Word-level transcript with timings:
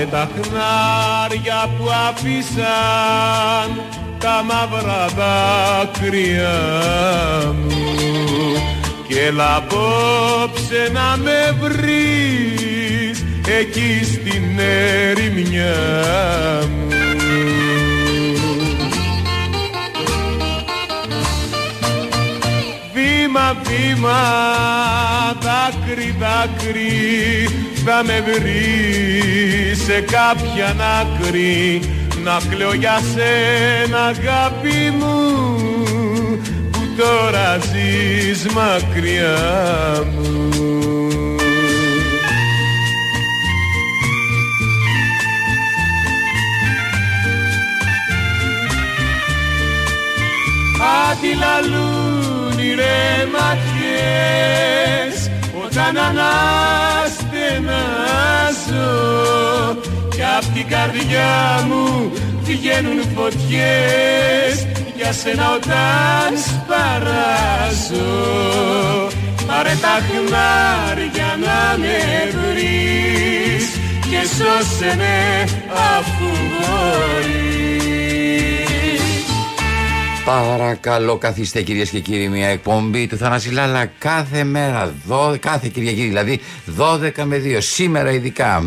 Πάρε 0.00 0.12
τα 0.12 0.28
χνάρια 0.34 1.70
που 1.78 1.84
αφήσαν 2.08 3.68
τα 4.18 4.44
μαύρα 4.44 5.06
δάκρυα 5.06 6.58
μου. 7.52 7.78
Και 9.08 9.20
έλα 9.20 9.56
απόψε 9.56 10.90
να 10.92 11.16
με 11.16 11.56
βρεις 11.60 13.24
εκεί 13.58 14.04
στην 14.04 14.58
ερημιά 14.58 15.76
μου. 16.68 16.88
Βήμα, 22.92 23.56
βήμα, 23.64 24.20
δάκρυ, 25.40 26.14
δάκρυ 26.18 27.59
θα 27.84 28.02
με 28.04 28.24
βρει 28.26 29.74
σε 29.74 30.00
κάποια 30.00 30.76
άκρη. 31.00 31.80
Να 32.24 32.40
κλαίω 32.50 32.74
για 32.74 33.00
σένα 33.14 33.98
αγάπη 34.04 34.90
μου 34.98 35.18
που 36.70 36.80
τώρα 36.96 37.58
ζεις 37.58 38.46
μακριά 38.46 39.38
μου. 40.14 40.50
Αντιλαλούν 51.10 52.58
οι 52.58 52.74
ρε 52.74 53.26
ματιές 53.32 55.30
όταν 55.64 55.96
αναστενάζω 58.40 58.88
κι 60.10 60.22
απ' 60.38 60.54
την 60.54 60.66
καρδιά 60.68 61.64
μου 61.68 62.12
βγαίνουν 62.42 63.00
φωτιές. 63.14 64.66
Για 64.96 65.12
σένα 65.12 65.54
όταν 65.54 66.38
σπαράζω 66.46 68.10
Πάρε 69.46 69.76
τα 69.80 69.96
χνάρια 70.06 71.36
να 71.44 71.78
με 71.78 71.98
βρεις 72.30 73.66
και 74.10 74.20
σώσε 74.36 74.96
με 74.96 75.44
αφού 75.96 76.28
μπορείς 76.50 77.79
Παρακαλώ, 80.24 81.16
καθίστε 81.16 81.62
κυρίες 81.62 81.90
και 81.90 82.00
κύριοι, 82.00 82.28
μια 82.28 82.48
εκπομπή 82.48 83.06
του 83.06 83.16
Θανάση 83.16 83.50
Λάλα 83.50 83.86
κάθε 83.98 84.44
μέρα, 84.44 84.94
δώ, 85.06 85.36
κάθε 85.40 85.68
Κυριακή 85.68 86.02
δηλαδή, 86.02 86.40
12 86.78 87.24
με 87.24 87.42
2. 87.44 87.60
Σήμερα 87.60 88.10
ειδικά, 88.10 88.64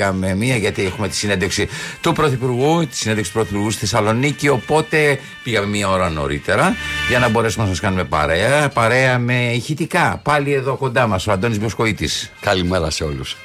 11 0.00 0.12
με 0.12 0.36
1, 0.40 0.58
γιατί 0.58 0.84
έχουμε 0.84 1.08
τη 1.08 1.16
συνέντευξη 1.16 1.68
του 2.00 2.12
Πρωθυπουργού, 2.12 2.86
τη 2.86 2.96
συνέντευξη 2.96 3.32
του 3.32 3.38
Πρωθυπουργού 3.38 3.70
στη 3.70 3.80
Θεσσαλονίκη. 3.80 4.48
Οπότε 4.48 5.18
πήγαμε 5.42 5.66
μία 5.66 5.88
ώρα 5.88 6.10
νωρίτερα 6.10 6.76
για 7.08 7.18
να 7.18 7.28
μπορέσουμε 7.28 7.64
να 7.64 7.70
σας 7.70 7.80
κάνουμε 7.80 8.04
παρέα. 8.04 8.68
Παρέα 8.68 9.18
με 9.18 9.52
ηχητικά. 9.52 10.20
Πάλι 10.22 10.52
εδώ 10.52 10.76
κοντά 10.76 11.06
μας 11.06 11.26
ο 11.26 11.32
Αντώνης 11.32 11.58
Μοσκοίτη. 11.58 12.08
Καλημέρα 12.40 12.90
σε 12.90 13.04
όλους. 13.04 13.36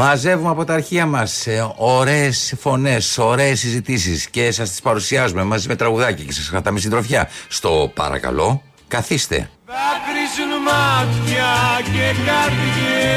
Μαζεύουμε 0.00 0.50
από 0.50 0.64
τα 0.64 0.74
αρχεία 0.74 1.06
μας 1.06 1.46
ωραίες 1.76 2.54
φωνές, 2.60 3.18
ωραίες 3.18 3.58
συζητήσεις 3.58 4.30
και 4.30 4.50
σας 4.50 4.70
τις 4.70 4.80
παρουσιάζουμε 4.80 5.42
μαζί 5.42 5.68
με 5.68 5.76
τραγουδάκι 5.76 6.24
και 6.24 6.32
σας 6.32 6.50
κρατάμε 6.50 6.78
συντροφιά. 6.78 7.28
Στο 7.48 7.92
παρακαλώ, 7.94 8.62
καθίστε. 8.88 9.50
Δάκρυζουν 9.66 10.62
μάτια 10.64 11.46
και 11.84 12.14
καρδιές 12.26 13.08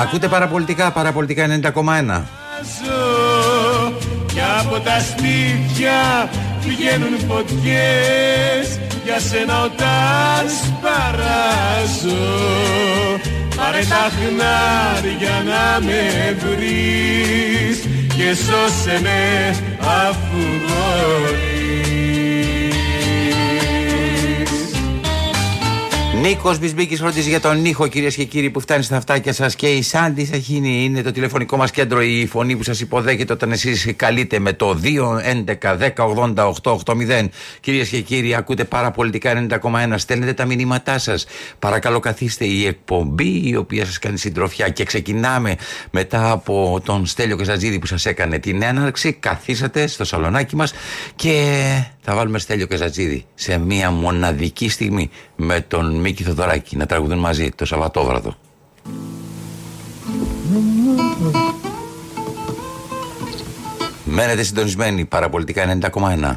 Ακούτε 0.00 0.28
παραπολιτικά, 0.28 0.90
παραπολιτικά 0.90 1.46
90,1. 1.46 2.26
Ζω 2.62 3.92
και 4.26 4.40
από 4.60 4.80
τα 4.80 5.00
σπίτια 5.00 6.28
βγαίνουν 6.60 7.18
φωτιές 7.28 8.80
για 9.04 9.20
σένα 9.20 9.62
όταν 9.62 10.48
σπαράζω 10.62 12.20
Πάρε 13.60 13.84
τα 13.88 14.10
χνάρια 14.16 15.42
να 15.44 15.84
με 15.86 16.36
βρεις 16.38 17.78
και 18.16 18.34
σώσε 18.34 19.00
με 19.02 19.56
αφού 19.78 20.38
μπορείς 20.66 21.59
Νίκος 26.20 26.58
Μπισμπίκης 26.58 26.98
φροντίζει 26.98 27.28
για 27.28 27.40
τον 27.40 27.64
ήχο, 27.64 27.86
κυρίες 27.86 28.14
και 28.14 28.24
κύριοι, 28.24 28.50
που 28.50 28.60
φτάνει 28.60 28.82
στα 28.82 28.96
αυτάκια 28.96 29.32
σας. 29.32 29.54
Και 29.54 29.66
η 29.66 29.82
Σάντις 29.82 30.28
Σαχίνη 30.28 30.84
είναι 30.84 31.02
το 31.02 31.12
τηλεφωνικό 31.12 31.56
μας 31.56 31.70
κέντρο, 31.70 32.02
η 32.02 32.26
φωνή 32.26 32.56
που 32.56 32.62
σας 32.62 32.80
υποδέχεται 32.80 33.32
όταν 33.32 33.52
εσείς 33.52 33.92
καλείτε 33.96 34.38
με 34.38 34.52
το 34.52 34.74
2-11-10-80-880. 34.74 37.30
Κυρίες 37.60 37.88
και 37.88 38.00
κύριοι, 38.00 38.34
ακούτε 38.34 38.64
παραπολιτικά 38.64 39.30
90,1. 39.30 39.98
Στέλνετε 39.98 40.32
τα 40.32 40.44
μηνύματά 40.44 40.98
σας. 40.98 41.26
Παρακαλώ, 41.58 42.00
καθίστε 42.00 42.44
η 42.44 42.66
εκπομπή 42.66 43.48
η 43.48 43.56
οποία 43.56 43.84
σας 43.84 43.98
κάνει 43.98 44.18
συντροφιά. 44.18 44.68
Και 44.68 44.84
ξεκινάμε 44.84 45.56
μετά 45.90 46.30
από 46.30 46.80
τον 46.84 47.06
Στέλιο 47.06 47.36
Καζατζίδη 47.36 47.78
που 47.78 47.86
σας 47.86 48.06
έκανε 48.06 48.38
την 48.38 48.62
έναρξη. 48.62 49.12
Καθίσατε 49.12 49.86
στο 49.86 50.04
σαλονάκι 50.04 50.56
μας 50.56 50.72
και 51.16 51.56
θα 52.12 52.16
βάλουμε 52.16 52.38
Στέλιο 52.38 52.66
Καζατζίδη 52.66 53.24
σε 53.34 53.58
μια 53.58 53.90
μοναδική 53.90 54.68
στιγμή 54.68 55.10
με 55.36 55.60
τον 55.60 55.94
Μίκη 55.94 56.22
Θοδωράκη 56.22 56.76
να 56.76 56.86
τραγουδούν 56.86 57.18
μαζί 57.18 57.50
το 57.50 57.64
Σαββατόβραδο. 57.64 58.34
Μένετε 64.04 64.42
συντονισμένοι 64.42 65.04
παραπολιτικά 65.04 65.78
90,1. 65.92 66.36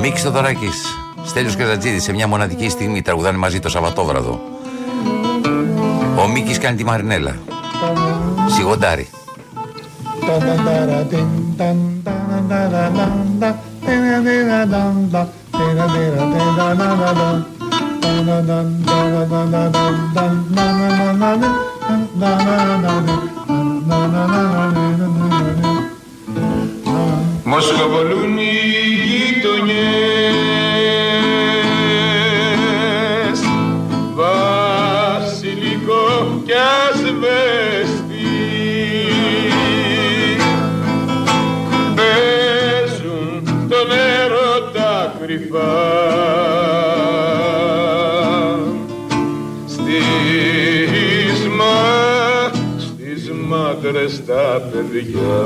Μίκης 0.00 0.22
Θοδωράκης, 0.22 0.98
Στέλιος 1.24 1.56
Καζατζίδης 1.56 2.02
σε 2.02 2.12
μια 2.12 2.26
μοναδική 2.26 2.68
στιγμή 2.68 3.02
τραγουδάνε 3.02 3.38
μαζί 3.38 3.60
το 3.60 3.68
Σαββατόβραδο. 3.68 4.40
Ο 6.18 6.28
Μίκης 6.28 6.58
κάνει 6.58 6.76
τη 6.76 6.84
Μαρινέλα. 6.84 7.36
Σιγοντάρι. 8.48 9.08
Μοσχοβολούν 27.44 28.38
τα 45.52 45.58
κρυφά 45.58 46.02
Στις, 49.66 51.46
μα, 51.56 51.74
στις 52.78 53.30
μάτρες 53.48 54.24
τα 54.26 54.62
παιδιά. 54.72 55.42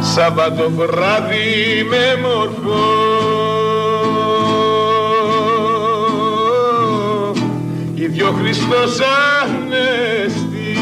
Σάββατο 0.00 0.70
βράδυ 0.70 1.86
με 1.88 2.20
μορφό. 2.22 2.98
Ίδιο 7.94 8.34
Χριστός 8.40 8.98
Ανέστη 9.42 10.78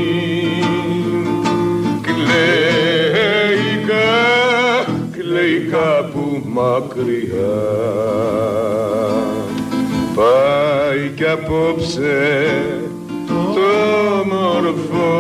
κλαίει 2.02 3.86
κα- 3.88 4.94
κλαίει 5.12 5.60
κάπου 5.72 6.42
μακριά. 6.46 7.64
Πάει 10.16 11.10
κι 11.16 11.24
απόψε 11.26 12.46
το 13.28 14.26
μορφό 14.26 15.14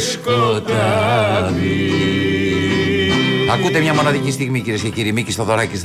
σκοτάδι 0.00 1.86
Ακούτε 3.52 3.80
μια 3.80 3.94
μοναδική 3.94 4.30
στιγμή 4.30 4.60
κυρίες 4.60 4.82
και 4.82 4.88
κύριοι. 4.88 5.12
Μίκης 5.12 5.34
Στοδωράκη 5.34 5.80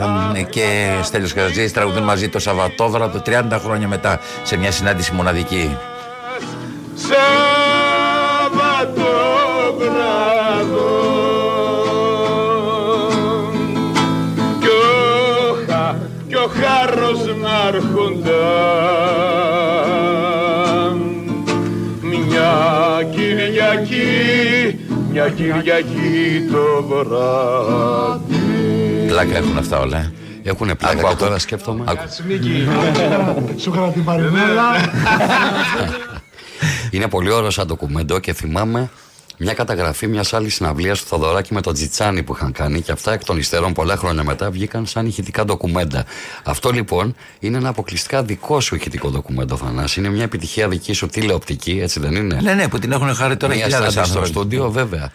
και 0.49 0.89
Στέλιος 1.01 1.33
Καρατζής 1.33 1.73
τραγουδούν 1.73 2.03
μαζί 2.03 2.29
το 2.29 2.39
Σαββατόβραδο 2.39 3.21
30 3.25 3.43
χρόνια 3.63 3.87
μετά 3.87 4.19
σε 4.43 4.57
μια 4.57 4.71
συνάντηση 4.71 5.13
μοναδική. 5.13 5.77
Σαββατόβραδο 6.95 7.61
κι 14.59 14.67
ο, 14.67 15.55
χα, 15.67 15.95
κι 16.27 16.35
ο 16.35 16.51
χάρος 16.61 17.25
να 17.25 17.71
μια 25.11 25.29
Κυριακή 25.29 26.47
το 26.51 26.83
βράδυ. 26.83 28.35
Πλάκα 29.07 29.37
έχουν 29.37 29.57
αυτά 29.57 29.79
όλα 29.79 29.97
ε; 29.97 30.11
Έχουν 30.43 30.71
πλάκα 30.77 31.09
και 31.09 31.15
τώρα 31.15 31.39
σκέφτομαι. 31.39 31.83
Σου 33.57 33.71
είχα 33.73 33.91
την 33.91 34.03
παρημέλα 34.03 34.63
Είναι 36.91 37.07
πολύ 37.07 37.31
ωραίο 37.31 37.49
σαν 37.49 37.67
ντοκουμέντο 37.67 38.19
και 38.19 38.33
θυμάμαι 38.33 38.89
μια 39.43 39.53
καταγραφή 39.53 40.07
μιας 40.07 40.33
άλλης 40.33 40.55
συναυλίας 40.55 40.99
του 40.99 41.07
Θοδωράκη 41.07 41.53
με 41.53 41.61
τον 41.61 41.73
Τζιτσάνι 41.73 42.23
που 42.23 42.33
είχαν 42.35 42.51
κάνει 42.51 42.81
και 42.81 42.91
αυτά 42.91 43.13
εκ 43.13 43.23
των 43.23 43.37
υστερών 43.37 43.73
πολλά 43.73 43.95
χρόνια 43.97 44.23
μετά 44.23 44.51
βγήκαν 44.51 44.85
σαν 44.85 45.05
ηχητικά 45.05 45.45
ντοκουμέντα. 45.45 46.05
Αυτό 46.43 46.69
λοιπόν 46.69 47.15
είναι 47.39 47.57
ένα 47.57 47.69
αποκλειστικά 47.69 48.23
δικό 48.23 48.59
σου 48.59 48.75
ηχητικό 48.75 49.09
ντοκουμέντο, 49.09 49.57
Θανάση. 49.57 49.99
Είναι 49.99 50.09
μια 50.09 50.23
επιτυχία 50.23 50.67
δική 50.67 50.93
σου 50.93 51.07
τηλεοπτική, 51.07 51.79
έτσι 51.81 51.99
δεν 51.99 52.15
είναι; 52.15 52.39
Ναι, 52.41 52.53
ναι, 52.53 52.67
που 52.67 52.79
την 52.79 52.91
έχουν 52.91 53.15
χάρη 53.15 53.37
τώρα 53.37 53.53
χιλιάδες 53.53 53.97
άνθρωποι. 53.97 54.09
στο 54.17 54.25
στούντιο, 54.25 54.71
βέβαια. 54.71 55.11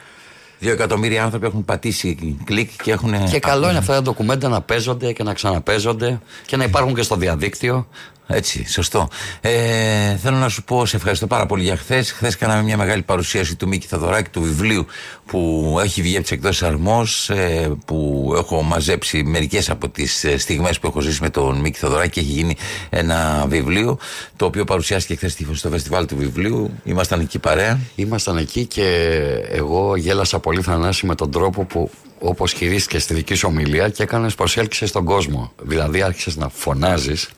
Δύο 0.59 0.73
εκατομμύρια 0.73 1.25
άνθρωποι 1.25 1.47
έχουν 1.47 1.65
πατήσει 1.65 2.39
κλικ 2.45 2.71
και 2.83 2.93
έχουν. 2.93 3.29
Και 3.31 3.39
καλό 3.39 3.69
είναι 3.69 3.79
αυτά 3.79 3.95
τα 3.95 4.03
ντοκουμέντα 4.03 4.49
να 4.49 4.61
παίζονται 4.61 5.13
και 5.13 5.23
να 5.23 5.35
ξαναπέζονται 5.35 6.21
και 6.47 6.57
να 6.57 6.65
υπάρχουν 6.65 6.95
και 6.95 7.03
στο 7.03 7.17
διαδίκτυο. 7.17 7.87
Έτσι, 8.29 8.67
σωστό. 8.69 9.09
Ε, 9.41 10.17
θέλω 10.17 10.37
να 10.37 10.49
σου 10.49 10.65
πω, 10.65 10.87
σε 10.87 10.97
ευχαριστώ 10.97 11.27
πάρα 11.27 11.47
πολύ 11.47 11.63
για 11.63 11.77
χθες. 11.77 12.13
Χθες 12.13 12.37
κάναμε 12.37 12.63
μια 12.63 12.77
μεγάλη 12.77 13.03
παρουσίαση 13.03 13.57
του 13.57 13.69
Μίκη 13.69 13.87
Θαδωράκη, 13.87 14.31
του 14.31 14.43
βιβλίου 14.43 14.87
που 15.27 15.79
έχει 15.83 16.03
βγει 16.03 16.15
από 16.15 16.23
τις 16.23 16.31
εκδόσεις 16.31 16.63
Αρμός, 16.63 17.31
ε, 17.31 17.77
που 17.85 18.33
έχω 18.37 18.63
μαζέψει 18.63 19.23
μερικές 19.23 19.71
από 19.71 19.89
τις 19.89 20.25
ε, 20.25 20.39
στιγμές 20.39 20.79
που 20.79 20.87
έχω 20.87 21.01
ζήσει 21.01 21.23
με 21.23 21.31
τον 21.31 21.57
Μίκη 21.61 21.79
Θαδωράκη 21.79 22.11
και 22.11 22.21
έχει 22.21 22.29
γίνει 22.29 22.57
ένα 22.91 23.47
βιβλίο, 23.49 23.99
το 24.37 24.45
οποίο 24.45 24.65
παρουσιάστηκε 24.65 25.27
χθες 25.27 25.59
στο 25.59 25.69
φεστιβάλ 25.69 26.07
του 26.07 26.17
βιβλίου. 26.17 26.71
Ήμασταν 26.85 27.21
εκεί 27.21 27.39
παρέα. 27.39 27.79
Ήμασταν 27.95 28.37
εκεί 28.37 28.67
και 28.67 29.17
εγώ 29.51 29.97
γέλασα 29.97 30.39
πολύ 30.39 30.63
θανάση 30.63 31.07
με 31.07 31.15
τον 31.15 31.31
τρόπο 31.31 31.65
που 31.65 31.91
όπως 32.19 32.53
χειρίστηκε 32.53 32.99
στη 32.99 33.15
δική 33.15 33.35
σου 33.35 33.49
ομιλία 33.51 33.89
και 33.89 34.03
έκανες 34.03 34.35
προσέλκυση 34.35 34.87
στον 34.87 35.05
κόσμο. 35.05 35.53
Δηλαδή 35.63 36.03
άρχισες 36.03 36.37
να 36.37 36.49
φωνάζεις 36.49 37.29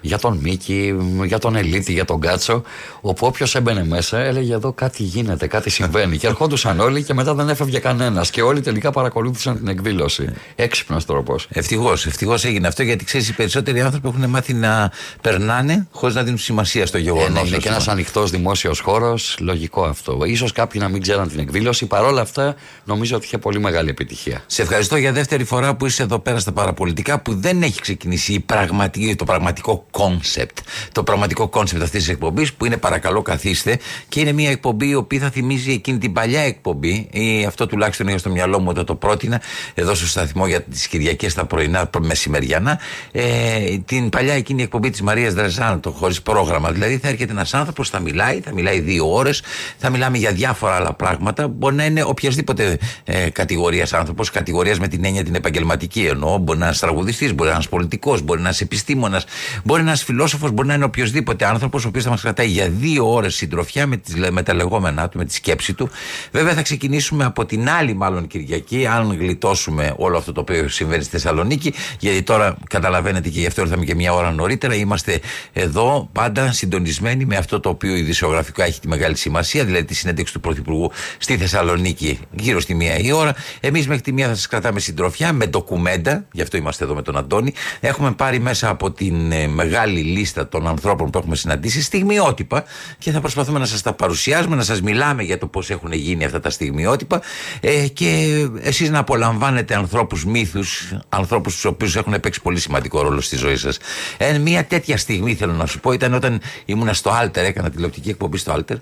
για 0.00 0.18
τον 0.18 0.38
Μίκη, 0.42 0.94
για 1.24 1.38
τον 1.38 1.56
Ελίτη, 1.56 1.92
για 1.92 2.04
τον 2.04 2.20
Κάτσο. 2.20 2.62
Όπου 3.00 3.26
όποιος 3.26 3.54
έμπαινε 3.54 3.84
μέσα 3.84 4.18
έλεγε 4.18 4.54
εδώ 4.54 4.72
κάτι 4.72 5.02
γίνεται, 5.02 5.46
κάτι 5.46 5.70
συμβαίνει. 5.70 6.18
και 6.18 6.26
ερχόντουσαν 6.26 6.80
όλοι 6.80 7.02
και 7.02 7.14
μετά 7.14 7.34
δεν 7.34 7.48
έφευγε 7.48 7.78
κανένας. 7.78 8.30
Και 8.30 8.42
όλοι 8.42 8.60
τελικά 8.60 8.90
παρακολούθησαν 8.90 9.56
την 9.56 9.68
εκδήλωση. 9.68 10.28
Έξυπνος 10.54 11.04
τρόπος. 11.04 11.46
Ευτυχώς, 11.50 12.06
ευτυχώς 12.06 12.44
έγινε 12.44 12.66
αυτό 12.66 12.82
γιατί 12.82 13.04
ξέρεις 13.04 13.28
οι 13.28 13.34
περισσότεροι 13.34 13.80
άνθρωποι 13.80 14.08
έχουν 14.08 14.30
μάθει 14.30 14.54
να 14.54 14.92
περνάνε 15.20 15.86
χωρίς 15.90 16.14
να 16.14 16.22
δίνουν 16.22 16.38
σημασία 16.38 16.86
στο 16.86 16.98
γεγονό. 16.98 17.24
Ε, 17.24 17.28
ναι, 17.28 17.40
είναι 17.40 17.56
και 17.56 17.68
ένας 17.68 17.88
ανοιχτός 17.88 18.30
δημόσιος 18.30 18.80
χώρος, 18.80 19.36
λογικό 19.40 19.84
αυτό. 19.84 20.18
σω 20.36 20.46
κάποιοι 20.54 20.80
να 20.84 20.88
μην 20.88 21.02
ξέραν 21.02 21.28
την 21.28 21.38
εκδήλωση. 21.38 21.86
Παρ' 21.86 22.04
όλα 22.04 22.20
αυτά 22.20 22.54
νομίζω 22.84 23.16
ότι 23.16 23.24
είχε 23.24 23.38
πολύ 23.38 23.60
μεγάλη 23.60 23.90
επιτυχία. 23.90 24.42
Σε 24.46 24.62
ευχαριστώ 24.62 24.96
για 24.96 25.12
δεύτερη 25.12 25.44
φορά 25.44 25.74
που 25.74 25.86
είσαι 25.86 26.02
εδώ 26.02 26.18
πέρα 26.18 26.38
στα 26.38 26.52
παραπολιτικά 26.52 27.20
που 27.20 27.34
δεν 27.34 27.62
έχει 27.62 27.80
ξεκινήσει 27.80 28.32
η 28.32 28.40
πραγματική, 28.40 29.14
το 29.16 29.24
πραγματικό 29.24 29.86
concept. 29.98 30.58
Το 30.92 31.02
πραγματικό 31.02 31.50
concept 31.52 31.80
αυτής 31.82 31.90
της 31.90 32.08
εκπομπής 32.08 32.52
που 32.52 32.64
είναι 32.64 32.76
παρακαλώ 32.76 33.22
καθίστε 33.22 33.78
και 34.08 34.20
είναι 34.20 34.32
μια 34.32 34.50
εκπομπή 34.50 34.88
η 34.88 34.94
οποία 34.94 35.20
θα 35.20 35.30
θυμίζει 35.30 35.70
εκείνη 35.70 35.98
την 35.98 36.12
παλιά 36.12 36.40
εκπομπή 36.40 37.08
ή 37.12 37.44
αυτό 37.44 37.66
τουλάχιστον 37.66 38.08
είχα 38.08 38.18
στο 38.18 38.30
μυαλό 38.30 38.60
μου 38.60 38.66
όταν 38.68 38.84
το 38.84 38.94
πρότεινα 38.94 39.40
εδώ 39.74 39.94
στο 39.94 40.06
σταθμό 40.06 40.46
για 40.46 40.62
τις 40.62 40.86
Κυριακές 40.86 41.34
τα 41.34 41.44
πρωινά 41.44 41.90
μεσημεριανά. 42.00 42.80
Ε, 43.12 43.78
την 43.84 44.08
παλιά 44.08 44.34
εκείνη 44.34 44.62
εκπομπή 44.62 44.90
της 44.90 45.02
Μαρίας 45.02 45.34
Δρεζάντο 45.34 45.90
χωρίς 45.90 46.22
πρόγραμμα. 46.22 46.70
Δηλαδή 46.70 46.98
θα 46.98 47.08
έρχεται 47.08 47.32
ένας 47.32 47.54
άνθρωπος, 47.54 47.90
θα 47.90 48.00
μιλάει, 48.00 48.40
θα 48.40 48.52
μιλάει 48.52 48.80
δύο 48.80 49.14
ώρες, 49.14 49.42
θα 49.78 49.90
μιλάμε 49.90 50.18
για 50.18 50.32
διάφορα 50.32 50.74
άλλα 50.74 50.92
πράγματα. 50.92 51.48
Μπορεί 51.48 51.74
να 51.74 51.84
είναι 51.84 52.02
οποιασδήποτε 52.02 52.78
ε, 53.04 53.30
κατηγορίας 53.30 53.92
άνθρωπος, 53.92 54.30
κατηγορίας 54.30 54.78
με 54.78 54.88
την 54.88 55.04
έννοια 55.04 55.24
την 55.24 55.34
επαγγελματική 55.34 56.04
εννοώ. 56.04 56.38
Μπορεί 56.38 56.58
να 56.58 56.66
είναι 56.66 56.74
τραγουδιστής, 56.74 57.34
μπορεί 57.34 57.50
να 57.50 57.54
είναι 57.54 57.64
πολιτικός, 57.70 58.22
μπορεί 58.22 58.40
να 58.40 58.48
είναι 58.48 58.58
επιστήμονας, 58.60 59.24
μπορεί 59.64 59.82
ένας 59.86 60.04
φιλόσοφος 60.04 60.50
μπορεί 60.50 60.68
να 60.68 60.74
είναι 60.74 60.84
οποιοδήποτε 60.84 61.46
άνθρωπος, 61.46 61.84
ο 61.84 61.88
οποίος 61.88 62.04
θα 62.04 62.10
μας 62.10 62.20
κρατάει 62.20 62.46
για 62.46 62.68
δύο 62.68 63.12
ώρες 63.12 63.34
συντροφιά 63.34 63.86
με, 63.86 63.96
τις, 63.96 64.14
με 64.30 64.42
τα 64.42 64.54
λεγόμενά 64.54 65.08
του, 65.08 65.18
με 65.18 65.24
τη 65.24 65.34
σκέψη 65.34 65.74
του. 65.74 65.90
Βέβαια, 66.32 66.54
θα 66.54 66.62
ξεκινήσουμε 66.62 67.24
από 67.24 67.44
την 67.44 67.68
άλλη, 67.68 67.94
μάλλον 67.94 68.26
Κυριακή, 68.26 68.86
αν 68.86 69.16
γλιτώσουμε 69.18 69.94
όλο 69.96 70.16
αυτό 70.16 70.32
το 70.32 70.40
οποίο 70.40 70.68
συμβαίνει 70.68 71.02
στη 71.02 71.10
Θεσσαλονίκη. 71.10 71.74
Γιατί 71.98 72.22
τώρα 72.22 72.56
καταλαβαίνετε 72.68 73.28
και 73.28 73.40
γι' 73.40 73.46
αυτό 73.46 73.62
ήρθαμε 73.62 73.84
και 73.84 73.94
μια 73.94 74.12
ώρα 74.12 74.30
νωρίτερα. 74.30 74.74
Είμαστε 74.74 75.20
εδώ 75.52 76.08
πάντα 76.12 76.52
συντονισμένοι 76.52 77.24
με 77.24 77.36
αυτό 77.36 77.60
το 77.60 77.68
οποίο 77.68 77.94
ειδησιογραφικά 77.96 78.64
έχει 78.64 78.80
τη 78.80 78.88
μεγάλη 78.88 79.16
σημασία, 79.16 79.64
δηλαδή 79.64 79.84
τη 79.84 79.94
συνέντευξη 79.94 80.32
του 80.32 80.40
Πρωθυπουργού 80.40 80.90
στη 81.18 81.36
Θεσσαλονίκη 81.36 82.18
γύρω 82.30 82.60
στη 82.60 82.74
μία 82.74 82.98
η 82.98 83.12
ώρα. 83.12 83.34
Εμείς 83.60 83.86
μέχρι 83.86 84.02
τη 84.02 84.12
μία 84.12 84.28
θα 84.28 84.34
σας 84.34 84.46
κρατάμε 84.46 84.80
συντροφιά 84.80 85.32
με 85.32 85.46
ντοκουμέντα, 85.46 86.24
γι' 86.32 86.42
αυτό 86.42 86.56
είμαστε 86.56 86.84
εδώ 86.84 86.94
με 86.94 87.02
τον 87.02 87.16
Αντώνη. 87.16 87.52
Έχουμε 87.80 88.12
πάρει 88.12 88.40
μέσα 88.40 88.68
από 88.68 88.90
την 88.90 89.32
ε, 89.32 89.46
μεγάλη 89.76 90.00
λίστα 90.00 90.48
των 90.48 90.66
ανθρώπων 90.66 91.10
που 91.10 91.18
έχουμε 91.18 91.36
συναντήσει 91.36 91.82
στιγμιότυπα 91.82 92.64
και 92.98 93.10
θα 93.10 93.20
προσπαθούμε 93.20 93.58
να 93.58 93.66
σας 93.66 93.82
τα 93.82 93.92
παρουσιάζουμε, 93.92 94.56
να 94.56 94.62
σας 94.62 94.80
μιλάμε 94.82 95.22
για 95.22 95.38
το 95.38 95.46
πώς 95.46 95.70
έχουν 95.70 95.92
γίνει 95.92 96.24
αυτά 96.24 96.40
τα 96.40 96.50
στιγμιότυπα 96.50 97.22
ε, 97.60 97.86
και 97.86 98.42
εσείς 98.60 98.90
να 98.90 98.98
απολαμβάνετε 98.98 99.74
ανθρώπους 99.74 100.24
μύθους, 100.24 100.94
ανθρώπους 101.08 101.54
τους 101.54 101.64
οποίους 101.64 101.96
έχουν 101.96 102.20
παίξει 102.20 102.42
πολύ 102.42 102.58
σημαντικό 102.60 103.02
ρόλο 103.02 103.20
στη 103.20 103.36
ζωή 103.36 103.56
σας. 103.56 103.78
Ε, 104.16 104.38
μια 104.38 104.64
τέτοια 104.64 104.96
στιγμή 104.96 105.34
θέλω 105.34 105.52
να 105.52 105.66
σου 105.66 105.80
πω 105.80 105.92
ήταν 105.92 106.14
όταν 106.14 106.40
ήμουνα 106.64 106.92
στο 106.92 107.10
Alter, 107.22 107.36
έκανα 107.36 107.70
τηλεοπτική 107.70 108.08
εκπομπή 108.08 108.38
στο 108.38 108.54
Alter 108.58 108.76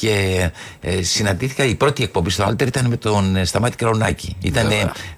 και 0.00 0.50
ε, 0.80 1.02
συναντήθηκα. 1.02 1.64
Η 1.64 1.74
πρώτη 1.74 2.02
εκπομπή 2.02 2.30
στο 2.30 2.48
Alter 2.48 2.66
ήταν 2.66 2.86
με 2.86 2.96
τον 2.96 3.36
ε, 3.36 3.44
Σταμάτη 3.44 3.76
Κραουνάκη. 3.76 4.36
Ήταν 4.40 4.68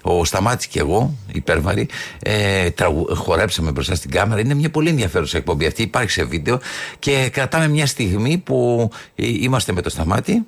ο 0.01 0.25
Σταμάτης 0.25 0.67
και 0.67 0.79
εγώ, 0.79 1.13
υπέρβαρη. 1.31 1.87
Ε, 2.19 2.69
τραγου, 2.69 3.15
χορέψαμε 3.15 3.71
μπροστά 3.71 3.95
στην 3.95 4.11
κάμερα. 4.11 4.41
Είναι 4.41 4.53
μια 4.53 4.69
πολύ 4.69 4.89
ενδιαφέρουσα 4.89 5.37
εκπομπή 5.37 5.65
αυτή. 5.65 5.81
Υπάρχει 5.81 6.09
σε 6.09 6.23
βίντεο 6.23 6.59
και 6.99 7.29
κρατάμε 7.31 7.67
μια 7.67 7.85
στιγμή 7.85 8.37
που 8.37 8.89
ε, 9.15 9.27
είμαστε 9.27 9.73
με 9.73 9.81
το 9.81 9.89
Σταμάτη 9.89 10.45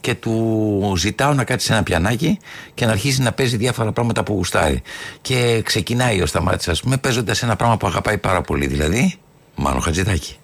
και 0.00 0.14
του 0.14 0.94
ζητάω 0.96 1.34
να 1.34 1.44
κάτσει 1.44 1.66
σε 1.66 1.72
ένα 1.72 1.82
πιανάκι 1.82 2.38
και 2.74 2.84
να 2.86 2.92
αρχίσει 2.92 3.22
να 3.22 3.32
παίζει 3.32 3.56
διάφορα 3.56 3.92
πράγματα 3.92 4.22
που 4.22 4.32
γουστάρει. 4.32 4.82
Και 5.20 5.62
ξεκινάει 5.64 6.22
ο 6.22 6.26
Σταμάτης, 6.26 6.68
ας 6.68 6.80
πούμε, 6.80 6.96
παίζοντας 6.96 7.42
ένα 7.42 7.56
πράγμα 7.56 7.76
που 7.76 7.86
αγαπάει 7.86 8.18
πάρα 8.18 8.40
πολύ, 8.40 8.66
δηλαδή 8.66 9.14
Μάνο 9.56 9.80
Χατζηδάκη. 9.80 10.36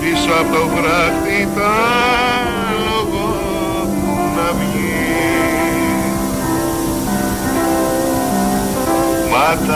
Πίσω 0.00 0.32
από 0.40 0.52
το 0.52 0.66
βράχτη 0.66 1.48
τα 1.56 1.74
λόγω 2.86 3.26
να 4.36 4.52
βγει. 4.52 4.94
Μα 9.30 9.66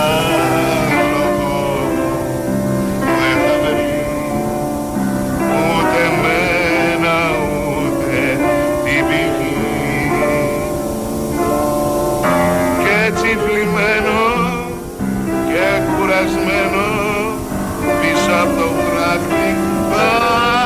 το 19.08 19.14
βράχτη 19.14 20.57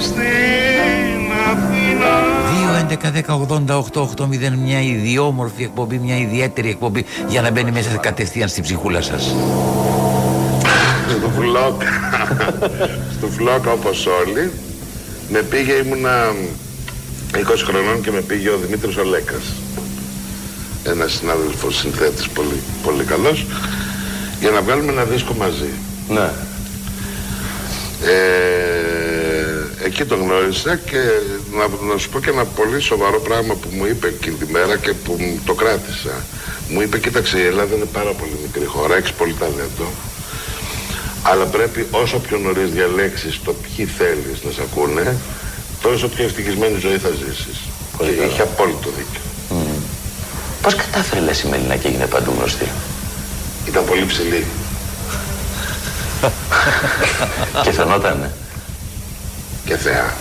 στην 0.00 1.32
Αθήνα. 1.50 2.12
2-11-10-88-8-0 3.86 4.56
μια 4.64 4.82
ιδιόμορφη 4.82 5.62
εκπομπή, 5.62 5.98
μια 5.98 6.16
ιδιαίτερη 6.18 6.68
εκπομπή 6.68 7.04
για 7.28 7.40
να 7.40 7.50
μπαίνει 7.50 7.70
μέσα 7.70 7.96
κατευθείαν 7.96 8.48
στην 8.48 8.62
ψυχούλα 8.62 9.02
σας. 9.02 9.34
στο 11.18 11.30
φλόκ 11.40 11.82
στο 13.16 13.26
φλόκ 13.26 13.66
όπως 13.66 14.06
όλοι. 14.06 14.50
Με 15.28 15.42
πήγε 15.42 15.72
ήμουνα 15.72 16.32
20 17.34 17.38
χρονών 17.64 18.00
και 18.02 18.10
με 18.10 18.20
πήγε 18.20 18.48
ο 18.50 18.56
Δημήτρης 18.56 18.96
Ολέκας. 18.96 19.42
Ένας 20.84 21.12
συνάδελφος 21.12 21.76
συνθέτης 21.76 22.28
πολύ, 22.28 22.62
πολύ 22.82 23.04
καλός. 23.04 23.46
Για 24.40 24.50
να 24.50 24.60
βγάλουμε 24.62 24.92
ένα 24.92 25.04
δίσκο 25.04 25.34
μαζί. 25.34 25.70
Ναι. 26.08 26.30
Ε, 30.00 30.02
εκεί 30.02 30.08
τον 30.08 30.20
γνώρισα 30.22 30.76
και 30.76 31.00
να, 31.58 31.92
να 31.92 31.98
σου 31.98 32.08
πω 32.08 32.20
και 32.20 32.30
ένα 32.30 32.44
πολύ 32.44 32.80
σοβαρό 32.80 33.20
πράγμα 33.20 33.54
που 33.54 33.68
μου 33.72 33.86
είπε 33.86 34.06
εκείνη 34.06 34.36
τη 34.36 34.52
μέρα 34.52 34.76
και 34.76 34.92
που 34.92 35.16
μου 35.18 35.40
το 35.44 35.54
κράτησα. 35.54 36.14
Μου 36.68 36.80
είπε, 36.80 36.98
κοίταξε 36.98 37.38
η 37.38 37.46
Ελλάδα 37.46 37.74
είναι 37.74 37.84
πάρα 37.84 38.12
πολύ 38.12 38.36
μικρή 38.42 38.64
χώρα, 38.64 38.96
έχεις 38.96 39.12
πολύ 39.12 39.34
ταλέντο. 39.38 39.86
Αλλά 41.22 41.44
πρέπει 41.44 41.86
όσο 41.90 42.18
πιο 42.18 42.38
νωρίς 42.38 42.70
διαλέξεις 42.70 43.40
το 43.44 43.54
ποιοι 43.62 43.84
θέλεις 43.84 44.38
να 44.44 44.50
σε 44.50 44.62
ακούνε, 44.62 45.16
τόσο 45.82 46.08
πιο 46.08 46.24
ευτυχισμένη 46.24 46.78
ζωή 46.78 46.98
θα 46.98 47.08
ζήσεις. 47.08 47.58
Πολύ 47.96 48.10
και 48.10 48.16
καλά. 48.16 48.32
είχε 48.32 48.42
απόλυτο 48.42 48.88
δίκιο. 48.96 49.20
Πώς 50.62 50.74
κατάφερε 50.74 51.20
λες 51.20 51.40
η 51.42 51.48
Μελίνα 51.48 51.76
και 51.76 51.88
έγινε 51.88 52.06
παντού 52.06 52.32
γνωστή; 52.38 52.68
Ήταν 53.68 53.84
πολύ 53.84 54.06
ψηλή. 54.06 54.46
και 57.64 57.72
φαινότανε. 57.72 58.30
Και 59.70 59.76
θεά. 59.76 60.14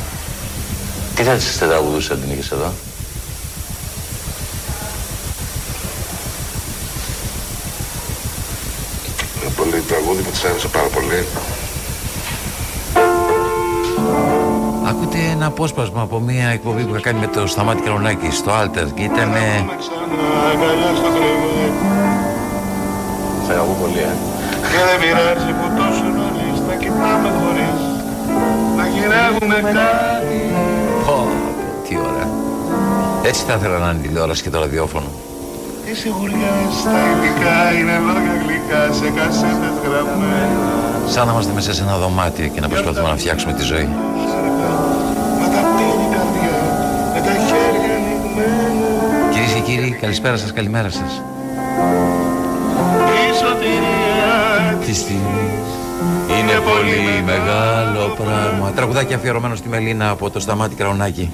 Τι 1.15 1.24
θα 1.24 1.34
της 1.34 1.58
τραγουδούσε 1.58 2.13
αν 2.13 2.22
την 2.22 2.32
είχες 2.32 2.51
εδώ; 2.51 2.72
Είναι 9.41 9.53
πολύ 9.56 9.84
τραγούδι 9.88 10.22
που 10.22 10.29
της 10.29 10.44
άρεσε 10.44 10.68
πάρα 10.68 10.88
πολύ. 10.88 11.25
Ακούτε 14.88 15.18
ένα 15.32 15.46
απόσπασμα 15.46 16.01
από 16.01 16.20
μια 16.20 16.48
εκπομπή 16.48 16.84
που 16.84 16.94
είχα 16.94 17.01
κάνει 17.01 17.20
με 17.20 17.27
το 17.27 17.48
Σταμάτη 17.48 17.82
Καρονάκη 17.82 18.32
στο 18.32 18.51
Alter 18.51 18.88
και 18.96 19.03
ήταν. 19.03 19.34
ε, 19.34 19.65
ξανά 19.79 20.29
αγκαλιά 20.51 20.96
στο 20.96 21.10
κρεβέ 21.15 21.72
Θα 23.48 23.53
αγαπώ 23.53 23.77
πολύ, 23.82 24.00
ε. 24.00 24.15
Και 24.72 24.79
δεν 24.88 25.00
πειράζει 25.01 25.51
που 25.60 25.68
τόσο 25.77 26.03
νωρίς 26.18 26.60
θα 26.68 26.75
κοιτάμε 26.75 27.29
χωρίς 27.39 27.89
Να 28.89 28.96
γυρεύουμε 28.96 29.60
κάτι 29.79 30.39
Πω, 31.05 31.13
πω, 31.13 31.27
τι 31.88 31.98
ωραία. 31.98 32.27
Έτσι 33.24 33.43
θα 33.48 33.53
ήθελα 33.53 33.77
να 33.77 33.89
είναι 33.89 34.00
η 34.03 34.08
τηλεόραση 34.08 34.43
και 34.43 34.50
το 34.50 34.60
ραδιόφωνο. 34.60 35.08
Τι 35.86 35.96
σιγουριές 35.96 36.72
στα 36.79 37.00
υλικά 37.12 37.79
είναι 37.79 37.98
λόγια 38.08 38.36
γλυκά 38.43 38.93
σε 38.93 39.08
κασέτες 39.17 39.75
γραμμένα 39.84 40.60
Σαν 41.08 41.25
να 41.25 41.31
είμαστε 41.31 41.53
μέσα 41.53 41.74
σε 41.74 41.81
ένα 41.81 41.98
δωμάτιο 41.98 42.48
και 42.48 42.62
να 42.62 42.67
προσπαθούμε 42.67 43.10
να 43.10 43.15
φτιάξουμε 43.15 43.53
τη 43.53 43.63
ζωή. 43.63 43.88
Με 45.39 45.48
τα 45.53 45.62
πτήρη 45.69 46.05
καρδιά, 46.15 46.58
με 47.13 47.19
τα 47.27 47.34
χέρια 47.48 47.93
ανοιγμένα 48.00 49.31
Κυρίες 49.31 49.51
και 49.51 49.60
κύριοι, 49.60 49.98
καλησπέρα 50.01 50.38
σας, 50.38 50.53
καλημέρα 50.53 50.89
σας. 50.89 51.22
Η 53.29 53.36
σωτηρία 53.41 54.77
Της 54.86 54.98
στιγμή 54.98 55.50
είναι 56.38 56.56
πολύ 56.70 57.24
μεγάλο 57.25 58.15
πράγμα. 58.24 58.72
Τραγουδάκι 58.75 59.13
αφιερωμένο 59.13 59.56
στη 59.56 59.70
Μελίνα 59.70 60.10
από 60.10 60.29
το 60.29 60.39
Σταμάτη 60.39 60.75
Καρονάκη. 60.75 61.32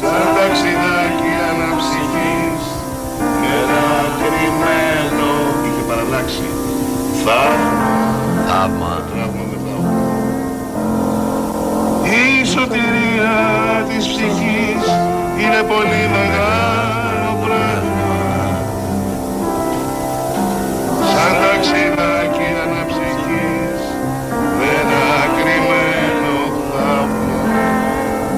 Σαν 0.00 0.22
ταξιδάκι 0.36 1.30
αναψυχής 1.50 2.62
και 3.40 3.50
ένα 3.62 3.84
κρυμμένο 4.20 5.28
Είχε 5.66 5.82
παραλλάξει 5.88 6.46
Θαύμα 7.24 7.90
Θαύμα. 8.48 9.02
Τραύμα 9.10 9.44
με 9.50 9.56
θαύμα 9.64 10.00
Η 12.16 12.44
σωτηρία 12.46 13.36
της 13.88 14.06
ψυχής 14.06 14.84
είναι 15.40 15.62
πολύ 15.72 16.02
μεγάλο 16.16 17.30
πράγμα 17.44 18.10
Σαν 21.12 21.32
ταξιδάκι 21.42 22.21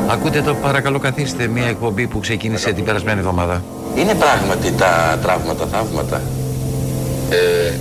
Ακούτε 0.08 0.42
το 0.42 0.54
παρακαλώ 0.54 0.98
καθίστε 0.98 1.46
μια 1.46 1.66
εκπομπή 1.66 2.06
που 2.06 2.20
ξεκίνησε 2.20 2.72
την 2.72 2.84
περασμένη 2.84 3.18
εβδομάδα. 3.18 3.64
Είναι 3.96 4.14
πράγματι 4.14 4.72
τα 4.72 5.18
τραύματα 5.22 5.66
θαύματα. 5.66 6.22
Ε, 7.30 7.72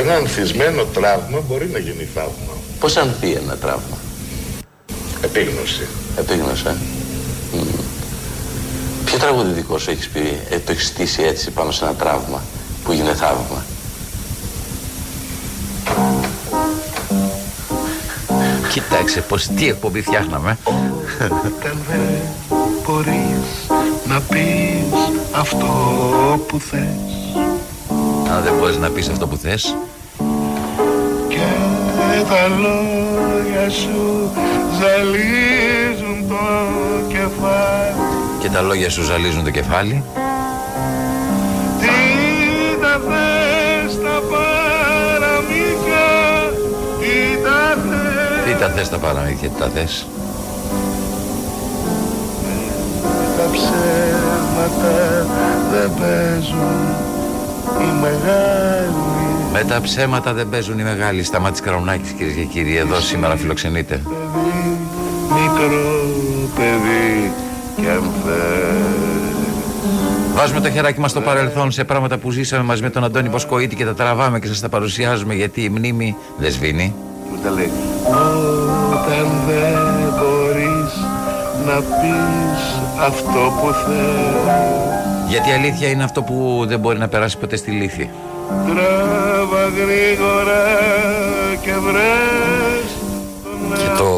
ένα 0.00 0.14
ανθισμένο 0.14 0.84
τραύμα 0.84 1.40
μπορεί 1.48 1.66
να 1.72 1.78
γίνει 1.78 2.08
θαύμα. 2.14 2.52
Πώς 2.80 2.96
ανθεί 2.96 3.32
ένα 3.32 3.56
τραύμα; 3.56 3.96
Επίγνωση. 5.20 5.86
Επίγνωσε. 6.18 6.76
Μμμ. 7.52 7.62
Ποιο 9.04 9.18
τραγούδι 9.18 9.52
δικός 9.52 9.82
σου 9.82 9.90
έχεις 9.90 10.08
πει, 10.08 10.40
ε, 10.50 10.58
το 10.58 10.72
έχεις 10.72 10.86
στήσει 10.86 11.22
έτσι 11.22 11.50
πάνω 11.50 11.70
σε 11.70 11.84
ένα 11.84 11.94
τραύμα 11.94 12.42
που 12.84 12.92
γίνεται 12.92 13.16
θαύμα; 13.16 13.64
Κοιτάξτε 18.70 19.20
πως 19.20 19.46
τι 19.46 19.68
εκπομπή 19.68 20.02
φτιάχναμε. 20.02 20.58
Όταν 21.20 21.78
δεν 21.88 22.22
μπορείς 22.86 23.68
να 24.06 24.20
πεις 24.20 24.98
αυτό 25.32 25.66
που 26.46 26.60
θες 26.60 27.36
Αν 28.34 28.42
δεν 28.42 28.52
μπορείς 28.58 28.76
να 28.76 28.90
πεις 28.90 29.08
αυτό 29.08 29.26
που 29.26 29.36
θες. 29.36 29.76
και 31.28 32.24
τα 32.28 32.48
λόγια 32.48 33.70
σου 33.70 34.30
ζαλίζουν 34.80 36.28
το 36.28 36.36
κεφάλι 37.08 37.94
Και 38.38 38.48
τα 38.48 38.60
λόγια 38.60 38.90
σου 38.90 39.02
ζαλίζουν 39.02 39.44
το 39.44 39.50
κεφάλι. 39.50 40.04
Θες 48.78 48.88
Τι 48.88 48.94
τα 48.94 48.98
θες 48.98 48.98
τα 48.98 48.98
παραμύθια, 48.98 49.48
τι 49.48 49.58
τα 49.58 49.68
θες. 49.74 50.06
Τα 53.36 53.50
ψέματα 53.52 55.26
δεν 55.72 55.90
παίζουν 56.00 56.78
οι 57.80 58.00
μεγάλοι 58.02 58.94
Με 59.52 59.64
τα 59.68 59.80
ψέματα 59.80 60.32
δεν 60.32 60.48
παίζουν 60.48 60.78
οι 60.78 60.82
μεγάλοι. 60.82 61.22
Σταμάτης 61.22 61.60
Καρονάκης 61.60 62.10
κυρίες 62.10 62.34
και 62.34 62.44
κύριοι. 62.44 62.76
Εδώ 62.76 63.00
σήμερα 63.00 63.36
φιλοξενείται. 63.36 64.00
παιδί, 64.04 64.78
μικρό 65.34 66.08
παιδί 66.56 67.32
κι 67.76 67.88
αν 67.88 68.02
θες 68.24 68.98
Βάζουμε 70.34 70.60
το 70.60 70.70
χεράκι 70.70 71.00
μας 71.00 71.10
στο 71.10 71.20
παρελθόν 71.20 71.70
σε 71.70 71.84
πράγματα 71.84 72.18
που 72.18 72.30
ζήσαμε 72.30 72.62
μαζί 72.62 72.82
με 72.82 72.90
τον 72.90 73.04
Αντώνη 73.04 73.28
Ποσκοίτη 73.28 73.76
και 73.76 73.84
τα 73.84 73.94
τραβάμε 73.94 74.38
και 74.38 74.46
σας 74.46 74.60
τα 74.60 74.68
παρουσιάζουμε 74.68 75.34
γιατί 75.34 75.62
η 75.62 75.68
μνήμη 75.68 76.16
δεν 76.38 76.52
σβήνει. 76.52 76.94
Μου 77.30 77.38
τα 77.42 77.50
λέει 77.50 77.70
να 81.68 81.74
πεις 81.74 82.62
αυτό 83.00 83.52
που 83.60 83.72
θες 83.72 85.28
Γιατί 85.28 85.48
η 85.48 85.52
αλήθεια 85.52 85.88
είναι 85.88 86.04
αυτό 86.04 86.22
που 86.22 86.64
δεν 86.68 86.78
μπορεί 86.80 86.98
να 86.98 87.08
περάσει 87.08 87.38
ποτέ 87.38 87.56
στη 87.56 87.70
λύθη. 87.70 88.10
Τράβα 88.48 89.62
γρήγορα 89.68 90.64
και 91.62 91.72
βρες 91.72 92.88
τον 93.42 93.78
Και 93.78 93.98
το 93.98 94.08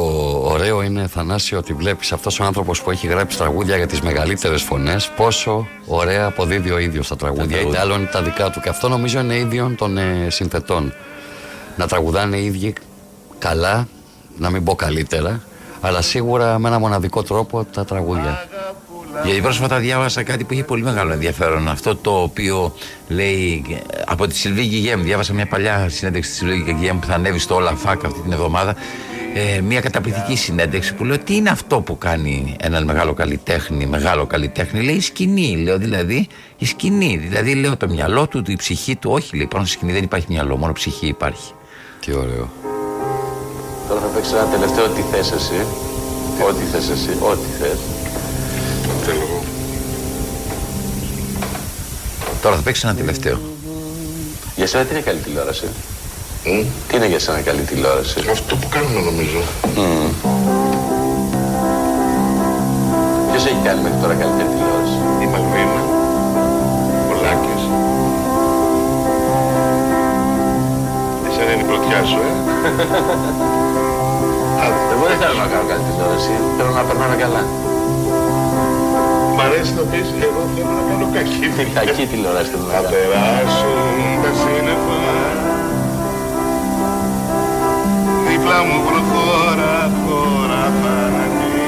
ωραίο 0.44 0.82
είναι, 0.82 1.06
Θανάση, 1.06 1.54
ότι 1.56 1.72
βλέπεις 1.72 2.12
αυτός 2.12 2.40
ο 2.40 2.44
άνθρωπος 2.44 2.82
που 2.82 2.90
έχει 2.90 3.06
γράψει 3.06 3.38
τραγούδια 3.38 3.76
για 3.76 3.86
τις 3.86 4.00
μεγαλύτερες 4.00 4.62
φωνές 4.62 5.10
πόσο 5.16 5.66
ωραία 5.86 6.26
αποδίδει 6.26 6.70
ο 6.70 6.78
ίδιος 6.78 7.08
τα 7.08 7.16
τραγούδια. 7.16 7.46
τραγούδια. 7.46 7.70
Είτε 7.70 7.80
άλλο 7.80 7.94
είναι 7.94 8.08
τα 8.12 8.22
δικά 8.22 8.50
του. 8.50 8.60
Και 8.60 8.68
αυτό 8.68 8.88
νομίζω 8.88 9.20
είναι 9.20 9.34
ίδιο 9.34 9.74
των 9.78 9.98
ε, 9.98 10.26
συνθετών. 10.28 10.92
Να 11.76 11.86
τραγουδάνε 11.86 12.36
οι 12.36 12.44
ίδιοι 12.44 12.72
καλά, 13.38 13.88
να 14.38 14.50
μην 14.50 14.64
πω 14.64 14.74
καλύτερα, 14.74 15.40
αλλά 15.80 16.02
σίγουρα 16.02 16.58
με 16.58 16.68
ένα 16.68 16.78
μοναδικό 16.78 17.22
τρόπο 17.22 17.64
τα 17.64 17.84
τραγούδια. 17.84 18.48
Γιατί 19.24 19.40
πρόσφατα 19.40 19.78
διάβασα 19.78 20.22
κάτι 20.22 20.44
που 20.44 20.52
είχε 20.52 20.64
πολύ 20.64 20.82
μεγάλο 20.82 21.12
ενδιαφέρον. 21.12 21.68
Αυτό 21.68 21.96
το 21.96 22.22
οποίο 22.22 22.74
λέει 23.08 23.64
ε, 23.70 24.02
από 24.06 24.26
τη 24.26 24.36
Σιλβί 24.36 24.62
Γιγέμ. 24.62 25.02
Διάβασα 25.02 25.32
μια 25.32 25.46
παλιά 25.46 25.88
συνέντευξη 25.88 26.30
της 26.30 26.38
Σιλβί 26.38 26.72
Γιγέμ 26.72 26.98
που 26.98 27.06
θα 27.06 27.14
ανέβει 27.14 27.38
στο 27.38 27.54
Όλα 27.54 27.74
Φακ 27.74 28.04
αυτή 28.04 28.20
την 28.20 28.32
εβδομάδα. 28.32 28.76
Ε, 29.34 29.60
μια 29.60 29.80
καταπληκτική 29.80 30.36
συνέντευξη 30.36 30.94
που 30.94 31.04
λέω 31.04 31.18
τι 31.18 31.34
είναι 31.36 31.50
αυτό 31.50 31.80
που 31.80 31.98
κάνει 31.98 32.56
έναν 32.60 32.84
μεγάλο 32.84 33.14
καλλιτέχνη, 33.14 33.86
μεγάλο 33.86 34.26
καλλιτέχνη. 34.26 34.82
Λέει 34.82 34.94
η 34.94 35.00
σκηνή, 35.00 35.56
λέω 35.56 35.78
δηλαδή 35.78 36.28
η 36.58 36.66
σκηνή. 36.66 37.16
Δηλαδή 37.16 37.54
λέω 37.54 37.76
το 37.76 37.88
μυαλό 37.88 38.28
του, 38.28 38.42
η 38.46 38.56
ψυχή 38.56 38.96
του. 38.96 39.10
Όχι, 39.10 39.36
λέει 39.36 39.46
πάνω 39.46 39.64
στη 39.64 39.74
σκηνή 39.74 39.92
δεν 39.92 40.02
υπάρχει 40.02 40.26
μυαλό, 40.28 40.56
μόνο 40.56 40.72
ψυχή 40.72 41.06
υπάρχει. 41.06 41.52
Τι 42.00 42.14
ωραίο. 42.14 42.69
Τώρα 43.90 44.02
θα 44.02 44.08
παίξει 44.14 44.34
ένα 44.34 44.44
τελευταίο 44.44 44.88
τι 44.88 45.02
θες 45.10 45.32
εσύ. 45.32 45.66
Ό,τι 46.48 46.62
θες 46.72 46.88
εσύ. 46.88 47.16
Ό,τι 47.20 47.48
θες. 47.60 47.78
Θέλω 49.04 49.20
εγώ. 49.28 49.42
Τώρα 52.42 52.56
θα 52.56 52.62
παίξεις 52.62 52.84
ένα 52.84 52.94
τελευταίο. 52.94 53.38
Για 54.56 54.66
σένα 54.66 54.84
τι 54.84 54.94
είναι 54.94 55.00
καλή 55.02 55.18
τηλεόραση; 55.18 55.68
Μμ. 56.44 56.62
Τι 56.88 56.96
είναι 56.96 57.06
για 57.06 57.18
σένα 57.18 57.40
καλή 57.40 57.60
τηλεόραση; 57.60 58.18
Αυτό 58.30 58.56
που 58.56 58.68
κάνουμε 58.68 59.00
νομίζω. 59.00 59.40
Ποιος 63.30 63.44
έχει 63.46 63.60
κάνει 63.64 63.82
μέχρι 63.82 63.98
τώρα 64.02 64.14
καλύτερη 64.14 64.48
τηλεόραση; 64.48 64.98
Η 65.22 65.26
Μαλβίνα. 65.32 65.82
Ο 67.10 67.14
Λάκης. 67.22 67.62
Εσένα 71.30 71.52
είναι 71.52 71.62
η 71.62 71.66
πρωτιά 71.66 72.04
σου, 72.04 72.18
ε. 72.28 72.30
Εγώ 74.92 75.04
δεν 75.10 75.16
θέλω 75.22 75.36
να 75.44 75.48
κάνω 75.52 75.64
καλή 75.70 75.82
τηλεόραση. 75.88 76.34
Θέλω 76.56 76.72
να 76.78 76.82
περνάμε 76.88 77.16
καλά. 77.24 77.42
Μ' 79.36 79.40
αρέσει 79.46 79.72
να 79.78 79.84
πεις, 79.90 80.08
εγώ 80.26 80.40
θέλω 80.54 80.72
να 80.78 80.82
κάνω 80.88 81.06
κακή 81.16 81.44
δουλειά. 81.54 81.80
Κακή 81.88 82.04
τηλεόραση 82.12 82.48
θέλω 82.52 82.64
να 82.68 82.72
Θα 82.74 82.80
κάνω. 82.82 82.90
περάσουν 82.94 83.78
τα 84.22 84.30
σύννεφα 84.40 84.98
Δίπλα 88.28 88.58
μου 88.66 88.78
προχώρα, 88.88 89.74
χώρα 90.02 90.62
θάνατη 90.80 91.58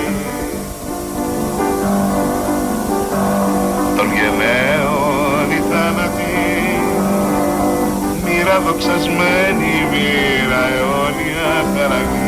Των 3.96 4.06
γενναίων 4.16 5.44
οι 5.54 5.60
θάνατοι 5.70 6.34
Μοίρα 8.24 8.56
δοξασμένη, 8.66 9.72
μοίρα 9.90 10.62
αιώνια 10.76 11.50
χαραγμένη 11.72 12.21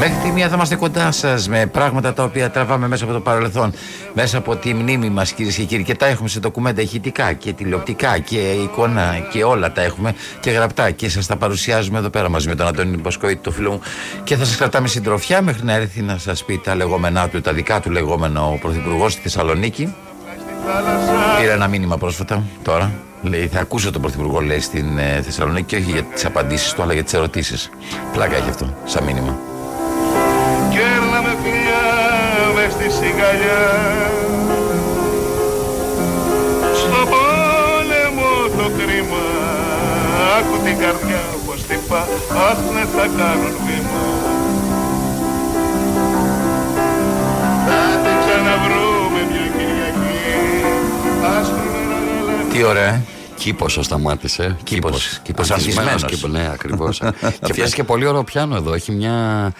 Μέχρι 0.00 0.16
τη 0.22 0.30
μία 0.30 0.48
θα 0.48 0.54
είμαστε 0.54 0.76
κοντά 0.76 1.10
σας 1.10 1.48
με 1.48 1.66
πράγματα 1.66 2.12
τα 2.12 2.22
οποία 2.22 2.50
τραβάμε 2.50 2.88
μέσα 2.88 3.04
από 3.04 3.12
το 3.12 3.20
παρελθόν, 3.20 3.72
μέσα 4.14 4.38
από 4.38 4.56
τη 4.56 4.74
μνήμη 4.74 5.10
μας, 5.10 5.32
κυρίες 5.32 5.56
και 5.56 5.64
κύριοι. 5.64 5.84
Και 5.84 5.94
τα 5.94 6.06
έχουμε 6.06 6.28
σε 6.28 6.40
ντοκουμέντα 6.40 6.82
ηχητικά 6.82 7.32
και 7.32 7.52
τηλεοπτικά 7.52 8.18
και 8.18 8.36
εικόνα 8.36 9.26
και 9.32 9.44
όλα 9.44 9.72
τα 9.72 9.82
έχουμε 9.82 10.14
και 10.40 10.50
γραπτά. 10.50 10.90
Και 10.90 11.08
σας 11.08 11.26
τα 11.26 11.36
παρουσιάζουμε 11.36 11.98
εδώ 11.98 12.08
πέρα 12.08 12.28
μαζί 12.28 12.48
με 12.48 12.54
τον 12.54 12.66
Αντώνη 12.66 12.96
Μποσκοίτη, 12.96 13.36
το 13.36 13.50
φίλο 13.50 13.70
μου. 13.70 13.80
Και 14.24 14.36
θα 14.36 14.44
σας 14.44 14.56
κρατάμε 14.56 14.88
συντροφιά 14.88 15.42
μέχρι 15.42 15.64
να 15.64 15.72
έρθει 15.72 16.02
να 16.02 16.18
σας 16.18 16.44
πει 16.44 16.60
τα 16.64 16.74
λεγόμενά 16.74 17.28
του, 17.28 17.40
τα 17.40 17.52
δικά 17.52 17.80
του 17.80 17.90
λεγόμενα 17.90 18.46
ο 18.46 18.58
Πρωθυπουργός 18.60 19.12
στη 19.12 19.20
Θεσσαλονίκη. 19.20 19.94
Πήρα 21.40 21.52
ένα 21.52 21.68
μήνυμα 21.68 21.96
πρόσφατα 21.96 22.42
τώρα. 22.62 22.92
Λέει, 23.22 23.46
θα 23.46 23.60
ακούσω 23.60 23.90
τον 23.90 24.00
Πρωθυπουργό 24.00 24.40
λέει 24.40 24.60
στην 24.60 24.98
ε, 24.98 25.22
Θεσσαλονίκη 25.22 25.66
και 25.66 25.76
όχι 25.76 25.90
για 25.90 26.02
τις 26.02 26.24
απαντήσεις 26.24 26.72
του, 26.72 26.82
αλλά 26.82 26.92
για 26.92 27.04
τις 27.04 27.12
ερωτήσεις. 27.12 27.70
Πλάκα 28.12 28.36
έχει 28.36 28.48
αυτό, 28.48 28.74
σαν 28.84 29.04
μήνυμα. 29.04 29.49
Μες 32.80 32.92
στη 32.92 33.04
σιγαλιά 33.06 33.62
Στο 36.74 37.00
πόλεμο 37.12 38.30
το 38.56 38.70
κρίμα 38.78 39.24
Άκου 40.38 40.64
την 40.64 40.78
καρδιά 40.78 41.22
πως 41.46 41.62
τυπά 41.62 42.00
Αχ 42.48 42.58
ναι 42.74 42.84
θα 42.96 43.06
κάνουν 43.18 43.54
βήμα 43.66 44.04
Θα 47.66 47.98
την 48.02 48.16
ξαναβρούμε 48.22 49.20
μια 49.30 49.46
Κυριακή 49.56 50.18
Άσπρο 51.38 51.62
νερό 51.72 51.98
γαλάζιο 52.06 52.52
Τι 52.52 52.64
ωραία, 52.64 52.88
ε. 52.88 53.02
Κήπος 53.36 53.78
σταμάτησε. 53.80 54.56
Κήπος. 54.64 55.20
Κήπος 55.22 55.50
Ανθισμένος 55.50 55.92
ανθισμένος. 55.92 56.20
κήπος, 56.20 56.30
Ναι, 56.30 56.50
ακριβώς. 56.52 57.02
και 57.46 57.54
παίζει 57.54 57.74
και 57.74 57.84
πολύ 57.84 58.06
ωραίο 58.06 58.24
πιάνο 58.24 58.56
εδώ. 58.56 58.72
Έχει 58.74 58.92
μια, 58.92 59.52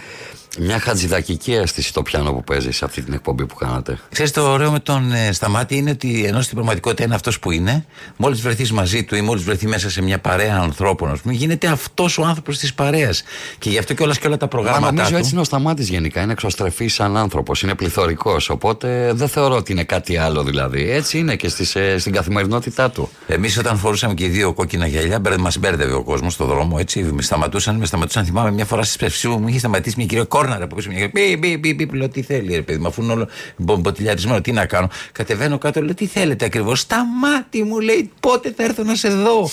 μια 0.58 0.78
χατζηδακική 0.78 1.52
αίσθηση 1.52 1.92
το 1.92 2.02
πιάνο 2.02 2.32
που 2.32 2.44
παίζεις 2.44 2.76
σε 2.76 2.84
αυτή 2.84 3.02
την 3.02 3.12
εκπομπή 3.12 3.46
που 3.46 3.54
κάνατε. 3.54 3.98
Ξέρεις 4.12 4.32
το 4.32 4.50
ωραίο 4.50 4.70
με 4.70 4.78
τον 4.78 5.12
ε, 5.12 5.32
Σταμάτη 5.32 5.76
είναι 5.76 5.90
ότι 5.90 6.24
ενώ 6.24 6.40
στην 6.40 6.54
πραγματικότητα 6.54 7.04
είναι 7.04 7.14
αυτός 7.14 7.38
που 7.38 7.50
είναι, 7.50 7.84
μόλις 8.16 8.40
βρεθείς 8.40 8.72
μαζί 8.72 9.04
του 9.04 9.16
ή 9.16 9.20
μόλις 9.20 9.42
βρεθεί 9.42 9.66
μέσα 9.66 9.90
σε 9.90 10.02
μια 10.02 10.18
παρέα 10.18 10.56
ανθρώπων, 10.56 11.10
ας 11.10 11.20
πούμε, 11.20 11.34
γίνεται 11.34 11.66
αυτός 11.66 12.18
ο 12.18 12.24
άνθρωπος 12.24 12.58
της 12.58 12.74
παρέας. 12.74 13.22
Και 13.58 13.70
γι' 13.70 13.78
αυτό 13.78 13.94
και 13.94 14.02
όλα 14.02 14.14
και 14.14 14.26
όλα 14.26 14.36
τα 14.36 14.44
Μα 14.44 14.50
προγράμματα 14.50 14.92
νομίζω 14.92 15.10
του. 15.10 15.16
έτσι 15.16 15.30
είναι 15.30 15.40
ο 15.40 15.44
Σταμάτης 15.44 15.88
γενικά. 15.88 16.22
Είναι 16.22 16.32
εξωστρεφής 16.32 16.94
σαν 16.94 17.16
άνθρωπος. 17.16 17.62
Είναι 17.62 17.74
πληθωρικός. 17.74 18.48
Οπότε 18.48 19.12
δεν 19.14 19.28
θεωρώ 19.28 19.56
ότι 19.56 19.72
είναι 19.72 19.84
κάτι 19.84 20.16
άλλο 20.16 20.42
δηλαδή. 20.42 20.90
Έτσι 20.90 21.18
είναι 21.18 21.36
και 21.36 21.48
στις, 21.48 21.74
ε, 21.74 21.98
στην 21.98 22.12
καθημερινότητά 22.12 22.90
του. 22.90 23.08
Εμείς 23.26 23.58
όταν 23.58 23.76
φορούσαμε 23.78 24.14
και 24.14 24.24
οι 24.24 24.28
δύο 24.28 24.52
κόκκινα 24.52 24.86
γυαλιά, 24.86 25.20
μας 25.38 25.58
μπέρδευε 25.58 25.92
ο 25.92 26.02
κόσμος 26.02 26.32
στον 26.32 26.46
δρόμο. 26.46 26.76
Έτσι, 26.80 27.02
με 27.02 27.22
σταματούσαν, 27.22 27.76
με 27.76 27.86
σταματούσαν. 27.86 28.24
Θυμάμαι 28.24 28.50
μια 28.50 28.64
φορά 28.64 28.82
στη 28.82 28.92
Σπευσού 28.92 29.30
μου 29.30 29.48
είχε 29.48 29.58
σταματήσει 29.58 29.94
μια 29.96 30.06
κυρία 30.06 30.24
Κόρναρα 30.40 30.66
που 30.66 30.74
πίσω. 30.74 30.90
Μια 30.90 31.08
κυρία, 31.08 31.38
πι, 31.38 31.38
πι, 31.38 31.58
πι, 31.58 31.74
πι, 31.74 31.86
πι, 31.86 31.96
λέω 31.96 32.08
τι 32.08 32.22
θέλει, 32.22 32.54
ρε 32.54 32.62
παιδί 32.62 32.78
μου, 32.78 32.86
αφού 32.86 33.02
είναι 33.02 33.12
όλο 33.12 33.28
μπο- 33.56 33.76
μποτιλιαρισμένο, 33.76 34.40
τι 34.40 34.52
να 34.52 34.66
κάνω. 34.66 34.90
Κατεβαίνω 35.12 35.58
κάτω, 35.58 35.82
λέω 35.82 35.94
τι 35.94 36.06
θέλετε 36.06 36.44
ακριβώς. 36.44 36.80
Σταμάτη 36.80 37.62
μου 37.62 37.80
λέει, 37.80 38.10
πότε 38.20 38.52
θα 38.56 38.64
έρθω 38.64 38.82
να 38.82 38.94
σε 38.94 39.08
δω. 39.08 39.48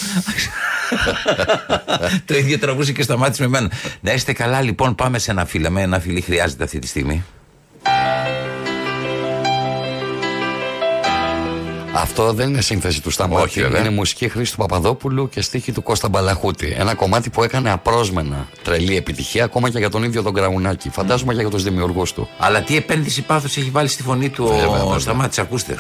Το 2.26 2.38
ίδιο 2.38 2.60
τραβούσε 2.60 2.92
και 2.92 3.04
σταμάτησε 3.04 3.42
με 3.42 3.48
μένα. 3.48 3.72
Να 4.02 4.14
είστε 4.14 4.34
καλά, 4.34 4.62
λοιπόν, 4.62 4.96
πάμε 4.96 5.20
σε 5.20 5.32
ένα 5.32 5.46
φίλο. 5.46 5.70
Με 5.70 5.82
ένα 5.82 6.00
φίλο 6.00 6.22
χρειάζεται 6.26 6.64
αυτή 6.64 6.80
τη 6.80 6.88
στιγμή. 6.88 7.24
Αυτό 12.02 12.34
δεν 12.34 12.50
είναι 12.50 12.62
σύνθεση 12.62 13.02
του 13.02 13.10
Σταμάτη. 13.10 13.44
Όχι, 13.44 13.62
βέβαια. 13.62 13.80
είναι 13.80 13.90
μουσική 13.90 14.30
χρήση 14.30 14.52
του 14.52 14.58
Παπαδόπουλου 14.58 15.30
και 15.30 15.42
στίχη 15.42 15.72
του 15.72 15.84
Κώστα 15.84 16.10
Μπαλαχούτη. 16.10 16.76
Ένα 16.78 16.94
κομμάτι 16.94 17.30
που 17.30 17.44
έκανε 17.44 17.72
απρόσμενα 17.72 18.48
τρελή 18.64 18.98
επιτυχία 18.98 19.44
ακόμα 19.44 19.70
και 19.70 19.78
για 19.78 19.90
τον 19.90 20.04
ίδιο 20.04 20.24
τον 20.24 20.34
Κραουνάκη. 20.34 20.90
Φαντάζομαι 20.90 21.34
και 21.34 21.42
για 21.42 21.50
τους 21.50 21.64
δημιουργούς 21.64 22.14
του. 22.14 22.30
Αλλά 22.38 22.62
τι 22.62 22.76
επένδυση 22.76 23.22
πάθος 23.22 23.58
έχει 23.58 23.70
βάλει 23.70 23.88
στη 23.88 24.04
φωνή 24.04 24.30
του 24.30 24.48
Βέβαια, 24.48 24.68
ο 24.68 24.72
βέβαια. 24.72 25.00
Σταμάτης, 25.00 25.40
ακούστε. 25.40 25.80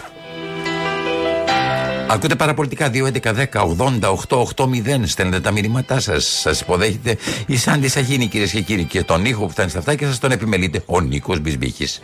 Ακούτε 2.09 2.35
παραπολιτικά 2.35 2.91
2.11.10.80.880 2.93 5.01
στέλνετε 5.03 5.39
τα 5.39 5.51
μηνύματά 5.51 5.99
σας. 5.99 6.39
Σας 6.41 6.61
υποδέχεται 6.61 7.17
η 7.45 7.57
Σάντι 7.57 7.87
Σαχίνη, 7.87 8.27
κυρίες 8.27 8.51
και 8.51 8.61
κύριοι. 8.61 8.83
Και 8.83 9.03
τον 9.03 9.25
ήχο 9.25 9.45
που 9.45 9.49
φτάνει 9.49 9.69
στα 9.69 9.79
αυτά 9.79 9.95
και 9.95 10.05
σας 10.05 10.19
τον 10.19 10.31
επιμελείται 10.31 10.81
ο 10.85 11.01
Νίκος 11.01 11.39
Μπισμπίχης. 11.39 12.01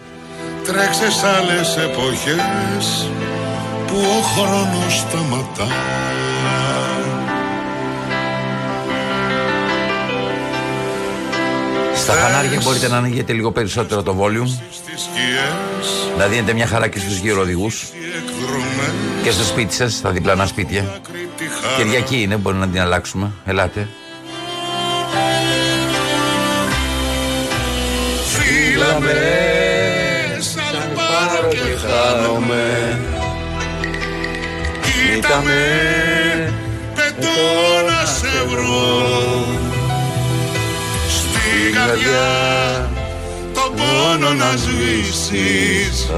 Τρέξε 0.64 1.12
σ' 1.12 1.24
άλλες 1.24 1.78
εποχές 1.78 3.10
που 3.94 4.00
ο 4.00 4.22
χρόνος 4.22 4.98
σταματά 4.98 5.68
Στα 11.96 12.14
φανάρια 12.14 12.62
μπορείτε 12.64 12.88
να 12.88 12.98
ανοίγετε 12.98 13.34
λίγο 13.34 13.52
περισσότερο 13.52 14.04
το 14.04 14.18
volume, 14.20 14.48
στις 14.72 15.02
σκιές 15.02 16.18
να 16.18 16.28
δίνετε 16.28 16.54
μια 16.54 16.68
χαρά 16.68 16.88
και 16.88 17.00
στους 17.00 17.18
γύρω 17.18 17.42
οδηγού 17.42 17.68
οι 17.68 18.06
εκδρομές 18.18 19.24
και 19.24 19.32
στο 19.32 19.44
σπίτι 19.44 19.74
σας, 19.74 19.94
στα 19.94 20.10
διπλανά 20.10 20.46
σπίτια. 20.46 20.82
κρύπτη 21.12 21.44
χαρά 21.62 21.84
Κυριακή 21.84 22.22
είναι, 22.22 22.36
μπορεί 22.36 22.58
να 22.58 22.68
την 22.68 22.82
αλλάξουμε. 22.82 23.32
Ελάτε. 23.46 23.88
Φύλλα 28.26 29.00
με 29.00 29.22
σαν 30.40 30.92
πάρω 30.96 31.50
και 31.50 31.88
χάνομαι 31.88 33.13
Κοίτα 35.14 35.42
με 35.44 36.54
πετώ 36.96 37.28
να 37.88 38.06
σε 38.06 38.46
βρω. 38.50 39.46
Στην 41.10 41.74
καρδιά 41.74 42.92
τον 43.54 43.76
πόνο 43.76 44.34
να 44.34 44.52
σβήσεις. 44.58 46.10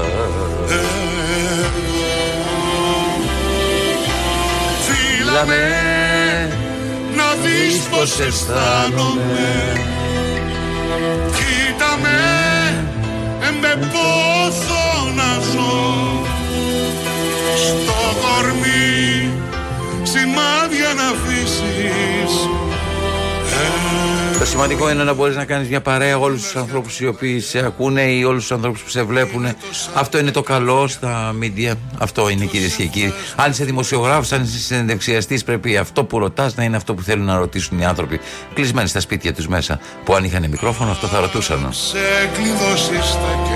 Φύλλα 4.86 5.44
με 5.46 5.64
να 7.16 7.34
δεις 7.42 7.78
πως 7.90 8.20
αισθάνομαι. 8.26 9.72
Κοίτα 11.36 11.98
με, 12.02 12.18
εμπε 13.48 13.86
πόθο 13.92 14.25
σημαντικό 24.56 24.90
είναι 24.90 25.04
να 25.04 25.12
μπορείς 25.12 25.36
να 25.36 25.44
κάνεις 25.44 25.68
μια 25.68 25.80
παρέα 25.80 26.18
όλους 26.18 26.42
τους 26.42 26.56
ανθρώπους 26.56 27.00
οι 27.00 27.06
οποίοι 27.06 27.40
σε 27.40 27.58
ακούνε 27.58 28.02
ή 28.02 28.24
όλους 28.24 28.40
τους 28.40 28.52
ανθρώπους 28.52 28.82
που 28.82 28.88
σε 28.88 29.02
βλέπουν. 29.02 29.46
Αυτό 29.94 30.18
είναι 30.18 30.30
το 30.30 30.42
καλό 30.42 30.88
στα 30.88 31.34
media. 31.42 31.72
Αυτό 31.98 32.28
είναι 32.28 32.44
κυρίες 32.44 32.74
και 32.74 32.84
κύριοι. 32.84 33.12
Αν 33.36 33.50
είσαι 33.50 33.64
δημοσιογράφος, 33.64 34.32
αν 34.32 34.42
είσαι 34.42 34.58
συνεντευξιαστής, 34.58 35.44
πρέπει 35.44 35.76
αυτό 35.76 36.04
που 36.04 36.18
ρωτάς 36.18 36.54
να 36.54 36.64
είναι 36.64 36.76
αυτό 36.76 36.94
που 36.94 37.02
θέλουν 37.02 37.24
να 37.24 37.38
ρωτήσουν 37.38 37.78
οι 37.78 37.84
άνθρωποι. 37.84 38.20
Κλεισμένοι 38.54 38.88
στα 38.88 39.00
σπίτια 39.00 39.34
τους 39.34 39.48
μέσα. 39.48 39.80
Που 40.04 40.14
αν 40.14 40.24
είχαν 40.24 40.46
μικρόφωνο, 40.50 40.90
αυτό 40.90 41.06
θα 41.06 41.20
ρωτούσαν. 41.20 41.68
Σε 41.72 41.98
κλειδώσεις 42.34 43.12
τα 43.12 43.40
κελιά 43.44 43.55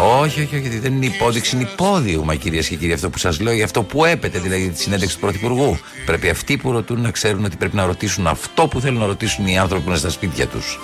Όχι, 0.00 0.40
όχι, 0.40 0.56
όχι, 0.56 0.78
δεν 0.78 0.92
είναι 0.92 1.06
υπόδειξη, 1.06 1.56
είναι 1.56 1.68
υπόδειγμα 1.72 2.34
κυρίες 2.34 2.68
και 2.68 2.76
κύριοι 2.76 2.92
αυτό 2.92 3.10
που 3.10 3.18
σας 3.18 3.40
λέω, 3.40 3.52
για 3.52 3.64
αυτό 3.64 3.82
που 3.82 4.04
έπεται, 4.04 4.38
δηλαδή 4.38 4.68
τη 4.70 4.80
συνέντευξη 4.80 5.14
του 5.14 5.20
Πρωθυπουργού. 5.20 5.78
Πρέπει 6.06 6.28
αυτοί 6.28 6.56
που 6.56 6.72
ρωτούν 6.72 7.00
να 7.00 7.10
ξέρουν 7.10 7.44
ότι 7.44 7.56
πρέπει 7.56 7.76
να 7.76 7.86
ρωτήσουν 7.86 8.26
αυτό 8.26 8.66
που 8.66 8.80
θέλουν 8.80 9.00
να 9.00 9.06
ρωτήσουν 9.06 9.46
οι 9.46 9.58
άνθρωποι 9.58 9.84
που 9.84 9.90
είναι 9.90 9.98
στα 9.98 10.10
σπίτια 10.10 10.46
τους. 10.46 10.80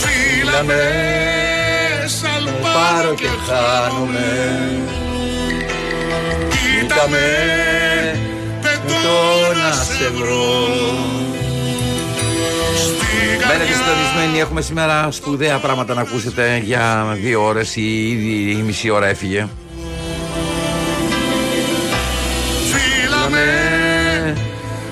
Φίλα 0.00 0.62
με 0.62 0.82
σαλπάρω 2.06 3.14
και 3.14 3.28
χάνομαι 3.46 4.28
Κοίτα 6.48 7.08
με 7.08 7.26
πετώ 8.60 9.52
να 9.54 9.72
σε 9.72 10.10
βρω 10.10 11.39
Στην 13.30 13.42
Μένετε 13.42 13.58
καρδιά 13.58 13.76
συντονισμένοι, 13.76 14.40
έχουμε 14.40 14.60
σήμερα 14.60 15.10
σπουδαία 15.10 15.58
πράγματα 15.58 15.94
να 15.94 16.00
ακούσετε 16.00 16.62
για 16.64 17.16
δύο 17.22 17.44
ώρες. 17.44 17.76
Η, 17.76 18.10
ήδη 18.10 18.50
η 18.50 18.62
μισή 18.62 18.90
ώρα 18.90 19.06
έφυγε. 19.06 19.48
Φίλα 22.70 23.28
με 23.30 24.36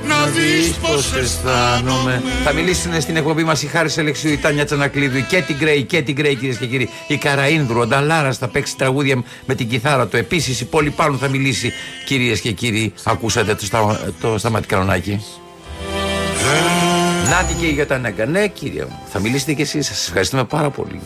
να 0.09 0.27
δεις 0.27 0.69
πως 0.69 1.13
αισθάνομαι 1.13 2.23
Θα 2.45 2.53
μιλήσουν 2.53 3.01
στην 3.01 3.17
εκπομπή 3.17 3.45
μας 3.45 3.63
η 3.63 3.67
Χάρη 3.67 3.93
Ελεξίου, 3.97 4.33
η 4.33 4.37
Τάνια 4.37 4.65
Τσανακλείδου, 4.65 5.17
η 5.17 5.23
Κέτι 5.23 5.55
Γκρέι, 5.55 5.79
η 5.79 5.83
Κέτι 5.83 6.13
Γκρέι 6.13 6.35
κυρίες 6.35 6.57
και 6.57 6.67
κύριοι, 6.67 6.89
η 7.07 7.17
Καραίνδρου, 7.17 7.81
ο 7.81 7.87
Νταλάρας 7.87 8.39
θα 8.39 8.49
παίξει 8.49 8.77
τραγούδια 8.77 9.23
με 9.47 9.55
την 9.55 9.69
κιθάρα 9.69 10.07
του. 10.07 10.17
Επίσης 10.17 10.61
η 10.61 10.65
Πόλη 10.65 10.91
Πάνου 10.91 11.19
θα 11.19 11.29
μιλήσει 11.29 11.73
κυρίες 12.05 12.41
και 12.41 12.53
κύριοι. 12.53 12.93
Ακούσατε 13.05 13.55
το, 13.55 13.65
στα, 13.65 14.01
το 14.21 14.39
σταματή 14.39 14.67
κανονάκι. 14.67 15.21
Νάτι 17.31 17.55
και 17.55 17.67
η 17.67 17.73
Γιωτανέγκα. 17.73 18.27
Ναι, 18.27 18.49
κύριε 18.49 18.85
μου, 18.85 19.01
θα 19.07 19.21
μιλήσετε 19.21 19.53
κι 19.53 19.63
εσείς. 19.63 19.87
Σας 19.87 20.07
ευχαριστούμε 20.07 20.45
πάρα 20.45 20.71
πολύ. 20.71 21.01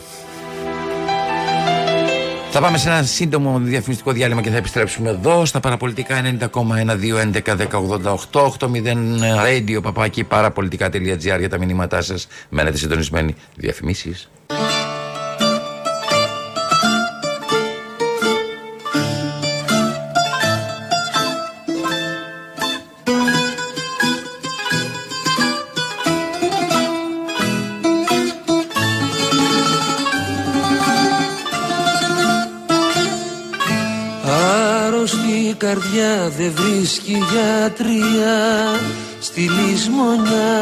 Θα 2.51 2.61
πάμε 2.61 2.77
σε 2.77 2.89
ένα 2.89 3.03
σύντομο 3.03 3.59
διαφημιστικό 3.59 4.11
διάλειμμα 4.11 4.41
και 4.41 4.49
θα 4.49 4.57
επιστρέψουμε 4.57 5.09
εδώ 5.09 5.45
στα 5.45 5.59
παραπολιτικά 5.59 6.21
90,1, 6.21 6.95
2, 6.95 7.17
11, 7.17 7.55
10, 7.55 7.67
88, 8.31 8.49
80 8.59 8.67
radio 9.45 9.81
παπάκι 9.81 10.23
παραπολιτικά.gr 10.23 11.39
για 11.39 11.49
τα 11.49 11.57
μηνύματά 11.57 12.01
σας. 12.01 12.27
Μένετε 12.49 12.77
συντονισμένοι. 12.77 13.35
Διαφημίσεις. 13.55 14.29
Δεν 36.29 36.51
βρίσκει 36.55 37.11
γιατρία 37.31 38.79
στη 39.19 39.41
λησμονιά. 39.41 40.53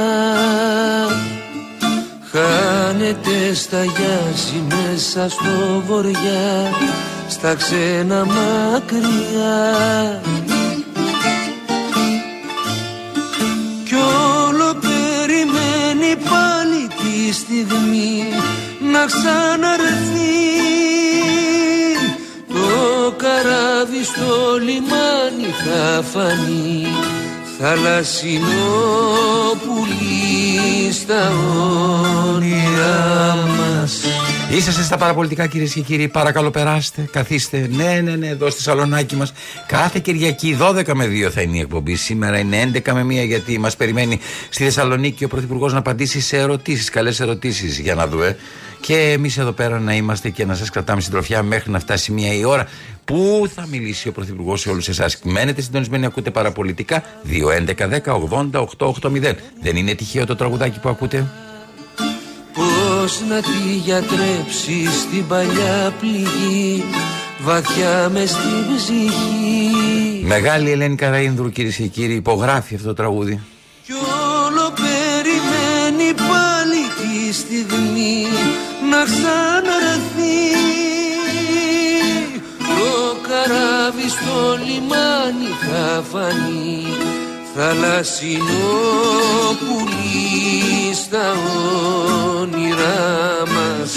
Χάνεται 2.32 3.54
στα 3.54 3.84
γιάζι 3.84 4.64
μέσα 4.70 5.30
στο 5.30 5.84
βοριά 5.88 6.72
στα 7.28 7.56
ξένα 7.56 8.26
μακριά. 8.26 10.22
Κι 13.86 13.96
όλο 13.96 14.74
περιμένει 14.74 16.16
πάλι 16.16 16.88
τη 16.88 17.34
στιγμή 17.34 18.24
να 18.92 19.06
ξαναρθεί 19.06 20.12
Το 20.62 20.91
καράβι 23.42 24.04
στο 24.04 24.58
λιμάνι 24.58 25.52
θα 25.64 26.04
φανεί 26.04 26.88
Θαλασσινό 27.60 28.46
πουλί 29.66 30.92
στα 30.92 31.32
όνειρά 32.36 33.36
μας 33.58 34.02
Είσαστε 34.54 34.84
στα 34.84 34.98
παραπολιτικά 34.98 35.48
κυρίες 35.48 35.74
και 35.74 35.82
κύριοι. 35.82 36.08
Παρακαλώ, 36.08 36.52
περάστε, 36.52 37.10
καθίστε. 37.12 37.70
Ναι, 37.72 38.02
ναι, 38.04 38.16
ναι, 38.16 38.28
εδώ 38.28 38.50
στη 38.50 38.62
σαλονάκι 38.62 39.16
μας. 39.16 39.34
Κάθε 39.68 40.00
Κυριακή 40.00 40.58
12 40.62 40.94
με 40.94 41.06
2 41.06 41.30
θα 41.32 41.42
είναι 41.42 41.58
η 41.58 41.60
εκπομπή. 41.60 41.96
Σήμερα 41.96 42.40
είναι 42.40 42.72
11 42.74 42.94
με 42.94 43.02
1 43.02 43.26
γιατί 43.26 43.60
μας 43.60 43.76
περιμένει 43.76 44.20
στη 44.50 44.64
Θεσσαλονίκη 44.64 45.24
ο 45.24 45.28
Πρωθυπουργός 45.28 45.74
να 45.74 45.80
απαντήσει 45.80 46.22
σε 46.22 46.38
ερωτήσεις, 46.38 46.90
καλές 46.90 47.20
ερωτήσεις 47.20 47.80
για 47.80 47.96
να 47.96 48.08
δούμε. 48.08 48.38
Και 48.80 49.12
εμείς 49.12 49.38
εδώ 49.38 49.52
πέρα 49.52 49.80
να 49.80 49.96
είμαστε 49.96 50.30
και 50.30 50.46
να 50.46 50.56
σας 50.56 50.70
κρατάμε 50.70 51.02
συντροφιά 51.02 51.44
μέχρι 51.44 51.72
να 51.72 51.80
φτάσει 51.80 52.12
μία 52.12 52.34
η 52.34 52.44
ώρα. 52.44 52.68
Πού 53.06 53.50
θα 53.56 53.68
μιλήσει 53.72 54.08
ο 54.08 54.12
Πρωθυπουργός 54.12 54.62
σε 54.62 54.70
όλους 54.70 54.88
εσάς; 54.88 55.20
Μένετε 55.24 55.62
συντονισμένοι, 55.62 56.06
ακούτε 56.06 56.32
παραπολιτικά. 56.32 57.04
2, 57.24 57.52
11, 57.52 57.88
10, 57.88 58.14
80, 58.14 58.60
8, 58.60 58.88
8, 58.88 59.10
0. 59.10 59.36
Δεν 59.62 59.76
είναι 59.76 59.94
τυχαίο 59.94 60.26
το 60.26 60.36
τραγουδάκι 60.36 60.80
που 60.80 60.90
ακούτε; 60.90 61.28
Πώς 63.12 63.24
να 63.30 63.42
τη 63.42 63.76
γιατρέψει 63.84 64.88
την 65.12 65.28
παλιά 65.28 65.94
πληγή 66.00 66.84
βαθιά 67.40 68.10
μες 68.14 68.30
στην 68.30 68.76
ψυχή. 68.76 70.24
Μεγάλη 70.24 70.72
Ελένη 70.72 70.96
Καραίνδρου, 70.96 71.50
κυρίες 71.50 71.76
και 71.76 71.88
κύριοι, 71.88 72.14
υπογράφει 72.14 72.76
αυτό 72.76 72.88
το 72.88 72.94
τραγούδι. 72.94 73.42
Κι 73.86 73.92
όλο 73.92 74.74
περιμένει 74.76 76.14
πάλι 76.14 76.82
τη 77.00 77.34
στιγμή 77.34 78.26
να 78.90 79.04
ξαναρθεί. 79.04 80.42
Το 82.60 83.16
καράβι 83.28 84.10
στο 84.10 84.58
λιμάνι 84.66 85.52
θα 85.70 86.04
φανεί 86.12 87.11
θαλασσινό 87.56 88.46
πουλί 89.60 90.94
στα 90.94 91.34
όνειρά 92.40 93.44
μας 93.46 93.94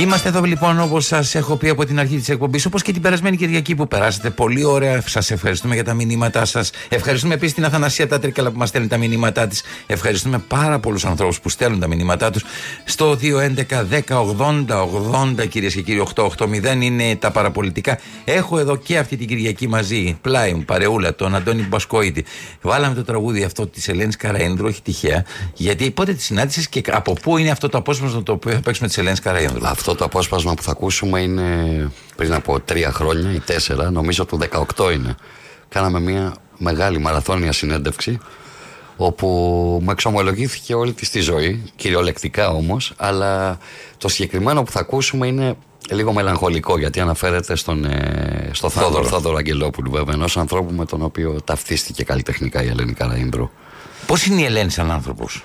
Είμαστε 0.00 0.28
εδώ 0.28 0.42
λοιπόν 0.42 0.80
όπως 0.80 1.06
σας 1.06 1.34
έχω 1.34 1.56
πει 1.56 1.68
από 1.68 1.84
την 1.84 2.00
αρχή 2.00 2.16
της 2.16 2.28
εκπομπής, 2.28 2.66
όπως 2.66 2.82
και 2.82 2.92
την 2.92 3.02
περασμένη 3.02 3.36
Κυριακή 3.36 3.74
που 3.74 3.88
περάσατε. 3.88 4.30
Πολύ 4.30 4.64
ωραία. 4.64 5.02
Σας 5.06 5.30
ευχαριστούμε 5.30 5.74
για 5.74 5.84
τα 5.84 5.94
μηνύματά 5.94 6.44
σας. 6.44 6.70
Ευχαριστούμε 6.88 7.34
επίσης 7.34 7.54
την 7.54 7.64
Αθανασία 7.64 8.08
Τάτρικαλα 8.08 8.50
που 8.50 8.58
μας 8.58 8.68
στέλνει 8.68 8.88
τα 8.88 8.96
μηνύματά 8.96 9.46
της. 9.46 9.62
Ευχαριστούμε 9.86 10.38
πάρα 10.38 10.78
πολλούς 10.78 11.04
ανθρώπους 11.04 11.40
που 11.40 11.48
στέλνουν 11.48 11.80
τα 11.80 11.86
μηνύματά 11.86 12.30
τους. 12.30 12.44
Στο 12.84 13.16
211 13.16 13.84
10 13.84 14.20
80 14.20 14.88
80 15.40 15.46
κυρίες 15.48 15.74
και 15.74 15.82
κύριοι 15.82 16.02
880 16.14 16.82
είναι 16.82 17.16
τα 17.16 17.30
παραπολιτικά. 17.30 17.98
Έχω 18.24 18.58
εδώ 18.58 18.76
και 18.76 18.98
αυτή 18.98 19.16
την 19.16 19.26
Κυριακή 19.26 19.68
μαζί, 19.68 20.18
πλάι 20.20 20.52
μου, 20.52 20.64
παρεούλα, 20.64 21.14
τον 21.14 21.34
Αντώνη 21.34 21.62
Μπασκόητη. 21.62 22.24
Βάλαμε 22.60 22.94
το 22.94 23.04
τραγούδι 23.04 23.42
αυτό 23.42 23.66
της 23.66 23.88
Ελένης 23.88 24.16
Καραίνδρου, 24.16 24.66
όχι 24.66 24.82
τυχαία, 24.82 25.24
γιατί 25.54 25.90
πότε 25.90 26.12
τη 26.12 26.22
συνάντησες 26.22 26.68
και 26.68 26.82
από 26.90 27.12
πού 27.12 27.36
είναι 27.38 27.50
αυτό 27.50 27.68
το 27.68 27.78
απόσπασμα 27.78 28.22
το 28.22 28.32
οποίο 28.32 28.52
θα 28.52 28.60
παίξουμε 28.60 28.88
της 28.88 28.98
Ελένης 28.98 29.20
Καραίνδρου. 29.20 29.66
Αυτό 29.66 29.87
το 29.94 30.04
απόσπασμα 30.04 30.54
που 30.54 30.62
θα 30.62 30.70
ακούσουμε 30.70 31.20
είναι 31.20 31.90
πριν 32.16 32.34
από 32.34 32.60
τρία 32.60 32.92
χρόνια 32.92 33.32
ή 33.32 33.40
τέσσερα, 33.40 33.90
νομίζω 33.90 34.24
του 34.24 34.38
18 34.76 34.92
είναι. 34.92 35.14
Κάναμε 35.68 36.00
μια 36.00 36.34
μεγάλη 36.58 36.98
μαραθώνια 36.98 37.52
συνέντευξη 37.52 38.18
όπου 38.96 39.26
μου 39.82 39.90
εξομολογήθηκε 39.90 40.74
όλη 40.74 40.92
της 40.92 41.10
τη 41.10 41.20
ζωή, 41.20 41.72
κυριολεκτικά 41.76 42.48
όμως, 42.48 42.92
αλλά 42.96 43.58
το 43.98 44.08
συγκεκριμένο 44.08 44.62
που 44.62 44.70
θα 44.70 44.80
ακούσουμε 44.80 45.26
είναι 45.26 45.56
λίγο 45.90 46.12
μελαγχολικό 46.12 46.78
γιατί 46.78 47.00
αναφέρεται 47.00 47.56
στον, 47.56 47.84
ε, 47.84 48.50
στο 48.52 48.68
Θόδωρο, 48.68 49.04
Θόδωρο 49.04 49.36
Αγγελόπουλου 49.36 49.90
βέβαια, 49.90 50.14
ενός 50.14 50.36
ανθρώπου 50.36 50.74
με 50.74 50.84
τον 50.84 51.02
οποίο 51.02 51.40
ταυτίστηκε 51.44 52.04
καλλιτεχνικά 52.04 52.62
η 52.62 52.68
Ελένη 52.68 52.94
Καραΐνδρου. 52.98 53.48
Πώς 54.06 54.26
είναι 54.26 54.40
η 54.40 54.44
Ελένη 54.44 54.70
σαν 54.70 54.90
άνθρωπος; 54.90 55.42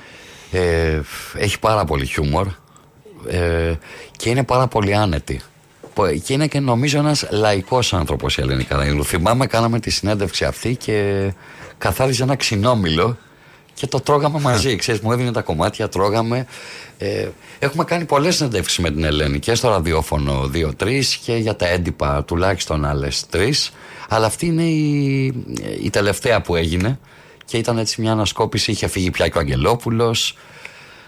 Ε, 0.52 1.02
έχει 1.38 1.60
πάρα 1.60 1.86
πολύ 1.86 2.06
χιούμορ 2.06 2.48
ε, 3.28 3.74
και 4.18 4.30
είναι 4.30 4.44
πάρα 4.44 4.68
πολύ 4.68 4.96
άνετη. 4.96 5.42
Πο- 5.94 6.08
Και 6.24 6.34
είναι 6.34 6.48
και 6.48 6.60
νομίζω 6.60 6.98
ένας 6.98 7.28
λαϊκός 7.32 7.94
άνθρωπος 7.94 8.38
η 8.38 8.42
Ελένη 8.42 8.64
Καραΐνδρου. 8.70 9.04
Θυμάμαι 9.06 9.48
κάναμε 9.48 9.80
τη 9.80 9.90
συνέντευξη 9.90 10.46
αυτή 10.46 10.76
και 10.76 11.32
καθάριζε 11.78 12.24
ένα 12.24 12.36
ξινόμιλο 12.36 13.18
και 13.74 13.88
το 13.88 14.00
τρώγαμε 14.00 14.40
μαζί. 14.40 14.76
Ξέρεις, 14.76 15.02
μου 15.02 15.12
έδινε 15.12 15.32
τα 15.32 15.42
κομμάτια, 15.42 15.90
τρώγαμε. 15.90 16.46
Ε, 16.98 17.28
έχουμε 17.60 17.84
κάνει 17.84 18.06
πολλές 18.06 18.36
συνέντευξεις 18.36 18.78
με 18.80 18.92
την 18.92 19.04
Ελένη 19.04 19.40
και 19.40 19.56
στο 19.56 19.70
ραδιόφωνο 19.70 20.50
2-3 20.54 21.04
και 21.26 21.36
για 21.36 21.56
τα 21.56 21.68
έντυπα 21.68 22.24
τουλάχιστον 22.24 22.86
άλλες 22.86 23.26
3. 23.34 23.52
Αλλά 24.10 24.26
αυτή 24.26 24.46
είναι 24.46 24.64
η, 24.64 25.26
η 25.84 25.90
τελευταία 25.90 26.42
που 26.42 26.56
έγινε 26.56 27.00
και 27.46 27.58
ήταν 27.58 27.78
έτσι 27.78 28.02
μια 28.02 28.12
ανασκόπηση. 28.12 28.72
Είχε 28.72 28.88
φύγει 28.88 29.12
πια 29.12 29.28
και 29.28 29.38
ο 29.38 29.40
Αγγελόπουλος. 29.42 30.38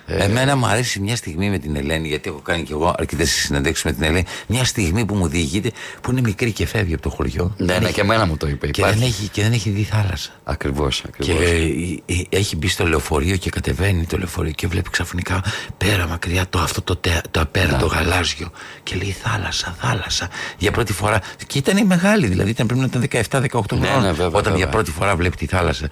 Εμένα 0.07 0.55
μου 0.55 0.65
αρέσει 0.67 0.99
μια 0.99 1.15
στιγμή 1.15 1.49
με 1.49 1.57
την 1.57 1.75
Ελένη, 1.75 2.07
γιατί 2.07 2.29
έχω 2.29 2.39
κάνει 2.39 2.63
και 2.63 2.71
εγώ 2.73 2.95
αρκετέ 2.97 3.25
συνεντεύξει 3.25 3.87
με 3.87 3.93
την 3.93 4.03
Ελένη. 4.03 4.23
Μια 4.47 4.63
στιγμή 4.65 5.05
που 5.05 5.15
μου 5.15 5.27
διηγείται 5.27 5.71
που 6.01 6.11
είναι 6.11 6.21
μικρή 6.21 6.51
και 6.51 6.65
φεύγει 6.65 6.93
από 6.93 7.03
το 7.03 7.09
χωριό. 7.09 7.53
Ναι, 7.57 7.65
Δεν 7.65 7.79
ναι, 7.81 7.85
έχει- 7.85 7.93
και 7.93 8.01
εμένα 8.01 8.25
μου 8.25 8.37
το 8.37 8.47
είπε. 8.47 8.67
και, 8.67 8.83
δεν 8.83 9.01
έχει, 9.01 9.27
και 9.27 9.41
δεν 9.41 9.51
έχει 9.51 9.69
δει 9.69 9.83
θάλασσα. 9.83 10.29
Ακριβώς, 10.43 11.01
Και 11.01 11.07
ακριβώς. 11.07 11.41
ε, 11.41 12.13
ε, 12.13 12.21
έχει 12.37 12.55
μπει 12.55 12.67
στο 12.67 12.87
λεωφορείο 12.87 13.35
και 13.35 13.49
κατεβαίνει 13.49 14.05
το 14.05 14.17
λεωφορείο 14.17 14.51
και 14.51 14.67
βλέπει 14.67 14.89
ξαφνικά 14.89 15.43
πέρα 15.77 16.07
μακριά 16.07 16.45
το 16.49 16.59
αυτό 16.59 16.81
το, 16.81 16.95
τε, 16.95 17.21
το 17.31 17.39
απέραντο 17.41 17.85
γαλάζιο. 17.85 18.51
Και 18.83 18.95
λέει 18.95 19.15
θάλασσα, 19.23 19.75
θάλασσα. 19.79 20.29
Για 20.57 20.71
πρώτη 20.71 20.93
φορά. 20.93 21.21
Και 21.47 21.57
ήταν 21.57 21.85
μεγάλη, 21.85 22.27
δηλαδή 22.27 22.49
ήταν 22.49 22.67
πρέπει 22.67 22.81
να 22.81 22.85
ήταν 22.85 23.01
17-18 23.29 23.77
Ναι, 23.77 23.87
χρόνια. 23.87 23.99
ναι, 24.01 24.07
βέβαια, 24.11 24.27
όταν 24.27 24.41
βέβαια. 24.43 24.57
για 24.57 24.67
πρώτη 24.67 24.91
φορά 24.91 25.15
βλέπει 25.15 25.35
τη 25.35 25.45
θάλασσα. 25.45 25.87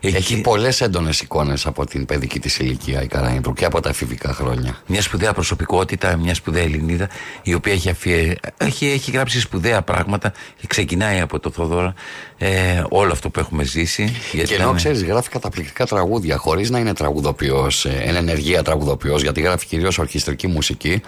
Έχει 0.00 0.16
Εκεί- 0.16 0.40
πολλές 0.40 0.80
έντονες 0.80 1.20
εικόνες 1.20 1.66
από 1.66 1.86
την 1.86 2.06
παιδική 2.06 2.38
της 2.40 2.58
ηλικία 2.58 3.02
η 3.02 3.06
Καραΐνδρου 3.52 3.54
και 3.54 3.64
από 3.64 3.80
τα 3.80 3.88
εφηβικά 3.88 4.32
χρόνια. 4.32 4.76
Μια 4.86 5.02
σπουδαία 5.02 5.32
προσωπικότητα, 5.32 6.16
μια 6.16 6.34
σπουδαία 6.34 6.62
Ελληνίδα, 6.62 7.08
η 7.42 7.54
οποία 7.54 7.72
έχει, 7.72 7.88
αφιε... 7.90 8.34
έχει, 8.56 8.86
έχει 8.86 9.10
γράψει 9.10 9.40
σπουδαία 9.40 9.82
πράγματα. 9.82 10.32
Ξεκινάει 10.66 11.20
από 11.20 11.38
το 11.40 11.50
Θοδόρα 11.50 11.94
ε, 12.38 12.82
όλο 12.88 13.12
αυτό 13.12 13.30
που 13.30 13.40
έχουμε 13.40 13.64
ζήσει. 13.64 14.02
γιατί 14.32 14.48
Και 14.48 14.54
ενώ 14.54 14.62
ήταν- 14.64 14.76
ξέρεις, 14.76 15.04
γράφει 15.04 15.28
καταπληκτικά 15.28 15.86
τραγούδια 15.86 16.36
χωρίς 16.36 16.70
να 16.70 16.78
είναι 16.78 16.94
τραγουδοποιός, 16.94 17.84
εν 17.84 18.14
ενεργεία 18.16 18.62
τραγουδοποιός, 18.62 19.22
γιατί 19.22 19.40
γράφει 19.40 19.66
κυρίως 19.66 19.98
ορχιστρική 19.98 20.46
μουσική. 20.46 21.00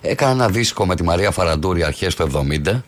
Έκανε 0.00 0.32
ένα 0.32 0.48
δίσκο 0.48 0.86
με 0.86 0.96
τη 0.96 1.02
Μαρία 1.02 1.30
Φαραντούρη 1.30 1.84
αρχές 1.84 2.14
του 2.14 2.30
70 2.66 2.80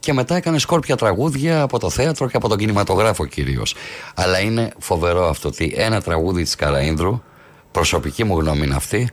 και 0.00 0.12
μετά 0.12 0.36
έκανε 0.36 0.58
σκόρπια 0.58 0.96
τραγούδια 0.96 1.62
από 1.62 1.78
το 1.78 1.90
θέατρο 1.90 2.28
και 2.28 2.36
από 2.36 2.48
τον 2.48 2.58
κινηματογράφο 2.58 3.26
κυρίως. 3.26 3.74
Αλλά 4.14 4.40
είναι 4.40 4.72
φοβερό 4.78 5.28
αυτό 5.28 5.48
ότι 5.48 5.72
ένα 5.76 6.00
τραγούδι 6.02 6.42
της 6.42 6.56
Καραΐνδρου, 6.58 7.20
προσωπική 7.72 8.24
μου 8.24 8.38
γνώμη 8.38 8.64
είναι 8.64 8.74
αυτή, 8.74 9.10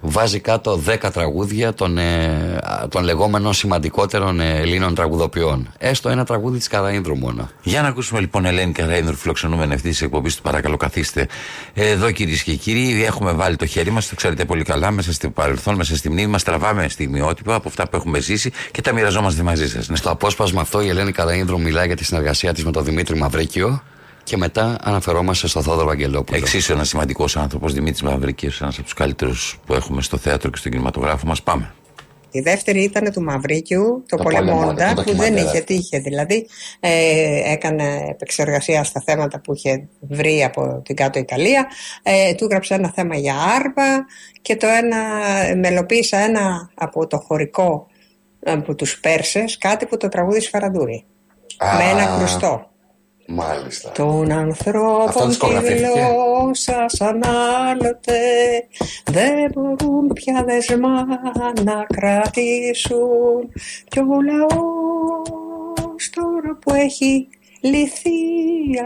βάζει 0.00 0.40
κάτω 0.40 0.82
10 0.86 1.10
τραγούδια 1.12 1.74
των, 1.74 1.98
ε, 1.98 2.58
των 2.88 3.04
λεγόμενων 3.04 3.52
σημαντικότερων 3.52 4.40
ε, 4.40 4.60
Ελλήνων 4.60 4.94
τραγουδοποιών. 4.94 5.72
Έστω 5.78 6.08
ένα 6.08 6.24
τραγούδι 6.24 6.58
της 6.58 6.68
Καραΐνδρου 6.68 7.16
μόνο. 7.18 7.50
Για 7.62 7.82
να 7.82 7.88
ακούσουμε 7.88 8.20
λοιπόν 8.20 8.44
Ελένη 8.44 8.72
Καραίνδρου, 8.72 9.16
φιλοξενούμενη 9.16 9.74
αυτή 9.74 9.88
της 9.88 10.02
εκπομπής 10.02 10.36
του. 10.36 10.42
Παρακαλώ, 10.42 10.76
καθίστε. 10.76 11.28
Εδώ 11.74 12.10
κυρίες 12.10 12.42
και 12.42 12.54
κύριοι, 12.54 13.04
έχουμε 13.04 13.32
βάλει 13.32 13.56
το 13.56 13.66
χέρι 13.66 13.90
μας, 13.90 14.08
το 14.08 14.14
ξέρετε 14.14 14.44
πολύ 14.44 14.64
καλά, 14.64 14.90
μέσα 14.90 15.12
στο 15.12 15.30
παρελθόν, 15.30 15.74
μέσα 15.74 15.96
στη 15.96 16.10
μνήμη 16.10 16.30
μας. 16.30 16.42
Τραβάμε 16.42 16.88
στιγμιότυπα 16.88 17.54
από 17.54 17.68
αυτά 17.68 17.88
που 17.88 17.96
έχουμε 17.96 18.20
ζήσει 18.20 18.52
και 18.70 18.80
τα 18.80 18.92
μοιραζόμαστε 18.92 19.42
μαζί 19.42 19.68
σας. 19.68 19.88
Ναι. 19.88 19.96
Στο 19.96 20.10
απόσπασμα 20.10 20.60
αυτό 20.60 20.82
η 20.82 20.88
Ελένη 20.88 21.12
Καραΐνδρου 21.16 21.60
μιλάει 21.60 21.86
για 21.86 21.96
τη 21.96 22.04
συνεργασία 22.04 22.52
της 22.52 22.64
με 22.64 22.70
τον 22.70 22.84
Δημήτρη 22.84 23.18
Μαυρίκιο 23.18 23.82
και 24.26 24.36
μετά 24.36 24.78
αναφερόμαστε 24.82 25.46
στο 25.46 25.62
Θόδωρο 25.62 25.90
Αγγελόπουλο. 25.90 26.38
Εξίσου 26.38 26.72
ένας 26.72 26.88
σημαντικός 26.88 27.36
άνθρωπος, 27.36 27.72
Δημήτρης 27.72 28.02
Μαυρίκιο, 28.02 28.50
ένας 28.60 28.74
από 28.74 28.82
τους 28.82 28.94
καλύτερους 28.94 29.58
που 29.66 29.74
έχουμε 29.74 30.02
στο 30.02 30.16
θέατρο 30.16 30.50
και 30.50 30.56
στον 30.56 30.70
κινηματογράφο 30.70 31.26
μας. 31.26 31.42
Πάμε. 31.42 31.74
Η 32.30 32.40
δεύτερη 32.40 32.82
ήταν 32.82 33.12
του 33.12 33.22
Μαυρίκιου, 33.22 34.04
το, 34.08 34.16
Το 34.16 34.22
Πολεμόντα, 34.22 34.54
Πολεμόντα, 34.54 34.94
το 34.94 35.02
που 35.02 35.16
δεν 35.16 35.16
ντοκιμαντέρ. 35.16 35.44
είχε 35.44 35.60
τύχει. 35.60 35.98
Δηλαδή, 35.98 36.46
ε, 36.80 37.52
έκανε 37.52 38.06
επεξεργασία 38.08 38.84
στα 38.84 39.02
θέματα 39.06 39.40
που 39.40 39.54
είχε 39.54 39.88
βρει 40.00 40.44
από 40.44 40.82
την 40.84 40.96
κάτω 40.96 41.18
Ιταλία. 41.18 41.66
Ε, 42.02 42.34
του 42.34 42.44
έγραψε 42.44 42.74
ένα 42.74 42.92
θέμα 42.94 43.16
για 43.16 43.34
άρβα 43.34 44.06
και 44.42 44.56
το 44.56 44.66
ένα, 44.66 44.98
μελοποίησα 45.56 46.18
ένα 46.18 46.70
από 46.74 47.06
το 47.06 47.18
χωρικό 47.18 47.86
από 48.44 48.74
τους 48.74 49.00
Πέρσες, 49.00 49.58
κάτι 49.58 49.86
που 49.86 49.96
το 49.96 50.08
τραγούδισε 50.08 50.48
Φαραντούρη. 50.48 51.04
Α. 51.56 51.76
Με 51.76 51.90
ένα 51.90 52.16
κρουστό. 52.18 52.70
Μάλιστα. 53.28 53.90
Των 53.90 54.30
Αυτό 54.32 54.38
ανθρώπων 54.38 55.12
της 55.14 55.26
δισκογραφήθηκε. 55.26 55.86
γλώσσα 55.86 56.84
σαν 56.86 57.22
άλλοτε 57.70 58.18
δεν 59.04 59.50
μπορούν 59.54 60.12
πια 60.12 60.44
δεσμά 60.46 61.04
να 61.64 61.86
κρατήσουν 61.96 63.52
κι 63.88 63.98
ο 63.98 64.20
λαός 64.22 66.10
τώρα 66.10 66.58
που 66.60 66.74
έχει 66.74 67.28
λυθεί 67.60 68.10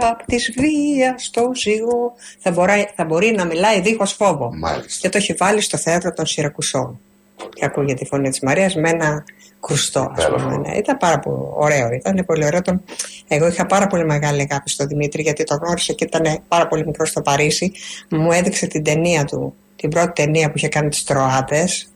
απ' 0.00 0.24
της 0.24 0.52
βίας 0.58 1.30
το 1.30 1.50
ζυγό 1.54 2.12
θα 2.38 2.50
μπορεί, 2.50 2.90
θα 2.96 3.04
μπορεί 3.04 3.30
να 3.36 3.44
μιλάει 3.44 3.80
δίχως 3.80 4.12
φόβο 4.12 4.50
Μάλιστα. 4.54 4.98
και 5.00 5.08
το 5.08 5.18
έχει 5.18 5.32
βάλει 5.32 5.60
στο 5.60 5.76
θέατρο 5.76 6.12
των 6.12 6.26
Σιρακουσών 6.26 7.00
και 7.48 7.64
ακούγεται 7.64 7.94
τη 7.94 8.04
φωνή 8.04 8.28
της 8.28 8.40
Μαρίας 8.40 8.74
με 8.74 8.88
ένα 8.88 9.24
κρουστό 9.60 10.12
ας 10.16 10.28
πούμε. 10.28 10.56
Ναι, 10.56 10.76
Ήταν 10.76 10.96
πάρα 10.96 11.18
πολύ 11.18 11.36
ωραίο, 11.54 11.92
ήταν 11.92 12.24
πολύ 12.26 12.44
ωραίο. 12.44 12.62
Τον... 12.62 12.82
Εγώ 13.28 13.46
είχα 13.46 13.66
πάρα 13.66 13.86
πολύ 13.86 14.04
μεγάλη 14.04 14.46
αγάπη 14.50 14.70
στον 14.70 14.86
Δημήτρη 14.86 15.22
γιατί 15.22 15.44
τον 15.44 15.58
γνώρισα 15.62 15.92
και 15.92 16.04
ήταν 16.04 16.42
πάρα 16.48 16.66
πολύ 16.66 16.86
μικρό 16.86 17.06
στο 17.06 17.22
Παρίσι. 17.22 17.72
Μου 18.10 18.32
έδειξε 18.32 18.66
την 18.66 18.84
ταινία 18.84 19.24
του, 19.24 19.54
την 19.76 19.90
πρώτη 19.90 20.22
ταινία 20.22 20.46
που 20.46 20.56
είχε 20.56 20.68
κάνει 20.68 20.88
τις 20.88 21.04
Τροάτες 21.04 21.90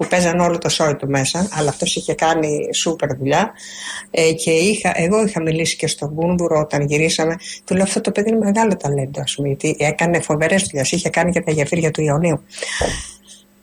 που 0.00 0.06
παίζαν 0.06 0.40
όλο 0.40 0.58
το 0.58 0.68
σόι 0.68 0.96
του 0.96 1.08
μέσα, 1.08 1.48
αλλά 1.52 1.68
αυτός 1.68 1.96
είχε 1.96 2.14
κάνει 2.14 2.68
σούπερ 2.74 3.16
δουλειά 3.16 3.52
ε, 4.10 4.32
και 4.32 4.50
είχα, 4.50 4.92
εγώ 4.94 5.24
είχα 5.26 5.42
μιλήσει 5.42 5.76
και 5.76 5.86
στον 5.86 6.14
Κούνδουρο 6.14 6.60
όταν 6.60 6.82
γυρίσαμε, 6.82 7.36
του 7.64 7.74
λέω 7.74 7.82
αυτό 7.82 8.00
το 8.00 8.10
παιδί 8.10 8.28
είναι 8.28 8.38
μεγάλο 8.38 8.76
ταλέντο, 8.76 9.20
ας 9.20 9.34
πούμε, 9.34 9.48
γιατί 9.48 9.76
έκανε 9.78 10.20
φοβερές 10.20 10.62
δουλειές, 10.62 10.92
είχε 10.92 11.10
κάνει 11.10 11.32
και 11.32 11.40
τα 11.40 11.52
γεφύρια 11.52 11.90
του 11.90 12.02
Ιωνίου. 12.02 12.42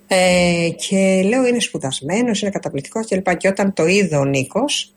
Ε, 0.07 0.69
και 0.87 1.23
λέω 1.27 1.45
είναι 1.45 1.59
σπουδασμένος, 1.59 2.41
είναι 2.41 2.51
καταπληκτικός 2.51 3.05
και 3.05 3.15
λοιπά. 3.15 3.33
Και 3.33 3.47
όταν 3.47 3.73
το 3.73 3.85
είδε 3.85 4.15
ο 4.15 4.25
Νίκος, 4.25 4.93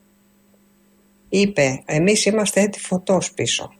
είπε 1.29 1.83
εμείς 1.85 2.25
είμαστε 2.25 2.61
έτη 2.61 2.79
φωτός 2.79 3.31
πίσω. 3.31 3.73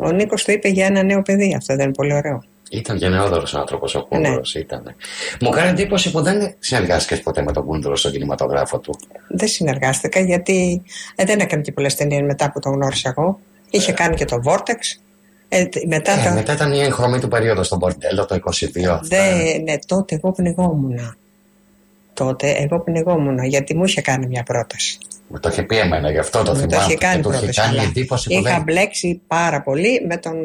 Ο 0.00 0.10
Νίκος 0.10 0.44
το 0.44 0.52
είπε 0.52 0.68
για 0.68 0.86
ένα 0.86 1.02
νέο 1.02 1.22
παιδί, 1.22 1.54
αυτό 1.54 1.74
δεν 1.74 1.84
είναι 1.84 1.94
πολύ 1.94 2.12
ωραίο. 2.14 2.42
Ήταν 2.70 2.96
γενναιόδωρο 2.96 3.46
άνθρωπος 3.52 3.94
ο 3.94 4.04
Κούνδουρο. 4.04 4.42
Ήταν. 4.54 4.94
Μου 5.40 5.50
κάνει 5.50 5.68
εντύπωση 5.68 6.10
που 6.10 6.22
δεν 6.22 6.54
συνεργάστηκες 6.58 7.20
ποτέ 7.20 7.42
με 7.42 7.52
τον 7.52 7.64
Κούνδουρο 7.64 7.96
στον 7.96 8.12
κινηματογράφο 8.12 8.78
του. 8.78 8.98
Δεν 9.28 9.48
συνεργάστηκα 9.48 10.20
γιατί 10.20 10.82
ε, 11.14 11.24
δεν 11.24 11.40
έκανε 11.40 11.62
και 11.62 11.72
πολλές 11.72 11.94
ταινίες 11.94 12.22
μετά 12.22 12.50
που 12.52 12.60
τον 12.60 12.72
γνώρισα 12.72 13.14
εγώ. 13.16 13.40
Είχε 13.70 13.92
κάνει 13.92 14.16
και 14.16 14.24
το 14.24 14.36
Vortex. 14.44 15.00
Ε, 15.48 15.64
τ- 15.66 15.86
μετά 15.86 16.12
Ε, 16.12 16.28
το... 16.28 16.34
μετά 16.34 16.52
ήταν 16.52 16.72
η 16.72 16.80
εγχρωμή 16.80 17.20
του 17.20 17.28
περίοδο 17.28 17.62
στον 17.62 17.78
Μπορντέλο 17.78 18.24
το 18.26 18.34
22. 18.34 18.98
Δε, 19.02 19.58
ναι, 19.58 19.78
τότε 19.86 20.14
εγώ 20.14 20.32
πνιγόμουν. 20.32 21.16
Τότε 22.14 22.50
εγώ 22.50 22.80
πνιγόμουν 22.80 23.44
γιατί 23.44 23.74
μου 23.76 23.84
είχε 23.84 24.00
κάνει 24.00 24.26
μια 24.26 24.42
πρόταση. 24.42 24.98
Μου 25.28 25.40
το 25.40 25.48
είχε 25.48 25.62
πει 25.62 25.78
εμένα, 25.78 26.10
γι' 26.10 26.18
αυτό 26.18 26.42
το 26.42 26.50
Μου 26.52 26.56
θυμάμαι. 26.58 26.76
το 26.76 26.82
είχε 26.88 26.94
κάνει 26.94 27.16
και 27.16 27.22
του 27.22 27.28
είχε 27.28 27.38
πρόταση. 27.38 27.60
κάνει 27.60 27.78
αλλά 27.78 27.88
εντύπωση 27.88 28.28
που 28.28 28.34
είχα 28.40 28.54
δεν. 28.54 28.62
μπλέξει 28.62 29.20
πάρα 29.26 29.62
πολύ 29.62 30.04
με 30.08 30.16
τον, 30.16 30.36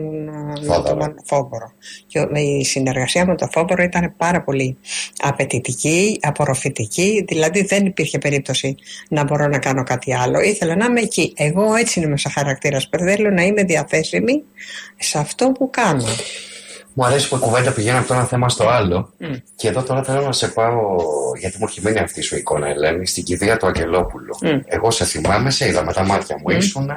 με 0.62 0.66
Φόβορο. 0.66 0.98
τον 0.98 1.16
Φόβορο. 1.26 1.72
Και 2.08 2.20
ο- 2.20 2.30
η 2.34 2.64
συνεργασία 2.64 3.26
με 3.26 3.36
τον 3.36 3.50
Φόβορο 3.52 3.84
ήταν 3.84 4.14
πάρα 4.18 4.42
πολύ 4.44 4.78
απαιτητική, 5.22 6.20
απορροφητική. 6.22 7.26
Δηλαδή 7.28 7.62
δεν 7.64 7.86
υπήρχε 7.86 8.18
περίπτωση 8.18 8.76
να 9.10 9.24
μπορώ 9.24 9.48
να 9.48 9.60
κάνω 9.60 9.84
κάτι 9.84 10.14
άλλο. 10.16 10.40
Ήθελα 10.42 10.76
να 10.76 10.86
είμαι 10.86 11.00
εκεί. 11.02 11.34
Εγώ 11.38 11.76
έτσι 11.76 12.00
είμαι 12.00 12.18
σαν 12.18 12.32
χαρακτήρα. 12.32 12.80
Θέλω 12.98 13.30
να 13.30 13.42
είμαι 13.44 13.64
διαθέσιμη 13.64 14.44
σε 15.00 15.18
αυτό 15.18 15.52
που 15.52 15.70
κάνω. 15.70 16.06
Μου 16.94 17.06
αρέσει 17.06 17.30
που 17.30 17.36
η 17.36 17.40
κουβέντα 17.40 17.72
πηγαίνει 17.72 17.98
από 17.98 18.08
το 18.08 18.14
ένα 18.14 18.24
θέμα 18.26 18.50
στο 18.50 18.68
άλλο. 18.68 19.10
Μμ. 19.18 19.34
Και 19.56 19.68
εδώ 19.68 19.82
τώρα 19.84 20.04
θέλω 20.04 20.22
να 20.22 20.32
σε 20.32 20.48
πάω, 20.48 20.96
γιατί 21.40 21.58
μου 21.60 21.66
έχει 21.70 21.82
μείνει 21.84 22.00
αυτή 22.00 22.22
σου 22.22 22.36
η 22.36 22.38
εικόνα, 22.38 22.68
Ελένη, 22.68 23.08
στην 23.08 23.24
κηδεία 23.24 23.58
του 23.58 23.68
Αγγελόπουλου. 23.68 24.38
Μμ. 24.42 24.60
Εγώ 24.66 24.92
σε 24.92 25.06
θυμάμαι, 25.06 25.52
σε 25.52 25.68
είδα 25.68 25.84
με 25.86 25.94
τα 25.94 26.04
μάτια 26.06 26.38
μου, 26.38 26.50
ήσουν. 26.50 26.92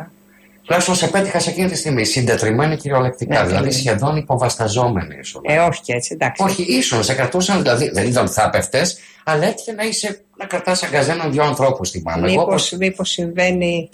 Τουλάχιστον 0.63 0.95
σε 0.95 1.07
πέτυχα 1.07 1.39
σε 1.39 1.51
εκείνη 1.51 1.69
τη 1.71 1.77
στιγμή, 1.77 2.05
συντετριμένη 2.05 2.77
κυριολεκτικά, 2.77 3.41
Ναι, 3.41 3.47
δηλαδή 3.47 3.65
ναι. 3.65 3.71
σχεδόν 3.71 4.17
υποβασταζόμενη 4.17 5.17
ήσουν. 5.21 5.41
Ε, 5.45 5.59
όχι 5.59 5.81
και 5.81 5.93
έτσι, 5.93 6.11
εντάξει. 6.13 6.43
Όχι, 6.43 6.63
ίσον, 6.63 7.03
σε 7.05 7.15
κρατούσαν, 7.15 7.63
δηλαδή 7.63 7.91
δεν 7.91 8.07
ήταν 8.07 8.25
ότι 8.25 8.33
θα 8.33 8.51
πέφτες, 8.51 8.99
αλλά 9.25 9.45
έτυχε 9.47 9.73
να 9.73 9.85
είσαι, 9.85 10.21
να 10.37 10.47
κρατάς 10.47 10.83
αγκαζέναν 10.83 11.33
δύο 11.33 11.43
ανθρώπους, 11.43 11.91
θυμάμαι. 11.91 12.33
Εγώ, 12.33 12.41
Μήπως, 12.41 12.73
μήπως 12.79 13.11
συμβαίνει, 13.11 13.89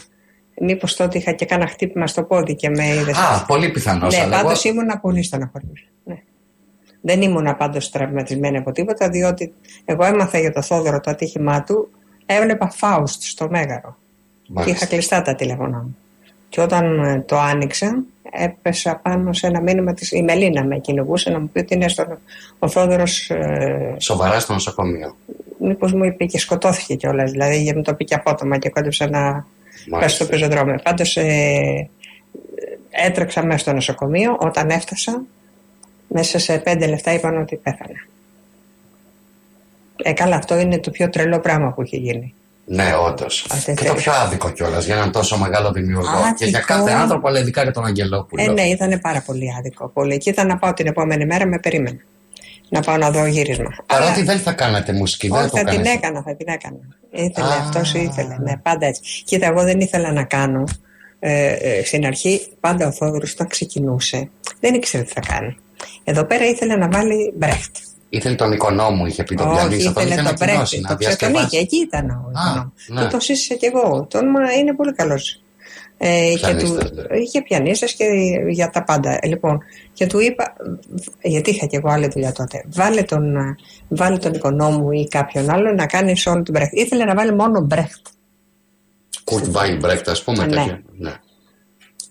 μήπως 0.61 0.96
τότε 0.96 1.18
είχα 1.18 1.33
και 1.33 1.44
κάνα 1.44 1.66
χτύπημα 1.66 2.07
στο 2.07 2.23
πόδι 2.23 2.55
και 2.55 2.68
με 2.68 2.87
είδες. 2.94 3.16
Α, 3.18 3.44
πολύ 3.46 3.70
πιθανός, 3.70 4.14
Ναι, 4.16 4.23
αλλά 4.23 4.35
εγώ- 4.35 4.42
πάντως 4.44 4.64
ήμουνα 4.64 4.99
πολύ 4.99 5.23
στεναχωρημένη. 5.23 5.87
Ναι. 6.05 6.18
Δεν 7.01 7.23
ήμουνα 7.23 7.55
πάντως 7.55 7.90
τραυματισμένη 7.90 8.57
από 8.57 8.73
τίποτα, 8.73 9.09
διότι 9.09 9.53
εγώ 9.85 10.05
έμαθα 10.05 10.38
για 10.38 10.53
το 10.53 10.62
Θόδωρο 10.62 11.01
το 11.01 11.11
ατύχημά 11.11 11.62
του, 11.62 11.90
έβλεπα 12.27 12.70
Φάουστ 12.70 13.23
στο 13.23 13.49
Μέγαρο. 13.51 13.96
Και 14.42 14.51
Μάλιστα. 14.53 14.77
είχα 14.77 14.87
κλειστά 14.87 15.23
τα 15.23 15.35
τηλέφωνά 15.35 15.79
μου. 15.79 15.96
Και 16.49 16.61
όταν 16.61 17.05
ε, 17.05 17.20
το 17.27 17.38
άνοιξα, 17.38 18.03
έπεσα 18.31 19.01
πάνω 19.03 19.33
σε 19.33 19.46
ένα 19.46 19.61
μήνυμα 19.61 19.92
της... 19.94 20.11
Η 20.12 20.23
Μελίνα 20.23 20.64
με 20.64 20.79
κυνηγούσε 20.79 21.31
να 21.31 21.40
μου 21.40 21.49
πει 21.53 21.59
ότι 21.59 21.75
είναι 21.75 21.88
στον... 21.88 22.18
ο 22.59 22.68
Θόδωρος 22.68 23.31
ε, 23.31 23.94
Σοβαρά 23.99 24.40
στο 24.40 24.53
νοσοκομείο. 24.53 25.16
μήπως 25.61 25.92
μου 25.92 26.05
είπε 26.05 26.25
και 26.25 26.38
σκοτώθηκε 26.38 26.94
κιόλας. 26.94 27.31
Δηλαδή, 27.31 27.62
γιατί 27.62 27.77
μου 27.79 27.85
το 27.85 27.94
πει 27.94 28.05
και 28.05 28.14
απότομα 28.14 28.59
και 28.59 28.68
κόντεψα 28.70 29.09
να 29.09 29.46
πέσω 30.00 30.14
στο 30.14 30.26
πεζοδρόμιο. 30.26 30.78
Πάντως 30.82 31.16
ε, 31.16 31.88
έτρεξα 32.90 33.44
μέσα 33.44 33.58
στο 33.58 33.72
νοσοκομείο. 33.72 34.36
Όταν 34.40 34.70
έφτασα, 34.70 35.22
μέσα 36.08 36.38
σε 36.38 36.58
πέντε 36.58 36.86
λεπτά 36.86 37.12
είπαν 37.12 37.36
ότι 37.40 37.56
πέθανε. 37.56 37.94
Ε, 40.02 40.12
καλά, 40.12 40.36
αυτό 40.36 40.58
είναι 40.58 40.78
το 40.78 40.90
πιο 40.90 41.08
τρελό 41.10 41.40
πράγμα 41.40 41.72
που 41.72 41.82
έχει 41.82 41.96
γίνει. 41.96 42.34
Ναι, 42.64 42.90
όντως. 43.06 43.46
Αυτή 43.50 43.74
Και 43.74 43.82
θε- 43.82 43.88
το 43.88 43.94
πιο 43.94 44.12
άδικο 44.12 44.50
κιόλας 44.50 44.84
για 44.84 44.94
έναν 44.94 45.12
τόσο 45.12 45.38
μεγάλο 45.38 45.72
δημιουργό. 45.72 46.08
Άδικο. 46.16 46.34
Και 46.34 46.44
για 46.44 46.60
κάθε 46.60 46.90
άνθρωπο, 46.92 47.28
αλλά 47.28 47.38
ειδικά 47.38 47.62
για 47.62 47.72
τον 47.72 47.84
Αγγελόπουλο. 47.86 48.42
Ε, 48.42 48.46
ναι, 48.52 48.62
ήταν 48.62 48.98
πάρα 49.00 49.22
πολύ 49.26 49.54
άδικο. 49.58 49.88
Πολύ. 49.88 50.18
Και 50.18 50.30
ήταν 50.30 50.46
να 50.46 50.56
πάω 50.56 50.72
την 50.72 50.86
επόμενη 50.86 51.26
μέρα, 51.26 51.46
με 51.46 51.58
περίμενε. 51.58 52.04
να 52.68 52.80
πάω 52.80 52.96
να 52.96 53.10
δω 53.10 53.26
γύρισμα. 53.26 53.74
Παρότι 53.86 54.22
δεν 54.22 54.38
θα 54.38 54.52
κάνατε 54.52 54.92
μουσική, 54.92 55.28
δεν 55.28 55.38
Όχι, 55.38 55.50
το 55.50 55.56
θα 55.56 55.64
την 55.64 55.72
κάνετε. 55.76 55.90
έκανα, 55.92 56.22
θα 56.22 56.34
την 56.36 56.48
έκανα. 56.48 56.78
Ήθελε, 57.11 57.46
Α. 57.46 57.59
αυτός 57.61 57.94
ήθελε, 57.94 58.37
ναι, 58.40 58.57
πάντα 58.57 58.87
έτσι. 58.87 59.03
Κοίτα, 59.25 59.46
εγώ 59.46 59.62
δεν 59.62 59.81
ήθελα 59.81 60.12
να 60.12 60.25
κάνω. 60.25 60.64
Ε, 61.23 61.53
ε, 61.53 61.85
στην 61.85 62.07
αρχή, 62.07 62.40
πάντα 62.61 62.87
ο 62.87 62.92
Θόδωρος 62.92 63.33
όταν 63.33 63.46
ξεκινούσε, 63.49 64.31
δεν 64.61 64.75
ήξερε 64.75 65.03
τι 65.03 65.12
θα 65.12 65.20
κάνει. 65.20 65.57
Εδώ 66.05 66.25
πέρα 66.25 66.44
ήθελε 66.44 66.77
να 66.77 66.88
βάλει 66.88 67.33
Μπρέχτ. 67.37 67.77
Ήθελε 68.09 68.35
τον 68.35 68.53
οικονόμου, 68.53 69.07
είχε 69.07 69.25
πει 69.25 69.35
το 69.35 69.44
Όχι, 69.44 69.55
πιανίστα, 69.55 69.92
τον 69.92 70.03
ήθελε 70.07 70.20
είχε 70.20 70.29
το 70.31 70.35
Μπρέχτ. 70.37 70.42
ανακοινώσει 70.42 70.81
να 70.81 70.88
Το 70.88 70.96
ξέρω, 70.96 71.16
τον 71.16 71.29
είχε, 71.29 71.38
διασκευάσει. 71.38 71.57
εκεί 71.57 71.77
ήταν 71.77 72.11
ο 72.11 72.31
οικονόμου. 72.31 72.73
ναι. 72.88 73.01
Του 73.01 73.09
το 73.11 73.20
σύστησα 73.20 73.55
κι 73.55 73.64
εγώ. 73.66 74.07
Το 74.11 74.18
όνομα 74.18 74.53
είναι 74.53 74.75
πολύ 74.75 74.92
καλός. 74.94 75.42
Ε, 76.02 76.32
και 76.34 76.54
του, 76.54 76.72
Πιανίστας, 76.72 76.90
ναι. 76.90 77.18
είχε 77.18 77.42
πιανίστας 77.42 77.92
και 77.92 78.04
για 78.48 78.70
τα 78.70 78.84
πάντα. 78.84 79.18
Ε, 79.20 79.26
Λοιπόν, 79.26 79.58
και 79.92 80.06
του 80.06 80.20
είπα, 80.20 80.56
γιατί 81.22 81.50
είχα 81.50 81.66
κι 81.66 81.76
εγώ 81.76 81.88
άλλη 81.88 82.08
δουλειά 82.08 82.32
τότε, 82.32 82.64
βάλε 82.68 83.02
τον, 83.02 83.36
ε, 83.36 83.54
βάλε 83.88 84.16
τον 84.16 84.32
οικονόμου 84.32 84.90
ή 84.90 85.08
κάποιον 85.08 85.50
άλλο 85.50 85.72
να 85.72 85.86
κάνει 85.86 86.12
όλο 86.26 86.42
τον 86.42 86.54
Μπρέχτ. 86.54 86.72
Ήθελε 86.72 87.04
να 87.04 87.14
βάλει 87.14 87.34
μόνο 87.34 87.60
Μπρέχτ. 87.60 88.06
Κουρτ 89.24 89.44
Βάινμπρεχτ, 89.50 90.08
ας 90.08 90.22
πούμε. 90.22 90.46
Ναι. 90.46 90.54
τέτοια. 90.54 90.82
Ναι. 90.96 91.12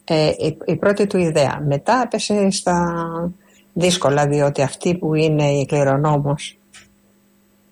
Ε, 0.03 0.27
η, 0.37 0.57
η 0.65 0.75
πρώτη 0.75 1.07
του 1.07 1.17
ιδέα. 1.17 1.63
Μετά 1.67 2.01
έπεσε 2.05 2.49
στα 2.49 3.05
δύσκολα, 3.73 4.27
διότι 4.27 4.61
αυτή 4.61 4.95
που 4.95 5.13
είναι 5.13 5.51
η 5.51 5.65
κληρονόμος 5.65 6.57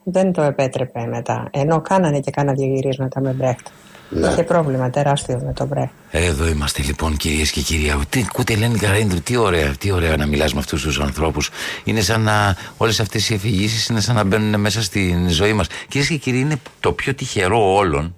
δεν 0.03 0.31
το 0.31 0.41
επέτρεπε 0.41 1.05
μετά. 1.05 1.49
Ενώ 1.51 1.81
κάνανε 1.81 2.19
και 2.19 2.31
κάνα 2.31 2.53
διαγυρίσματα 2.53 3.21
με 3.21 3.31
Μπρέχτ. 3.31 3.67
Ναι. 4.09 4.27
Είχε 4.27 4.43
πρόβλημα 4.43 4.89
τεράστιο 4.89 5.41
με 5.45 5.53
τον 5.53 5.67
Μπρέχτ. 5.67 5.91
Εδώ 6.11 6.47
είμαστε 6.47 6.81
λοιπόν 6.81 7.17
κυρίες 7.17 7.51
και 7.51 7.61
κύριοι. 7.61 7.93
Τι 8.09 8.25
ακούτε, 8.29 8.53
Ελένη 8.53 8.77
Καραίνδρου, 8.77 9.21
τι 9.21 9.35
ωραία, 9.35 9.71
τι 9.79 9.91
ωραία 9.91 10.17
να 10.17 10.25
μιλάς 10.25 10.53
με 10.53 10.59
αυτούς 10.59 10.81
τους 10.81 10.99
ανθρώπους. 10.99 11.49
Είναι 11.83 12.01
σαν 12.01 12.21
να 12.21 12.55
όλες 12.77 12.99
αυτές 12.99 13.29
οι 13.29 13.33
αφηγήσει 13.33 13.91
είναι 13.91 14.01
σαν 14.01 14.15
να 14.15 14.23
μπαίνουν 14.23 14.59
μέσα 14.59 14.81
στην 14.83 15.29
ζωή 15.29 15.53
μας. 15.53 15.67
Κυρίες 15.87 16.09
και 16.09 16.15
κύριοι, 16.17 16.39
είναι 16.39 16.55
το 16.79 16.91
πιο 16.91 17.13
τυχερό 17.13 17.75
όλων 17.75 18.15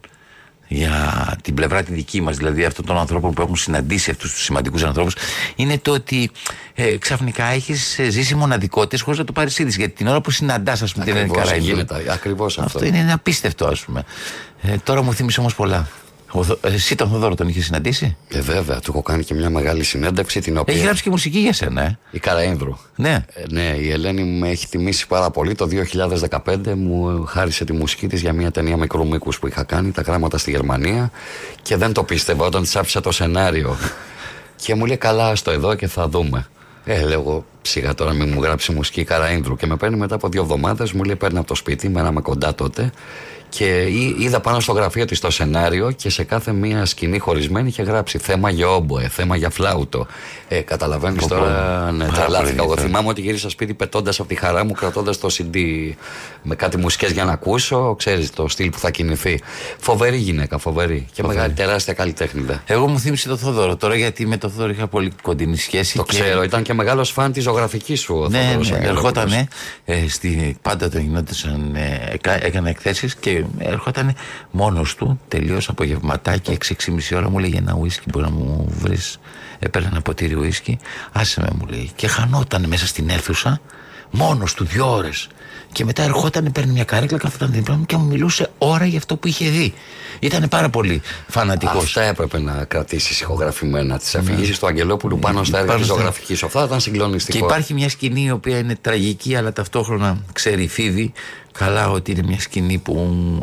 για 0.71 1.35
την 1.41 1.53
πλευρά 1.53 1.83
τη 1.83 1.93
δική 1.93 2.21
μας, 2.21 2.37
δηλαδή 2.37 2.65
αυτών 2.65 2.85
των 2.85 2.97
ανθρώπων 2.97 3.33
που 3.33 3.41
έχουν 3.41 3.55
συναντήσει 3.55 4.11
αυτούς 4.11 4.31
τους 4.31 4.43
σημαντικούς 4.43 4.83
ανθρώπους, 4.83 5.15
είναι 5.55 5.77
το 5.77 5.91
ότι 5.91 6.31
ε, 6.73 6.97
ξαφνικά 6.97 7.45
έχεις 7.45 7.99
ζήσει 8.09 8.35
μοναδικότητες 8.35 9.01
χωρίς 9.01 9.19
να 9.19 9.25
το 9.25 9.31
πάρεις 9.31 9.59
είδηση. 9.59 9.79
Γιατί 9.79 9.93
την 9.93 10.07
ώρα 10.07 10.21
που 10.21 10.31
συναντάς, 10.31 10.81
ας 10.81 10.93
πούμε, 10.93 11.05
την 11.05 11.13
Ελένη 11.13 11.29
Ακριβώς 11.29 11.49
Καραίνδρου. 11.49 11.73
γίνεται, 11.73 12.11
ακριβώς 12.13 12.59
αυτό. 12.59 12.77
Αυτό 12.77 12.95
είναι 12.95 13.13
απίστευτο, 13.13 13.65
ας 13.65 13.79
πούμε. 13.79 14.03
Ε, 14.61 14.75
τώρα 14.83 15.01
μου 15.01 15.13
θύμισε 15.13 15.39
όμως 15.39 15.55
πολλά. 15.55 15.87
Ο 16.31 16.43
Θο- 16.43 16.59
Εσύ 16.61 16.95
τον 16.95 17.09
Θοδόρο 17.09 17.35
τον 17.35 17.47
είχες 17.47 17.65
συναντήσει; 17.65 18.17
Ε, 18.29 18.41
βέβαια, 18.41 18.79
του 18.79 18.91
έχω 18.91 19.01
κάνει 19.01 19.23
και 19.23 19.33
μια 19.33 19.49
μεγάλη 19.49 19.83
συνέντευξη 19.83 20.39
την 20.39 20.57
οποία. 20.57 20.73
Έχει 20.73 20.83
γράψει 20.83 21.03
και 21.03 21.09
μουσική 21.09 21.39
για 21.39 21.53
σένα, 21.53 21.81
ε. 21.81 21.97
Η 22.11 22.19
Καραίνδρου. 22.19 22.77
Ναι. 22.95 23.25
Ε, 23.33 23.43
ναι, 23.49 23.75
η 23.79 23.91
Ελένη 23.91 24.23
με 24.23 24.49
έχει 24.49 24.67
τιμήσει 24.67 25.07
πάρα 25.07 25.29
πολύ. 25.29 25.55
Το 25.55 25.67
2015 25.67 26.75
μου 26.75 27.23
χάρισε 27.25 27.65
τη 27.65 27.73
μουσική 27.73 28.07
της 28.07 28.21
για 28.21 28.33
μια 28.33 28.51
ταινία 28.51 28.77
μικρού 28.77 29.07
μήκους 29.07 29.39
που 29.39 29.47
είχα 29.47 29.63
κάνει, 29.63 29.91
τα 29.91 30.01
γράμματα 30.01 30.37
στη 30.37 30.51
Γερμανία. 30.51 31.11
Και 31.61 31.75
δεν 31.75 31.93
το 31.93 32.03
πίστευα 32.03 32.45
όταν 32.45 32.61
της 32.61 32.75
άφησα 32.75 33.01
το 33.01 33.11
σενάριο. 33.11 33.77
και 34.63 34.75
μου 34.75 34.85
λέει 34.85 34.97
καλά, 34.97 35.35
στο 35.35 35.51
εδώ 35.51 35.75
και 35.75 35.87
θα 35.87 36.07
δούμε. 36.07 36.47
Ε, 36.85 37.01
λέω 37.03 37.19
εγώ, 37.19 37.45
σιγά 37.61 37.93
τώρα 37.93 38.13
μην 38.13 38.29
μου 38.33 38.41
γράψει 38.43 38.71
μουσική 38.71 39.03
Καραίνδρου. 39.03 39.55
Και 39.55 39.65
με 39.65 39.75
παίρνει 39.75 39.97
μετά 39.97 40.15
από 40.15 40.29
δύο 40.29 40.41
εβδομάδες, 40.41 40.91
μου 40.91 41.03
λέει 41.03 41.15
παίρνει 41.15 41.37
από 41.37 41.47
το 41.47 41.55
σπίτι, 41.55 41.89
μέναμε 41.89 42.21
κοντά 42.21 42.55
τότε. 42.55 42.91
Και 43.49 43.81
εί- 43.81 44.15
είδα 44.19 44.39
πάνω 44.39 44.59
στο 44.59 44.71
γραφείο 44.71 45.05
της 45.05 45.19
το 45.19 45.29
σενάριο 45.31 45.91
και 45.91 46.09
σε 46.09 46.23
κάθε 46.23 46.51
μία 46.51 46.85
σκηνή 46.85 47.17
χωρισμένη 47.17 47.67
είχε 47.67 47.83
γράψει 47.83 48.17
θέμα 48.17 48.49
για 48.49 48.67
όμποε, 48.69 49.07
θέμα 49.09 49.35
για 49.35 49.49
φλάουτο. 49.49 50.07
Ε, 50.47 50.59
Καταλαβαίνεις 50.61 51.19
Πω, 51.19 51.27
πω. 51.29 51.35
τώρα, 51.35 51.91
ναι, 51.91 52.05
Πάρα 52.05 52.11
τρελάθηκα. 52.11 52.37
πολύ 52.37 52.49
Εγώ 52.53 52.61
ενδιαφέρον. 52.61 52.77
θυμάμαι 52.89 53.07
ότι 53.07 53.21
γύρισα 53.21 53.49
σπίτι 53.49 53.73
πετώντας 53.73 54.19
από 54.19 54.29
τη 54.29 54.35
χαρά 54.35 54.65
μου, 54.65 54.71
κρατώντας 54.71 55.17
το 55.19 55.27
CD 55.37 55.57
με 56.43 56.55
κάτι 56.55 56.77
μουσικές 56.77 57.11
για 57.11 57.25
να 57.25 57.31
ακούσω. 57.31 57.95
Ξέρεις 57.97 58.29
το 58.31 58.47
στυλ 58.47 58.69
που 58.69 58.79
θα 58.79 58.89
κινηθεί. 58.91 59.39
Φοβερή 59.79 60.17
γυναίκα, 60.17 60.57
φοβερή. 60.57 61.05
Και 61.13 61.23
μεγάλη, 61.23 61.53
τεράστια 61.53 61.93
καλλιτέχνηδα. 61.93 62.63
Εγώ 62.65 62.87
μου 62.87 62.99
θύμισε 62.99 63.27
το 63.27 63.37
Θοδόρο 63.37 63.75
τώρα 63.75 63.95
γιατί 63.95 64.25
με 64.27 64.37
το 64.37 64.49
Θοδόρο 64.49 64.71
είχα 64.71 64.87
πολύ 64.87 65.11
κοντινή 65.21 65.57
σχέση. 65.57 65.97
Το 65.97 66.03
και- 66.03 66.19
ξέρω, 66.21 66.43
ήταν 66.43 66.63
και 66.63 66.73
μεγάλος 66.73 67.09
φαν 67.11 67.31
της 67.31 67.43
ζωγραφικής 67.43 67.99
σου 68.01 68.15
ο 68.15 68.27
Ναι, 68.29 68.39
Θοδωρός 68.41 68.69
ναι, 68.69 68.75
Αγγελόπουλος. 68.75 69.11
ερχόταν 69.13 69.47
ε, 69.85 70.07
στη, 70.07 70.57
πάντα 70.61 70.89
το 70.89 70.99
γινόταν, 70.99 71.75
ε, 71.75 72.09
εκα- 72.13 72.45
έκανε 72.45 72.69
εκθέσεις 72.69 73.15
και 73.15 73.38
ερχόταν 73.57 74.15
μόνος 74.51 74.95
του, 74.95 75.19
τελείως 75.27 75.69
απογευματάκι, 75.69 76.51
6-6,5 76.51 77.17
ώρα 77.17 77.29
μου 77.29 77.39
λέγε 77.39 77.57
ένα 77.57 77.75
ουίσκι 77.79 78.05
μπορεί 78.11 78.25
να 78.25 78.31
μου 78.31 78.65
βρεις. 78.79 79.19
Έπαιρνε 79.59 79.87
ένα 79.91 80.01
ποτήρι 80.01 80.35
ουίσκι, 80.35 80.79
άσε 81.11 81.41
με 81.41 81.47
μου 81.59 81.65
λέει. 81.65 81.91
Και 81.95 82.07
χανόταν 82.07 82.65
μέσα 82.67 82.87
στην 82.87 83.09
αίθουσα, 83.09 83.61
μόνος 84.11 84.53
του 84.53 84.63
δύο 84.65 84.91
ώρες. 84.95 85.27
Και 85.71 85.85
μετά 85.85 86.03
ερχόταν, 86.03 86.51
παίρνει 86.51 86.71
μια 86.71 86.83
καρέκλα, 86.83 87.17
καθόταν 87.17 87.51
δίπλα 87.51 87.75
μου 87.75 87.85
και 87.85 87.97
μου 87.97 88.05
μιλούσε 88.05 88.49
ώρα 88.57 88.85
για 88.85 88.97
αυτό 88.97 89.15
που 89.17 89.27
είχε 89.27 89.49
δει. 89.49 89.73
Ήταν 90.19 90.47
πάρα 90.49 90.69
πολύ 90.69 91.01
φανατικός. 91.27 91.83
Αυτά 91.83 92.01
έπρεπε 92.01 92.39
να 92.39 92.63
κρατήσεις 92.63 93.21
ηχογραφημένα. 93.21 93.97
Τις 93.97 94.15
αφηγήσεις 94.15 94.59
του 94.59 94.67
Αγγελόπουλου 94.67 95.19
πάνω 95.19 95.43
στα 95.43 95.57
έργα 95.57 95.67
Πάνω 95.69 95.79
τη 95.79 95.85
στα- 95.85 95.95
ζωγραφικής. 95.95 96.43
Αυτά 96.43 96.63
ήταν 96.63 96.79
συγκλονιστικό. 96.79 97.37
Και 97.37 97.43
υπάρχει 97.43 97.73
μια 97.73 97.89
σκηνή 97.89 98.23
η 98.23 98.31
οποία 98.31 98.57
είναι 98.57 98.75
τραγική 98.81 99.35
αλλά 99.35 99.53
ταυτόχρονα 99.53 100.17
ξέρει 100.33 100.67
φίδι 100.67 101.11
καλά 101.59 101.89
ότι 101.89 102.11
είναι 102.11 102.23
μια 102.23 102.39
σκηνή 102.39 102.77
που 102.77 102.95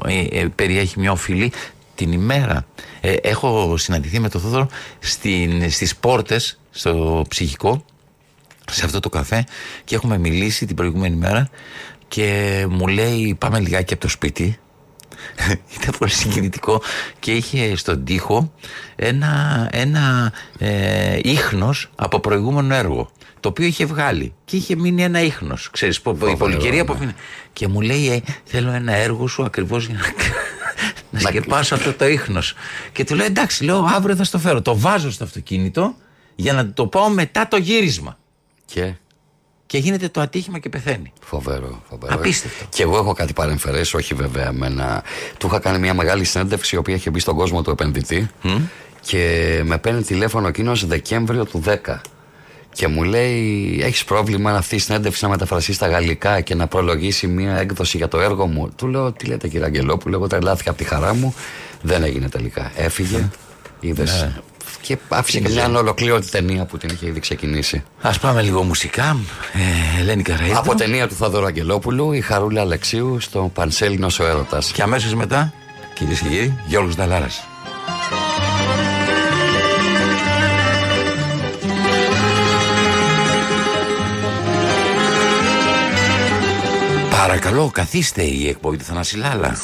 ε, 0.07 0.41
ε, 0.41 0.49
περιέχει 0.55 0.99
μια 0.99 1.13
οφειλή 1.13 1.53
την 1.95 2.13
ημέρα. 2.13 2.67
Ε, 3.01 3.13
έχω 3.13 3.77
συναντηθεί 3.77 4.21
με 4.21 4.29
τον 4.29 4.41
Θόδωρο 4.41 4.69
στην, 4.99 5.71
στις 5.71 5.97
πόρτες 5.97 6.59
στο 6.71 7.25
ψυχικό 7.29 7.85
σε 8.71 8.85
αυτό 8.85 9.01
το 9.01 9.09
καφέ 9.09 9.45
και 9.85 9.95
έχουμε 9.95 10.19
μιλήσει 10.19 10.67
την 10.67 10.77
προηγούμενη 10.77 11.17
μέρα 11.17 11.49
και 12.09 12.67
μου 12.71 12.87
λέει 12.87 13.37
πάμε 13.39 13.61
λιγάκι 13.61 13.93
από 13.93 14.03
το 14.03 14.09
σπίτι 14.09 14.59
ήταν 15.81 15.95
πολύ 15.99 16.11
συγκινητικό 16.11 16.83
και 17.19 17.33
είχε 17.33 17.77
στον 17.77 18.05
τοίχο 18.05 18.53
ένα, 18.97 19.69
ένα 19.73 20.33
ε, 20.59 21.19
ίχνος 21.23 21.91
από 21.95 22.21
προηγούμενο 22.21 22.75
έργο 22.75 23.11
το 23.41 23.49
οποίο 23.49 23.67
είχε 23.67 23.85
βγάλει 23.85 24.35
και 24.45 24.57
είχε 24.57 24.77
μείνει 24.77 25.03
ένα 25.03 25.21
ίχνος. 25.21 25.71
Ξέρεις 25.71 26.01
που 26.01 26.11
η 26.11 26.13
Φοβερό, 26.13 26.37
πολυκαιρία 26.37 26.85
που 26.85 26.93
ναι. 26.93 26.99
αφήνει. 26.99 27.15
Και 27.53 27.69
μου 27.69 27.81
λέει 27.81 28.09
ε, 28.09 28.21
θέλω 28.45 28.71
ένα 28.71 28.93
έργο 28.93 29.27
σου 29.27 29.45
ακριβώς 29.45 29.87
για 29.87 29.99
να, 29.99 30.05
να 31.11 31.21
σκεπάσω 31.21 31.75
αυτό 31.75 31.93
το 31.93 32.07
ίχνος 32.07 32.55
και 32.93 33.05
του 33.05 33.15
λέω 33.15 33.27
εντάξει 33.27 33.65
λέω 33.65 33.85
αύριο 33.95 34.17
θα 34.17 34.25
στο 34.25 34.39
φέρω. 34.39 34.63
Το 34.63 34.79
βάζω 34.79 35.11
στο 35.11 35.25
αυτοκίνητο 35.25 35.95
για 36.35 36.53
να 36.53 36.73
το 36.73 36.87
πάω 36.87 37.09
μετά 37.09 37.49
το 37.49 37.57
γύρισμα 37.57 38.19
Και; 38.65 38.95
Και 39.67 39.79
γίνεται 39.79 40.09
το 40.09 40.21
ατύχημα 40.21 40.59
και 40.59 40.69
πεθαίνει 40.69 41.13
Φοβερό, 41.21 41.83
φοβερό. 41.89 42.15
Απίστευτο. 42.15 42.65
Και 42.69 42.83
εγώ 42.83 42.97
έχω 42.97 43.13
κάτι 43.13 43.33
παρεμφερές, 43.33 43.95
όχι 43.95 44.15
βέβαια 44.15 44.53
με 44.53 44.67
ένα. 44.67 45.03
Του 45.39 45.47
είχα 45.47 45.59
κάνει 45.59 45.79
μια 45.79 45.95
μεγάλη 45.95 46.25
συνέντευξη 46.25 46.75
η 46.75 46.79
οποία 46.79 46.95
είχε 46.95 47.11
μπει 47.11 47.19
στον 47.19 47.37
κόσμο 47.37 47.63
του 47.63 47.71
επενδυτή 47.71 48.31
και 49.01 49.63
με 49.65 49.79
παίρνει 49.79 50.03
τηλέφωνο 50.03 50.49
εκείνο 50.49 50.75
Δεκέμβριο 50.75 51.45
του 51.45 51.63
10. 51.67 52.01
Και 52.73 52.87
μου 52.87 53.03
λέει: 53.03 53.79
Έχεις 53.83 54.05
πρόβλημα 54.05 54.51
αυτή 54.53 54.75
η 54.75 54.79
συνέντευξη 54.79 55.25
να 55.25 55.31
μεταφραστεί 55.31 55.73
στα 55.73 55.89
γαλλικά 55.89 56.41
και 56.41 56.55
να 56.55 56.67
προλογίσει 56.67 57.27
μια 57.27 57.57
έκδοση 57.57 57.97
για 57.97 58.09
το 58.09 58.21
έργο 58.21 58.47
μου; 58.47 58.71
Του 58.77 58.87
λέω: 58.87 59.13
Τι 59.13 59.27
λέτε, 59.27 59.49
κύριε 59.49 59.67
Αγγελόπουλο, 59.67 60.17
εγώ 60.17 60.27
τρελάθηκα 60.27 60.71
από 60.71 60.79
τη 60.79 60.85
χαρά 60.85 61.15
μου. 61.15 61.35
Δεν 61.83 62.03
έγινε 62.03 62.29
τελικά. 62.29 62.73
Έφυγε, 62.77 63.29
είδες. 63.81 64.29
Και 64.87 64.97
άφησε 65.09 65.41
και 65.41 65.49
μια 65.49 65.65
ανολοκλήρωτη 65.65 66.31
ταινία 66.31 66.65
που 66.65 66.79
την 66.79 66.89
είχε 66.93 67.07
ήδη 67.07 67.21
ξεκινήσει. 67.21 67.83
Ας 68.03 68.19
πάμε 68.19 68.43
λίγο 68.43 68.63
μουσικά 68.63 69.17
ε, 69.97 70.01
Ελένη 70.01 70.23
Καραΐδου 70.27 70.55
Από 70.55 70.75
ταινία 70.75 71.09
του 71.09 71.15
Θαδωρού 71.15 71.47
Αγγελόπουλου, 71.47 72.13
η 72.13 72.21
Χαρούλα 72.21 72.61
Αλεξίου 72.61 73.21
στο 73.21 73.51
Πανσέλινος 73.55 74.19
ο 74.19 74.27
Έρωτας. 74.27 74.73
Και 74.73 74.83
αμέσως 74.83 75.15
μετά, 75.15 75.53
κυρίες 75.95 76.21
και 76.21 76.29
κύριοι, 76.29 76.59
Γιώργος 76.67 76.95
Νταλάρας. 76.95 77.47
Παρακαλώ, 87.11 87.71
καθίστε 87.73 88.23
η 88.23 88.49
εκπομπή 88.49 88.77
του 88.77 88.85
Θανάση 88.85 89.17
Λάλα. 89.17 89.57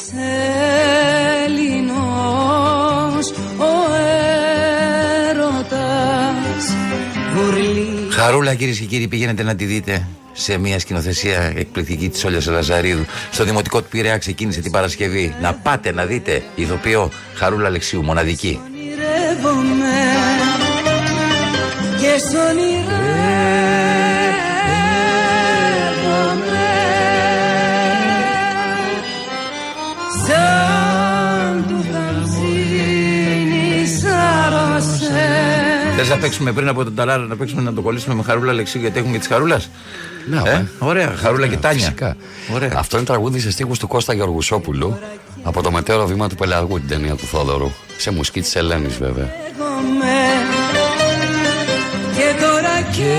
Γουρλή 7.35 7.93
Χαρούλα, 8.11 8.53
κυρίες 8.55 8.79
και 8.79 8.85
κύριοι, 8.85 9.07
πηγαίνετε 9.07 9.43
να 9.43 9.55
τη 9.55 9.65
δείτε 9.65 10.07
σε 10.31 10.57
μια 10.57 10.79
σκηνοθεσία 10.79 11.53
εκπληκτική 11.55 12.09
της 12.09 12.23
Όλιας 12.23 12.45
Λαζαρίδου. 12.45 13.05
Στο 13.31 13.43
δημοτικό 13.43 13.81
του 13.81 13.87
Πειραιά 13.89 14.17
ξεκίνησε 14.17 14.61
την 14.61 14.71
Παρασκευή. 14.71 15.35
Να 15.41 15.53
πάτε 15.53 15.91
να 15.91 16.05
δείτε 16.05 16.43
ηθοποιό 16.55 17.11
Χαρούλα 17.35 17.67
Αλεξίου, 17.67 18.03
μοναδική. 18.03 18.59
ονειρεύομαι 18.63 19.93
και 21.99 22.17
σ' 22.17 22.33
Θες 35.97 36.09
να 36.09 36.17
παίξουμε 36.17 36.51
πριν 36.51 36.67
από 36.67 36.83
τον 36.83 36.95
Ταλάρα 36.95 37.23
να 37.23 37.35
παίξουμε 37.35 37.61
να 37.61 37.73
το 37.73 37.81
κολλήσουμε 37.81 38.15
με 38.15 38.23
χαρούλα 38.23 38.51
Αλεξίου 38.51 38.81
γιατί 38.81 38.99
έχουμε 38.99 39.17
τη 39.17 39.27
χαρούλας; 39.27 39.69
Ναι, 40.29 40.41
Ε, 40.45 40.53
ε. 40.53 40.65
ωραία, 40.79 41.13
χαρούλα 41.15 41.47
και 41.47 41.57
τάνια. 41.57 41.79
Φυσικά. 41.79 42.15
Ωραία. 42.53 42.71
Αυτό 42.75 42.97
είναι 42.97 43.05
τραγούδι 43.05 43.39
σε 43.39 43.51
στίχους 43.51 43.79
του 43.79 43.87
Κώστα 43.87 44.13
Γεωργουσόπουλου 44.13 44.99
από 45.43 45.61
το 45.61 45.71
μετέωρο 45.71 46.05
βήμα 46.05 46.29
του 46.29 46.35
Πελαργού, 46.35 46.79
την 46.79 46.87
ταινία 46.87 47.15
του 47.15 47.25
Θόδωρου. 47.25 47.71
Σε 47.97 48.11
μουσική 48.11 48.41
της 48.41 48.55
Ελένης, 48.55 48.97
βέβαια. 48.97 49.25
Καίγομαι 49.25 50.15
και 52.15 52.41
τώρα 52.41 52.81
και 52.95 53.17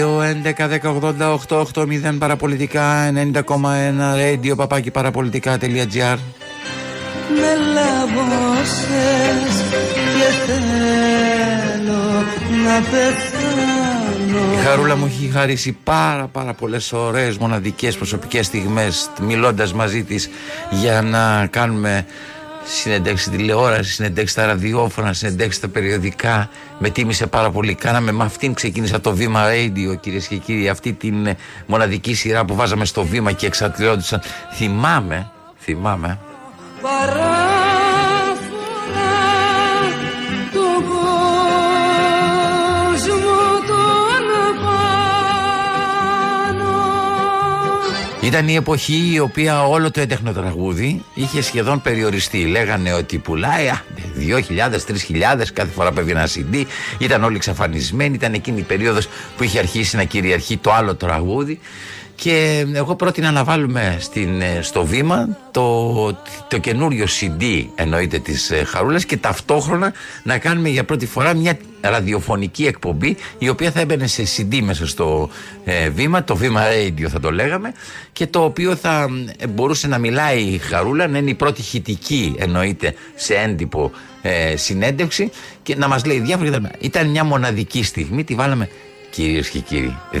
2, 0.00 0.22
11, 0.22 0.68
10, 0.68 0.90
88, 1.48 1.66
8, 1.74 1.86
0 1.86 2.16
παραπολιτικά 2.18 3.12
90,1 3.14 3.42
radio 4.16 4.56
παπάκι 4.56 4.90
παραπολιτικά.gr 4.90 6.16
με 7.34 7.52
λαβώσες 7.74 9.54
και 10.16 10.28
θέλω 10.46 12.02
να 12.64 12.80
πεθάνω 12.80 14.52
Η 14.52 14.64
Χαρούλα 14.64 14.96
μου 14.96 15.06
έχει 15.06 15.30
χαρίσει 15.32 15.76
πάρα 15.84 16.26
πάρα 16.26 16.54
πολλές 16.54 16.92
ωραίες 16.92 17.36
μοναδικές 17.38 17.96
προσωπικές 17.96 18.46
στιγμές 18.46 19.10
μιλώντας 19.20 19.72
μαζί 19.72 20.02
της 20.04 20.30
για 20.70 21.02
να 21.02 21.46
κάνουμε 21.46 22.06
συνεντεύξει 22.64 23.24
στη 23.24 23.36
τηλεόραση, 23.36 23.92
συνεντεύξει 23.92 24.32
στα 24.32 24.46
ραδιόφωνα, 24.46 25.12
συνεντεύξει 25.12 25.58
στα 25.58 25.68
περιοδικά. 25.68 26.48
Με 26.78 26.90
τίμησε 26.90 27.26
πάρα 27.26 27.50
πολύ. 27.50 27.74
Κάναμε 27.74 28.12
με 28.12 28.24
αυτήν 28.24 28.54
ξεκίνησα 28.54 29.00
το 29.00 29.14
βήμα 29.14 29.44
radio, 29.50 30.00
κυρίες 30.00 30.26
και 30.26 30.36
κύριοι. 30.36 30.68
Αυτή 30.68 30.92
την 30.92 31.26
ε, 31.26 31.36
μοναδική 31.66 32.14
σειρά 32.14 32.44
που 32.44 32.54
βάζαμε 32.54 32.84
στο 32.84 33.04
βήμα 33.04 33.32
και 33.32 33.46
εξατλιόντουσαν. 33.46 34.20
Θυμάμαι, 34.52 35.30
θυμάμαι. 35.58 36.18
Παράφορα 36.82 38.40
του 40.52 40.84
κόσμου 40.88 42.18
τον 43.66 44.24
πάνω 44.64 45.80
Ήταν 48.20 48.48
η 48.48 48.54
εποχή 48.54 49.10
η 49.12 49.18
οποία 49.18 49.66
όλο 49.66 49.90
το 49.90 50.00
έντεχνο 50.00 50.32
τραγούδι 50.32 51.04
είχε 51.14 51.42
σχεδόν 51.42 51.82
περιοριστεί. 51.82 52.44
Λέγανε 52.44 52.92
ότι 52.92 53.18
πουλάει 53.18 53.68
α, 53.68 53.82
2.000, 54.18 54.32
3.000 55.38 55.46
κάθε 55.52 55.70
φορά 55.74 55.92
που 55.92 56.00
έβγαινε 56.00 56.18
ένα 56.20 56.28
CD. 56.28 56.64
Ήταν 56.98 57.24
όλοι 57.24 57.36
εξαφανισμένοι. 57.36 58.14
Ήταν 58.14 58.34
εκείνη 58.34 58.58
η 58.58 58.62
περίοδος 58.62 59.08
που 59.36 59.42
είχε 59.42 59.58
αρχίσει 59.58 59.96
να 59.96 60.04
κυριαρχεί 60.04 60.56
το 60.56 60.72
άλλο 60.72 60.94
τραγούδι. 60.94 61.60
Και 62.22 62.66
εγώ 62.72 62.94
πρότεινα 62.94 63.30
να 63.30 63.44
βάλουμε 63.44 63.96
στην, 64.00 64.40
ε, 64.40 64.58
στο 64.62 64.84
βήμα 64.84 65.28
το, 65.50 65.94
το 66.48 66.58
καινούριο 66.58 67.06
CD 67.20 67.66
εννοείται 67.74 68.18
της 68.18 68.50
ε, 68.50 68.64
Χαρούλας 68.64 69.04
και 69.04 69.16
ταυτόχρονα 69.16 69.92
να 70.22 70.38
κάνουμε 70.38 70.68
για 70.68 70.84
πρώτη 70.84 71.06
φορά 71.06 71.34
μια 71.34 71.58
ραδιοφωνική 71.80 72.66
εκπομπή 72.66 73.16
η 73.38 73.48
οποία 73.48 73.70
θα 73.70 73.80
έμπαινε 73.80 74.06
σε 74.06 74.22
CD 74.36 74.60
μέσα 74.62 74.86
στο 74.86 75.30
ε, 75.64 75.88
βήμα, 75.88 76.24
το 76.24 76.36
βήμα 76.36 76.62
radio 76.62 77.06
θα 77.08 77.20
το 77.20 77.32
λέγαμε 77.32 77.72
και 78.12 78.26
το 78.26 78.44
οποίο 78.44 78.76
θα 78.76 79.08
ε, 79.36 79.46
μπορούσε 79.46 79.86
να 79.86 79.98
μιλάει 79.98 80.40
η 80.40 80.58
Χαρούλα 80.58 81.06
να 81.06 81.18
είναι 81.18 81.30
η 81.30 81.34
πρώτη 81.34 81.62
χητική 81.62 82.34
εννοείται 82.38 82.94
σε 83.14 83.34
έντυπο 83.34 83.90
ε, 84.22 84.56
συνέντευξη 84.56 85.30
και 85.62 85.76
να 85.76 85.88
μας 85.88 86.04
λέει 86.04 86.20
διάφορα 86.20 86.70
ήταν 86.80 87.08
μια 87.08 87.24
μοναδική 87.24 87.82
στιγμή, 87.82 88.24
τη 88.24 88.34
βάλαμε 88.34 88.68
Κυρίες 89.10 89.48
και 89.48 89.58
κύριοι, 89.58 89.98
246.000 90.12 90.18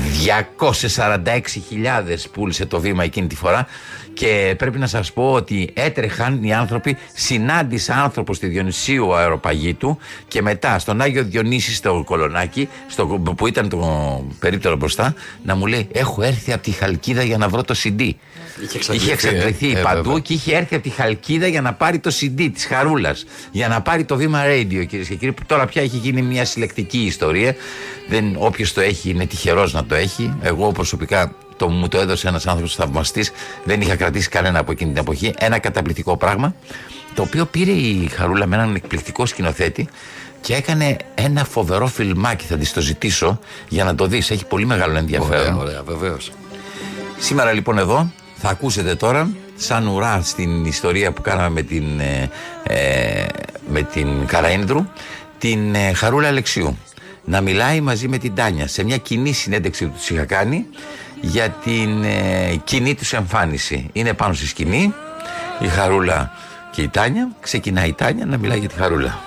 πούλησε 2.32 2.66
το 2.66 2.80
βήμα 2.80 3.04
εκείνη 3.04 3.26
τη 3.26 3.36
φορά 3.36 3.66
και 4.14 4.54
πρέπει 4.58 4.78
να 4.78 4.86
σας 4.86 5.12
πω 5.12 5.32
ότι 5.32 5.70
έτρεχαν 5.74 6.42
οι 6.42 6.54
άνθρωποι, 6.54 6.96
συνάντησα 7.14 7.94
άνθρωπος 7.94 8.36
στη 8.36 8.46
Διονυσίου 8.46 9.14
αεροπαγήτου 9.14 9.98
και 10.28 10.42
μετά 10.42 10.78
στον 10.78 11.00
Άγιο 11.00 11.24
Διονύσης 11.24 11.76
στο 11.76 12.02
Κολονάκι, 12.06 12.68
στο, 12.88 13.06
που 13.06 13.46
ήταν 13.46 13.68
το 13.68 14.24
περίπτερο 14.38 14.76
μπροστά, 14.76 15.14
να 15.44 15.54
μου 15.56 15.66
λέει 15.66 15.88
έχω 15.92 16.22
έρθει 16.22 16.52
από 16.52 16.62
τη 16.62 16.70
Χαλκίδα 16.70 17.22
για 17.22 17.38
να 17.38 17.48
βρω 17.48 17.62
το 17.62 17.74
CD. 17.82 18.10
εξαντληθεί, 18.74 18.94
Είχε 18.94 19.12
εξαντληθεί 19.12 19.72
ε. 19.72 19.78
Ε, 19.78 19.82
παντού 19.82 20.02
βέβαια. 20.02 20.18
και 20.20 20.32
είχε 20.32 20.56
έρθει 20.56 20.74
από 20.74 20.84
τη 20.84 20.90
Χαλκίδα 20.90 21.46
για 21.46 21.60
να 21.60 21.72
πάρει 21.72 21.98
το 21.98 22.10
CD 22.20 22.50
της 22.54 22.66
Χαρούλας. 22.66 23.24
Για 23.50 23.68
να 23.68 23.80
πάρει 23.80 24.04
το 24.04 24.16
βήμα 24.16 24.42
radio, 24.46 24.86
κυρίες 24.86 25.08
και 25.08 25.14
κύριοι. 25.14 25.32
Που 25.32 25.42
τώρα 25.46 25.66
πια 25.66 25.82
έχει 25.82 25.96
γίνει 25.96 26.22
μια 26.22 26.44
συλλεκτική 26.44 26.98
ιστορία. 26.98 27.54
Δεν, 28.08 28.34
όποιος 28.38 28.72
το 28.72 28.80
έχει 28.80 29.10
είναι 29.10 29.26
τυχερός 29.26 29.72
να 29.72 29.84
το 29.84 29.94
έχει. 29.94 30.34
Εγώ 30.42 30.72
προσωπικά 30.72 31.34
το, 31.60 31.68
μου 31.68 31.88
το 31.88 31.98
έδωσε 31.98 32.28
ένας 32.28 32.46
άνθρωπος 32.46 32.74
θαυμαστής. 32.74 33.32
Δεν 33.64 33.80
είχα 33.80 33.96
κρατήσει 33.96 34.28
κανένα 34.28 34.58
από 34.58 34.72
εκείνη 34.72 34.90
την 34.92 35.00
εποχή. 35.00 35.34
Ένα 35.38 35.58
καταπληκτικό 35.58 36.16
πράγμα. 36.16 36.54
Το 37.14 37.22
οποίο 37.22 37.46
πήρε 37.46 37.70
η 37.70 38.06
Χαρούλα 38.06 38.46
με 38.46 38.56
έναν 38.56 38.74
εκπληκτικό 38.74 39.26
σκηνοθέτη 39.26 39.88
και 40.40 40.54
έκανε 40.54 40.96
ένα 41.14 41.44
φοβερό 41.44 41.86
φιλμάκι. 41.86 42.46
Θα 42.46 42.56
της 42.56 42.72
το 42.72 42.80
ζητήσω 42.80 43.38
για 43.68 43.84
να 43.84 43.94
το 43.94 44.06
δεις. 44.06 44.30
Έχει 44.30 44.44
πολύ 44.44 44.66
μεγάλο 44.66 44.96
ενδιαφέρον. 44.96 45.40
Ωραία, 45.40 45.56
ωραία, 45.56 45.82
βεβαίως. 45.82 46.32
Σήμερα 47.18 47.52
λοιπόν 47.52 47.78
εδώ 47.78 48.10
θα 48.36 48.48
ακούσετε 48.48 48.94
τώρα 48.94 49.30
σαν 49.56 49.86
ουρά 49.86 50.20
στην 50.22 50.64
ιστορία 50.64 51.12
που 51.12 51.22
κάναμε 51.22 51.48
με 51.48 51.62
την, 51.62 52.00
ε, 52.00 52.30
ε, 52.62 53.26
με 53.70 53.82
την 53.82 54.26
Καραένδρου 54.26 54.86
την 55.38 55.74
ε, 55.74 55.92
Χαρούλα 55.92 56.28
Αλεξιού 56.28 56.78
να 57.24 57.40
μιλάει 57.40 57.80
μαζί 57.80 58.08
με 58.08 58.18
την 58.18 58.34
Τάνια 58.34 58.68
σε 58.68 58.84
μια 58.84 58.96
κοινή 58.96 59.32
συνέντευξη 59.32 59.86
που 59.86 59.92
τους 59.96 60.10
είχα 60.10 60.24
κάνει 60.24 60.66
για 61.20 61.48
την 61.48 62.02
ε, 62.02 62.60
κοινή 62.64 62.94
τους 62.94 63.12
εμφάνιση. 63.12 63.90
Είναι 63.92 64.14
πάνω 64.14 64.34
στη 64.34 64.46
σκηνή 64.46 64.94
η 65.60 65.68
Χαρούλα 65.68 66.32
και 66.70 66.82
η 66.82 66.88
Τάνια. 66.88 67.28
Ξεκινάει 67.40 67.88
η 67.88 67.92
Τάνια 67.92 68.26
να 68.26 68.36
μιλάει 68.36 68.58
για 68.58 68.68
τη 68.68 68.74
Χαρούλα. 68.74 69.18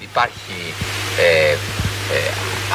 Υπάρχει 0.00 0.74
ε, 1.18 1.56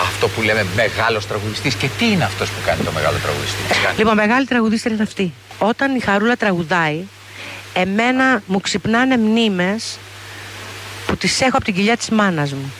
αυτό 0.02 0.28
που 0.28 0.42
λέμε 0.42 0.66
μεγάλος 0.76 1.28
τραγουδιστής 1.28 1.76
και 1.76 1.88
τι 1.98 2.12
είναι 2.12 2.24
αυτός 2.24 2.50
που 2.50 2.62
κάνει 2.66 2.84
το 2.84 2.92
μεγάλο 2.92 3.18
τραγουδιστή. 3.18 3.58
Λοιπόν, 3.98 4.16
μεγάλη 4.16 4.46
τραγουδίστρια 4.46 4.94
είναι 4.94 5.04
αυτή. 5.04 5.34
Όταν 5.60 5.96
η 5.96 6.00
Χαρούλα 6.00 6.36
τραγουδάει, 6.36 7.04
εμένα 7.74 8.42
μου 8.46 8.60
ξυπνάνε 8.60 9.18
μνήμες 9.18 9.98
που 11.08 11.18
τις 11.18 11.42
έχω 11.42 11.56
από 11.56 11.66
την 11.66 11.74
κοιλιά 11.74 11.98
της 11.98 12.10
μάνας 12.10 12.54
μου. 12.54 12.74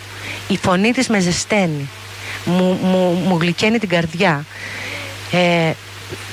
Η 0.48 0.58
φωνή 0.58 0.92
της 0.92 1.08
με 1.08 1.20
ζεσταίνει. 1.20 1.90
Μου, 2.46 2.80
μου, 2.82 3.24
μου 3.28 3.38
γλυκαίνει 3.38 3.80
την 3.80 3.90
καρδιά. 3.90 4.46
Ε, 5.32 5.72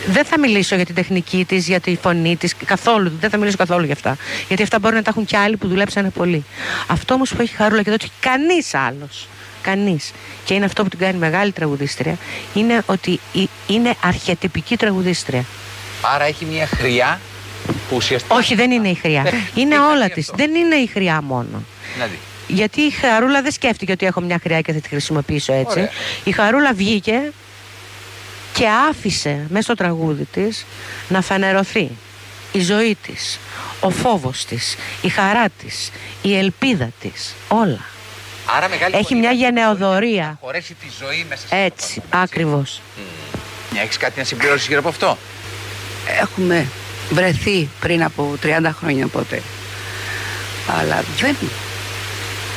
δεν 0.06 0.24
θα 0.24 0.38
μιλήσω 0.38 0.74
για 0.76 0.84
την 0.84 0.94
τεχνική 0.94 1.44
της, 1.44 1.66
για 1.66 1.80
τη 1.80 1.96
φωνή 2.02 2.36
της, 2.36 2.54
καθόλου. 2.64 3.12
Δεν 3.20 3.30
θα 3.30 3.36
μιλήσω 3.36 3.56
καθόλου 3.56 3.84
για 3.84 3.94
αυτά. 3.94 4.16
Γιατί 4.48 4.62
αυτά 4.62 4.78
μπορεί 4.78 4.94
να 4.94 5.02
τα 5.02 5.10
έχουν 5.10 5.24
και 5.24 5.36
άλλοι 5.36 5.56
που 5.56 5.68
δουλέψανε 5.68 6.10
πολύ. 6.10 6.44
Αυτό 6.86 7.14
όμως 7.14 7.30
που 7.34 7.42
έχει 7.42 7.52
η 7.52 7.56
Χαρούλα 7.56 7.82
και 7.82 7.90
δεν 7.90 7.98
το 7.98 8.04
έχει 8.08 8.14
κανείς 8.20 8.74
άλλος. 8.74 9.28
Κανείς. 9.62 10.12
Και 10.44 10.54
είναι 10.54 10.64
αυτό 10.64 10.82
που 10.82 10.88
την 10.88 10.98
κάνει 10.98 11.18
μεγάλη 11.18 11.52
τραγουδίστρια. 11.52 12.16
Είναι 12.54 12.82
ότι 12.86 13.20
η- 13.32 13.48
είναι 13.66 13.94
αρχιετυπική 14.04 14.76
τραγουδίστρια. 14.76 15.44
Άρα 16.14 16.24
έχει 16.24 16.44
μια 16.44 16.66
χρειά 16.66 17.20
που 17.66 17.96
ουσιαστικά. 17.96 18.34
Όχι, 18.34 18.54
δεν 18.54 18.70
είναι 18.70 18.88
η 18.88 18.94
χρειά. 18.94 19.22
Ναι. 19.22 19.30
είναι 19.54 19.74
Τι 19.74 19.80
όλα 19.80 19.98
κάνει 20.00 20.08
της. 20.12 20.30
αυτό; 20.30 20.44
Δεν 20.46 20.54
είναι 20.54 20.74
η 20.74 20.86
χρειά 20.86 21.22
μόνο. 21.22 21.62
Δηλαδή. 21.94 22.18
Γιατί 22.48 22.80
η 22.80 22.90
Χαρούλα 22.90 23.42
δεν 23.42 23.52
σκέφτηκε 23.52 23.92
ότι 23.92 24.06
έχω 24.06 24.20
μια 24.20 24.38
χρειά 24.42 24.60
και 24.60 24.72
θα 24.72 24.80
τη 24.80 24.88
χρησιμοποιήσω 24.88 25.52
έτσι. 25.52 25.78
Ωραία. 25.78 25.90
Η 26.24 26.30
Χαρούλα 26.32 26.72
βγήκε 26.72 27.32
και 28.62 28.68
άφησε 28.90 29.46
μέσα 29.48 29.62
στο 29.62 29.74
τραγούδι 29.74 30.24
της 30.24 30.66
να 31.08 31.20
φανερωθεί 31.20 31.90
η 32.52 32.60
ζωή 32.60 32.96
της, 33.06 33.38
ο 33.80 33.90
φόβος 33.90 34.44
της, 34.44 34.76
η 35.02 35.08
χαρά 35.08 35.48
της, 35.48 35.90
η 36.22 36.36
ελπίδα 36.36 36.90
της, 37.00 37.34
όλα. 37.48 37.80
Άρα 38.56 38.68
μεγάλη 38.68 38.94
Έχει 38.94 39.04
φωνή 39.04 39.20
μια 39.20 39.28
να 39.28 39.34
γενεοδορία. 39.34 40.38
χωρέσει 40.40 40.74
τη 40.74 40.86
ζωή 41.00 41.26
μέσα 41.28 41.46
σε 41.46 41.56
Έτσι, 41.56 42.02
ακριβώς. 42.10 42.80
Έχεις 43.82 43.96
κάτι 43.96 44.18
να 44.18 44.24
συμπληρώσεις 44.24 44.66
γύρω 44.66 44.78
από 44.78 44.88
αυτό; 44.88 45.18
έχουμε 46.20 46.66
βρεθεί 47.10 47.68
πριν 47.80 48.04
από 48.04 48.34
30 48.42 48.70
χρόνια 48.78 49.06
ποτέ. 49.06 49.42
Αλλά 50.80 51.04
δεν 51.20 51.36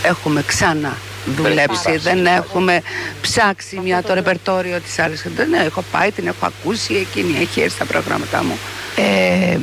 έχουμε 0.04 0.44
ξανά 0.48 0.98
δουλέψει, 1.26 1.82
Βρεθεί. 1.84 1.98
δεν 1.98 2.26
έχουμε 2.26 2.82
ψάξει 3.22 3.80
μια 3.84 4.04
το 4.04 4.14
ρεπερτόριο 4.14 4.80
της 4.80 5.00
άλλης. 5.00 5.26
Δεν 5.36 5.54
έχω 5.54 5.84
πάει, 5.92 6.12
την 6.12 6.28
έχω 6.28 6.46
ακούσει, 6.46 6.94
εκείνη 6.94 7.38
έχει 7.40 7.62
έρθει 7.62 7.76
στα 7.76 7.86
προγράμματά 7.86 8.44
μου. 8.44 8.58
Ε, 8.96 9.58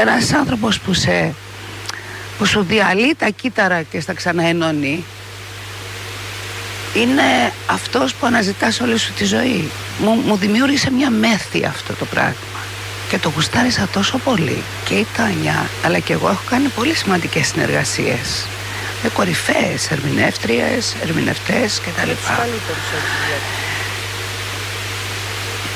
ένας 0.00 0.32
άνθρωπος 0.32 0.80
που, 0.80 0.92
σε, 0.92 1.34
που 2.38 2.44
σου 2.44 2.62
διαλύει 2.68 3.14
τα 3.18 3.28
κύτταρα 3.28 3.82
και 3.82 4.00
στα 4.00 4.14
ξαναενώνει 4.14 5.04
είναι 6.94 7.52
αυτός 7.66 8.14
που 8.14 8.26
αναζητάς 8.26 8.80
όλη 8.80 8.98
σου 8.98 9.12
τη 9.12 9.24
ζωή. 9.24 9.70
Μου, 9.98 10.22
μου 10.26 10.36
δημιούργησε 10.36 10.90
μια 10.90 11.10
μέθη 11.10 11.64
αυτό 11.64 11.92
το 11.92 12.04
πράγμα. 12.04 12.34
Και 13.08 13.18
το 13.18 13.32
γουστάρισα 13.34 13.88
τόσο 13.92 14.18
πολύ. 14.18 14.62
Και 14.84 14.94
η 14.94 15.06
Τάνια, 15.16 15.68
αλλά 15.84 15.98
και 15.98 16.12
εγώ 16.12 16.28
έχω 16.28 16.42
κάνει 16.50 16.68
πολύ 16.68 16.94
σημαντικές 16.94 17.46
συνεργασίες. 17.46 18.46
Με 19.06 19.12
κορυφαίες 19.12 19.90
ερμηνεύτριες, 19.90 20.94
ερμηνευτές 21.02 21.80
κτλ. 21.80 22.10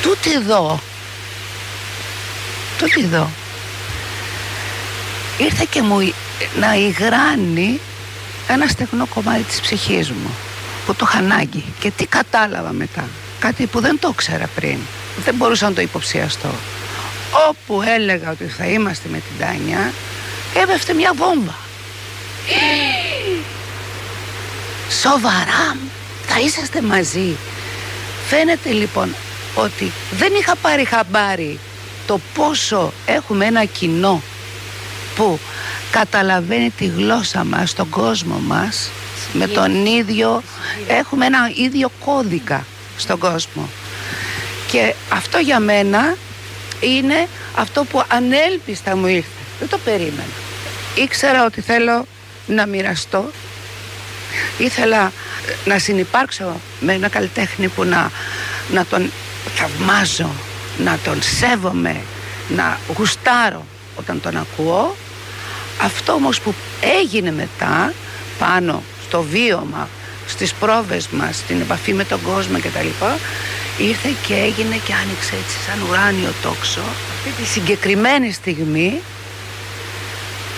Τούτη 0.03 0.33
εδώ, 0.33 0.81
τούτη 2.79 3.01
εδώ, 3.01 3.31
ήρθε 5.39 5.67
και 5.71 5.83
μου 5.83 6.13
να 6.61 6.75
υγράνει 6.75 7.81
ένα 8.49 8.67
στεγνό 8.67 9.07
κομμάτι 9.07 9.43
της 9.43 9.61
ψυχής 9.61 10.11
μου 10.11 10.31
που 10.87 10.95
το 10.95 11.07
είχα 11.09 11.19
ανάγκη. 11.19 11.65
Και 11.81 11.91
τι 11.91 12.07
κατάλαβα 12.07 12.71
μετά. 12.71 13.09
Κάτι 13.39 13.67
που 13.67 13.81
δεν 13.81 13.99
το 13.99 14.13
ξέρα 14.13 14.49
πριν. 14.55 14.79
Δεν 15.25 15.35
μπορούσα 15.35 15.69
να 15.69 15.75
το 15.75 15.81
υποψιαστώ. 15.81 16.51
Όπου 17.49 17.83
έλεγα 17.83 18.31
ότι 18.31 18.45
θα 18.45 18.67
είμαστε 18.67 19.09
με 19.09 19.17
την 19.19 19.47
Τάνια 19.47 19.93
έπεφτε 20.55 20.93
μια 20.93 21.13
βόμβα 21.15 21.69
Σοβαρά 25.01 25.77
θα 26.27 26.41
είσαστε 26.41 26.83
μαζί. 26.83 27.37
Φαίνεται 28.29 28.71
λοιπόν 28.71 29.15
ότι 29.55 29.93
δεν 30.11 30.33
είχα 30.41 30.57
πάρει 30.57 30.85
χαμπάρι 30.85 31.59
το 32.07 32.21
πόσο 32.35 32.93
έχουμε 33.07 33.45
ένα 33.45 33.65
κοινό 33.65 34.23
που 35.17 35.39
καταλαβαίνει 35.91 36.71
τη 36.71 36.87
γλώσσα 36.87 37.45
μας, 37.45 37.75
τον 37.75 37.89
κόσμο 37.89 38.39
μας 38.47 38.91
με 39.33 39.47
τον 39.47 39.87
ίδιο, 39.87 40.43
έχουμε 40.87 41.27
ένα 41.27 41.51
ίδιο 41.55 41.91
κώδικα 42.05 42.67
στον 42.97 43.19
κόσμο. 43.19 43.69
Και 44.71 44.95
αυτό 45.13 45.39
για 45.39 45.61
μένα 45.61 46.17
είναι 46.81 47.29
αυτό 47.57 47.85
που 47.85 48.03
ανέλπιστα 48.09 48.97
μου 48.97 49.07
ήρθε. 49.07 49.29
Δεν 49.59 49.69
το 49.69 49.79
περίμενα. 49.79 50.35
Ήξερα 50.95 51.45
ότι 51.45 51.61
θέλω 51.61 52.07
να 52.51 52.67
μοιραστώ. 52.67 53.31
Ήθελα 54.59 55.13
να 55.65 55.79
συνυπάρξω 55.79 56.61
με 56.81 56.93
ένα 56.93 57.09
καλλιτέχνη 57.09 57.69
που 57.69 57.85
να, 57.85 58.11
να 58.73 58.85
τον 58.85 59.13
θαυμάζω 59.55 60.31
να 60.85 60.99
τον 61.05 61.23
σέβομαι 61.23 62.01
να 62.49 62.79
γουστάρω 62.97 63.67
όταν 63.97 64.21
τον 64.21 64.37
ακούω. 64.37 64.97
Αυτό 65.83 66.13
όμως 66.13 66.41
που 66.41 66.55
έγινε 67.01 67.33
μετά 67.33 67.93
πάνω 68.39 68.83
στο 69.09 69.23
βίωμα 69.23 69.89
στις 70.27 70.53
πρόβες 70.53 71.09
μας, 71.09 71.37
στην 71.37 71.61
επαφή 71.61 71.93
με 71.93 72.05
τον 72.05 72.23
κόσμο 72.23 72.59
κτλ 72.59 73.05
ήρθε 73.79 74.09
και 74.27 74.35
έγινε 74.35 74.77
και 74.87 74.93
άνοιξε 74.93 75.35
έτσι 75.43 75.57
σαν 75.67 75.89
ουράνιο 75.89 76.33
τόξο. 76.43 76.81
Αυτή 76.81 77.43
τη 77.43 77.49
συγκεκριμένη 77.49 78.33
στιγμή 78.33 79.01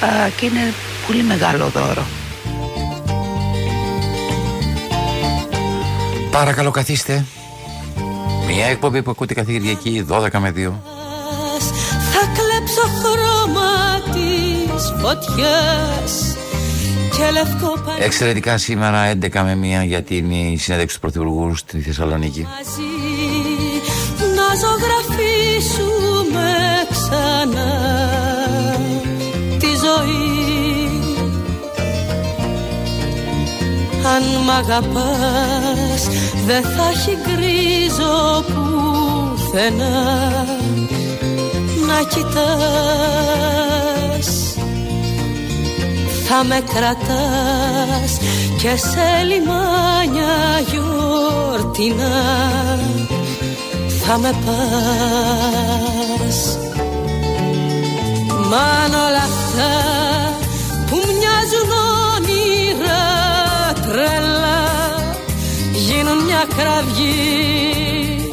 α, 0.01 0.29
και 0.37 0.47
είναι 0.47 0.75
πολύ 1.07 1.23
μεγάλο 1.23 1.69
δώρο. 1.69 2.07
Παρακαλώ 6.31 6.71
καθίστε. 6.71 7.25
Μια 8.47 8.67
εκπομπή 8.67 9.03
που 9.03 9.11
ακούτε 9.11 9.35
κάθε 9.35 9.53
Κυριακή 9.53 10.07
12 10.09 10.29
με 10.39 10.53
2. 10.57 10.71
Θα 12.13 12.29
κλέψω 12.35 12.81
χρώμα 13.03 14.01
της 14.13 14.93
φωτιάς 15.01 16.37
και 17.17 17.31
λευκό 17.33 17.81
πανί 17.85 18.05
Εξαιρετικά 18.05 18.59
σήμερα 18.59 19.13
11 19.13 19.29
με 19.33 19.83
1 19.83 19.87
γιατί 19.87 20.17
είναι 20.17 20.35
η 20.35 20.57
συνέντευξη 20.57 20.95
του 20.95 21.01
Πρωθυπουργού 21.01 21.55
στη 21.55 21.81
Θεσσαλονίκη. 21.81 22.47
να 24.37 24.47
ζωγραφίσουμε 24.63 26.51
ξανά 26.91 27.92
Αν 34.05 34.23
μ' 34.45 34.51
αγαπάς 34.51 36.03
δεν 36.47 36.63
θα 36.63 36.89
έχει 36.93 37.17
γκρίζο 37.23 38.45
πουθενά. 38.47 39.99
Να 41.87 41.99
κοιτάς 42.09 43.49
θα 46.29 46.45
με 46.45 46.63
κρατάς 46.75 48.13
και 48.61 48.77
σε 48.77 49.23
λιμάνια 49.25 50.35
γιορτινά. 50.71 52.19
Θα 54.05 54.19
με 54.19 54.33
πας. 54.45 56.39
Μαν 58.51 58.93
όλα 59.07 59.23
αυτά 59.33 59.73
που 60.91 60.97
μοιάζουν 60.97 61.71
όνειρα 62.17 62.42
τρελά 63.93 64.65
γίνουν 65.73 66.25
μια 66.25 66.45
κραυγή. 66.57 68.31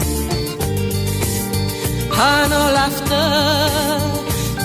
Αν 2.34 2.52
όλα 2.52 2.84
αυτά 2.88 3.26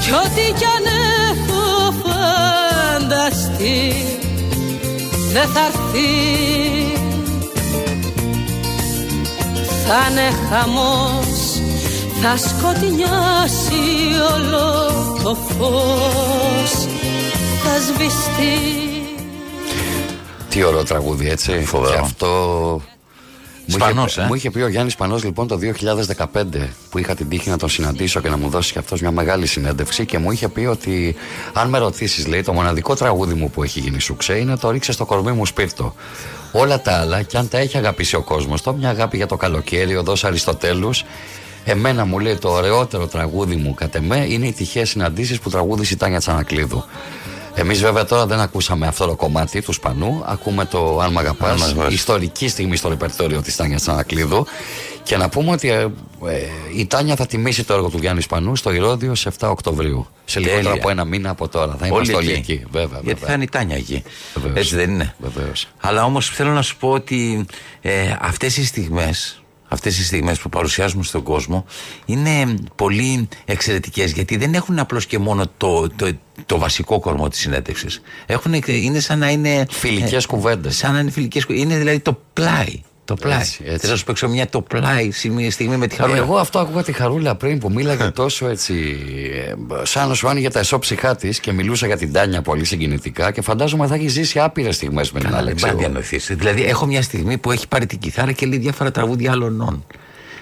κι 0.00 0.10
ό,τι 0.12 0.52
κι 0.58 0.64
αν 0.64 0.84
έχω 1.30 1.94
φανταστεί 2.02 3.80
δεν 5.32 5.48
θα 5.48 5.60
έρθει. 5.66 6.12
Θα 9.86 10.10
είναι 10.10 10.28
χαμός 10.50 11.44
θα 12.22 12.36
σκοτεινιάσει 12.36 13.82
όλο 14.34 14.66
το 15.22 15.34
φως. 15.34 16.70
Θα 17.62 17.74
σβηστεί 17.86 18.83
Τι 20.54 20.62
ωραίο 20.62 20.84
τραγούδι, 20.84 21.28
έτσι. 21.28 21.64
Φοβερό. 21.64 21.92
Και 21.92 21.98
αυτό. 21.98 22.26
Μου 23.66 23.76
Ισπανός, 23.76 24.12
είχε, 24.12 24.20
ε; 24.20 24.26
μου 24.26 24.34
είχε 24.34 24.50
πει 24.50 24.60
ο 24.60 24.68
Γιάννης 24.68 24.94
Πανός 24.94 25.24
λοιπόν 25.24 25.46
το 25.46 25.58
2015 26.16 26.26
που 26.90 26.98
είχα 26.98 27.14
την 27.14 27.28
τύχη 27.28 27.48
να 27.50 27.56
τον 27.58 27.68
συναντήσω 27.68 28.20
και 28.20 28.28
να 28.28 28.36
μου 28.36 28.48
δώσει 28.48 28.72
και 28.72 28.78
αυτός 28.78 29.00
μια 29.00 29.10
μεγάλη 29.10 29.46
συνέντευξη 29.46 30.06
και 30.06 30.18
μου 30.18 30.30
είχε 30.30 30.48
πει 30.48 30.64
ότι 30.64 31.16
αν 31.52 31.68
με 31.68 31.78
ρωτήσεις, 31.78 32.26
λέει, 32.26 32.42
το 32.42 32.52
μοναδικό 32.52 32.94
τραγούδι 32.94 33.34
μου 33.34 33.50
που 33.50 33.62
έχει 33.62 33.80
γίνει 33.80 34.00
σουξέ 34.00 34.38
είναι 34.38 34.56
το 34.56 34.70
ρίξε 34.70 34.92
στο 34.92 35.04
κορμί 35.04 35.32
μου 35.32 35.46
σπίρτο. 35.46 35.94
Όλα 36.52 36.80
τα 36.80 36.92
άλλα, 36.92 37.22
και 37.22 37.36
αν 37.36 37.48
τα 37.48 37.58
έχει 37.58 37.76
αγαπήσει 37.76 38.16
ο 38.16 38.22
κόσμος, 38.22 38.62
το 38.62 38.72
μια 38.72 38.88
αγάπη 38.88 39.16
για 39.16 39.26
το 39.26 39.36
καλοκαίρι, 39.36 39.96
οδός 39.96 40.24
Αριστοτέλους, 40.24 41.04
εμένα 41.64 42.04
μου 42.04 42.18
λέει 42.18 42.36
το 42.36 42.48
ωραιότερο 42.48 43.06
τραγούδι 43.06 43.56
μου 43.56 43.74
κατ' 43.74 43.94
εμέ 43.94 44.26
είναι 44.28 44.46
οι 44.46 44.52
τυχαίες 44.52 44.88
συναντήσεις 44.88 45.38
που 45.38 45.50
τραγούδισε 45.50 45.94
η 45.94 45.96
Τάνια 45.96 46.18
Τσανακλείδου. 46.18 46.84
Εμείς 47.54 47.80
βέβαια 47.80 48.04
τώρα 48.04 48.26
δεν 48.26 48.40
ακούσαμε 48.40 48.86
αυτό 48.86 49.06
το 49.06 49.14
κομμάτι 49.14 49.62
του 49.62 49.72
Σπανού. 49.72 50.22
Ακούμε 50.26 50.64
το 50.64 50.98
Αν 51.00 51.12
Μ' 51.12 51.18
Αγαπάς, 51.18 51.50
Αν 51.50 51.58
Μ' 51.58 51.62
Αγαπάς. 51.62 51.94
ιστορική 51.94 52.48
στιγμή 52.48 52.76
στο 52.76 52.88
ρεπερτόριο 52.88 53.42
της 53.42 53.56
Τάνιας 53.56 53.80
Τσανακλείδου. 53.82 54.46
Και 55.02 55.16
να 55.16 55.28
πούμε 55.28 55.50
ότι 55.50 55.70
ε, 55.70 55.80
ε, 55.80 55.88
η 56.76 56.86
Τάνια 56.86 57.16
θα 57.16 57.26
τιμήσει 57.26 57.64
το 57.64 57.74
έργο 57.74 57.88
του 57.88 57.98
Γιάννη 57.98 58.20
Σπανού 58.22 58.56
στο 58.56 58.72
Ηρώδιο 58.72 59.14
σε 59.14 59.32
7 59.38 59.48
Οκτωβρίου. 59.50 60.06
Σε 60.24 60.38
λιγότερο 60.38 60.62
Τέλεια. 60.62 60.80
από 60.80 60.90
ένα 60.90 61.04
μήνα 61.04 61.30
από 61.30 61.48
τώρα. 61.48 61.76
Θα 61.78 61.86
είμαστε 61.86 62.14
όλοι 62.14 62.32
εκεί. 62.32 62.64
Βέβαια, 62.70 62.88
Γιατί 63.02 63.06
βέβαια. 63.20 63.28
θα 63.28 63.32
είναι 63.32 63.42
η 63.42 63.48
Τάνια 63.48 63.76
εκεί. 63.76 64.02
Βεβαίως. 64.34 64.56
Έτσι 64.56 64.76
δεν 64.76 64.90
είναι. 64.90 65.14
Βεβαίως. 65.18 65.66
Αλλά 65.80 66.04
όμως 66.04 66.28
θέλω 66.28 66.50
να 66.52 66.62
σου 66.62 66.76
πω 66.76 66.88
ότι 66.90 67.46
ε, 67.80 68.16
αυτές 68.20 68.56
οι 68.56 68.64
στιγμές 68.66 69.42
Αυτές 69.74 69.98
οι 69.98 70.04
στιγμές 70.04 70.38
που 70.38 70.48
παρουσιάζουμε 70.48 71.04
στον 71.04 71.22
κόσμο 71.22 71.64
είναι 72.04 72.54
πολύ 72.74 73.28
εξαιρετικές 73.44 74.12
γιατί 74.12 74.36
δεν 74.36 74.54
έχουν 74.54 74.78
απλώς 74.78 75.06
και 75.06 75.18
μόνο 75.18 75.44
το, 75.56 75.88
το, 75.88 76.10
το 76.46 76.58
βασικό 76.58 77.00
κορμό 77.00 77.28
της 77.28 77.38
συνέντευξης. 77.38 78.00
Έχουν, 78.26 78.62
είναι 78.66 79.00
σαν 79.00 79.18
να 79.18 79.30
είναι... 79.30 79.66
Φιλικές 79.70 80.26
κουβέντες. 80.26 80.76
Σαν 80.76 80.92
να 80.92 80.98
είναι 80.98 81.10
φιλικές 81.10 81.46
κουβέντες. 81.46 81.64
Είναι 81.66 81.78
δηλαδή 81.78 82.00
το 82.00 82.20
πλάι. 82.32 82.82
Το 83.06 83.14
πλάι. 83.14 83.38
Έτσι, 83.38 83.62
έτσι. 83.64 83.78
Θέλω 83.78 83.92
να 83.92 83.98
σου 83.98 84.04
παίξω 84.04 84.28
μια 84.28 84.48
το 84.48 84.60
πλάι 84.60 85.10
στιγμή, 85.10 85.50
στιγμή 85.50 85.76
με 85.76 85.86
τη 85.86 85.96
χαρούλα. 85.96 86.16
Εγώ 86.18 86.36
αυτό 86.36 86.58
άκουγα 86.58 86.82
τη 86.82 86.92
χαρούλα 86.92 87.34
πριν 87.34 87.58
που 87.58 87.70
μίλαγε 87.72 88.04
τόσο 88.22 88.48
έτσι. 88.48 88.96
ε, 89.80 89.84
Σαν 89.84 90.08
να 90.08 90.14
σου 90.14 90.28
άνοιγε 90.28 90.50
τα 90.50 90.58
εσώψυχά 90.58 91.16
της 91.16 91.40
και 91.40 91.52
μιλούσα 91.52 91.86
για 91.86 91.96
την 91.96 92.12
Τάνια 92.12 92.42
πολύ 92.42 92.64
συγκινητικά 92.64 93.30
και 93.32 93.40
φαντάζομαι 93.40 93.86
θα 93.86 93.94
έχει 93.94 94.08
ζήσει 94.08 94.38
άπειρες 94.40 94.74
στιγμές 94.74 95.12
με 95.12 95.20
την 95.20 95.28
Καλά, 95.28 95.38
δεν 95.42 95.46
Άλεξη. 95.46 95.64
πάει 95.64 95.74
να 95.74 95.80
εγώ. 95.80 95.88
διανοηθείς. 95.88 96.26
Δηλαδή, 96.36 96.64
έχω 96.64 96.86
μια 96.86 97.02
στιγμή 97.02 97.38
που 97.38 97.50
έχει 97.50 97.68
πάρει 97.68 97.86
την 97.86 97.98
κιθάρα 97.98 98.32
και 98.32 98.46
λέει 98.46 98.58
διάφορα 98.58 98.90
τραγούδια 98.90 99.30
άλλων 99.32 99.54
νόν. 99.56 99.84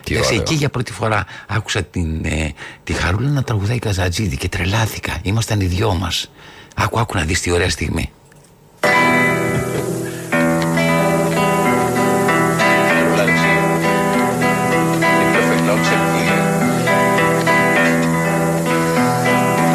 Τι 0.05 0.13
Εντάξει, 0.15 0.31
ωραίο. 0.33 0.43
εκεί 0.43 0.55
για 0.55 0.69
πρώτη 0.69 0.93
φορά 0.93 1.27
άκουσα 1.49 1.83
την, 1.83 2.25
ε, 2.25 2.53
τη 2.85 2.93
Χαρούλα 2.93 3.29
να 3.29 3.43
τραγουδάει 3.43 3.79
Καζατζίδη 3.79 4.37
και 4.37 4.49
τρελάθηκα. 4.49 5.19
Ήμασταν 5.23 5.61
οι 5.61 5.65
δυο 5.65 5.95
μας. 5.95 6.31
Άκου, 6.77 6.99
άκου 7.01 7.17
να 7.17 7.23
δεις 7.23 7.41
τι 7.41 7.51
ωραία 7.51 7.71
στιγμή. 7.71 8.11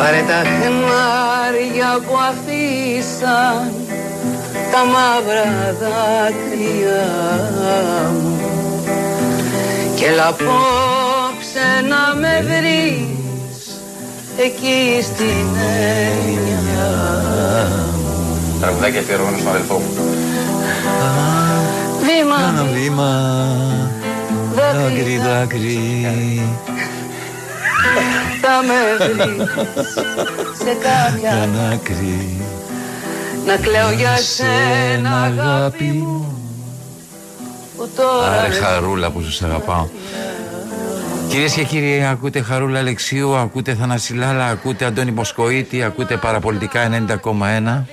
Πάρε 0.08 0.24
τα 0.28 0.42
χνάρια 0.44 2.00
που 2.08 2.16
αφήσαν 2.30 3.72
τα 4.72 4.86
μαύρα 4.86 5.76
δάκρυα 5.80 7.06
μου. 8.12 8.40
Και 9.96 10.06
έλα 10.06 10.28
απόψε 10.28 11.68
να 11.88 12.16
με 12.20 12.46
βρεις 12.46 13.80
εκεί 14.38 15.02
στην 15.02 15.48
έννοια 16.16 16.90
Τραγουδάκι 18.62 18.98
αφιερωμένο 18.98 19.38
στον 19.38 19.50
αδελφό 19.50 19.74
μου. 19.74 19.94
Βήμα, 22.02 22.66
βήμα, 22.74 23.12
δάκρυ, 24.56 25.18
δάκρυ. 25.18 26.42
θα 28.48 28.54
θα 28.54 28.64
με 28.64 28.74
βρεις 29.14 29.50
σε 30.58 30.74
κάποια 30.74 31.50
άκρη 31.74 32.42
να 33.46 33.56
κλαίω 33.56 33.92
για 33.92 34.18
σένα 34.18 35.22
αγάπη 35.22 35.84
μου 35.84 36.42
που 37.78 37.90
τώρα 37.96 38.32
Άρε 38.32 38.50
χαρούλα 38.50 39.10
που 39.10 39.22
σας 39.22 39.42
αγαπάω. 39.42 39.88
Κυρίες 41.30 41.54
και 41.54 41.64
κύριοι, 41.64 42.06
ακούτε 42.06 42.42
Χαρούλα 42.42 42.80
Αλεξίου, 42.80 43.36
ακούτε 43.36 43.74
Θανασιλάλα, 43.74 44.46
ακούτε 44.46 44.86
Αντώνη 44.86 45.12
Μοσκοίτη, 45.12 45.84
ακούτε 45.84 46.18
Παραπολιτικά 46.18 46.90
90,1. 46.90 47.86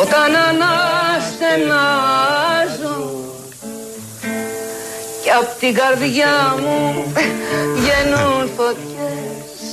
Όταν 0.00 0.34
αναστενάζω 0.48 2.37
και 5.28 5.34
απ' 5.34 5.58
την 5.58 5.74
καρδιά 5.74 6.56
μου 6.60 7.04
βγαίνουν 7.74 8.50
φωτιές 8.56 9.68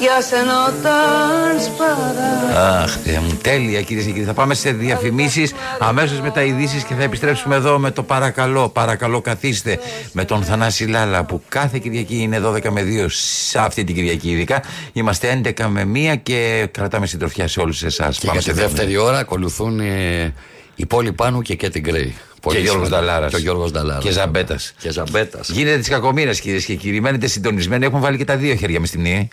για 0.00 0.20
σένα 0.20 0.66
όταν 0.66 1.60
σπαρά 1.64 2.80
Αχ, 2.82 2.96
Θεέ 3.04 3.20
μου, 3.20 3.38
τέλεια 3.42 3.82
κυρίες 3.82 4.04
και 4.04 4.10
κύριοι. 4.10 4.24
Θα 4.24 4.32
πάμε 4.32 4.54
σε 4.54 4.72
διαφημίσεις 4.72 5.52
αμέσως 5.78 6.20
μετά 6.20 6.42
ειδήσεις 6.42 6.82
και 6.82 6.94
θα 6.94 7.02
επιστρέψουμε 7.02 7.54
εδώ 7.54 7.78
με 7.78 7.90
το 7.90 8.02
παρακαλώ. 8.02 8.68
Παρακαλώ, 8.68 9.20
καθίστε 9.20 9.78
με 10.12 10.24
τον 10.24 10.42
Θανάση 10.42 10.86
Λάλα 10.86 11.24
που 11.24 11.42
κάθε 11.48 11.78
Κυριακή 11.78 12.16
είναι 12.16 12.40
12 12.44 12.68
με 12.68 12.82
2 12.82 13.06
σε 13.48 13.58
αυτή 13.58 13.84
την 13.84 13.94
Κυριακή 13.94 14.30
ειδικά. 14.30 14.62
Είμαστε 14.92 15.42
11 15.44 15.66
με 15.68 16.12
1 16.12 16.16
και 16.22 16.68
κρατάμε 16.70 17.06
συντροφιά 17.06 17.48
σε 17.48 17.60
όλους 17.60 17.82
εσάς. 17.82 18.18
Και 18.18 18.28
για 18.32 18.42
τη 18.42 18.52
δεύτερη 18.52 18.96
ώρα 18.96 19.18
ακολουθούν 19.18 19.80
ε, 19.80 20.34
η 20.74 20.86
Πόλη 20.86 21.12
Πάνου 21.12 21.42
και 21.42 21.54
Κέτι 21.54 21.80
Γκρέι. 21.80 22.14
Και 22.50 22.58
Γιώργος 22.58 22.88
Νταλάρας. 22.88 23.30
Και 23.30 23.36
ο 23.36 23.38
Γιώργος 23.38 23.70
Νταλάρας. 23.70 24.04
Και 24.04 24.10
Ζαμπέτας. 24.10 24.74
Και 24.78 24.90
Ζαμπέτας. 24.90 25.48
Γίνεται 25.48 25.78
τη 25.78 25.90
κακομοίρα 25.90 26.32
κυρίες 26.32 26.64
και 26.64 26.74
κύριοι. 26.74 27.00
Μένετε 27.00 27.26
συντονισμένοι. 27.26 27.84
Έχουν 27.84 28.00
βάλει 28.00 28.16
και 28.16 28.24
τα 28.24 28.36
δύο 28.36 28.54
χέρια 28.54 28.80
μες 28.80 28.88
στη 28.88 28.98
μνήμη. 28.98 29.28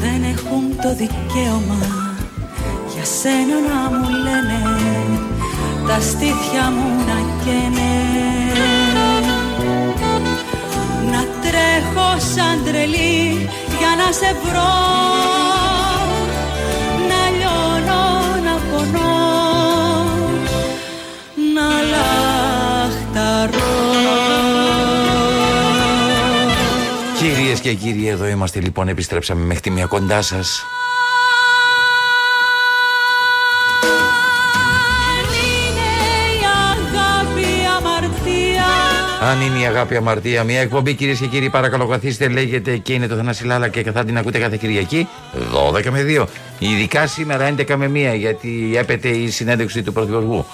δεν 0.00 0.22
έχουν 0.22 0.76
το 0.82 0.94
δικαίωμα 0.94 1.78
για 2.94 3.04
σένα 3.04 3.60
να 3.68 3.98
μου 3.98 4.08
λένε 4.08 5.35
τα 5.86 6.00
στήθια 6.00 6.70
μου 6.70 7.04
να 7.06 7.44
καίνε 7.44 7.94
να 11.10 11.24
τρέχω 11.42 12.20
σαν 12.34 12.64
τρελή 12.64 13.48
για 13.78 13.92
να 13.96 14.12
σε 14.12 14.36
βρω 14.44 14.74
να 17.08 17.20
λιώνω, 17.36 18.04
να 18.44 18.54
πονώ 18.70 19.16
να 21.54 21.68
λαχταρώ 21.90 23.74
Κυρίες 27.18 27.60
και 27.60 27.74
κύριοι, 27.74 28.08
εδώ 28.08 28.26
είμαστε 28.26 28.60
λοιπόν. 28.60 28.88
Επιστρέψαμε 28.88 29.44
μέχρι 29.44 29.62
τη 29.62 29.70
μία 29.70 29.86
κοντά 29.86 30.22
σας. 30.22 30.64
Αν 39.30 39.40
είναι 39.40 39.58
η 39.58 39.66
αγάπη 39.66 39.96
αμαρτία, 39.96 40.44
μια 40.44 40.60
εκπομπή 40.60 40.94
κυρίες 40.94 41.18
και 41.18 41.26
κύριοι, 41.26 41.50
παρακαλώ 41.50 41.86
καθίστε, 41.86 42.28
λέγεται 42.28 42.76
και 42.76 42.92
είναι 42.92 43.06
το 43.06 43.16
Θανάση 43.16 43.44
Λάλα 43.44 43.68
και 43.68 43.92
θα 43.92 44.04
την 44.04 44.18
ακούτε 44.18 44.38
κάθε 44.38 44.56
Κυριακή 44.56 45.08
12 45.74 45.84
με 45.90 46.04
2. 46.18 46.24
Ειδικά 46.58 47.06
σήμερα 47.06 47.54
11 47.56 47.74
με 47.76 47.90
1, 48.12 48.16
γιατί 48.16 48.74
έπεται 48.76 49.08
η 49.08 49.30
συνέντευξη 49.30 49.82
του 49.82 49.92
Πρωθυπουργού 49.92 50.46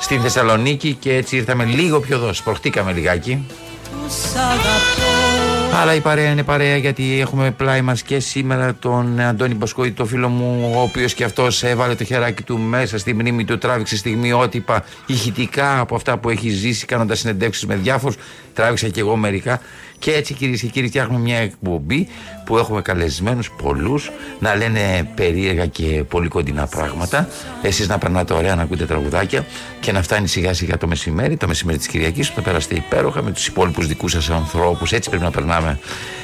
στην 0.00 0.20
Θεσσαλονίκη 0.20 0.94
και 0.94 1.14
έτσι 1.14 1.36
ήρθαμε 1.36 1.64
λίγο 1.64 2.00
πιο 2.00 2.16
εδώ. 2.16 2.32
Σπροχτήκαμε 2.32 2.92
λιγάκι. 2.92 3.46
τους 3.90 4.34
αγαπώ 4.34 5.33
Αλλά 5.76 5.94
η 5.94 6.00
παρέα 6.00 6.30
είναι 6.30 6.42
παρέα 6.42 6.76
γιατί 6.76 7.20
έχουμε 7.20 7.50
πλάι 7.50 7.82
μας 7.82 8.02
και 8.02 8.18
σήμερα 8.18 8.74
τον 8.74 9.20
Αντώνη 9.20 9.54
Μποσκόη, 9.54 9.92
το 9.92 10.04
φίλο 10.04 10.28
μου, 10.28 10.72
ο 10.76 10.80
οποίος 10.80 11.14
και 11.14 11.24
αυτός 11.24 11.62
έβαλε 11.62 11.94
το 11.94 12.04
χεράκι 12.04 12.42
του 12.42 12.58
μέσα 12.58 12.98
στη 12.98 13.14
μνήμη 13.14 13.44
του, 13.44 13.58
τράβηξε 13.58 13.96
στιγμιότυπα 13.96 14.84
ηχητικά 15.06 15.78
από 15.78 15.94
αυτά 15.94 16.18
που 16.18 16.30
έχει 16.30 16.48
ζήσει 16.50 16.86
κάνοντας 16.86 17.18
συνεντεύξεις 17.18 17.66
με 17.66 17.74
διάφορους, 17.74 18.16
τράβηξα 18.54 18.88
και 18.88 19.00
εγώ 19.00 19.16
μερικά 19.16 19.60
και 20.04 20.12
έτσι 20.12 20.34
κυρίες 20.34 20.60
και 20.60 20.66
κύριοι 20.66 20.88
φτιάχνουμε 20.88 21.20
μια 21.20 21.38
εκπομπή 21.38 22.08
που 22.44 22.58
έχουμε 22.58 22.82
καλεσμένους 22.82 23.50
πολλούς 23.62 24.10
να 24.38 24.54
λένε 24.54 25.10
περίεργα 25.14 25.66
και 25.66 26.04
πολύ 26.08 26.28
κοντινά 26.28 26.66
πράγματα. 26.66 27.28
Εσείς 27.62 27.88
να 27.88 27.98
περνάτε 27.98 28.34
ωραία 28.34 28.54
να 28.54 28.62
ακούτε 28.62 28.84
τραγουδάκια 28.86 29.46
και 29.80 29.92
να 29.92 30.02
φτάνει 30.02 30.28
σιγά 30.28 30.54
σιγά 30.54 30.78
το 30.78 30.86
μεσημέρι 30.86 31.36
το 31.36 31.46
μεσημέρι 31.46 31.78
της 31.78 31.86
Κυριακής 31.86 32.28
που 32.28 32.34
θα 32.34 32.42
περαστεί 32.42 32.74
υπέροχα 32.74 33.22
με 33.22 33.30
τους 33.30 33.46
υπόλοιπους 33.46 33.86
δικούς 33.86 34.12
σας 34.12 34.30
ανθρώπους. 34.30 34.92
Έτσι 34.92 35.08
πρέπει 35.08 35.24
να 35.24 35.30
περνάμε. 35.30 35.78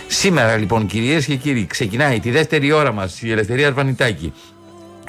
Σήμερα 0.06 0.56
λοιπόν 0.56 0.86
κυρίες 0.86 1.26
και 1.26 1.36
κύριοι 1.36 1.66
ξεκινάει 1.66 2.20
τη 2.20 2.30
δεύτερη 2.30 2.72
ώρα 2.72 2.92
μας 2.92 3.22
η 3.22 3.30
Ελευθερία 3.30 3.66
Αρβανιτάκη 3.66 4.32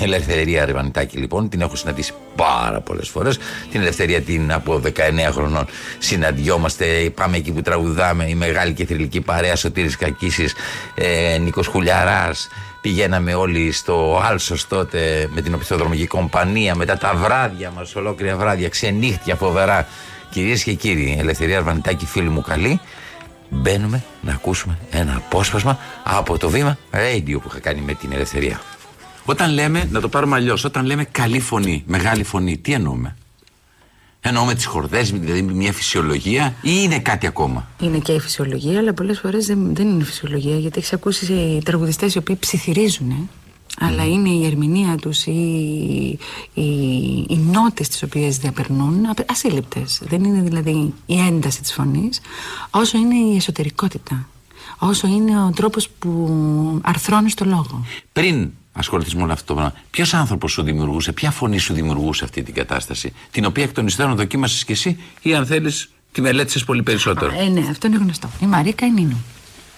Ελευθερία 0.01 0.65
Ρεβανιτάκη 0.65 1.17
λοιπόν, 1.17 1.49
την 1.49 1.61
έχω 1.61 1.75
συναντήσει 1.75 2.13
πάρα 2.35 2.79
πολλές 2.79 3.09
φορές. 3.09 3.37
Την 3.71 3.81
Ελευθερία 3.81 4.21
την 4.21 4.51
από 4.53 4.81
19 4.85 4.89
χρονών 5.31 5.65
συναντιόμαστε, 5.99 6.85
πάμε 7.15 7.37
εκεί 7.37 7.51
που 7.51 7.61
τραγουδάμε 7.61 8.25
Η 8.29 8.35
μεγάλη 8.35 8.73
και 8.73 8.85
θρηλυκή 8.85 9.21
παρέα 9.21 9.55
Σωτήρης 9.55 9.97
Κακίσης, 9.97 10.53
ε, 10.95 11.37
Νίκος 11.37 11.67
Χουλιαράς. 11.67 12.47
Πηγαίναμε 12.81 13.33
όλοι 13.33 13.71
στο 13.71 14.21
Άλσος 14.23 14.67
τότε 14.67 15.29
με 15.33 15.41
την 15.41 15.53
οπισθοδρομική 15.53 16.07
κομπανία. 16.07 16.75
Μετά 16.75 16.97
τα 16.97 17.13
βράδια 17.15 17.71
μας, 17.75 17.95
ολόκληρα 17.95 18.35
βράδια, 18.35 18.69
ξενύχτια 18.69 19.35
φοβερά. 19.35 19.87
Κυρίες 20.29 20.63
και 20.63 20.73
κύριοι, 20.73 21.17
Ελευθερία 21.19 21.57
Αρβανιτάκη 21.57 22.05
φίλοι 22.05 22.29
μου 22.29 22.41
καλή 22.41 22.79
Μπαίνουμε 23.53 24.03
να 24.21 24.31
ακούσουμε 24.31 24.77
ένα 24.91 25.15
απόσπασμα 25.15 25.79
από 26.03 26.37
το 26.37 26.49
βήμα 26.49 26.77
radio 26.91 27.41
που 27.41 27.47
είχα 27.47 27.59
κάνει 27.59 27.81
με 27.81 27.93
την 27.93 28.11
Ελευθερία 28.11 28.61
Όταν 29.25 29.53
λέμε, 29.53 29.87
να 29.91 30.01
το 30.01 30.09
πάρουμε 30.09 30.35
αλλιώς, 30.35 30.63
όταν 30.63 30.85
λέμε 30.85 31.03
καλή 31.03 31.39
φωνή, 31.39 31.83
μεγάλη 31.87 32.23
φωνή, 32.23 32.57
τι 32.57 32.73
εννοούμε; 32.73 33.15
Εννοούμε 34.23 34.53
τις 34.53 34.65
χορδές, 34.65 35.11
δηλαδή 35.11 35.41
μια 35.41 35.73
φυσιολογία 35.73 36.53
ή 36.61 36.71
είναι 36.83 36.99
κάτι 36.99 37.27
ακόμα; 37.27 37.67
Είναι 37.81 37.97
και 37.97 38.11
η 38.11 38.19
φυσιολογία, 38.19 38.79
αλλά 38.79 38.93
πολλές 38.93 39.19
φορές 39.19 39.45
δεν, 39.45 39.75
δεν 39.75 39.87
είναι 39.87 40.03
φυσιολογία 40.03 40.57
γιατί 40.57 40.79
έχεις 40.79 40.93
ακούσει 40.93 41.61
τραγουδιστές 41.65 42.15
οι 42.15 42.17
οποίοι 42.17 42.35
ψιθυρίζουν. 42.35 43.29
Αλλά 43.79 44.05
είναι 44.05 44.29
η 44.29 44.45
ερμηνεία 44.45 44.95
τους 44.95 45.25
ή 45.25 45.31
οι, 46.53 46.61
οι 47.29 47.37
νότες 47.51 47.87
τις 47.87 48.03
οποίες 48.03 48.37
διαπερνούν 48.37 48.95
ασύλληπτες. 49.25 50.01
Δεν 50.03 50.23
είναι 50.23 50.41
δηλαδή 50.41 50.93
η 51.05 51.19
ένταση 51.19 51.61
της 51.61 51.73
φωνής, 51.73 52.21
όσο 52.69 52.97
είναι 52.97 53.15
η 53.15 53.35
εσωτερικότητα. 53.35 54.27
Όσο 54.77 55.07
είναι 55.07 55.43
ο 55.43 55.51
τρόπος 55.55 55.89
που 55.89 56.79
αρθρώνεις 56.81 57.33
το 57.33 57.45
λόγο. 57.45 57.85
Πριν 58.13 58.51
ασχοληθείς 58.73 59.15
με 59.15 59.23
όλο 59.23 59.31
αυτό 59.31 59.45
το 59.45 59.53
πράγμα, 59.53 59.73
ποιος 59.91 60.13
άνθρωπος 60.13 60.51
σου 60.51 60.61
δημιουργούσε, 60.63 61.11
ποια 61.11 61.31
φωνή 61.31 61.57
σου 61.57 61.73
δημιουργούσε 61.73 62.23
αυτή 62.23 62.43
την 62.43 62.53
κατάσταση, 62.53 63.13
την 63.31 63.45
οποία 63.45 63.63
εκ 63.63 63.71
των 63.73 63.87
υστέρων 63.87 64.15
δοκίμασες 64.15 64.63
κι 64.65 64.71
εσύ, 64.71 64.97
ή 65.21 65.35
αν 65.35 65.45
θέλεις, 65.45 65.89
τη 66.11 66.21
μελέτησες 66.21 66.63
πολύ 66.63 66.83
περισσότερο; 66.83 67.31
Ε, 67.39 67.47
ναι, 67.49 67.67
αυτό 67.69 67.87
είναι 67.87 67.97
γνωστό. 67.97 68.29
Η 68.41 68.45
Μαρίκα 68.45 68.85
είναι 68.85 68.99
Νίνου. 69.01 69.23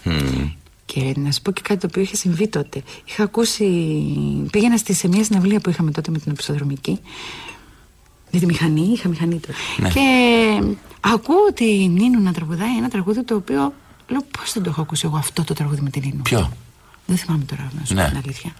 Μμμ. 0.03 0.49
Και 0.85 1.13
να 1.17 1.31
σου 1.31 1.41
πω 1.41 1.51
και 1.51 1.61
κάτι 1.63 1.79
το 1.79 1.87
οποίο 1.89 2.01
είχε 2.01 2.15
συμβεί 2.15 2.47
τότε. 2.47 2.83
Είχα 3.05 3.23
ακούσει. 3.23 3.65
Πήγαινα 4.51 4.77
στη, 4.77 4.93
σε 4.93 5.07
μια 5.07 5.23
συναυλία 5.23 5.59
που 5.59 5.69
είχαμε 5.69 5.91
τότε 5.91 6.11
με 6.11 6.17
την 6.17 6.31
οπισθοδρομική. 6.31 6.99
Με 8.31 8.39
τη 8.39 8.45
μηχανή, 8.45 8.81
είχα 8.93 9.09
μηχανή 9.09 9.39
τότε. 9.39 9.53
Ναι. 9.77 9.89
Και 9.89 9.99
ακούω 10.99 11.53
τη 11.53 11.87
Νίνου 11.87 12.21
να 12.21 12.33
τραγουδάει 12.33 12.77
ένα 12.77 12.89
τραγούδι 12.89 13.23
το 13.23 13.35
οποίο. 13.35 13.73
Λέω 14.07 14.21
πώς 14.37 14.53
δεν 14.53 14.63
το 14.63 14.69
έχω 14.69 14.81
ακούσει 14.81 15.05
εγώ 15.05 15.17
αυτό 15.17 15.43
το 15.43 15.53
τραγούδι 15.53 15.81
με 15.81 15.89
την 15.89 16.01
Νίνου. 16.05 16.21
Ποιο; 16.21 16.51
Δεν 17.05 17.17
θυμάμαι 17.17 17.43
τώρα 17.43 17.71
να 17.79 17.85
σου 17.85 17.93
Ναι. 17.93 18.03
πω 18.03 18.09
την 18.09 18.17
αλήθεια. 18.23 18.51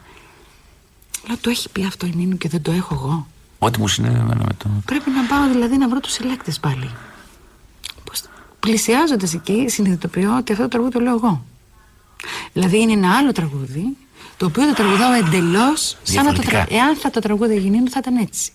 Λέω 1.28 1.38
το 1.42 1.50
έχει 1.50 1.70
πει 1.70 1.86
αυτό 1.86 2.06
η 2.06 2.12
Νίνου 2.16 2.38
και 2.38 2.50
δεν 2.50 2.62
το 2.62 2.72
έχω 2.72 2.94
εγώ. 2.96 3.28
Ό,τι 3.60 3.80
μου 3.80 3.88
συνέβη 3.88 4.16
εμένα 4.16 4.44
με 4.46 4.54
το. 4.58 4.70
Πρέπει 4.86 5.10
να 5.10 5.24
πάω 5.24 5.48
δηλαδή 5.52 5.78
να 5.78 5.88
βρω 5.90 6.00
τους 6.00 6.12
συλλέκτε 6.12 6.54
πάλι. 6.62 6.92
Πώς... 8.04 8.22
Πλησιάζοντας 8.60 9.34
εκεί, 9.34 9.66
συνειδητοποιώ 9.70 10.38
ότι 10.38 10.52
αυτό 10.52 10.64
το 10.64 10.70
τραγούδι 10.70 10.92
το 10.94 11.00
λέω 11.00 11.14
εγώ. 11.16 11.46
Δηλαδή 12.54 12.80
είναι 12.82 12.92
ένα 12.92 13.16
άλλο 13.18 13.32
τραγούδι, 13.32 13.98
το 14.38 14.46
οποίο 14.46 14.68
το 14.68 14.74
τραγουδάω 14.74 15.12
εντελώς 15.14 15.98
σαν 16.04 16.26
να 16.26 16.34
το 16.34 16.42
Διαφορετικά. 16.42 16.50
τραγουδάω. 16.52 16.78
Εάν 16.80 16.96
θα 16.96 17.10
το 17.10 17.20
τραγούδι 17.20 17.58
γίνει, 17.60 17.90
θα 17.90 18.00
ήταν 18.00 18.16
έτσι. 18.18 18.52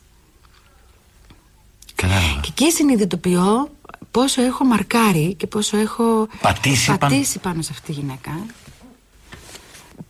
Κατάλαβα. 1.94 2.40
Και 2.40 2.48
εκεί 2.48 2.72
συνειδητοποιώ 2.72 3.70
πόσο 4.10 4.42
έχω 4.42 4.64
μαρκάρει 4.64 5.34
και 5.34 5.46
πόσο 5.46 5.76
έχω 5.76 6.28
Πατήσει 6.40 6.86
πάνω. 6.86 6.98
πατήσει 6.98 7.38
πάνω 7.38 7.62
σε 7.62 7.68
αυτή 7.72 7.86
τη 7.86 8.00
γυναίκα. 8.00 8.30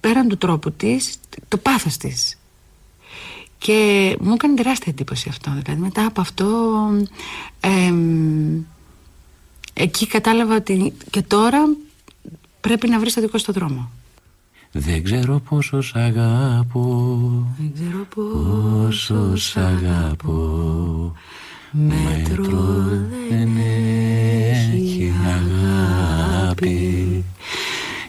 Πέραν 0.00 0.28
του 0.28 0.36
τρόπου 0.38 0.72
της, 0.72 1.16
το 1.48 1.56
πάθος 1.56 1.96
της. 1.96 2.38
Και 3.59 4.16
μου 4.20 4.32
έκανε 4.32 4.54
τεράστια 4.54 4.92
εντύπωση 4.92 5.28
αυτό. 5.28 5.50
Δηλαδή 5.50 5.80
μετά 5.80 6.06
από 6.06 6.20
αυτό 6.20 6.46
εμ, 7.61 8.62
εκεί 9.72 10.06
κατάλαβα 10.06 10.56
ότι 10.56 10.92
και 11.11 11.22
τώρα 11.22 11.59
πρέπει 12.61 12.88
να 12.88 12.98
βρεις 12.98 13.14
το 13.14 13.20
δικό 13.20 13.38
σου 13.38 13.44
το 13.44 13.52
δρόμο. 13.52 13.90
Δεν 14.72 15.02
ξέρω 15.02 15.40
πόσο 15.48 15.80
σ' 15.80 15.94
αγαπώ. 15.94 17.18
Δεν 17.59 17.72
ξέρω 17.74 18.06
Πόσο 18.14 19.36
σ' 19.36 19.56
αγαπώ. 19.56 21.12
Μέτρο 21.72 22.84
δεν 23.28 23.56
έχει 24.52 25.12
αγάπη. 25.26 27.24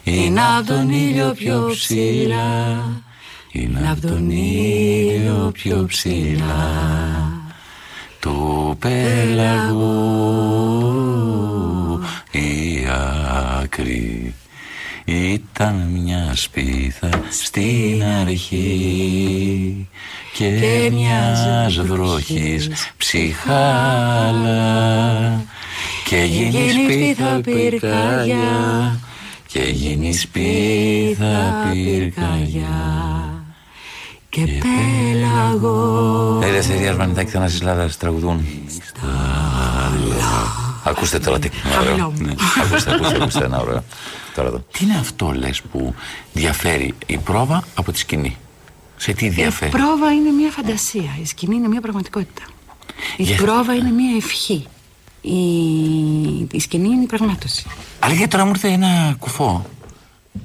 Είναι 0.02 0.40
απ' 0.58 0.66
τον 0.66 0.90
ήλιο 0.90 1.32
πιο 1.32 1.68
ψηλά 1.70 2.82
Είναι 3.52 3.90
απ' 3.90 4.00
τον 4.00 4.30
ήλιο 4.30 5.50
πιο 5.52 5.84
ψηλά. 5.88 7.32
Το 8.20 8.76
πέλαγο 8.78 9.90
η 12.30 12.86
άκρη 13.62 14.34
ήταν 15.04 15.74
μια 15.74 16.32
σπίθα 16.34 17.08
στην 17.30 18.04
αρχή. 18.20 19.88
Και 20.32 20.90
μιας 20.92 21.80
βροχής 21.80 22.68
ψυχάλα. 22.96 24.54
Και 26.04 26.16
γίνει 26.16 26.70
σπίθα 26.70 27.40
πυρκαγιά. 27.40 29.00
και 29.46 29.62
γίνει 29.62 30.12
σπίθα 30.12 31.68
πυρκαγιά 31.72 33.39
και 34.30 34.40
πέλαγο 34.62 36.38
Ελευθερία 36.42 36.90
Αρμανιτάκη 36.90 37.30
Θανάσης 37.30 37.62
Λάδας 37.62 37.96
τραγουδούν. 37.96 38.46
Ακούστε 40.84 41.18
τώρα 41.18 41.38
τι 41.38 41.48
ωραίο. 41.78 41.84
Χαμηλό 41.84 42.10
μου. 42.16 42.24
Ναι. 42.26 42.34
Ακούστε, 42.64 42.94
ακούστε, 42.94 43.16
ακούστε 43.16 43.44
ένα 43.44 43.58
ωραίο. 43.60 43.84
Τώρα 44.34 44.48
εδώ. 44.48 44.64
Τι 44.72 44.84
είναι 44.84 44.96
αυτό 44.98 45.30
λες 45.32 45.60
που 45.62 45.94
διαφέρει 46.32 46.94
η 47.06 47.16
πρόβα 47.18 47.64
από 47.74 47.92
τη 47.92 47.98
σκηνή; 47.98 48.36
Σε 48.96 49.12
τι 49.12 49.24
Η 49.26 49.28
διαφέρει; 49.28 49.70
πρόβα 49.70 50.12
είναι 50.12 50.30
μια 50.30 50.50
φαντασία. 50.50 51.16
Η 51.22 51.26
σκηνή 51.26 51.54
είναι 51.56 51.68
μια 51.68 51.80
πραγματικότητα. 51.80 52.42
Η 53.16 53.22
Για- 53.22 53.36
πρόβα 53.36 53.74
είναι 53.74 53.90
μια 53.90 54.16
ευχή. 54.16 54.66
Η, 55.20 55.38
η 56.50 56.60
σκηνή 56.60 56.88
είναι 56.88 57.02
η 57.02 57.06
πραγμάτωση. 57.06 57.66
Αλλά 57.98 58.12
γιατί 58.14 58.30
τώρα 58.30 58.44
μου 58.44 58.50
ήρθε 58.50 58.68
ένα 58.68 59.14
κουφό 59.18 59.66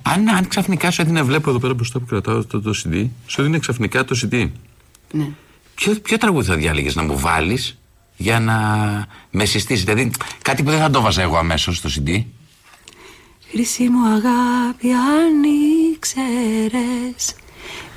αν, 0.02 0.30
αν 0.30 0.48
ξαφνικά 0.48 0.92
σου 0.92 1.02
έδινε, 1.02 1.22
βλέπω 1.22 1.50
εδώ 1.50 1.60
πέρα 1.60 1.74
μπροστά 1.74 2.00
που 2.00 2.06
κρατάω 2.06 2.46
το, 2.46 2.62
το 2.62 2.74
CD, 2.84 3.08
σου 3.26 3.42
έδινε 3.42 3.60
ξαφνικά 3.60 4.06
το 4.06 4.20
CD. 4.22 4.50
Ναι. 5.12 5.30
Ποιο, 5.76 5.94
ποιο 5.94 6.18
τραγούδι 6.18 6.48
θα 6.48 6.56
διάλεγες 6.56 6.96
να 6.96 7.04
μου 7.04 7.20
βάλεις 7.20 7.78
για 8.18 8.40
να 8.40 8.58
με 9.32 9.46
συστήσεις; 9.46 9.84
Δηλαδή 9.84 10.12
κάτι 10.42 10.64
που 10.64 10.70
δεν 10.70 10.80
θα 10.80 10.90
το 10.90 11.02
βάζα 11.02 11.22
εγώ 11.22 11.38
αμέσως 11.38 11.78
στο 11.78 11.90
CD. 11.96 12.24
Χρυσή 13.52 13.90
μου 13.90 14.08
αγάπη 14.08 14.92
αν 14.92 15.44
ήξερες 15.94 17.36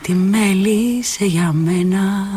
Τι 0.02 0.12
μέλησε 0.12 1.24
για 1.24 1.52
μένα 1.52 2.28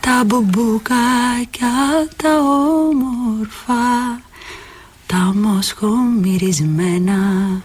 Τα 0.00 0.22
μπουμπουκάκια 0.26 2.08
τα 2.16 2.40
όμορφα 2.40 4.20
Τα 5.06 5.32
μοσχομυρισμένα 5.34 7.62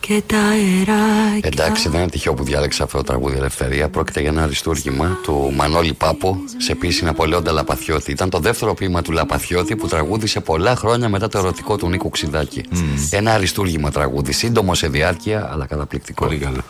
Και 0.00 0.22
τα 0.26 0.38
αεράκια 0.38 1.50
Εντάξει, 1.52 1.88
δεν 1.88 2.00
είναι 2.00 2.10
τυχαίο 2.10 2.34
που 2.34 2.44
διάλεξα 2.44 2.84
αυτό 2.84 2.96
το 2.96 3.04
τραγούδι 3.04 3.36
Ελευθερία. 3.36 3.88
Πρόκειται 3.88 4.20
για 4.20 4.28
ένα 4.28 4.42
αριστούργημα 4.42 5.18
του 5.22 5.52
Μανώλη 5.56 5.92
Πάπο 5.92 6.36
σε 6.56 6.74
ποιήση 6.74 7.04
Ναπολέοντα 7.04 7.52
Λαπαθιώτη. 7.52 8.10
Ήταν 8.10 8.30
το 8.30 8.38
δεύτερο 8.38 8.74
ποίημα 8.74 9.02
του 9.02 9.12
Λαπαθιώτη 9.12 9.76
που 9.76 9.88
τραγούδισε 9.88 10.40
πολλά 10.40 10.76
χρόνια 10.76 11.08
μετά 11.08 11.28
το 11.28 11.38
ερωτικό 11.38 11.76
του 11.76 11.88
Νίκου 11.88 12.08
Ξιδάκη. 12.08 12.64
Ένα 13.10 13.32
αριστούργημα 13.32 13.90
τραγούδι, 13.90 14.32
σύντομο 14.32 14.74
σε 14.74 14.88
διάρκεια, 14.88 15.48
αλλά 15.52 15.66
καταπληκτικό. 15.66 16.24
Πολύ 16.24 16.38
καλό. 16.38 16.60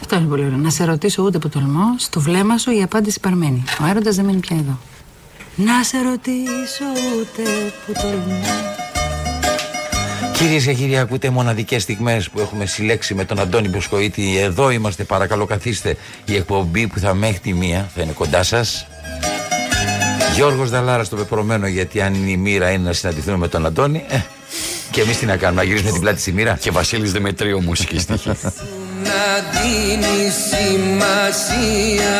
Αυτό 0.00 0.16
είναι 0.16 0.26
πολύ 0.26 0.44
ωραίο. 0.44 0.56
Να 0.56 0.70
σε 0.70 0.84
ρωτήσω 0.84 1.22
ούτε 1.22 1.38
που 1.38 1.48
τολμώ, 1.48 1.94
στο 1.98 2.20
βλέμμα 2.20 2.58
σου 2.58 2.70
η 2.70 2.82
απάντηση 2.82 3.20
παραμένει. 3.20 3.64
Ο 3.82 3.86
έρωτας 3.86 4.16
δεν 4.16 4.24
μείνει 4.24 4.40
πια 4.40 4.56
εδώ. 4.56 4.78
Να 5.56 5.82
σε 5.82 6.02
ρωτήσω 6.02 6.84
ούτε 7.20 7.72
που 7.86 7.92
τολμώ. 8.02 8.85
Κυρίες 10.38 10.64
και 10.64 10.72
κύριοι, 10.72 10.98
ακούτε 10.98 11.30
μοναδικές 11.30 11.82
στιγμές 11.82 12.30
που 12.30 12.40
έχουμε 12.40 12.66
συλλέξει 12.66 13.14
με 13.14 13.24
τον 13.24 13.40
Αντώνη 13.40 13.68
Μποσχοίτη. 13.68 14.38
Εδώ 14.38 14.70
είμαστε, 14.70 15.04
παρακαλώ, 15.04 15.44
καθίστε. 15.44 15.96
Η 16.24 16.36
εκπομπή 16.36 16.86
που 16.86 16.98
θα 16.98 17.14
μέχρι 17.14 17.38
τη 17.38 17.52
μία 17.52 17.90
θα 17.94 18.02
είναι 18.02 18.12
κοντά 18.12 18.42
σας. 18.42 18.86
Γιώργος 20.34 20.70
Δαλάρας 20.70 21.06
στο 21.06 21.16
πεπρωμένο, 21.16 21.66
γιατί 21.66 22.00
αν 22.00 22.28
η 22.28 22.36
μοίρα 22.36 22.70
είναι 22.70 22.84
να 22.84 22.92
συναντηθούμε 22.92 23.36
με 23.36 23.48
τον 23.48 23.66
Αντώνη, 23.66 24.04
ε, 24.08 24.18
και 24.90 25.00
εμείς 25.00 25.18
τι 25.18 25.26
να 25.26 25.36
κάνουμε, 25.36 25.60
να 25.62 25.66
γυρίσουμε 25.66 25.90
την 25.90 26.00
πλάτη 26.00 26.20
στη 26.20 26.32
μοίρα. 26.32 26.58
Και 26.60 26.70
Βασίλης 26.70 27.12
Δημητρίου, 27.12 27.62
μουσική 27.62 27.98
στοιχή. 27.98 28.28
να 28.28 28.34
δίνει 29.52 30.30
σημασία 30.50 32.18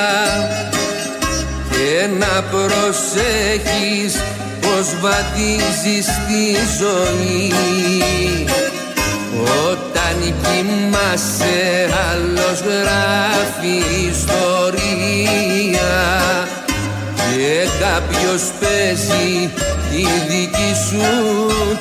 και 1.71 2.07
να 2.19 2.43
προσέχεις 2.43 4.23
πως 4.67 4.87
βαδίζεις 5.01 6.07
τη 6.07 6.45
ζωή 6.79 7.53
όταν 9.71 10.17
κοιμάσαι 10.23 11.89
άλλος 12.11 12.61
γράφει 12.61 13.77
ιστορία 14.11 14.47
και 17.17 17.67
κάποιος 17.81 18.43
παίζει 18.61 19.51
τη 19.91 20.07
δική 20.29 20.73
σου 20.89 21.07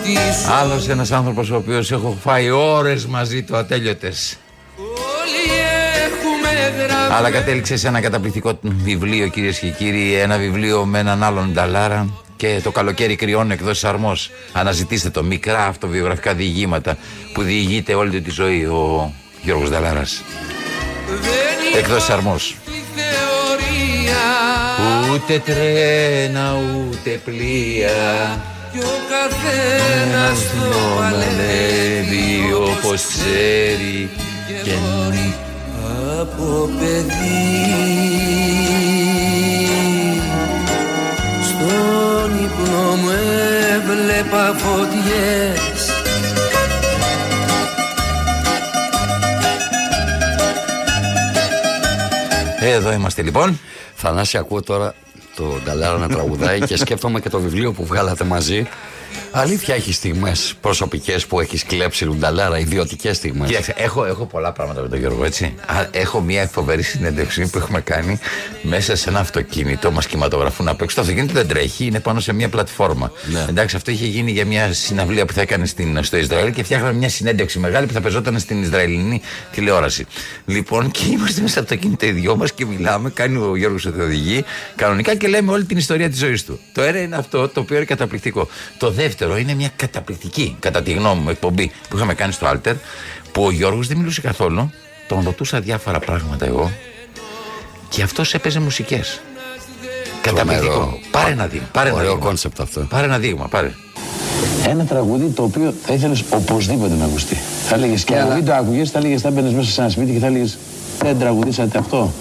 της 0.04 0.44
ζωή 0.44 0.54
Άλλος 0.62 0.88
ένας 0.88 1.12
άνθρωπος 1.12 1.50
ο 1.50 1.56
οποίος 1.56 1.92
έχω 1.92 2.18
φάει 2.24 2.50
ώρες 2.50 3.06
μαζί 3.06 3.44
του 3.44 3.56
ατέλειωτες. 3.58 4.38
Όλοι 4.78 5.46
έχουμε 6.06 6.50
γραμμές 6.78 7.18
Αλλά 7.18 7.32
κατέληξε 7.32 7.78
σε 7.78 7.88
ένα 7.88 8.02
καταπληκτικό 8.02 8.60
βιβλίο, 8.62 9.28
κυρίες 9.28 9.60
και 9.60 9.70
κύριοι. 9.70 10.14
Ένα 10.14 10.38
βιβλίο 10.38 10.86
με 10.86 11.00
έναν 11.00 11.24
άλλον 11.24 11.52
Νταλάρα. 11.54 12.25
Και 12.36 12.60
το 12.64 12.72
καλοκαίρι 12.72 13.16
κρυών 13.16 13.52
εκδόσει 13.52 13.88
Αρμός. 13.88 14.32
Αναζητήστε 14.54 15.10
το. 15.10 15.24
Μικρά 15.24 15.66
αυτοβιογραφικά 15.66 16.34
διηγήματα 16.34 16.98
που 17.34 17.42
διηγείται 17.42 17.94
όλη 17.94 18.12
του 18.12 18.22
τη 18.22 18.32
ζωή 18.32 18.66
ο 18.66 19.14
Γιώργος 19.42 19.70
Νταλάρας 19.70 20.24
Δεν 21.08 21.78
Εκδόσει 21.84 22.12
Αρμός. 22.12 22.56
υπάρχει 22.66 22.84
θεωρία 22.96 24.22
Ούτε 25.14 25.40
τρένα, 25.40 26.58
ούτε 26.90 27.10
πλοία. 27.26 28.40
Κι 28.72 28.80
ο 28.80 28.98
καθένας 29.10 30.40
το 30.40 30.78
παλεύει 31.00 32.54
όπως 32.54 33.06
ξέρει. 33.08 34.10
και 34.64 34.72
μπορεί 34.72 35.36
από 36.20 36.70
παιδί 36.80 38.45
Στον 42.76 42.84
ύπνο 42.84 42.96
μου 42.96 43.10
έβλεπα 43.76 44.54
φωτιές 44.58 45.90
Εδώ 52.60 52.92
είμαστε 52.92 53.22
λοιπόν. 53.22 53.60
Θανάση, 53.96 54.38
ακούω 54.38 54.62
τώρα 54.62 54.94
το 55.36 55.60
Νταλάρα 55.64 55.98
να 55.98 56.08
τραγουδάει 56.08 56.60
και 56.60 56.78
σκέφτομαι 56.84 57.20
και 57.20 57.30
το 57.30 57.40
βιβλίο 57.40 57.72
που 57.72 57.86
βγάλατε 57.86 58.24
μαζί. 58.24 58.68
Αλήθεια 59.32 59.76
έχει 59.76 59.94
στιγμές 59.94 60.54
προσωπικές 60.62 61.26
που 61.26 61.40
έχεις 61.40 61.64
κλέψει 61.64 62.06
Λουνταλάρα, 62.06 62.60
ιδιωτικές 62.60 63.18
στιγμές. 63.18 63.48
Κοίταξε, 63.48 63.74
έχω, 63.78 64.06
έχω 64.06 64.26
πολλά 64.26 64.52
πράγματα 64.52 64.82
με 64.82 64.88
τον 64.88 65.00
Γιώργο, 65.00 65.26
έτσι. 65.26 65.54
Α, 65.66 65.88
έχω 65.92 66.22
μια 66.22 66.48
φοβερή 66.48 66.82
συνέντευξη 66.82 67.50
που 67.50 67.58
έχουμε 67.58 67.82
κάνει 67.82 68.20
μέσα 68.62 68.96
σε 68.96 69.10
ένα 69.10 69.20
αυτοκίνητο. 69.20 69.92
Μας 69.92 70.08
κινηματογραφούν 70.08 70.68
απ' 70.68 70.82
έξω. 70.82 70.96
Το 70.96 71.02
αυτοκίνητο 71.02 71.34
δεν 71.34 71.48
τρέχει, 71.48 71.86
είναι 71.86 72.00
πάνω 72.00 72.20
σε 72.20 72.34
μια 72.34 72.50
πλατφόρμα. 72.50 73.12
Ναι. 73.32 73.46
Εντάξει, 73.50 73.76
αυτό 73.76 73.92
είχε 73.92 74.06
γίνει 74.06 74.32
για 74.32 74.46
μια 74.46 74.74
συναυλία 74.74 75.26
που 75.26 75.34
θα 75.34 75.42
έκανε 75.42 75.66
στην, 75.66 76.04
στο 76.04 76.18
Ισραήλ 76.18 76.52
και 76.52 76.64
φτιάχναμε 76.64 76.94
μια 76.94 77.10
συνέντευξη 77.10 77.60
μεγάλη 77.60 77.88
που 77.88 77.94
θα 77.94 78.02
πεζόταν 78.02 78.40
στην 78.40 78.62
Ισραηλινή 78.62 79.22
τηλεόραση. 79.52 80.06
Λοιπόν, 80.46 80.92
και 80.92 81.06
είμαστε 81.06 81.42
μέσα 81.42 81.54
στο 81.54 81.60
αυτοκίνητο 81.60 82.06
οι 82.06 82.12
δυο 82.12 82.36
μας 82.36 82.52
και 82.52 82.66
μιλάμε. 82.66 83.10
Κάνει 83.10 83.38
ο 83.38 83.56
Γιώργος 83.56 83.86
ότι 83.86 84.02
οδηγεί 84.02 84.44
κανονικά 84.76 85.16
και 85.16 85.28
λέμε 85.28 85.52
όλη 85.52 85.64
την 85.64 85.78
ιστορία 85.78 86.10
της 86.10 86.20
ζωής 86.20 86.46
του. 86.46 86.60
Το 86.74 86.82
ένα 86.82 87.00
είναι 87.02 87.16
αυτό 87.16 87.48
το 87.48 87.60
οποίο 87.60 87.76
είναι 87.76 87.86
καταπληκτικό. 87.86 88.48
Το 88.78 88.92
δεύτερο 89.06 89.38
είναι 89.38 89.54
μια 89.54 89.70
καταπληκτική, 89.76 90.56
κατά 90.60 90.82
τη 90.82 90.92
γνώμη 90.92 91.22
μου, 91.22 91.30
εκπομπή 91.30 91.72
που 91.90 91.96
είχαμε 91.96 92.14
κάνει 92.14 92.32
στο 92.32 92.48
Alter 92.52 92.74
που 93.32 93.44
ο 93.46 93.52
Γιώργος 93.52 93.88
δεν 93.88 93.98
μιλούσε 93.98 94.22
καθόλου. 94.22 94.72
Τον 95.08 95.22
ρωτούσα 95.24 95.60
διάφορα 95.60 96.00
πράγματα 96.00 96.46
εγώ 96.46 96.72
και 97.90 98.02
αυτός 98.04 98.34
έπαιζε 98.34 98.60
μουσικές. 98.60 99.22
Καταπληκτικό. 100.22 100.72
Τρομερό. 100.74 101.00
Πάρε 101.12 101.32
ένα 101.32 101.48
δείγμα. 101.48 101.68
Πάρε 101.72 101.90
ένα 101.90 101.98
Ωραίο 101.98 102.12
δείγμα. 102.12 102.26
concept 102.26 102.62
αυτό. 102.62 102.80
Πάρε 102.82 103.06
ένα 103.06 103.18
δείγμα, 103.20 103.48
πάρε. 103.48 103.72
Ένα 104.68 104.86
τραγούδι 104.86 105.28
το 105.28 105.44
οποίο 105.44 105.74
θα 105.86 105.94
ήθελες 105.94 106.24
οπωσδήποτε 106.30 106.94
να 106.96 107.06
ακουστεί. 107.06 107.38
Θα 107.68 107.76
έλεγε 107.76 107.96
και 107.96 108.18
αν 108.18 108.28
δεν 108.28 108.46
το 108.46 108.54
άκουγες, 108.54 108.92
θα 108.92 109.00
έλεγε 109.00 109.18
θα 109.18 109.32
μπαίνεις 109.32 109.54
μέσα 109.54 109.72
σε 109.72 109.82
ένα 109.82 109.90
σπίτι 109.90 110.12
και 110.12 110.20
θα 110.20 110.26
έλεγε 110.28 110.52
Δεν 111.00 111.20
τραγουδήσατε 111.20 111.78
αυτό. 111.78 112.14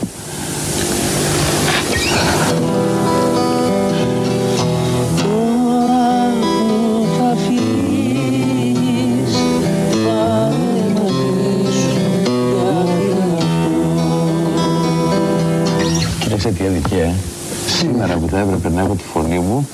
Θα 18.30 18.38
έπρεπε 18.38 18.70
να 18.74 18.80
έχω 18.80 18.94
τη 18.94 19.02
φωνή 19.12 19.38
μου 19.38 19.68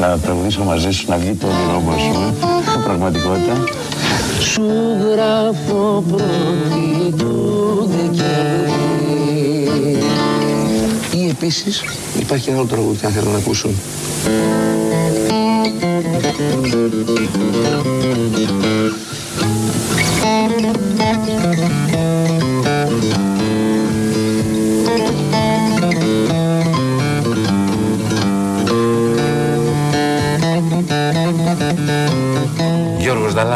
να 0.00 0.18
τραγουδήσω 0.18 0.64
μαζί 0.64 0.90
σου, 0.90 1.04
να 1.08 1.16
βγει 1.16 1.34
το 1.34 1.46
όνειρό 1.46 1.80
μου, 1.80 1.90
ας 1.90 2.02
πούμε, 2.02 2.34
πραγματικότητα. 2.84 3.64
Σου 4.40 4.62
γράφω 5.12 6.04
πρώτη 6.08 7.14
του 7.16 7.90
Δεκέμβρη 7.90 8.38
Ή 11.12 11.28
επίσης 11.28 11.82
υπάρχει 12.18 12.48
ένα 12.48 12.58
άλλο 12.58 12.66
τραγούδι 12.66 13.06
αν 13.06 13.12
θέλουν 13.12 13.32
να 13.32 13.38
ακούσουν. 13.38 13.74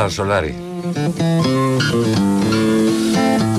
Γιώργος 0.09 0.15
Δαλάρας 0.15 0.15
Σολάρη. 0.15 0.55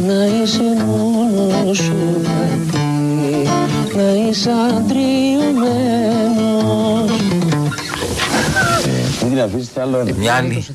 Να 0.08 0.26
είσαι 0.26 0.62
μόνος 0.86 1.78
σου 1.78 1.96
πατή 2.24 3.48
Να 3.96 4.30
είσαι 4.30 4.50
αντριωμένος 4.78 6.02
Μην 9.22 9.32
την 9.32 9.42
αφήσετε 9.42 9.82
άλλο 9.82 9.98
ένα. 9.98 10.12
Μια 10.18 10.34
άλλη. 10.34 10.66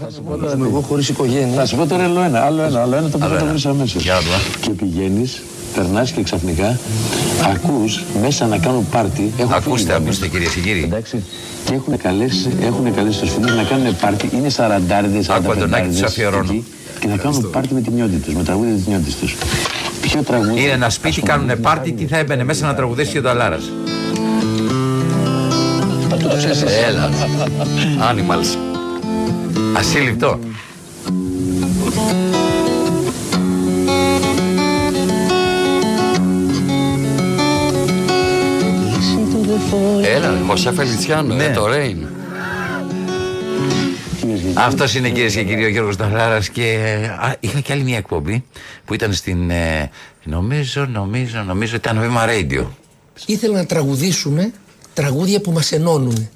Ζούμε 0.50 0.66
εγώ 0.66 0.80
χωρίς 0.80 1.08
οικογένεια. 1.08 1.54
Θα 1.54 1.66
σου 1.66 1.76
πω 1.76 1.86
τώρα 1.86 2.04
άλλο 2.04 2.20
ένα, 2.20 2.40
άλλο 2.40 2.62
ένα, 2.62 2.80
άλλο 2.80 2.96
ένα, 2.96 3.08
το 3.08 3.18
πρώτο 3.18 3.36
το 3.36 3.46
βρεις 3.46 3.66
αμέσως. 3.66 4.02
Για 4.02 4.14
να 4.14 4.20
δούμε. 4.20 4.36
Και 4.60 4.70
πηγαίνεις, 4.70 5.42
περνάς 5.74 6.10
και 6.10 6.22
ξαφνικά 6.22 6.78
ακούς 7.54 8.04
μέσα 8.22 8.46
να 8.46 8.58
κάνουν 8.58 8.88
πάρτι. 8.88 9.32
Έχω 9.38 9.54
Ακούστε, 9.54 9.92
φίλοι, 9.92 9.92
ακούστε 9.92 10.28
κυρίες 10.28 10.54
και 10.54 10.60
κύριοι. 10.60 10.82
Εντάξει. 10.82 11.22
Και 11.68 11.74
έχουν 11.74 11.96
καλέσει, 11.96 12.52
έχουν 12.62 12.94
καλέσει 12.94 13.20
τους 13.20 13.30
φίλους 13.30 13.56
να 13.56 13.62
κάνουν 13.62 13.96
πάρτι. 13.96 14.30
Είναι 14.34 14.48
σαραντάριδες, 14.48 15.28
Άκου, 15.28 15.36
Αντωνάκη, 15.36 15.58
σαρανταπεντάριδες 15.58 16.00
τους 16.00 16.10
αφιερώνω. 16.10 16.52
εκεί 16.52 16.64
Και 17.00 17.08
να 17.08 17.16
κάνουν 17.16 17.50
πάρτι 17.50 17.74
με 17.74 17.80
τη 17.80 17.90
νιώτη 17.90 18.16
τους, 18.16 18.34
με 18.34 18.42
τραγούδια 18.42 18.74
της 18.74 18.86
νιώτης 18.86 19.16
τους. 19.16 19.36
Ποιο 20.00 20.22
τραγούδι... 20.22 20.62
Είναι 20.62 20.70
ένα 20.70 20.90
σπίτι, 20.90 21.20
κάνουν 21.20 21.60
πάρτι, 21.60 21.92
τι 21.92 22.06
θα 22.06 22.16
έμπαινε 22.16 22.44
μέσα 22.44 22.66
να 22.66 22.74
τραγουδήσει 22.74 23.12
και 23.12 23.18
ο 23.18 23.22
Δαλάρας. 23.22 23.62
Έλα. 26.88 27.10
Animals. 28.10 28.56
Ασύλληπτο. 29.76 30.38
Έλα, 40.14 40.42
Χωσέ 40.46 40.72
Φελιτσιάνο, 40.72 41.34
Ναι. 41.34 41.44
ε, 41.44 41.50
το 41.50 41.64
Rain. 41.68 41.96
Αυτός 44.54 44.94
είναι 44.94 45.08
κυρίες 45.10 45.34
και 45.34 45.44
κύριοι 45.44 45.64
ο 45.64 45.68
Γιώργος 45.68 45.96
Δαλάρα 45.96 46.40
και 46.52 46.62
α, 47.20 47.34
είχα 47.40 47.60
και 47.60 47.72
άλλη 47.72 47.82
μια 47.82 47.96
εκπομπή 47.96 48.44
που 48.84 48.94
ήταν 48.94 49.12
στην. 49.12 49.50
ε, 49.50 49.90
νομίζω, 50.24 50.86
νομίζω, 50.86 51.42
νομίζω 51.42 51.76
ήταν 51.76 52.00
βήμα 52.00 52.24
radio. 52.28 52.64
Ήθελα 53.26 53.56
να 53.56 53.66
τραγουδήσουμε 53.66 54.50
τραγούδια 54.94 55.40
που 55.40 55.50
μας 55.52 55.72
ενώνουν. 55.72 56.28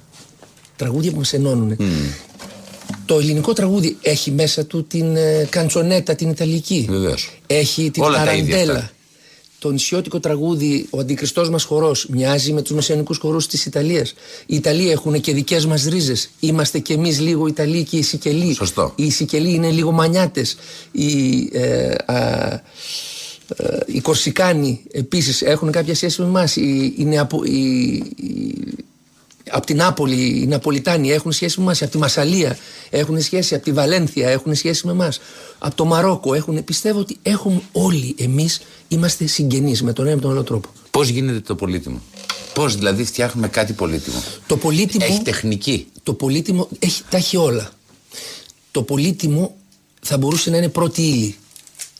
Τραγούδια 0.75 1.11
που 1.11 1.17
μας 1.17 1.33
ενώνουν. 1.33 1.77
Το 3.05 3.15
ελληνικό 3.17 3.53
τραγούδι 3.53 3.97
έχει 4.01 4.31
μέσα 4.31 4.65
του 4.65 4.83
την 4.87 5.15
ε, 5.15 5.47
καντσονέτα 5.49 6.15
την 6.15 6.29
Ιταλική. 6.29 6.87
Βεβαίως. 6.89 7.29
Έχει 7.47 7.91
την 7.91 8.03
Όλα 8.03 8.25
τα 8.25 8.33
ίδια 8.33 8.53
ταραντέλα. 8.53 8.79
αυτά. 8.79 8.91
Το 9.63 9.71
νησιώτικο 9.71 10.19
τραγούδι, 10.19 10.87
ο 10.89 10.99
αντικριστός 10.99 11.49
μας 11.49 11.63
χορός, 11.63 12.07
μοιάζει 12.09 12.53
με 12.53 12.61
τους 12.61 12.71
μεσαιωνικούς 12.71 13.17
χορούς 13.17 13.47
της 13.47 13.65
Ιταλίας. 13.65 14.13
Οι 14.45 14.55
Ιταλοί 14.55 14.89
έχουν 14.91 15.21
και 15.21 15.33
δικές 15.33 15.65
μας 15.65 15.83
ρίζες. 15.85 16.29
Είμαστε 16.39 16.79
κι 16.79 16.93
εμείς 16.93 17.19
λίγο 17.19 17.47
Ιταλοί 17.47 17.83
και 17.83 17.97
οι 17.97 18.01
Σικελοί. 18.01 18.53
Σωστό. 18.53 18.93
Οι 18.95 19.09
Σικελοί 19.09 19.53
είναι 19.53 19.69
λίγο 19.69 19.91
μανιάτες. 19.91 20.55
Οι, 20.91 21.49
ε, 21.53 21.95
α, 22.05 22.17
ε, 23.57 23.77
οι 23.85 23.99
Κορσικάνοι 23.99 24.81
επίσης 24.91 25.41
έχουν 25.41 25.71
κάποια 25.71 25.95
σχέση 25.95 26.21
με 26.21 26.27
εμάς. 26.27 26.55
Οι, 26.55 26.93
οι, 26.97 27.03
Νεαπο- 27.05 27.45
οι, 27.45 27.93
οι- 28.15 28.75
από 29.49 29.65
την 29.65 29.77
Νάπολη, 29.77 30.41
οι 30.41 30.45
Ναπολιτάνοι 30.47 31.11
έχουν 31.11 31.31
σχέση 31.31 31.57
με 31.59 31.63
εμάς. 31.65 31.81
Από 31.81 31.91
τη 31.91 31.97
Μασαλία 31.97 32.57
έχουν 32.89 33.21
σχέση. 33.21 33.55
Από 33.55 33.63
τη 33.63 33.71
Βαλένθια 33.71 34.29
έχουν 34.29 34.55
σχέση 34.55 34.85
με 34.85 34.91
εμάς. 34.91 35.19
Από 35.59 35.75
το 35.75 35.85
Μαρόκο 35.85 36.33
έχουν. 36.33 36.63
Πιστεύω 36.63 36.99
ότι 36.99 37.17
έχουμε 37.21 37.61
όλοι 37.71 38.15
εμείς 38.19 38.61
είμαστε 38.87 39.25
συγγενείς 39.27 39.83
με 39.83 39.93
τον 39.93 40.05
ένα 40.05 40.15
με 40.15 40.21
τον 40.21 40.31
άλλο 40.31 40.43
τρόπο. 40.43 40.69
Πώς 40.91 41.07
γίνεται 41.09 41.39
το 41.39 41.55
πολύτιμο; 41.55 42.01
Πώς 42.53 42.75
δηλαδή 42.75 43.03
φτιάχνουμε 43.03 43.47
κάτι 43.47 43.73
πολύτιμο; 43.73 44.23
Το 44.47 44.57
πολύτιμο, 44.57 45.05
Έχει 45.09 45.21
τεχνική. 45.21 45.87
το 46.03 46.13
πολύτιμο 46.13 46.67
έχει, 46.79 47.01
τα 47.09 47.17
έχει 47.17 47.37
όλα. 47.37 47.71
Το 48.71 48.83
πολύτιμο 48.83 49.55
θα 50.01 50.17
μπορούσε 50.17 50.49
να 50.49 50.57
είναι 50.57 50.69
πρώτη 50.69 51.01
ύλη 51.01 51.35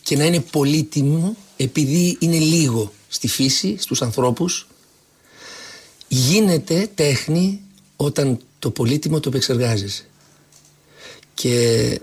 και 0.04 0.18
να 0.18 0.26
είναι 0.26 0.40
πολύτιμο 0.40 1.36
επειδή 1.58 2.18
είναι 2.20 2.38
λίγο 2.38 2.92
στη 3.08 3.28
φύση, 3.28 3.76
στους 3.80 4.02
ανθρώπους. 4.02 4.68
Γίνεται 6.14 6.90
τέχνη 6.96 7.62
όταν 7.96 8.40
το 8.60 8.70
πολύτιμο 8.70 9.20
το 9.20 9.30
επεξεργάζεσαι. 9.30 10.06
Και 11.34 12.00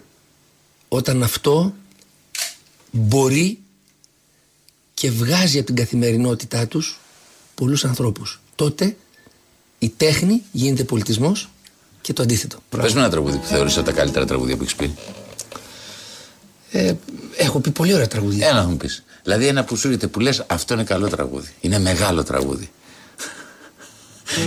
όταν 0.88 1.22
αυτό 1.22 1.74
μπορεί 2.90 3.58
και 4.94 5.10
βγάζει 5.10 5.56
από 5.58 5.66
την 5.66 5.76
καθημερινότητά 5.76 6.66
τους 6.66 7.00
πολλούς 7.54 7.84
ανθρώπους. 7.84 8.40
Τότε 8.54 8.96
η 9.78 9.88
τέχνη 9.88 10.42
γίνεται 10.52 10.84
πολιτισμός 10.84 11.48
και 12.00 12.12
το 12.12 12.22
αντίθετο. 12.22 12.58
Πες 12.68 12.94
με 12.94 13.00
ένα 13.00 13.10
τραγούδι 13.10 13.38
που 13.38 13.46
θεωρείς 13.46 13.76
από 13.76 13.86
τα 13.86 13.92
καλύτερα 13.92 14.26
τραγούδια 14.26 14.56
που 14.56 14.62
έχεις 14.62 14.74
πει. 14.74 14.94
Ε, 16.70 16.94
έχω 17.36 17.60
πει 17.60 17.70
πολύ 17.70 17.94
ωραία 17.94 18.08
τραγούδια. 18.08 18.48
Ένα 18.48 18.62
θα 18.62 18.68
μου 18.68 18.76
πεις. 18.76 19.04
Δηλαδή 19.22 19.46
ένα 19.46 19.64
που 19.64 19.76
σου 19.76 19.86
έρχεται 19.86 20.06
που 20.06 20.20
λες 20.20 20.44
αυτό 20.46 20.74
είναι 20.74 20.84
καλό 20.84 21.08
τραγούδι. 21.08 21.50
Είναι 21.60 21.78
μεγάλο 21.78 22.22
τραγούδι. 22.22 22.70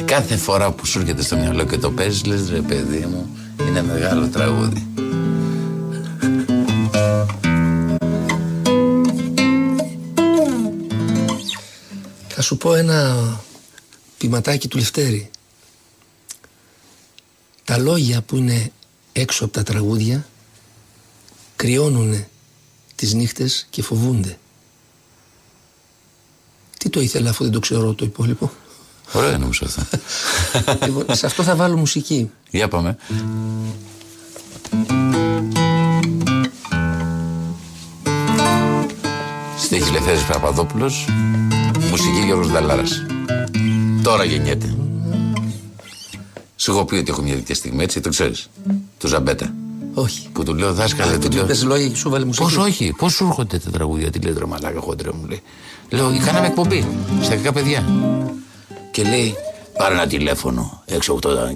Κάθε 0.06 0.38
φορά 0.38 0.72
που 0.72 0.86
σου 0.86 1.00
έρχεται 1.00 1.22
στο 1.22 1.36
μυαλό 1.36 1.66
και 1.66 1.78
το 1.78 1.92
παίζεις, 1.92 2.26
λες 2.26 2.50
ρε 2.50 2.62
παιδί 2.62 3.06
μου, 3.06 3.38
είναι 3.68 3.82
μεγάλο 3.82 4.28
τραγούδι. 4.28 4.88
Θα 12.28 12.42
σου 12.42 12.58
πω 12.58 12.74
ένα 12.74 13.40
ποιηματάκι 14.18 14.68
του 14.68 14.78
Λευτέρη. 14.78 15.30
Τα 17.64 17.78
λόγια 17.78 18.22
που 18.22 18.36
είναι 18.36 18.72
έξω 19.12 19.44
από 19.46 19.54
τα 19.54 19.64
τραγούδια 19.64 20.28
κρυώνουν 21.56 22.26
τις 22.96 23.14
νύχτες 23.14 23.68
και 23.70 23.82
φοβούνται. 23.82 24.38
Τι 26.78 26.90
το 26.90 27.02
ήθελα 27.02 27.30
αφού 27.30 27.44
δεν 27.44 27.54
το 27.54 27.60
ξέρω 27.60 27.94
το 27.94 28.06
υπόλοιπο; 28.06 28.52
Ωραία 29.12 29.38
νομίζω 29.38 29.66
αυτό. 29.66 29.98
λοιπόν, 30.86 31.16
σε 31.16 31.26
αυτό 31.26 31.44
θα 31.44 31.56
βάλω 31.56 31.78
μουσική. 31.78 32.32
Για 32.50 32.68
πάμε. 32.68 32.98
Στίχης 39.58 39.92
Λευθέρης 39.92 40.24
Παπαδόπουλος 40.24 41.08
Μουσική 41.90 42.22
Γιώργος 42.26 42.52
Δαλάρας 42.52 43.06
Τώρα 44.04 44.24
γεννιέται 44.24 44.76
Σου 46.56 46.72
έχω 46.72 46.86
πει 46.86 46.96
ότι 46.96 47.12
έχω 47.12 47.22
μια 47.22 47.34
τέτοια 47.34 47.56
στιγμή 47.56 47.84
έτσι 47.84 48.02
το 48.02 48.10
ξέρεις 48.10 48.50
Του 48.98 49.08
Ζαμπέτα 49.08 49.54
Όχι. 49.94 50.30
Που 50.34 50.44
του 50.44 50.54
λέω 50.54 50.74
δάσκαλε 50.74 51.18
του 51.18 51.28
Του 51.28 51.36
λέω 51.36 51.44
είπες 51.44 51.64
λόγια 51.64 51.88
και 51.88 51.96
σου 51.96 52.10
βάλε 52.10 52.26
μουσική; 52.26 52.44
Πώς 52.44 52.58
όχι, 52.58 52.94
πώς 52.98 53.14
σου 53.14 53.26
έρχονται 53.26 53.60
τα 53.60 53.70
τραγούδια, 53.70 54.10
τι 54.10 54.20
λέει 54.20 54.36
ρε 54.38 54.46
μαλάκα 54.46 54.80
χόντρε 54.80 55.10
μου 55.12 55.26
λέει. 55.28 55.42
Λέω, 55.90 56.20
κάναμε 56.26 56.48
εκπομπή 56.48 56.88
στα 57.22 57.36
κακά 57.36 57.52
παιδιά. 57.52 57.86
Και 58.94 59.04
λέει, 59.04 59.36
πάρε 59.78 59.94
ένα 59.94 60.08
τηλέφωνο, 60.08 60.84
6-8 60.90 60.96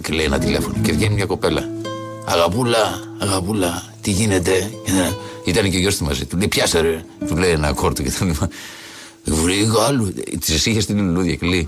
και 0.01 0.13
λέει 0.13 0.25
ένα 0.25 0.39
τηλέφωνο. 0.39 0.75
Και 0.81 0.91
βγαίνει 0.91 1.13
μια 1.13 1.25
κοπέλα. 1.25 1.69
Αγαπούλα, 2.25 2.99
αγαπούλα, 3.17 3.83
τι 4.01 4.11
γίνεται; 4.11 4.71
Ήταν 5.45 5.69
και 5.69 5.75
ο 5.75 5.79
γιος 5.79 5.97
του 5.97 6.03
μαζί. 6.03 6.25
Του 6.25 6.37
λέει, 6.37 6.47
πιάσε 6.47 6.79
ρε. 6.79 7.03
Του 7.27 7.35
λέει 7.35 7.51
ένα 7.51 7.73
κόρτο 7.73 8.03
και 8.03 8.11
του 8.11 8.25
λέει, 8.25 8.35
βρήκα 9.23 9.83
άλλου. 9.87 10.13
Της 10.45 10.65
είχες 10.65 10.83
στην 10.83 10.97
λουλούδια 10.97 11.35
και 11.35 11.47
λέει, 11.47 11.67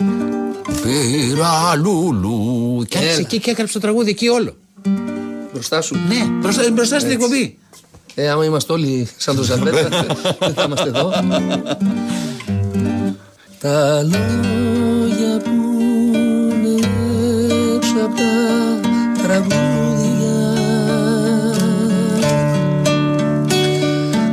πήρα 0.81 1.75
λουλού. 1.75 2.85
Και 2.87 2.97
άρχισε 2.97 3.21
εκεί 3.21 3.39
και 3.39 3.51
έγραψε 3.51 3.73
το 3.73 3.79
τραγούδι 3.79 4.09
εκεί 4.09 4.27
όλο. 4.27 4.55
Μπροστά 5.53 5.81
σου. 5.81 5.95
Ναι, 6.07 6.25
μπροστά, 6.39 6.71
μπροστά 6.71 6.99
στην 6.99 7.11
Έτσι. 7.11 7.23
εκπομπή. 7.23 7.57
Ε, 8.15 8.29
άμα 8.29 8.45
είμαστε 8.45 8.73
όλοι 8.73 9.09
σαν 9.17 9.35
το 9.35 9.43
Ζαμπέτα, 9.43 9.89
δεν 10.39 10.53
θα 10.53 10.63
είμαστε 10.63 10.87
εδώ. 10.87 11.11
Τα 13.59 14.03
λόγια 14.03 14.68
έξω 18.09 18.15
από 18.15 18.15
τα 18.15 19.23
τραγούδια. 19.23 19.57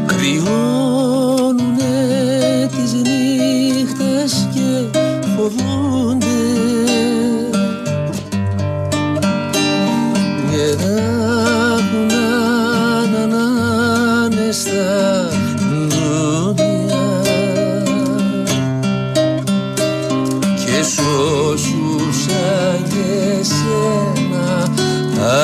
Κρυώνουνε 0.07 0.76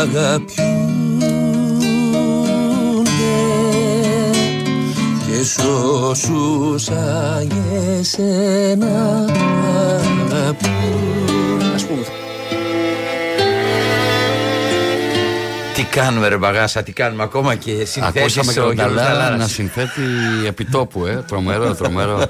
αγαπιούνται 0.02 0.52
και 5.26 5.42
σ' 5.42 5.58
όσους 6.10 6.84
σαν 8.00 8.78
να 8.78 9.24
αγαπούν. 10.30 11.72
Ας 11.74 11.84
πούμε. 11.84 12.21
Τι 15.82 15.88
κάνουμε 15.88 16.28
ρε 16.28 16.36
μπαγάσα, 16.36 16.82
τι 16.82 16.92
κάνουμε 16.92 17.22
ακόμα 17.22 17.54
και 17.54 17.84
συνθέτεις 17.84 18.20
Ακούσαμε 18.38 18.52
και 18.52 18.60
ο 18.60 18.64
τον 18.64 18.74
Γιώργος 18.74 18.96
Ταλάρα 18.96 19.14
Δαλάρας. 19.14 19.38
να 19.38 19.46
συνθέτει 19.46 20.00
επιτόπου, 20.46 21.06
ε. 21.06 21.24
Τρομερό, 21.26 21.74
τρομερό. 21.74 22.22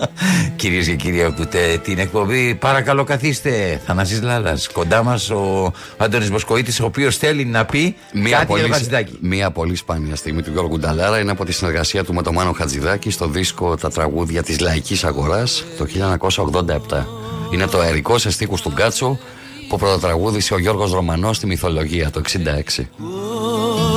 Κυρίες 0.56 0.86
και 0.86 0.94
κύριοι, 0.94 1.22
ακούτε 1.22 1.80
την 1.82 1.98
εκπομπή. 1.98 2.54
Παρακαλώ, 2.54 3.04
καθίστε. 3.04 3.80
Θανάσης 3.86 4.22
Λάλλας. 4.22 4.68
Κοντά 4.68 5.02
μας 5.02 5.30
ο 5.30 5.72
Αντώνης 5.96 6.30
Μποσκοίτης 6.30 6.80
ο 6.80 6.84
οποίος 6.84 7.16
θέλει 7.16 7.44
να 7.44 7.64
πει 7.64 7.96
Μία 8.12 8.22
κάτι 8.22 8.28
για 8.36 8.46
πολύ, 8.46 8.62
το 8.62 8.72
Χατζηδάκι. 8.72 9.18
μία 9.20 9.50
πολύ 9.50 9.76
σπάνια 9.76 10.16
στιγμή 10.16 10.42
του 10.42 10.50
Γιώργου 10.50 10.78
Νταλάρα 10.78 11.18
είναι 11.18 11.30
από 11.30 11.44
τη 11.44 11.52
συνεργασία 11.52 12.04
του 12.04 12.14
με 12.14 12.22
τον 12.22 12.34
Μάνο 12.34 12.52
Χατζηδάκη 12.52 13.10
στο 13.10 13.26
δίσκο 13.28 13.76
Τα 13.76 13.90
τραγούδια 13.90 14.42
της 14.42 14.60
λαϊκής 14.60 15.04
αγοράς 15.04 15.64
το 15.78 15.86
1987. 16.90 17.06
Είναι 17.52 17.66
το 17.66 17.78
αερικό 17.78 18.18
σε 18.18 18.30
στίχους 18.30 18.60
του 18.62 18.70
Γκάτσο 18.74 19.18
που 19.72 19.78
πρωτοτραγούδησε 19.78 20.54
ο 20.54 20.58
Γιώργος 20.58 20.92
Ρωμανός 20.92 21.36
στη 21.36 21.46
μυθολογία 21.46 22.10
το 22.10 22.20
66. 22.28 22.34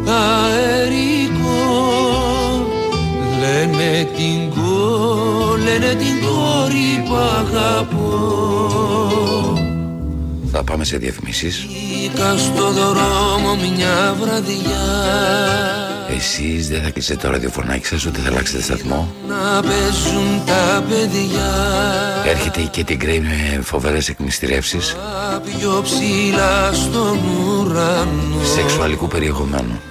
αερικό 0.06 1.28
Λένε 3.40 4.10
την 4.16 4.50
κο, 4.50 5.58
λένε 5.64 5.94
την 5.94 6.22
κόρη 6.22 7.04
που 7.08 7.16
αγαπώ. 7.16 8.18
Θα 10.52 10.64
πάμε 10.64 10.84
σε 10.84 10.98
διαφημίσεις. 10.98 11.68
Μπήκα 11.68 12.38
στο 12.38 12.72
δρόμο 12.72 13.56
μια 13.56 14.16
βραδιά 14.22 15.87
Εσείς 16.16 16.68
δεν 16.70 16.82
θα 16.82 16.90
κλείσετε 16.90 17.22
το 17.22 17.32
ραδιοφωνάκι 17.32 17.86
σας 17.86 18.06
ούτε 18.06 18.20
θα 18.20 18.30
αλλάξετε 18.30 18.62
σταθμό. 18.62 19.14
Να 19.28 19.62
παίζουν 19.62 20.42
τα 20.46 20.84
παιδιά 20.90 21.54
Έρχεται 22.26 22.62
η 22.62 22.70
Katy 22.76 23.04
Gray 23.04 23.20
με 23.22 23.62
φοβερές 23.62 24.10
εκμυστηρεύσεις 24.10 24.96
Πιο 25.46 25.82
ψηλά 25.84 26.74
στον 26.74 27.20
ουρανό 27.20 28.44
σεξουαλικού 28.56 29.08
περιεχομένου. 29.08 29.82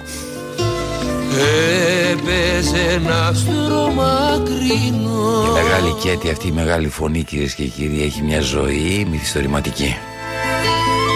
Έπαιζε 2.11 2.93
ένα 2.93 3.27
άστρο 3.27 3.91
μακρινό 3.95 5.43
Η 5.47 5.63
μεγάλη 5.63 5.95
Κέτη, 6.01 6.29
αυτή 6.29 6.47
η 6.47 6.51
μεγάλη 6.51 6.87
φωνή 6.87 7.23
κυρίες 7.23 7.53
και 7.53 7.63
κύριοι 7.63 8.03
έχει 8.03 8.21
μια 8.21 8.41
ζωή 8.41 9.07
μυθιστορηματική. 9.11 9.97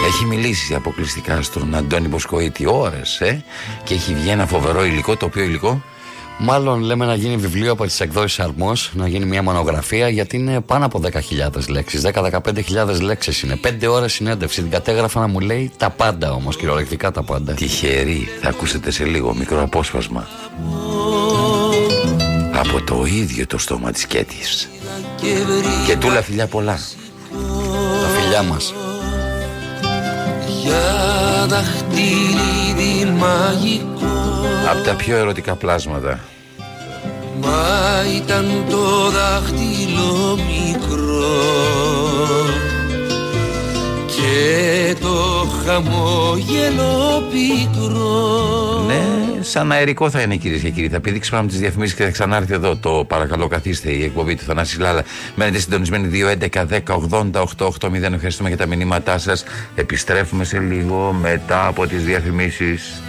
Έχει 0.06 0.24
μιλήσει 0.24 0.74
αποκλειστικά 0.74 1.42
στον 1.42 1.74
Αντώνη 1.74 2.08
Μποσκοίτη 2.08 2.66
ώρες 2.66 3.20
ε, 3.20 3.44
και 3.84 3.94
έχει 3.94 4.14
βγει 4.14 4.28
ένα 4.28 4.46
φοβερό 4.46 4.84
υλικό, 4.84 5.16
το 5.16 5.26
οποίο 5.26 5.44
υλικό 5.44 5.82
Μάλλον 6.44 6.80
λέμε 6.80 7.06
να 7.06 7.14
γίνει 7.14 7.36
βιβλίο 7.36 7.72
από 7.72 7.84
τις 7.84 8.00
εκδόσεις 8.00 8.40
Αρμός, 8.40 8.90
να 8.94 9.08
γίνει 9.08 9.24
μια 9.24 9.42
μονογραφία 9.42 10.08
γιατί 10.08 10.36
είναι 10.36 10.60
πάνω 10.60 10.84
από 10.84 11.00
10.000 11.02 11.68
λέξεις, 11.68 12.02
10-15.000 12.02 13.00
λέξεις 13.00 13.42
είναι. 13.42 13.60
5 13.62 13.86
ώρες 13.88 14.12
συνέντευξη, 14.12 14.60
την 14.62 14.70
κατέγραφα 14.70 15.20
να 15.20 15.26
μου 15.26 15.40
λέει 15.40 15.70
τα 15.76 15.90
πάντα 15.90 16.32
όμως, 16.32 16.56
κυριολεκτικά 16.56 17.10
τα 17.10 17.22
πάντα. 17.22 17.52
τυχερή. 17.52 18.28
Θα 18.40 18.48
ακούσετε 18.48 18.90
σε 18.90 19.04
λίγο 19.04 19.34
μικρό 19.34 19.62
απόσπασμα. 19.62 20.28
Από 22.52 22.82
το 22.82 23.04
ίδιο 23.04 23.46
το 23.46 23.58
στόμα 23.58 23.90
της 23.90 24.06
Κέτης. 24.06 24.68
Και 25.86 25.96
τούλα 25.96 26.22
φιλιά 26.22 26.46
πολλά. 26.46 26.78
Τα 28.02 28.08
φιλιά 28.20 28.42
μας. 28.42 28.74
Για 30.62 31.46
δαχτυλίδι 31.46 33.04
μαγικό. 33.04 34.06
Από 34.70 34.82
τα 34.84 34.94
πιο 34.94 35.16
ερωτικά 35.16 35.54
πλάσματα. 35.54 36.20
Μα 37.40 38.04
ήταν 38.16 38.64
το 38.70 39.10
δάχτυλο 39.10 40.38
μικρό. 40.48 41.22
Και 44.06 44.96
το 45.00 45.46
χαμόγελο 45.64 47.22
πικρό. 47.30 48.84
Ναι, 48.86 49.31
σαν 49.42 49.72
αερικό 49.72 50.10
θα 50.10 50.20
είναι 50.20 50.36
κυρίες 50.36 50.60
και 50.60 50.70
κύριοι. 50.70 50.88
Θα 50.88 51.00
πηδήξει 51.00 51.30
πάνω 51.30 51.42
από 51.42 51.50
τις 51.50 51.60
διαφημίσεις 51.60 51.94
και 51.94 52.02
θα 52.02 52.10
ξανάρθει 52.10 52.52
εδώ 52.52 52.76
το 52.76 53.04
παρακαλώ 53.08 53.48
καθίστε 53.48 53.90
η 53.90 54.04
εκπομπή 54.04 54.34
του 54.34 54.44
Θανάση 54.44 54.80
Λάλα. 54.80 55.04
Μένετε 55.34 55.58
συντονισμένοι 55.58 56.08
2, 56.08 56.28
11, 56.28 56.66
10, 56.66 56.80
80, 57.10 57.30
8, 57.32 57.66
8, 57.80 57.88
0. 57.88 58.12
Ευχαριστούμε 58.12 58.48
για 58.48 58.58
τα 58.58 58.66
μηνύματά 58.66 59.18
σας. 59.18 59.44
Επιστρέφουμε 59.74 60.44
σε 60.44 60.58
λίγο 60.58 61.16
μετά 61.20 61.66
από 61.66 61.86
τις 61.86 62.04
διαφημίσεις. 62.04 63.02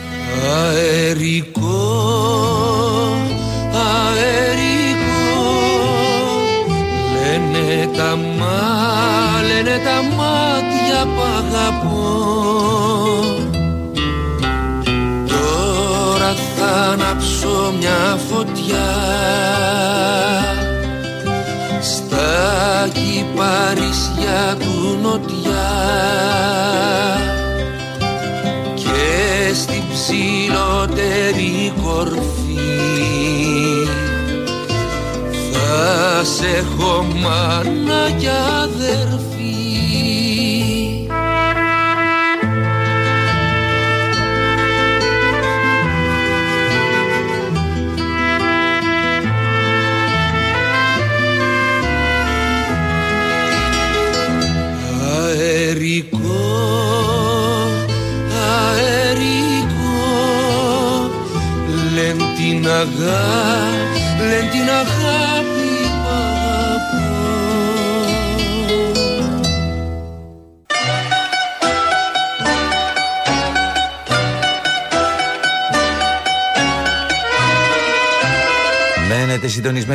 Αερικό, 0.46 1.64
αερικό 3.72 4.94
Λένε 7.14 7.90
τα 7.98 8.16
μα, 8.16 9.42
λένε 9.48 9.82
τα 9.84 10.16
μάτια 10.16 11.06
που 11.16 11.22
αγαπώ 11.22 12.43
ανάψω 16.74 17.74
μια 17.80 18.20
φωτιά. 18.30 18.90
Στα 21.82 22.88
κυπαρισιά 22.94 24.58
του 24.60 24.98
νοτιά. 25.02 25.72
Και 28.76 29.54
στην 29.54 29.84
ψηλότερη 29.92 31.74
κορφή. 31.84 32.32
Θα 35.52 36.24
σε 36.24 36.48
έχω 36.48 37.06
μάνα 37.22 38.12
κι 38.18 38.28
αδερφή 38.64 39.83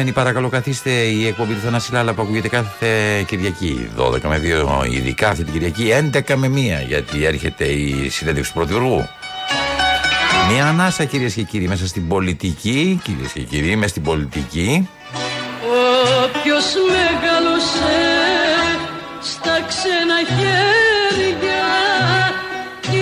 συντονισμένοι, 0.08 0.12
παρακαλώ 0.12 0.48
καθίστε. 0.48 0.90
Η 0.90 1.26
εκπομπή 1.26 1.54
του 1.54 1.60
Θανάση 1.60 1.92
Λάλα 1.92 2.14
που 2.14 2.22
ακούγεται 2.22 2.48
κάθε 2.48 3.22
Κυριακή. 3.26 3.90
12 3.98 4.20
με 4.22 4.40
2, 4.82 4.86
ειδικά 4.90 5.28
αυτή 5.28 5.44
την 5.44 5.52
Κυριακή. 5.52 5.92
11 6.28 6.34
με 6.34 6.48
1, 6.48 6.86
γιατί 6.86 7.24
έρχεται 7.24 7.64
η 7.64 8.08
συνέντευξη 8.08 8.52
του 8.52 8.58
Πρωθυπουργού. 8.58 9.08
Μια 10.50 10.66
ανάσα 10.66 11.04
κυρίες 11.04 11.34
και 11.34 11.42
κύριοι 11.42 11.68
μέσα 11.68 11.86
στην 11.86 12.08
πολιτική. 12.08 13.00
Κυρίες 13.02 13.32
και 13.32 13.40
κύριοι, 13.40 13.76
μέσα 13.76 13.88
στην 13.88 14.02
πολιτική. 14.02 14.88
Όποιος 16.24 16.64
μεγάλωσε 16.92 17.96
στα 19.22 19.56
ξένα 19.68 20.18
χέρια 20.36 21.66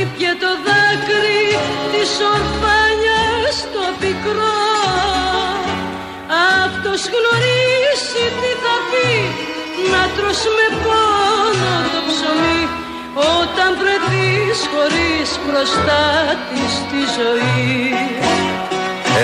Ήπια 0.00 0.32
το 0.42 0.50
δάκρυ 0.66 1.44
της 1.92 2.10
ορφάνιας 2.34 3.54
στο 3.58 3.84
πικρό 4.00 4.65
Αυτός 6.96 7.14
γνωρίσει 7.18 8.24
τι 8.40 8.50
θα 8.64 8.76
πει 8.90 9.08
να 9.92 10.02
τρως 10.16 10.40
με 10.56 10.66
πόνο 10.82 11.74
το 11.92 12.00
ψωμί 12.08 12.60
Όταν 13.38 13.70
βρεθείς 13.80 14.58
χωρίς 14.72 15.28
προστάτη 15.46 16.62
στη 16.78 17.00
ζωή 17.16 17.90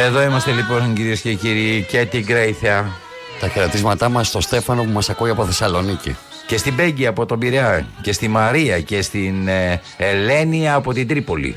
Εδώ 0.04 0.22
είμαστε 0.22 0.50
λοιπόν 0.50 0.94
κυρίες 0.94 1.20
και 1.20 1.34
κύριοι 1.34 1.86
και 1.88 2.04
την 2.04 2.24
Γκρέιθεα. 2.24 2.96
Τα 3.40 3.48
χαιρετίσματά 3.48 4.08
μας 4.08 4.26
στο 4.26 4.40
Στέφανο 4.40 4.82
που 4.82 4.90
μας 4.90 5.10
ακούει 5.10 5.30
από 5.30 5.44
Θεσσαλονίκη. 5.44 6.16
Και 6.46 6.56
στην 6.56 6.76
Πέγγι 6.76 7.06
από 7.06 7.26
τον 7.26 7.38
Πειραιά 7.38 7.86
και 8.02 8.12
στη 8.12 8.28
Μαρία 8.28 8.80
και 8.80 9.02
στην 9.02 9.48
ε, 9.48 9.80
Ελένη 9.96 10.70
από 10.70 10.92
την 10.92 11.08
Τρίπολη. 11.08 11.56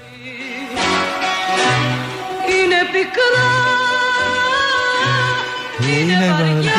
είναι 5.89 6.35
βαριά. 6.39 6.71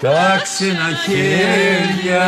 τα 0.00 0.40
ξένα 0.42 0.88
χέρια. 1.06 2.26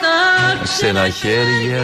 Τα 0.00 0.62
ξένα 0.62 1.08
χέρια. 1.08 1.82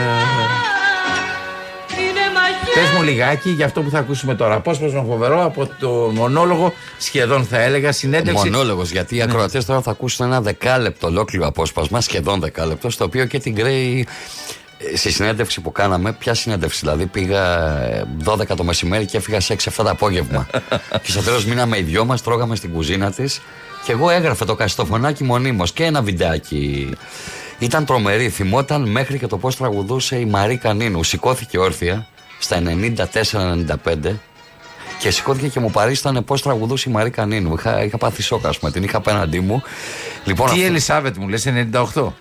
Μου 2.96 3.02
λιγάκι 3.04 3.50
για 3.50 3.66
αυτό 3.66 3.82
που 3.82 3.90
θα 3.90 3.98
ακούσουμε 3.98 4.34
τώρα. 4.34 4.54
Απόσπασμα 4.54 5.02
φοβερό 5.02 5.44
από 5.44 5.68
το 5.78 5.88
μονόλογο, 6.14 6.72
σχεδόν 6.98 7.44
θα 7.44 7.60
έλεγα, 7.60 7.92
συνέντευξη. 7.92 8.50
Μονόλογος, 8.50 8.90
γιατί 8.90 9.16
οι 9.16 9.22
ακροατές 9.22 9.64
τώρα 9.64 9.80
θα 9.80 9.90
ακούσουν 9.90 10.26
ένα 10.26 10.40
δεκάλεπτο 10.40 11.06
ολόκληρο 11.06 11.46
απόσπασμα, 11.46 12.00
σχεδόν 12.00 12.40
δεκάλεπτο, 12.40 12.90
στο 12.90 13.04
οποίο 13.04 13.24
και 13.24 13.38
την 13.38 13.52
Γκρέι 13.52 14.06
στη 14.94 15.10
συνέντευξη 15.10 15.60
που 15.60 15.72
κάναμε, 15.72 16.12
ποια 16.12 16.34
συνέντευξη, 16.34 16.80
δηλαδή 16.80 17.06
πήγα 17.06 17.76
ε, 17.82 18.04
12 18.24 18.46
το 18.56 18.64
μεσημέρι 18.64 19.04
και 19.04 19.16
έφυγα 19.16 19.40
σε 19.40 19.56
6-7 19.64 19.70
το 19.76 19.90
απόγευμα. 19.90 20.46
και 21.02 21.10
στο 21.10 21.22
τέλος 21.22 21.44
μείναμε 21.44 21.78
οι 21.78 21.82
δυο 21.82 22.04
μας, 22.04 22.22
τρώγαμε 22.22 22.56
στην 22.56 22.72
κουζίνα 22.72 23.12
της 23.12 23.40
και 23.84 23.92
εγώ 23.92 24.10
έγραφα 24.10 24.44
το 24.44 24.54
καστοφωνάκι 24.54 25.24
μονίμως 25.24 25.72
και 25.72 25.84
ένα 25.84 26.02
βιντεάκι. 26.02 26.90
Ήταν 27.58 27.84
τρομερή, 27.84 28.28
θυμόταν 28.28 28.88
μέχρι 28.88 29.18
και 29.18 29.26
το 29.26 29.38
πώς 29.38 29.56
τραγουδούσε 29.56 30.16
η 30.16 30.24
Μαρή 30.24 30.56
Κανίνου. 30.56 31.04
Σηκώθηκε 31.04 31.58
όρθια 31.58 32.06
στα 32.38 32.62
94-95 32.62 34.14
και 34.98 35.10
σηκώθηκε 35.10 35.48
και 35.48 35.60
μου 35.60 35.70
παρίστανε 35.70 36.20
πώς 36.20 36.42
τραγουδούσε 36.42 36.88
η 36.88 36.92
Μαρή 36.92 37.10
Κανίνου. 37.10 37.54
Είχα, 37.54 37.84
είχα 37.84 37.98
πάθει 37.98 38.22
σοκ, 38.22 38.46
ας 38.46 38.58
πούμε, 38.58 38.70
την 38.70 38.82
είχα 38.82 38.96
απέναντί 38.96 39.40
μου. 39.40 39.62
Λοιπόν, 40.24 40.46
Τι 40.46 40.52
αυτό- 40.52 40.66
Ελισάβετ 40.66 41.16
μου 41.16 41.28
λες 41.28 41.46
98. 41.46 42.12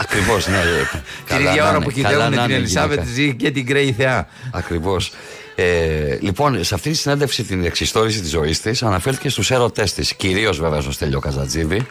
Ακριβώς, 0.00 0.46
ναι. 0.46 0.56
Την 1.26 1.46
ίδια 1.46 1.68
ώρα 1.68 1.80
που 1.80 1.90
κυδεύουν 1.90 2.30
την 2.30 2.50
Ελισάβετ 2.50 3.04
ζει 3.04 3.34
και 3.34 3.50
την 3.50 3.64
Γκρέι 3.64 3.92
Θεά. 3.92 4.28
Ακριβώς. 4.50 5.12
Ε, 5.54 6.18
λοιπόν, 6.20 6.64
σε 6.64 6.74
αυτή 6.74 6.90
τη 6.90 6.96
συνέντευξη 6.96 7.42
την 7.44 7.64
εξιστόρηση 7.64 8.20
της 8.20 8.30
ζωής 8.30 8.60
της 8.60 8.82
αναφέρθηκε 8.82 9.28
στους 9.28 9.50
έρωτές 9.50 9.94
της, 9.94 10.14
κυρίως 10.14 10.60
βέβαια 10.60 10.80
στον 10.80 10.92
Στέλιο 10.92 11.20
Καζατζίδη, 11.20 11.86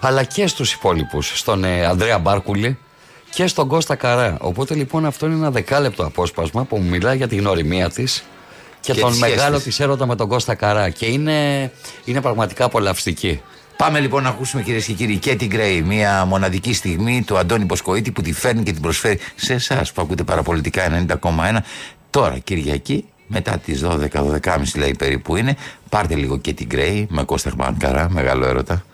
αλλά 0.00 0.22
και 0.22 0.46
στους 0.46 0.72
υπόλοιπους, 0.72 1.38
στον 1.38 1.64
ε, 1.64 1.86
Ανδρέα 1.86 2.18
Μπάρκουλη 2.18 2.78
και 3.30 3.46
στον 3.46 3.68
Κώστα 3.68 3.94
Καρά. 3.94 4.36
Οπότε 4.40 4.74
λοιπόν 4.74 5.06
αυτό 5.06 5.26
είναι 5.26 5.34
ένα 5.34 5.50
δεκάλεπτο 5.50 6.04
απόσπασμα 6.04 6.64
που 6.64 6.76
μου 6.76 6.88
μιλάει 6.88 7.16
για 7.16 7.28
τη 7.28 7.36
γνωριμία 7.36 7.90
της 7.90 8.24
και, 8.86 8.92
Και 8.92 9.00
τον 9.00 9.10
τη 9.10 9.16
σχέση 9.16 9.30
μεγάλο 9.30 9.56
της. 9.56 9.64
της 9.64 9.80
έρωτα 9.80 10.06
με 10.06 10.16
τον 10.16 10.28
Κώστα 10.28 10.54
Καρά. 10.54 10.90
Και 10.90 11.06
είναι, 11.06 11.70
είναι 12.04 12.20
πραγματικά 12.20 12.64
απολαυστική. 12.64 13.40
Πάμε 13.76 14.00
λοιπόν 14.00 14.22
να 14.22 14.28
ακούσουμε 14.28 14.62
κυρίες 14.62 14.84
και 14.86 14.92
κύριοι 14.92 15.16
και 15.18 15.36
την 15.36 15.48
Γκρέι. 15.48 15.82
Μια 15.82 16.24
μοναδική 16.24 16.72
στιγμή 16.72 17.22
του 17.26 17.38
Αντώνη 17.38 17.64
Ποσκοίτη 17.64 18.10
που 18.10 18.22
τη 18.22 18.32
φέρνει 18.32 18.62
και 18.62 18.72
την 18.72 18.82
προσφέρει 18.82 19.18
σε 19.36 19.54
εσάς 19.54 19.92
που 19.92 20.02
ακούτε 20.02 20.22
παραπολιτικά 20.22 21.06
90,1. 21.22 21.56
Τώρα 22.10 22.38
Κυριακή, 22.38 23.04
μετά 23.26 23.58
τις 23.58 23.82
12-12.30 23.84 24.62
λέει 24.76 24.94
περίπου 24.98 25.36
είναι, 25.36 25.56
πάρτε 25.88 26.14
λίγο 26.14 26.38
και 26.38 26.52
την 26.52 26.66
Γκρέι 26.66 27.06
με 27.10 27.24
Κώστα 27.24 27.52
Μανκαρά, 27.56 28.10
μεγάλο 28.10 28.46
έρωτα. 28.46 28.84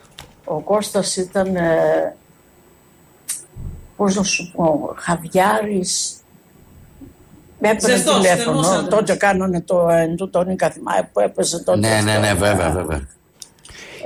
Ο 0.45 0.61
Κώστας 0.61 1.16
ήταν, 1.16 1.57
ε, 1.57 2.16
πώς 3.97 4.14
να 4.14 4.22
σου 4.22 4.53
πω, 4.57 4.95
χαβιάρης. 4.99 6.16
Με 7.64 7.70
έπαιρνε 7.70 7.96
Ζεστός, 7.96 8.14
τηλέφωνο. 8.14 8.62
θερμός 8.62 8.88
Τότε 8.88 9.14
κάνανε 9.14 9.60
το 9.60 9.88
εντούτονικα, 9.88 10.70
θυμάμαι 10.70 11.10
που 11.12 11.20
έπαιζε 11.20 11.62
τότε. 11.62 11.78
Ναι, 11.78 12.00
ναι, 12.04 12.18
ναι, 12.18 12.28
αυτό. 12.28 12.44
βέβαια, 12.44 12.70
βέβαια. 12.70 13.08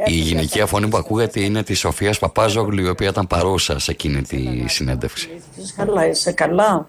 Η 0.05 0.13
γυναικεία 0.13 0.67
φωνή 0.67 0.89
που 0.89 0.97
ακούγεται 0.97 1.41
είναι 1.41 1.63
της 1.63 1.79
Σοφίας 1.79 2.19
Παπάζογλου, 2.19 2.85
η 2.85 2.89
οποία 2.89 3.09
ήταν 3.09 3.27
παρούσα 3.27 3.79
σε 3.79 3.91
εκείνη 3.91 4.23
τη 4.23 4.69
συνέντευξη. 4.69 5.43
Είσαι 5.57 5.75
καλά, 5.77 6.07
είσαι 6.07 6.33
καλά. 6.33 6.87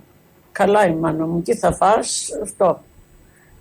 Καλά 0.52 0.88
η 0.88 0.94
μάνα 0.94 1.26
μου. 1.26 1.42
Τι 1.42 1.56
θα 1.56 1.74
φας, 1.74 2.30
αυτό. 2.44 2.84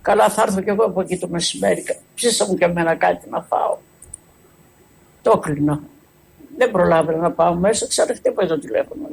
Καλά 0.01 0.29
θα 0.29 0.41
έρθω 0.41 0.61
κι 0.61 0.69
εγώ 0.69 0.83
από 0.83 1.01
εκεί 1.01 1.17
το 1.17 1.27
μεσημέρι. 1.27 1.83
Ψήσα 2.15 2.45
μου 2.45 2.55
και 2.55 2.65
εμένα 2.65 2.95
κάτι 2.95 3.29
να 3.29 3.41
φάω. 3.41 3.77
Το 5.21 5.37
κλείνα. 5.37 5.79
Δεν 6.57 6.71
προλάβαινα 6.71 7.17
να 7.17 7.31
πάω 7.31 7.53
μέσα, 7.53 7.87
ξέρω 7.87 8.13
χτύπαει 8.13 8.47
το 8.47 8.59
τηλέφωνο. 8.59 9.07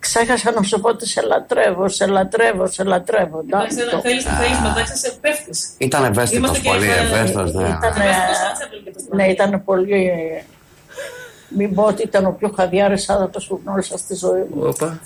Ξέχασα 0.00 0.50
να 0.52 0.62
σου 0.62 0.80
πω 0.80 0.88
ότι 0.88 1.06
σε 1.08 1.20
λατρεύω, 1.22 1.88
σε 1.88 2.06
λατρεύω, 2.06 2.66
σε 2.66 2.84
λατρεύω. 2.84 3.38
Εντάξει, 3.46 3.76
Εντάξει, 3.78 3.84
να 3.84 3.90
το- 3.90 4.00
θέλεις, 4.00 4.24
θέλεις 4.24 4.58
μετά 4.62 4.96
σε 4.96 5.12
πέφτεις. 5.20 5.74
Ήταν 5.78 6.04
ευαίσθητος, 6.04 6.36
Είμαστε 6.48 6.58
και 6.62 6.68
πολύ 6.68 6.86
ε, 6.90 7.00
ευαίσθητος. 7.00 7.52
Ναι. 7.52 7.68
Ήταν, 7.68 7.92
ναι, 9.10 9.26
ήταν 9.28 9.64
πολύ... 9.64 10.10
Μην 11.56 11.74
πω 11.74 11.82
ότι 11.82 12.02
ήταν 12.02 12.26
ο 12.26 12.30
πιο 12.38 12.52
χαδιάρης 12.56 13.08
άνθρωπος 13.08 13.46
που 13.46 13.60
γνώρισα 13.64 13.98
στη 13.98 14.14
ζωή 14.14 14.40
μου. 14.54 14.62
Όπα. 14.66 15.00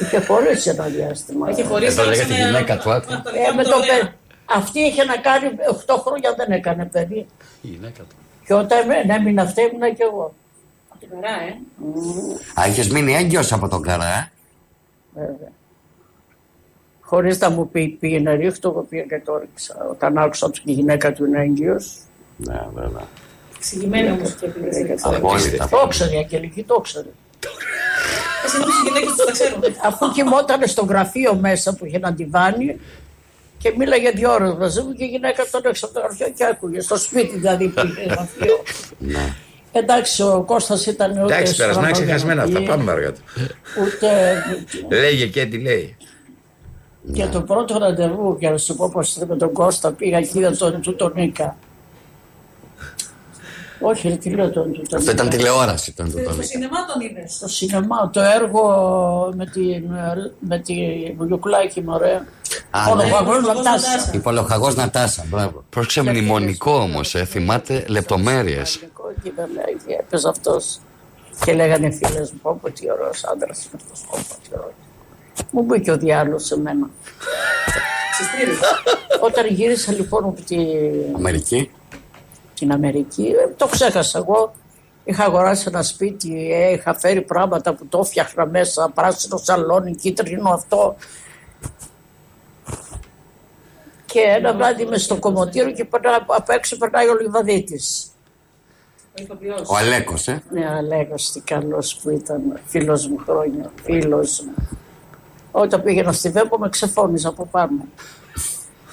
Είχε 0.00 0.20
χωρίσει 0.20 0.68
ένα 0.70 0.84
διάστημα. 0.84 1.50
Είχε 1.50 1.64
χωρίσει, 1.64 1.90
Εδώ 1.92 2.02
αλλά 2.02 2.10
λέγεται 2.10 2.32
σε 2.32 2.38
μια- 2.38 2.46
γυναίκα 2.46 2.78
του, 2.78 2.90
άκου. 2.90 3.12
Ε, 3.12 3.54
με 3.56 3.62
το 3.62 3.70
παι- 3.86 4.12
Αυτή 4.44 4.80
είχε 4.80 5.04
να 5.04 5.16
κάνει 5.16 5.46
8 5.86 5.96
χρόνια 6.06 6.34
δεν 6.36 6.50
έκανε 6.52 6.84
παιδί. 6.84 7.26
Η 7.62 7.68
γυναίκα 7.68 8.02
του. 8.02 8.16
Και 8.46 8.54
όταν 8.54 8.78
έμενε- 8.78 9.10
έμεινε 9.18 9.42
αυτή 9.42 9.60
ήμουνα 9.62 9.90
κι 9.90 10.02
εγώ. 10.02 10.34
Από 11.10 11.14
την 11.14 11.22
χαρά, 11.22 11.42
ε. 11.42 12.60
Α, 12.60 12.66
είχες 12.66 12.88
μείνει 12.88 13.14
έγκυος 13.14 13.52
από 13.52 13.68
τον 13.68 13.82
Καρά, 13.82 14.04
ε; 14.04 14.30
Βέβαια. 15.14 15.52
Χωρίς 17.00 17.38
να 17.38 17.50
μου 17.50 17.68
πει 17.68 17.88
πήγε 17.88 18.20
να 18.20 18.34
ρίχτω, 18.34 18.68
εγώ 18.68 18.82
πήγα 18.82 19.02
και 19.02 19.22
το 19.24 19.38
ρίξα. 19.38 19.86
Όταν 19.90 20.18
άκουσα 20.18 20.46
ότι 20.46 20.60
η 20.64 20.72
γυναίκα 20.72 21.12
του 21.12 21.24
είναι 21.24 21.40
έγκυος. 21.40 21.96
Ναι, 22.36 22.66
βέβαια. 22.74 23.06
Εξηγημένη 23.56 24.10
όμως 24.10 24.34
και 24.34 24.46
επειδή 24.46 24.94
Απόλυτα. 25.02 25.68
Το 25.68 25.86
ξέρει 25.88 26.14
η 26.14 26.18
Αγγελική, 26.18 26.62
το 26.62 26.80
ξέρει. 26.80 27.12
Εσύ 28.44 28.58
νομίζω 28.58 28.78
οι 28.84 28.88
γυναίκες 28.88 29.14
τους 29.14 29.24
τα 29.24 29.32
ξέρουν. 29.32 29.62
Αφού 29.84 30.10
κοιμόταν 30.12 30.66
στο 30.66 30.84
γραφείο 30.84 31.34
μέσα 31.34 31.74
που 31.74 31.86
είχε 31.86 31.96
ένα 31.96 32.12
ντιβάνι 32.12 32.80
και 33.58 33.74
μίλαγε 33.76 34.10
δύο 34.10 34.32
ώρες 34.32 34.54
μαζί 34.54 34.82
μου 34.82 34.92
και 34.92 35.04
η 35.04 35.06
γυναίκα 35.06 35.44
τον 35.50 35.60
έξω 35.64 35.86
από 35.86 35.94
το 35.94 36.00
γραφείο 36.00 36.28
και 36.36 36.44
άκουγε. 36.44 36.80
Στο 36.80 36.96
σπίτι 36.96 37.36
δηλαδή 37.36 37.68
που 37.68 37.86
είχε 37.86 38.02
γραφείο. 38.02 38.62
Ναι. 39.78 39.82
Εντάξει, 39.82 40.22
ο 40.22 40.42
Κώστας 40.46 40.86
ήταν 40.86 41.10
ούτε 41.10 41.34
Εντάξει, 41.34 41.56
περασμένα 41.56 41.90
ξεχασμένα 41.90 42.42
αυτά. 42.42 42.60
στραβογενική, 42.60 42.86
Πάμε 42.86 42.92
αργά 42.92 43.12
του. 43.12 43.20
Ούτε 43.84 44.08
Λέγε 44.88 45.26
και 45.26 45.46
τι 45.46 45.58
λέει. 45.58 45.96
Και 47.12 47.26
το 47.26 47.40
πρώτο 47.40 47.78
ραντεβού, 47.78 48.36
για 48.38 48.50
να 48.50 48.56
σου 48.58 48.76
πω 48.76 48.90
πως 48.92 49.16
ήταν 49.16 49.28
με 49.28 49.36
τον 49.36 49.52
Κώστα, 49.52 49.92
πήγα 49.92 50.20
και 50.20 50.38
είδα 50.38 50.56
τον 50.56 50.80
Τουτονίκα. 50.80 51.56
Όχι, 53.80 54.08
ρε, 54.08 54.16
τι 54.16 54.30
λέω 54.30 54.50
τον 54.50 54.64
Τουτονίκα. 54.72 54.96
Αυτό 54.96 55.10
ήταν 55.10 55.28
τηλεόραση, 55.28 55.90
ήταν 55.90 56.12
το 56.12 56.18
Στο 56.18 56.28
τόνι. 56.30 56.44
σινεμά 56.44 56.84
τον 56.92 57.00
είδες; 57.00 57.32
Στο 57.34 57.48
σινεμά, 57.48 58.10
το 58.12 58.20
έργο 58.20 58.62
με 59.36 59.46
τη, 59.46 59.60
με 60.38 60.58
τη 60.58 60.74
Βουλιουκλάκη, 61.16 61.80
μωρέ. 61.82 62.14
Α, 62.70 62.80
Όλο 62.90 63.02
ναι. 63.02 63.10
ο 63.12 63.16
αγώνας 63.16 63.56
Λατάσα. 63.56 64.10
Υπολογαγό 64.14 64.70
Νατάσα, 64.70 65.24
μπράβο. 65.28 65.64
Πρόσεξε 65.70 66.02
μνημονικό 66.02 66.72
όμως, 66.72 67.14
ε, 67.14 67.24
θυμάται 67.24 67.84
λεπτομέρειες. 67.88 68.78
Και 69.22 69.32
δεν 69.36 69.48
λέει, 69.54 69.76
και 69.86 69.94
έπαιζε 70.00 70.28
αυτός. 70.28 70.78
Και 71.44 71.52
λέγανε 71.54 71.90
φίλες 71.90 72.30
μου, 72.32 72.38
πω 72.42 72.58
πω 72.62 72.70
τι 72.70 72.90
ωραίος 72.90 73.24
άντρας 73.24 73.64
είναι 73.64 73.82
αυτός, 73.82 74.00
πω 74.10 74.18
πω 74.28 74.34
τι 74.42 74.48
ωραίος. 74.58 74.72
Μου 75.50 75.62
είπε 75.62 75.78
και 75.78 75.90
ο 75.90 75.96
διάλογος 75.96 76.44
σε 76.44 76.58
μένα. 76.60 76.90
Όταν 79.20 79.46
γύρισα 79.46 79.92
λοιπόν 79.92 80.24
από 80.24 80.40
τη, 80.42 80.56
Αμερική. 81.16 81.70
Την 82.58 82.72
Αμερική, 82.72 83.26
ε, 83.26 83.52
το 83.56 83.66
ξέχασα 83.66 84.18
εγώ. 84.18 84.52
Είχα 85.04 85.24
αγοράσει 85.24 85.64
ένα 85.68 85.82
σπίτι, 85.82 86.52
ε, 86.52 86.72
είχα 86.72 86.94
φέρει 86.94 87.22
πράγματα 87.22 87.74
που 87.74 87.86
το 87.86 88.04
φτιάχνα 88.04 88.46
μέσα, 88.46 88.90
πράσινο 88.94 89.36
σαλόνι, 89.36 89.94
κίτρινο 89.94 90.50
αυτό. 90.50 90.96
Και 94.06 94.20
ένα 94.20 94.54
βράδυ 94.54 94.82
είμαι 94.82 94.98
στο 94.98 95.16
κομμωτήριο 95.16 95.72
και 95.72 95.84
περνά, 95.84 96.26
απ' 96.28 96.50
έξω 96.50 96.76
περνάει 96.76 97.08
ο 97.08 97.14
Λιβαδίτης. 97.14 98.10
Ο 99.66 99.76
Αλέκος, 99.76 100.28
ε. 100.28 100.42
Ναι, 100.50 100.66
Αλέγος, 100.70 101.30
τι 101.32 101.40
καλός 101.40 101.96
που 101.96 102.10
ήταν, 102.10 102.60
φίλος 102.66 103.06
μου 103.06 103.18
χρόνια, 103.18 103.70
φίλος 103.82 104.40
μου. 104.40 104.54
Όταν 105.50 105.82
πήγαινα 105.82 106.12
στη 106.12 106.30
Βέμπο 106.30 106.58
με 106.58 106.68
ξεφώνιζε 106.68 107.28
από 107.28 107.46
πάνω. 107.46 107.86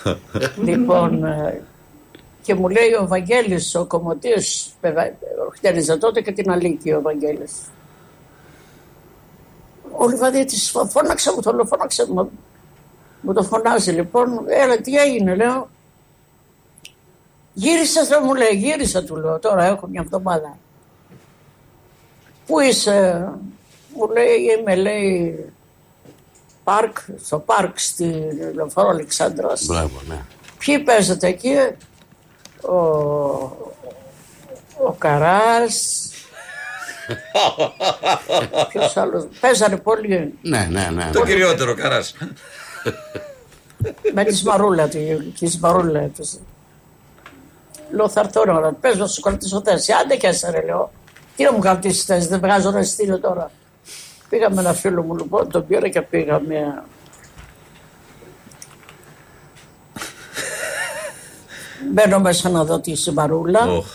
λοιπόν, 0.67 1.23
ε, 1.23 1.61
και 2.43 2.55
μου 2.55 2.67
λέει 2.69 2.93
ο 3.01 3.07
Βαγγέλης, 3.07 3.75
ο 3.75 3.85
κομμωτής, 3.85 4.73
βέβαια, 4.81 5.15
χτένιζε 5.53 5.97
τότε 5.97 6.21
και 6.21 6.31
την 6.31 6.51
Αλίκη 6.51 6.91
ο 6.91 7.01
Βαγγέλης. 7.01 7.51
Ο 9.97 10.07
Λιβαδίτης 10.09 10.69
φω- 10.71 10.89
φώναξε 10.89 11.31
μου, 11.31 11.41
τον 11.41 11.67
φώναξε 11.67 12.05
μου. 12.11 12.31
Μου 13.21 13.33
το 13.33 13.43
φωνάζει 13.43 13.91
λοιπόν, 13.91 14.43
έλα 14.47 14.77
τι 14.77 14.95
έγινε, 14.95 15.35
λέω. 15.35 15.69
Γύρισε, 17.53 18.05
δεν 18.05 18.21
μου 18.25 18.33
λέει, 18.35 18.49
γύρισα 18.53 19.03
του 19.03 19.15
λέω, 19.15 19.39
τώρα 19.39 19.63
έχω 19.65 19.87
μια 19.87 20.01
εβδομάδα. 20.01 20.57
Πού 22.45 22.59
είσαι, 22.59 23.29
μου 23.95 24.09
λέει, 24.11 24.35
είμαι, 24.59 24.75
λέει, 24.75 25.45
πάρκ, 26.63 26.97
στο 27.23 27.39
πάρκ 27.39 27.79
στη 27.79 28.13
Λεωφόρο 28.53 28.89
Αλεξάνδρας. 28.89 29.65
Μπράβο, 29.65 30.01
ναι. 30.07 30.21
Ποιοι 30.57 30.79
παίζετε 30.79 31.27
εκεί, 31.27 31.55
ο, 32.67 32.75
ο 34.85 34.91
Καράς, 34.97 36.07
ποιος 38.69 38.97
άλλος, 38.97 39.27
παίζανε 39.39 39.77
πολύ 39.77 40.33
Ναι, 40.41 40.67
ναι, 40.71 40.89
ναι. 40.93 41.09
Το 41.13 41.23
κυριότερο, 41.23 41.75
καράς. 41.75 42.15
με 44.13 44.23
τη 44.23 44.35
Σμαρούλα, 44.35 44.87
τη, 44.87 44.99
τη 45.39 45.47
Σμαρούλα 45.47 45.99
έπαιζε. 45.99 46.39
Λέω 47.91 48.09
θα 48.09 48.19
έρθω 48.19 48.41
ώρα, 48.47 48.71
πες 48.71 48.97
να 48.97 49.07
σου 49.07 49.21
κρατήσω 49.21 49.61
θέση. 49.65 49.91
Άντε 49.93 50.15
και 50.15 50.27
έσαι 50.27 50.51
ρε 50.51 50.61
λέω. 50.61 50.91
Τι 51.35 51.43
να 51.43 51.51
μου 51.51 51.59
κρατήσεις 51.59 52.03
θέση, 52.03 52.27
δεν 52.27 52.39
βγάζω 52.39 52.71
να 52.71 52.83
στείλω 52.83 53.19
τώρα. 53.19 53.51
Πήγαμε 54.29 54.61
ένα 54.61 54.73
φίλο 54.73 55.03
μου 55.03 55.15
λοιπόν, 55.15 55.49
τον 55.49 55.67
πήρα 55.67 55.89
και 55.89 56.01
πήγαμε. 56.01 56.83
Μπαίνω 61.91 62.19
μέσα 62.19 62.49
να 62.49 62.63
δω 62.65 62.79
τη 62.79 62.95
συμπαρούλα 62.95 63.71
Οχ. 63.71 63.85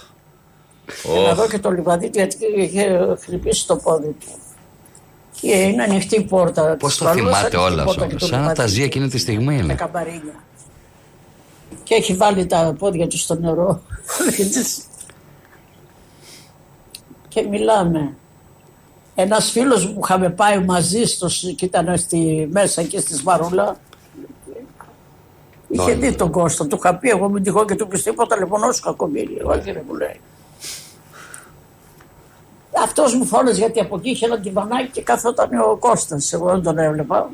και 1.03 1.21
να 1.27 1.35
δω 1.35 1.49
και 1.49 1.59
το 1.59 1.71
λιβαδί 1.71 2.11
γιατί 2.15 2.37
είχε 2.57 3.17
χτυπήσει 3.23 3.67
το 3.67 3.77
πόδι 3.77 4.17
του. 4.21 4.27
Και 5.41 5.51
είναι 5.57 5.83
ανοιχτή 5.83 6.17
η 6.17 6.23
πόρτα. 6.25 6.77
Πώς 6.79 6.89
της 6.91 6.99
το 6.99 7.05
παρούλας, 7.05 7.37
θυμάται 7.39 7.57
ανοιχτή 7.57 7.73
όλα 7.75 7.85
πόρτα 7.85 8.03
αυτό. 8.05 8.15
και 8.15 8.21
το 8.21 8.27
Σαν 8.27 8.41
να 8.41 8.45
τα 8.47 8.53
λιβαδί. 8.53 8.71
ζει 8.71 8.83
εκείνη 8.83 9.09
τη 9.09 9.19
στιγμή 9.19 9.57
τα 9.57 9.63
είναι. 9.63 9.75
καμπαρίνια. 9.75 10.43
Και 11.83 11.95
έχει 11.95 12.15
βάλει 12.15 12.47
τα 12.47 12.75
πόδια 12.79 13.07
του 13.07 13.19
στο 13.19 13.35
νερό. 13.35 13.81
και 17.29 17.43
μιλάμε. 17.43 18.15
Ένας 19.15 19.51
φίλος 19.51 19.87
μου 19.87 19.93
που 19.95 20.01
είχαμε 20.05 20.31
πάει 20.31 20.59
μαζί 20.65 21.05
στο, 21.05 21.29
σ- 21.29 21.55
και 21.55 21.65
ήταν 21.65 21.99
στη, 21.99 22.49
μέσα 22.53 22.81
εκεί 22.81 23.01
στη 23.01 23.15
Σμαρούλα 23.15 23.77
είχε 25.69 25.95
δει 25.95 26.15
τον 26.15 26.31
Κώστα, 26.31 26.67
του 26.67 26.77
είχα 26.77 26.95
πει 26.95 27.09
εγώ 27.09 27.29
μην 27.29 27.43
τυχόν 27.43 27.67
και 27.67 27.75
του 27.75 27.89
πεις 27.89 28.03
τίποτα 28.03 28.37
λοιπόν 28.37 28.63
όσο 28.63 28.83
κακομίρι, 28.85 29.41
όχι 29.45 29.71
ρε 29.71 29.83
μου 29.87 29.95
λέει. 29.95 30.21
Αυτός 32.83 33.15
μου 33.15 33.25
φώναζε 33.25 33.59
γιατί 33.59 33.81
από 33.81 33.97
εκεί 33.97 34.11
είχε 34.11 34.27
ένα 34.27 34.41
τυβανάκι 34.41 34.91
και 34.91 35.03
καθόταν 35.03 35.61
ο 35.61 35.77
Κώστας, 35.77 36.33
εγώ 36.33 36.47
δεν 36.47 36.63
τον 36.63 36.79
έβλεπα. 36.79 37.31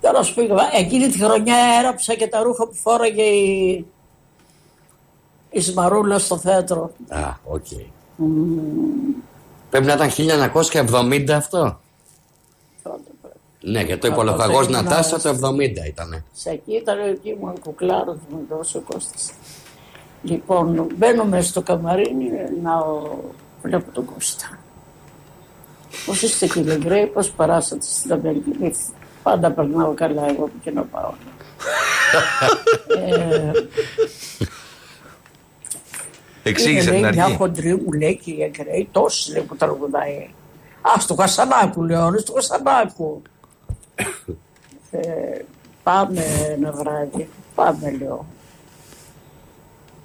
Τέλο 0.00 0.26
πήγα. 0.34 0.56
Εκείνη 0.72 1.08
τη 1.08 1.18
χρονιά 1.24 1.56
έραψα 1.80 2.14
και 2.14 2.26
τα 2.26 2.42
ρούχα 2.42 2.66
που 2.66 2.74
φόραγε 2.74 3.22
η, 3.22 3.86
η 5.50 5.60
Σμαρούλα 5.60 6.18
στο 6.18 6.38
θέατρο. 6.38 6.90
Α, 7.08 7.34
οκ. 7.44 7.66
Πρέπει 9.70 9.86
να 9.86 9.92
ήταν 9.92 10.10
1970 10.88 11.30
αυτό. 11.30 11.80
Ναι, 13.64 13.84
και 13.84 13.96
το 13.96 14.06
υπολογαγό 14.06 14.52
Τότε 14.52 14.64
ήμουνα- 14.64 14.82
Νατάσα 14.82 15.20
το 15.20 15.28
70 15.28 15.86
ήταν. 15.86 16.24
Σε 16.32 16.50
εκεί 16.50 16.72
ήταν 16.74 16.98
εκεί 16.98 17.36
μου 17.40 17.52
κουκλάρος 17.60 18.16
που 18.16 18.34
μου 18.34 18.46
δώσει 18.56 18.76
ο 18.76 18.80
Κώστας. 18.92 19.30
Λοιπόν, 20.22 20.86
μπαίνουμε 20.96 21.40
στο 21.42 21.62
καμαρίνι 21.62 22.30
να 22.62 22.72
βλέπω 23.62 23.90
τον 23.92 24.04
Κώστα. 24.04 24.58
Πώς 26.06 26.22
είστε 26.22 26.46
κύριε 26.46 26.76
Γκρέι, 26.76 27.06
πώς 27.06 27.30
περάσατε 27.30 27.86
στην 27.86 28.12
Αμερική; 28.12 28.72
Πάντα 29.22 29.50
περνάω 29.50 29.94
καλά 29.94 30.28
εγώ 30.28 30.42
που 30.44 30.52
και 30.62 30.70
να 30.70 30.82
πάω. 30.82 31.12
ε, 33.06 33.50
Εξήγησε 36.42 36.82
είναι, 36.82 36.90
την 36.94 37.00
λέει, 37.02 37.12
Μια 37.12 37.24
αρχή. 37.24 37.36
χοντρή 37.36 37.74
μου 37.76 37.92
λέει 37.92 38.16
κύριε 38.16 38.48
Γκρέι, 38.48 38.88
τόσοι 38.92 39.32
λέει 39.32 39.42
που 39.42 39.56
τραγουδάει. 39.56 40.30
Α, 40.96 41.00
στο 41.00 41.14
Χασανάκου 41.14 41.82
λέω, 41.82 42.10
«ρε, 42.10 42.18
στο 42.18 42.32
Χασανάκου. 42.32 43.22
Ε, 44.90 45.44
πάμε 45.82 46.22
ένα 46.48 46.72
βράδυ, 46.72 47.28
πάμε 47.54 47.90
λέω. 47.90 48.26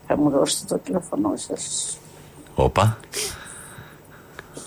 Θα 0.08 0.18
μου 0.18 0.30
δώσετε 0.30 0.66
το 0.76 0.78
τηλέφωνό 0.78 1.34
σας. 1.36 1.98
Όπα. 2.56 2.98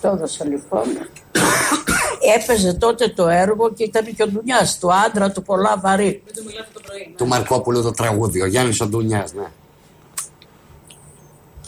Το 0.01 0.07
έδωσα 0.07 0.45
λοιπόν. 0.45 0.83
Έπαιζε 2.37 2.73
τότε 2.73 3.07
το 3.07 3.27
έργο 3.27 3.73
και 3.73 3.83
ήταν 3.83 4.15
και 4.15 4.23
ο 4.23 4.27
Ντουνιάς, 4.27 4.79
του 4.79 4.93
άντρα 4.93 5.31
του 5.31 5.41
πολλά 5.41 5.77
βαρύ. 5.77 6.23
Του 7.17 7.27
Μαρκόπουλου 7.27 7.81
το 7.81 7.91
τραγούδι, 7.91 8.41
ο 8.41 8.45
Γιάννης 8.45 8.81
ο 8.81 8.87
Ντουνιάς, 8.87 9.33
ναι. 9.33 9.47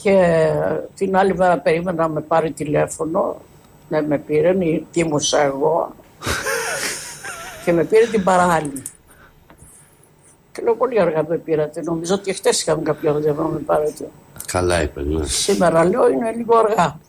Και 0.02 0.48
την 0.96 1.16
άλλη 1.16 1.36
μέρα 1.36 1.58
περίμενα 1.58 2.02
να 2.02 2.10
με 2.14 2.22
πάρει 2.22 2.52
τηλέφωνο, 2.52 3.42
να 3.90 4.02
με 4.02 4.18
πήρε, 4.18 4.56
τίμωσα 4.92 5.42
εγώ 5.42 5.96
και 7.66 7.72
με 7.74 7.84
πήρε 7.84 8.06
την 8.06 8.24
παράλληλη. 8.24 8.82
Και 10.52 10.62
λέω 10.62 10.76
πολύ 10.76 11.00
αργά 11.00 11.26
με 11.28 11.38
πήρατε, 11.38 11.82
νομίζω 11.82 12.14
ότι 12.16 12.34
χτες 12.34 12.62
είχαμε 12.62 12.82
κάποιο 12.84 13.14
ραντεβού 13.14 13.42
να 13.42 13.48
με 13.48 13.60
πάρετε. 13.60 14.10
Καλά 14.48 14.82
είπες, 14.82 15.06
ναι. 15.06 15.26
Σήμερα 15.26 15.84
λέω 15.86 16.10
είναι 16.10 16.32
λίγο 16.32 16.58
αργά. 16.58 17.00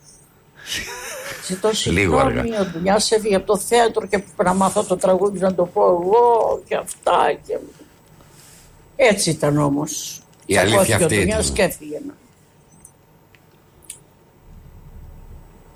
Ζητώ 1.46 1.70
Λίγο 1.84 2.18
αργά. 2.18 2.42
συγγνώμη, 2.42 2.66
ο 2.66 2.70
Δουλειάς 2.72 3.10
έφυγε 3.12 3.34
από 3.36 3.46
το 3.46 3.58
θέατρο 3.58 4.06
και 4.06 4.16
έπρεπε 4.16 4.42
να 4.42 4.54
μάθω 4.54 4.84
το 4.84 4.96
τραγούδι 4.96 5.38
να 5.38 5.54
το 5.54 5.64
πω 5.66 5.82
εγώ 5.84 6.60
και 6.68 6.76
αυτά. 6.76 7.32
Και... 7.46 7.58
Έτσι 8.96 9.30
ήταν 9.30 9.58
όμως. 9.58 10.22
Η 10.46 10.56
αλήθεια 10.56 10.82
Τσακώθηκε 10.82 11.04
αυτή 11.04 11.16
Ο 11.16 11.20
Δουλειάς 11.20 11.44
ήταν. 11.44 11.54
και 11.56 11.62
έφυγε. 11.62 12.00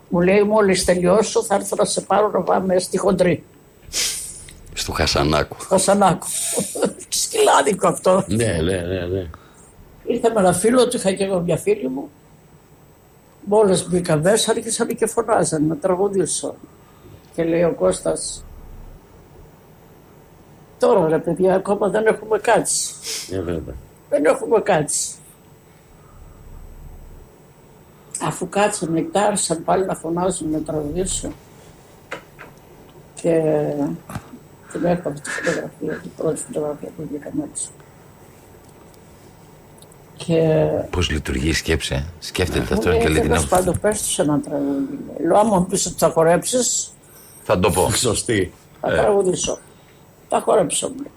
Μου 0.08 0.20
λέει 0.20 0.42
μόλις 0.42 0.84
τελειώσω 0.84 1.42
θα 1.44 1.54
έρθω 1.54 1.76
να 1.76 1.84
σε 1.84 2.00
πάρω 2.00 2.30
να 2.30 2.40
πάμε 2.40 2.78
στη 2.78 2.98
χοντρή. 2.98 3.44
Στο 4.88 4.96
Χασανάκου. 4.96 5.56
Στο 5.60 5.78
Σανάκο. 5.78 6.26
Σκυλάδικο 7.08 7.88
αυτό. 7.88 8.24
Ναι, 8.26 8.44
ναι, 8.44 8.76
ναι, 8.76 9.06
ναι. 9.06 9.30
Ήρθε 10.04 10.30
με 10.30 10.40
ένα 10.40 10.52
φίλο 10.52 10.88
του, 10.88 10.96
είχα 10.96 11.12
και 11.12 11.24
εγώ 11.24 11.40
μια 11.40 11.56
φίλη 11.56 11.88
μου. 11.88 12.10
Μόλις 13.44 13.88
μπήκα 13.88 14.16
μέσα, 14.16 14.50
άρχισαν 14.50 14.96
και 14.96 15.06
φωνάζαν 15.06 15.66
να 15.66 15.76
τραγουδήσω. 15.76 16.54
Και 17.34 17.44
λέει 17.44 17.62
ο 17.62 17.74
Κώστας, 17.74 18.44
τώρα 20.78 21.08
ρε 21.08 21.18
παιδιά, 21.18 21.54
ακόμα 21.54 21.88
δεν 21.88 22.06
έχουμε 22.06 22.38
κάτσει. 22.38 22.94
Ε, 23.30 23.40
βέβαια. 23.40 23.74
Δεν 24.08 24.24
έχουμε 24.24 24.60
κάτσει. 24.60 25.14
Αφού 28.20 28.48
κάτσανε 28.48 29.00
και 29.00 29.18
άρχισαν 29.18 29.64
πάλι 29.64 29.86
να 29.86 29.94
φωνάζουν 29.94 30.50
να 30.50 30.60
τραγουδήσω. 30.60 31.32
Και 33.14 33.42
την 34.72 34.84
έκανα 34.84 35.14
τη 35.20 35.30
φωτογραφία, 35.30 36.00
την 36.02 36.10
πρώτη 36.16 36.40
φωτογραφία 36.40 36.88
που 36.96 37.02
βγήκαμε 37.10 37.48
έτσι. 37.52 37.68
Και 40.16 40.66
Πώς 40.90 41.10
λειτουργεί 41.10 41.48
η 41.48 41.52
σκέψη, 41.52 41.94
ε; 41.94 42.04
σκέφτεται 42.18 42.74
αυτό 42.74 42.90
μου 42.90 42.98
και 42.98 43.08
λέει 43.08 43.20
την 43.20 43.30
τέλος 43.30 43.38
άλλη. 43.38 43.48
πάντων 43.48 43.78
πες 43.80 44.02
τους 44.02 44.18
ένα 44.18 44.40
τραγούδι. 44.40 44.98
Λέω 45.26 45.38
άμα 45.38 45.58
μου 45.58 45.66
πεις 45.66 45.86
ότι 45.86 45.94
θα 45.98 46.08
χορέψεις, 46.10 46.92
Θα 47.44 47.58
το 47.58 47.70
πω. 47.70 47.90
Σωστή. 47.90 48.52
θα 48.80 48.92
Ε. 48.92 48.96
τραγουδήσω. 48.96 49.58
Θα 50.28 50.40
χορέψω 50.40 50.88
μου. 50.88 50.94
λέει. 50.96 51.10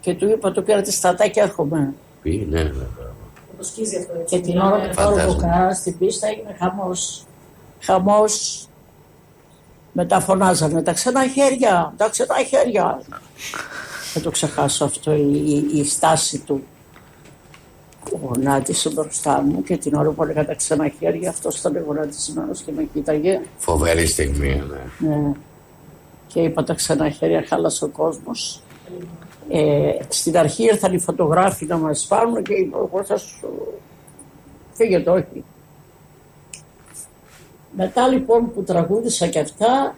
Και 0.00 0.14
του 0.14 0.28
είπα 0.28 0.52
το 0.52 0.62
πήρα 0.62 0.80
τη 0.80 0.92
στρατά 0.92 1.26
και 1.28 1.40
έρχομαι. 1.40 1.94
Πει, 2.22 2.46
ναι, 2.50 2.62
βέβαια. 2.62 2.86
Και 4.26 4.40
την 4.40 4.58
ώρα 4.58 4.76
που 4.80 4.94
τώρα 4.94 5.08
Φαντάζομαι. 5.10 5.34
που 5.34 5.40
κανένα 5.40 5.74
στην 5.74 5.98
πίστα 5.98 6.26
έγινε 6.26 6.56
χαμός. 6.58 7.24
Χαμός. 7.80 8.66
Μετά 9.92 10.20
φωνάζανε 10.20 10.82
τα 10.82 10.92
ξένα 10.92 11.26
χέρια, 11.28 11.94
τα 11.96 12.08
ξένα 12.08 12.34
χέρια. 12.48 13.02
Δεν 14.14 14.22
το 14.22 14.30
ξεχάσω 14.30 14.84
αυτό 14.84 15.12
η, 15.14 15.42
η- 15.46 15.78
η 15.78 15.84
στάση 15.84 16.38
του. 16.38 16.62
Γονάτισε 18.22 18.90
μπροστά 18.90 19.40
μου 19.42 19.62
και 19.62 19.76
την 19.76 19.94
ώρα 19.94 20.10
που 20.10 20.22
έλεγα 20.22 20.46
τα 20.46 20.54
ξένα 20.54 20.88
χέρια 20.98 21.30
αυτός 21.30 21.58
ήταν 21.58 21.82
γονατισμένος 21.86 22.60
και 22.62 22.72
με 22.76 22.82
κοίταγε. 22.92 23.40
Φοβερή 23.56 24.06
στιγμή, 24.06 24.62
ναι. 24.98 25.08
Ναι. 25.16 25.32
Και 26.26 26.40
είπα 26.40 26.64
τα 26.64 26.74
ξένα 26.74 27.10
χέρια, 27.10 27.44
χάλασε 27.48 27.84
ο 27.84 27.88
κόσμος. 27.88 28.62
Ε, 29.48 29.90
στην 30.08 30.38
αρχή 30.38 30.62
ήρθαν 30.64 30.94
οι 30.94 30.98
φωτογράφοι 30.98 31.64
να 31.64 31.76
μας 31.76 32.06
πάρουν 32.08 32.42
και 32.42 32.54
είπα 32.54 32.78
εγώ 32.78 33.04
θα 33.04 33.16
σου 33.16 33.48
φύγετε 34.74 35.10
όχι. 35.10 35.44
Μετά 37.76 38.08
λοιπόν 38.08 38.52
που 38.52 38.62
τραγούδισα 38.62 39.26
και 39.26 39.38
αυτά 39.38 39.94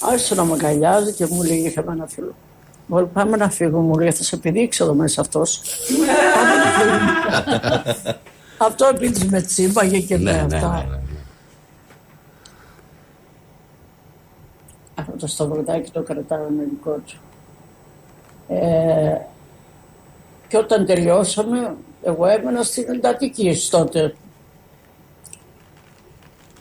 άρχισε 0.00 0.34
να 0.34 0.44
με 0.44 0.52
αγκαλιάζει 0.52 1.12
και 1.12 1.26
μου 1.30 1.42
λέει 1.42 1.56
είχαμε 1.58 1.92
ένα 1.92 2.06
φίλο. 2.06 2.34
Μου 2.86 2.96
λέει 2.96 3.06
πάμε 3.12 3.36
να 3.36 3.50
φύγουμε, 3.50 3.82
μου 3.82 3.98
λέει 3.98 4.10
θα 4.10 4.22
σε 4.22 4.36
επιδείξει 4.36 4.82
εδώ 4.82 4.94
μέσα 4.94 5.20
αυτός. 5.20 5.60
Πάμε 6.34 6.54
να 6.64 6.70
φύγουμε. 6.70 8.18
Αυτό 8.58 8.86
επειδή 8.86 9.26
με 9.28 9.40
τσίμπαγε 9.40 10.00
και 10.00 10.18
με 10.18 10.32
Ναι, 10.32 10.42
ναι, 10.42 10.56
αυτά. 10.56 10.84
ναι, 10.88 10.96
ναι. 10.96 10.98
Αυτό 14.94 15.12
το 15.16 15.26
σταυροδάκι 15.26 15.90
το 15.90 16.02
κρατάω 16.02 16.48
με 16.56 16.64
δικό 16.64 16.90
του. 17.06 17.16
Ε, 18.48 19.16
και 20.48 20.56
όταν 20.56 20.86
τελειώσαμε, 20.86 21.74
εγώ 22.02 22.26
έμενα 22.26 22.62
στην 22.62 22.84
εντατική 22.88 23.56
τότε. 23.70 24.14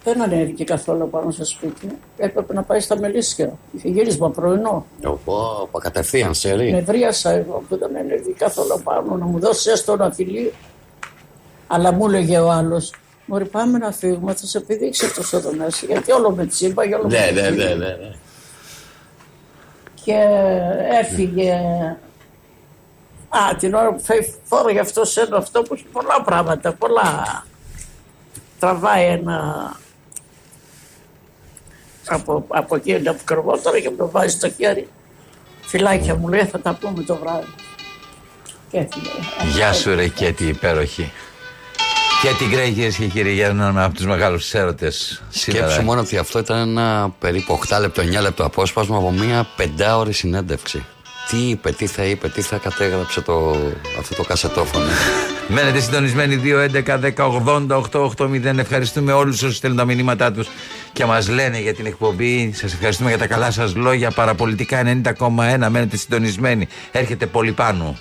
Δεν 0.04 0.22
ανέβηκε 0.22 0.64
καθόλου 0.64 1.10
πάνω 1.10 1.32
στο 1.32 1.46
σπίτι. 1.46 1.88
Έπρεπε 2.18 2.54
να 2.54 2.64
πάει 2.64 2.80
στα 2.80 2.98
μελίσια. 3.00 3.54
Είχε 3.72 3.90
γύρισμα 3.90 4.30
πρωινό. 4.30 4.86
Οπό, 5.06 5.58
οπό, 5.62 5.80
κατευθείαν 5.80 6.34
σε 6.34 6.54
ρί. 6.54 6.72
Νευρίασα 6.72 7.32
εγώ 7.32 7.64
που 7.70 7.78
δεν 7.78 7.98
ανέβηκε 7.98 8.32
καθόλου 8.38 8.82
πάνω 8.84 9.16
να 9.18 9.26
μου 9.26 9.40
δώσει 9.40 9.70
έστω 9.70 9.94
ένα 9.94 10.12
φιλί. 10.12 10.54
Αλλά 11.68 11.92
μου 11.92 12.06
έλεγε 12.06 12.40
ο 12.40 12.52
άλλος, 12.52 12.94
Μωρή, 13.26 13.46
πάμε 13.46 13.78
να 13.78 13.92
φύγουμε, 13.92 14.34
θα 14.34 14.46
σε 14.46 14.58
επιδείξει 14.58 15.06
αυτός 15.06 15.34
εδώ 15.34 15.54
μέσα. 15.54 15.86
Γιατί 15.86 16.12
όλο 16.12 16.32
με 16.32 16.46
τσίμπα, 16.46 16.84
όλο 16.84 17.08
Ναι, 17.08 17.32
με 17.34 17.42
ναι, 17.42 17.48
τσίμπα. 17.50 17.64
ναι, 17.66 17.74
ναι, 17.74 17.86
ναι. 17.86 18.16
και 20.04 20.18
έφυγε. 21.02 21.54
Α, 23.30 23.56
την 23.60 23.74
ώρα 23.74 23.94
που 23.94 24.02
φεύγει, 24.04 24.36
φόραγε 24.44 24.80
αυτό 24.80 25.02
ένα 25.28 25.38
αυτό 25.38 25.62
που 25.62 25.74
έχει 25.74 25.86
πολλά 25.92 26.22
πράγματα, 26.26 26.74
πολλά. 26.74 27.44
Τραβάει 28.60 29.06
ένα 29.06 29.72
από, 32.08 32.46
από 32.48 32.76
εκεί 32.76 32.94
να 32.94 33.16
κρυβόταν 33.24 33.82
και 33.82 33.90
μου 33.90 33.96
το 33.96 34.10
βάζει 34.10 34.36
στο 34.36 34.50
χέρι. 34.50 34.88
Φυλάκια 35.62 36.16
μου 36.16 36.28
λέει 36.28 36.46
θα 36.46 36.60
τα 36.60 36.74
πούμε 36.74 37.04
το 37.04 37.16
βράδυ. 37.16 37.48
Και 38.72 38.78
έφυγε. 38.78 39.10
Γεια 39.54 39.74
σου 39.74 39.96
ρε 39.96 40.08
Κέτη 40.08 40.48
υπέροχη. 40.48 41.12
Κέτη 42.22 42.46
Γκρέι 42.50 42.72
κυρίες 42.72 42.96
και 42.96 43.06
κύριοι 43.06 43.34
για 43.34 43.48
έναν 43.48 43.80
από 43.80 43.96
τους 43.96 44.06
μεγάλους 44.06 44.54
έρωτες 44.54 45.24
σήμερα. 45.30 45.66
Σκέψου 45.66 45.86
μόνο 45.86 46.00
ότι 46.00 46.18
αυτό 46.18 46.40
ήταν 46.40 46.58
ένα 46.58 47.14
περίπου 47.20 47.60
8 47.70 47.80
λεπτό, 47.80 48.02
9 48.02 48.22
λεπτό 48.22 48.46
απόσπασμα 48.46 48.98
από 48.98 49.12
μια 49.12 49.48
πεντάωρη 49.56 50.14
συνέντευξη. 50.14 50.86
Τι 51.30 51.38
είπε, 51.38 51.72
τι 51.72 51.88
θα 51.88 52.04
είπε, 52.04 52.30
τι 52.30 52.42
θα 52.42 52.58
κατέγραψε 52.58 53.22
το, 53.22 53.56
αυτό 54.00 54.16
το 54.16 54.24
κασετόφωνο. 54.24 54.86
Μένετε 55.54 55.80
συντονισμένοι 55.80 56.42
2, 56.44 56.84
11, 56.86 57.00
10, 57.00 57.14
80, 57.46 57.68
8, 57.68 58.10
8, 58.18 58.52
0. 58.52 58.58
Ευχαριστούμε 58.58 59.14
όλους 59.14 59.44
όσους 59.44 59.58
στέλνουν 59.58 59.80
τα 59.80 59.86
μηνύματά 59.86 60.32
τους 60.32 60.48
και 60.94 61.06
μας 61.06 61.30
λένε 61.30 61.60
για 61.60 61.74
την 61.74 61.86
εκπομπή. 61.86 62.52
Σας 62.54 62.74
ευχαριστούμε 62.74 63.10
για 63.10 63.18
τα 63.18 63.28
καλά 63.28 63.52
σας 63.52 63.76
λόγια. 63.76 64.12
Παραπολιτικά 64.12 64.82
90,1. 64.84 65.70
Μένετε 65.70 65.98
συντονισμένοι. 65.98 66.68
Έρχεται 66.92 67.26
πολύ 67.26 67.52
πάνω. 67.52 67.98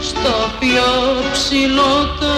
στο 0.00 0.34
πιο 0.58 0.84
ψηλότερο 1.32 2.31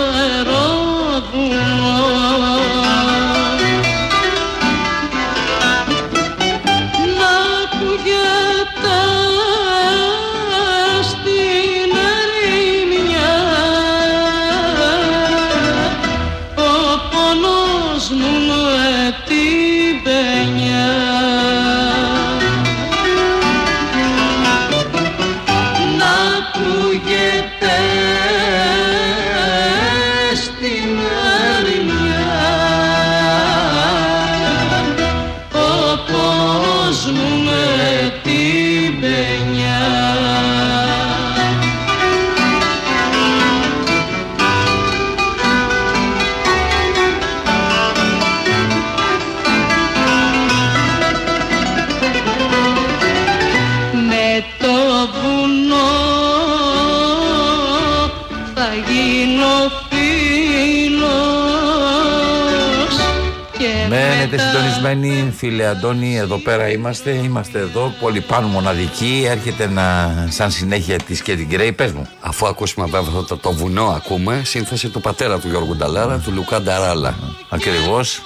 συντονισμένοι, 64.85 65.32
φίλε 65.36 65.66
Αντώνη. 65.66 66.16
Εδώ 66.16 66.36
πέρα 66.39 66.70
είμαστε. 66.70 67.11
Είμαστε 67.11 67.59
εδώ. 67.59 67.94
Πολύ 68.01 68.20
πάνω 68.20 68.47
μοναδική. 68.47 69.27
Έρχεται 69.28 69.69
να, 69.69 70.15
σαν 70.31 70.51
συνέχεια 70.51 70.97
τη 70.98 71.23
Κέτη 71.23 71.44
Γκρέι. 71.44 71.73
Πες 71.73 71.93
μου. 71.93 72.09
Αφού 72.20 72.47
ακούσουμε 72.47 72.85
βέβαια 72.86 73.09
αυτό 73.09 73.23
το, 73.23 73.36
το 73.36 73.52
βουνό, 73.52 73.85
ακούμε 73.85 74.43
σύνθεση 74.44 74.89
του 74.89 75.01
πατέρα 75.01 75.39
του 75.39 75.48
Γιώργου 75.48 75.77
Νταλάρα, 75.77 76.19
του 76.19 76.32
Λουκά 76.32 76.61
Νταράλα. 76.62 77.15
Ακριβώς. 77.48 78.23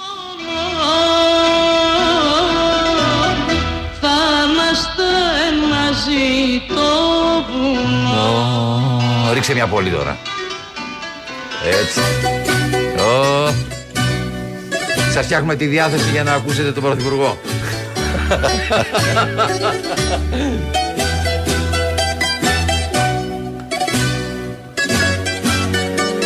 θα 4.01 4.17
είμαστε 4.45 5.03
μαζί 5.69 6.61
το 6.67 6.81
βουνό 7.51 9.33
Ρίξε 9.33 9.53
μια 9.53 9.67
πόλη 9.67 9.89
τώρα. 9.89 10.17
Έτσι. 11.63 11.99
Ω. 12.97 13.68
Σας 15.13 15.25
φτιάχνουμε 15.25 15.55
τη 15.55 15.65
διάθεση 15.65 16.09
για 16.11 16.23
να 16.23 16.33
ακούσετε 16.33 16.71
τον 16.71 16.83
Πρωθυπουργό. 16.83 17.37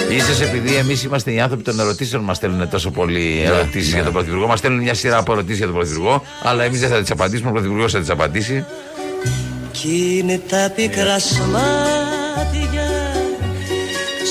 Ίσως 0.09 0.41
επειδή 0.41 0.75
εμείς 0.75 1.03
είμαστε 1.03 1.31
οι 1.31 1.39
άνθρωποι 1.39 1.63
των 1.63 1.79
ερωτήσεων, 1.79 2.23
μας 2.23 2.37
στέλνουν 2.37 2.69
τόσο 2.69 2.91
πολλοί 2.91 3.43
ερωτήσεις 3.45 3.89
ναι. 3.89 3.95
για 3.95 4.03
τον 4.03 4.13
Πρωθυπουργό. 4.13 4.47
Μας 4.47 4.59
στέλνουν 4.59 4.81
μια 4.81 4.93
σειρά 4.93 5.17
από 5.17 5.31
ερωτήσεις 5.31 5.57
για 5.57 5.65
τον 5.65 5.75
Πρωθυπουργό, 5.75 6.23
αλλά 6.43 6.63
εμείς 6.63 6.79
δεν 6.79 6.89
θα 6.89 7.01
τις 7.01 7.11
απαντήσουμε. 7.11 7.49
Ο 7.49 7.51
Πρωθυπουργός 7.51 7.91
θα 7.91 7.99
τις 7.99 8.09
απαντήσει. 8.09 8.65
Κι 9.71 10.17
είναι 10.19 10.41
τα 10.49 10.71
πικρά 10.75 11.19
σμάτια 11.19 12.89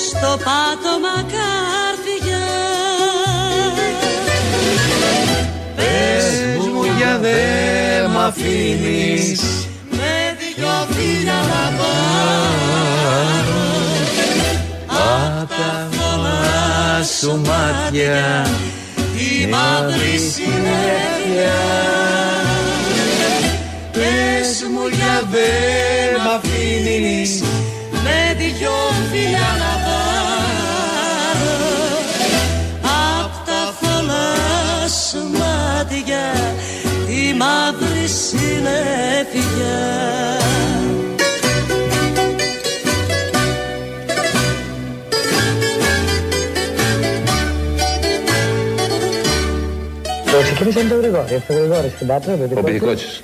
στο 0.09 0.29
πάτωμα 0.29 1.31
αφήνεις. 8.43 9.40
Με 9.90 10.36
δυο 10.39 10.86
φίλια 10.90 11.32
να 11.32 11.77
πάρω. 11.78 13.62
Απ' 14.86 15.48
τα 15.48 15.89
θολά 15.90 17.02
σου 17.19 17.40
μάτια 17.47 18.47
τη 19.16 19.47
μαύρη 19.47 20.19
συνέχεια 20.19 21.60
Πες 23.93 24.66
μου 24.73 24.86
για 24.93 25.23
δε 25.31 25.48
μ' 26.24 26.31
αφήνεις. 26.36 27.43
Με 28.05 28.35
δυο 28.39 28.78
φιλιά 29.10 29.51
να 29.62 29.73
πάρω. 29.86 31.56
Απ' 33.20 33.47
τα 33.47 33.74
θολά 33.81 34.89
σου 34.89 35.23
μάτια 35.39 36.24
τη 37.06 37.35
μαύρη 37.35 37.72
συνέφυγια 38.33 39.81
Το 50.25 50.43
ξεκίνησε 50.43 50.83
με 50.83 50.89
τον 50.89 51.01
Γρηγόρη. 51.01 51.43
Ο 51.49 51.53
Γρηγόρης 51.53 51.93
στην 51.93 52.07
Πάτρα, 52.07 52.33
ο 52.33 52.59
Ο 52.59 52.63
Πηδικότσης. 52.63 53.21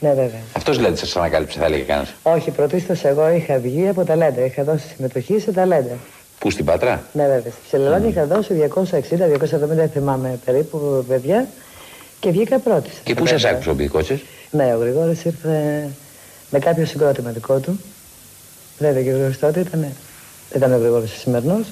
Ναι, 0.00 0.08
βέβαια. 0.08 0.40
Αυτός 0.56 0.76
δηλαδή 0.76 1.06
σα 1.06 1.18
ανακάλυψε, 1.18 1.58
θα 1.58 1.64
έλεγε 1.64 1.82
κανένας. 1.82 2.14
Όχι, 2.22 2.50
πρωτίστως 2.50 3.04
εγώ 3.04 3.30
είχα 3.30 3.58
βγει 3.58 3.88
από 3.88 4.04
ταλέντα. 4.04 4.44
Είχα 4.44 4.64
δώσει 4.64 4.86
συμμετοχή 4.96 5.38
σε 5.38 5.52
ταλέντα. 5.52 5.96
Πού 6.38 6.50
στην 6.50 6.64
Πάτρα; 6.64 7.02
Ναι, 7.12 7.22
βέβαια. 7.22 7.40
Στη 7.40 7.60
Ψελελόνη 7.66 8.08
είχα 8.08 8.26
δώσει 8.26 8.54
260-270, 8.54 9.88
θυμάμαι 9.92 10.38
περίπου 10.44 11.04
παιδιά 11.08 11.46
και 12.20 12.30
βγήκα 12.30 12.58
πρώτη. 12.58 12.90
Και 13.04 13.14
πού 13.14 13.26
σας 13.26 13.44
άκουσε 13.44 13.70
ο 13.70 13.74
Πηδικότσης. 13.74 14.20
Ναι, 14.50 14.74
ο 14.74 14.78
Γρηγόρης 14.78 15.24
ήρθε 15.24 15.88
με 16.50 16.58
κάποιο 16.58 16.84
συγκρότημα 16.86 17.30
δικό 17.30 17.58
του. 17.58 17.80
Βέβαια 18.78 19.02
και 19.02 19.08
ο 19.08 19.12
Γρηγόρης 19.12 19.38
τότε 19.38 19.60
ήταν. 19.60 19.80
Δεν 19.80 19.90
ήταν 20.54 20.72
ο 20.72 20.76
Γρηγόρης 20.76 21.12
ο 21.12 21.18
σημερινός. 21.18 21.66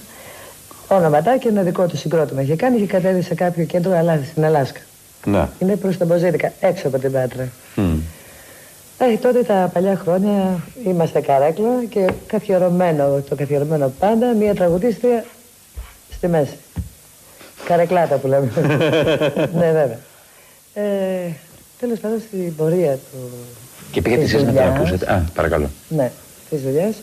Ονοματάκι 0.88 1.46
ένα 1.48 1.62
δικό 1.62 1.86
του 1.86 1.96
συγκρότημα 1.96 2.42
είχε 2.42 2.56
κάνει 2.56 2.78
και 2.78 2.86
κατέβει 2.86 3.22
σε 3.22 3.34
κάποιο 3.34 3.64
κέντρο 3.64 3.96
Αλά- 3.96 4.24
στην 4.30 4.44
Αλάσκα. 4.44 4.80
Ναι. 5.24 5.48
Είναι 5.58 5.76
προς 5.76 5.96
τα 5.96 6.04
Μποζίδικα, 6.04 6.52
έξω 6.60 6.88
από 6.88 6.98
την 6.98 7.12
Πάτρα. 7.12 7.48
Ε, 8.98 9.16
τότε 9.20 9.42
τα 9.42 9.70
παλιά 9.72 9.96
χρόνια 9.96 10.58
είμαστε 10.84 11.20
καρέκλα 11.20 11.84
και 11.88 12.10
καθιερωμένο, 12.26 13.22
το 13.28 13.34
καθιερωμένο 13.34 13.92
πάντα, 13.98 14.34
μία 14.34 14.54
τραγουδίστρια 14.54 15.24
στη 16.12 16.28
μέση. 16.28 16.56
Καρεκλάτα 17.64 18.16
που 18.16 18.26
λέμε. 18.26 18.50
ναι, 19.58 19.72
βέβαια. 19.72 19.98
Ε, 20.74 21.30
τέλος 21.80 21.98
πάντων 21.98 22.18
στην 22.28 22.56
πορεία 22.56 22.92
του... 22.92 23.30
Και 23.92 24.02
πήγατε 24.02 24.22
της 24.22 24.32
εσείς 24.32 24.46
να 24.46 24.52
τον 24.52 24.62
δουλειάς, 24.62 24.76
ακούσετε. 24.78 25.12
Α, 25.12 25.24
παρακαλώ. 25.34 25.70
Ναι, 25.88 26.10
της 26.50 26.60
δουλειάς. 26.62 26.94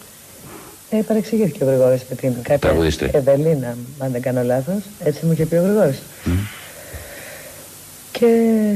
Ε, 0.89 0.97
παρεξηγήθηκε 1.07 1.63
ο 1.63 1.67
Γρηγόρης 1.67 2.01
με 2.09 2.15
την 2.15 2.33
κάποια 2.33 2.59
Τραγουδίστρια. 2.59 3.09
Ευελίνα, 3.13 3.77
αν 3.99 4.11
δεν 4.11 4.21
κάνω 4.21 4.43
λάθος. 4.43 4.81
Έτσι 5.03 5.25
μου 5.25 5.31
είχε 5.31 5.45
πει 5.45 5.55
ο 5.55 5.61
Γρηγόρης. 5.61 6.01
Και 8.11 8.27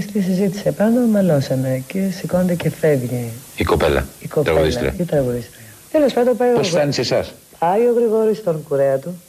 στη 0.01 0.21
συζήτηση 0.21 0.63
επάνω 0.65 0.99
μαλώσαμε 1.07 1.83
και 1.87 2.09
σηκώνεται 2.17 2.55
και 2.55 2.69
φεύγει 2.69 3.29
Η 3.55 3.63
κοπέλα. 3.63 4.05
η 4.19 4.27
κοπέλα, 4.27 4.53
Τραγουδίστρια. 4.55 4.93
η 4.97 5.03
τραγουδίστρια. 5.03 5.65
Τέλος 5.91 6.13
πάντων 6.13 6.37
πάει 6.37 6.49
ο 6.49 6.53
Πώς 6.53 6.67
Γρηγόρης. 6.67 6.69
φτάνεις 6.69 6.95
σε 6.95 7.01
εσάς; 7.01 7.33
Πάει 7.59 7.81
ο 7.81 7.93
Γρηγόρης 7.95 8.37
στον 8.37 8.63
κουρέα 8.67 8.97
του. 8.97 9.21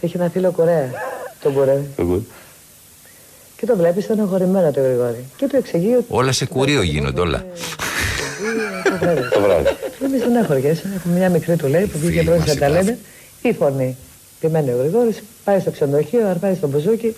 Είχε 0.00 0.18
ένα 0.18 0.28
φίλο 0.30 0.50
κουρέα, 0.50 0.90
τον 1.42 1.52
κουρέα. 1.54 1.80
Και 3.60 3.66
το 3.66 3.76
βλέπεις 3.76 4.04
στενοχωρημένο 4.04 4.70
το 4.70 4.80
Γρηγόρη. 4.80 5.24
Και 5.36 5.46
του 5.46 5.56
εξηγεί 5.56 5.94
ότι. 5.94 6.04
Όλα 6.08 6.32
σε 6.32 6.46
κουρίο 6.46 6.82
γίνονται 6.82 7.20
όλα. 7.20 7.44
Το 9.32 9.40
βράδυ. 9.40 9.68
Δεν 10.00 10.10
με 10.10 10.18
στεναχωριέσαι. 10.18 10.92
Έχουμε 10.96 11.14
μια 11.18 11.28
μικρή 11.28 11.56
του 11.56 11.66
λέει 11.66 11.84
που 11.84 11.98
βγήκε 11.98 12.22
πρώτη 12.22 12.40
στα 12.40 12.58
ταλέντα. 12.58 12.96
Η 13.42 13.52
φωνή. 13.52 13.96
Επιμένει 14.42 14.70
ο 14.70 14.76
Γρηγόρης, 14.76 15.22
πάει 15.44 15.60
στο 15.60 15.70
ξενοδοχείο, 15.70 16.28
αρπάει 16.28 16.54
στο 16.54 16.68
μπουζούκι. 16.68 17.16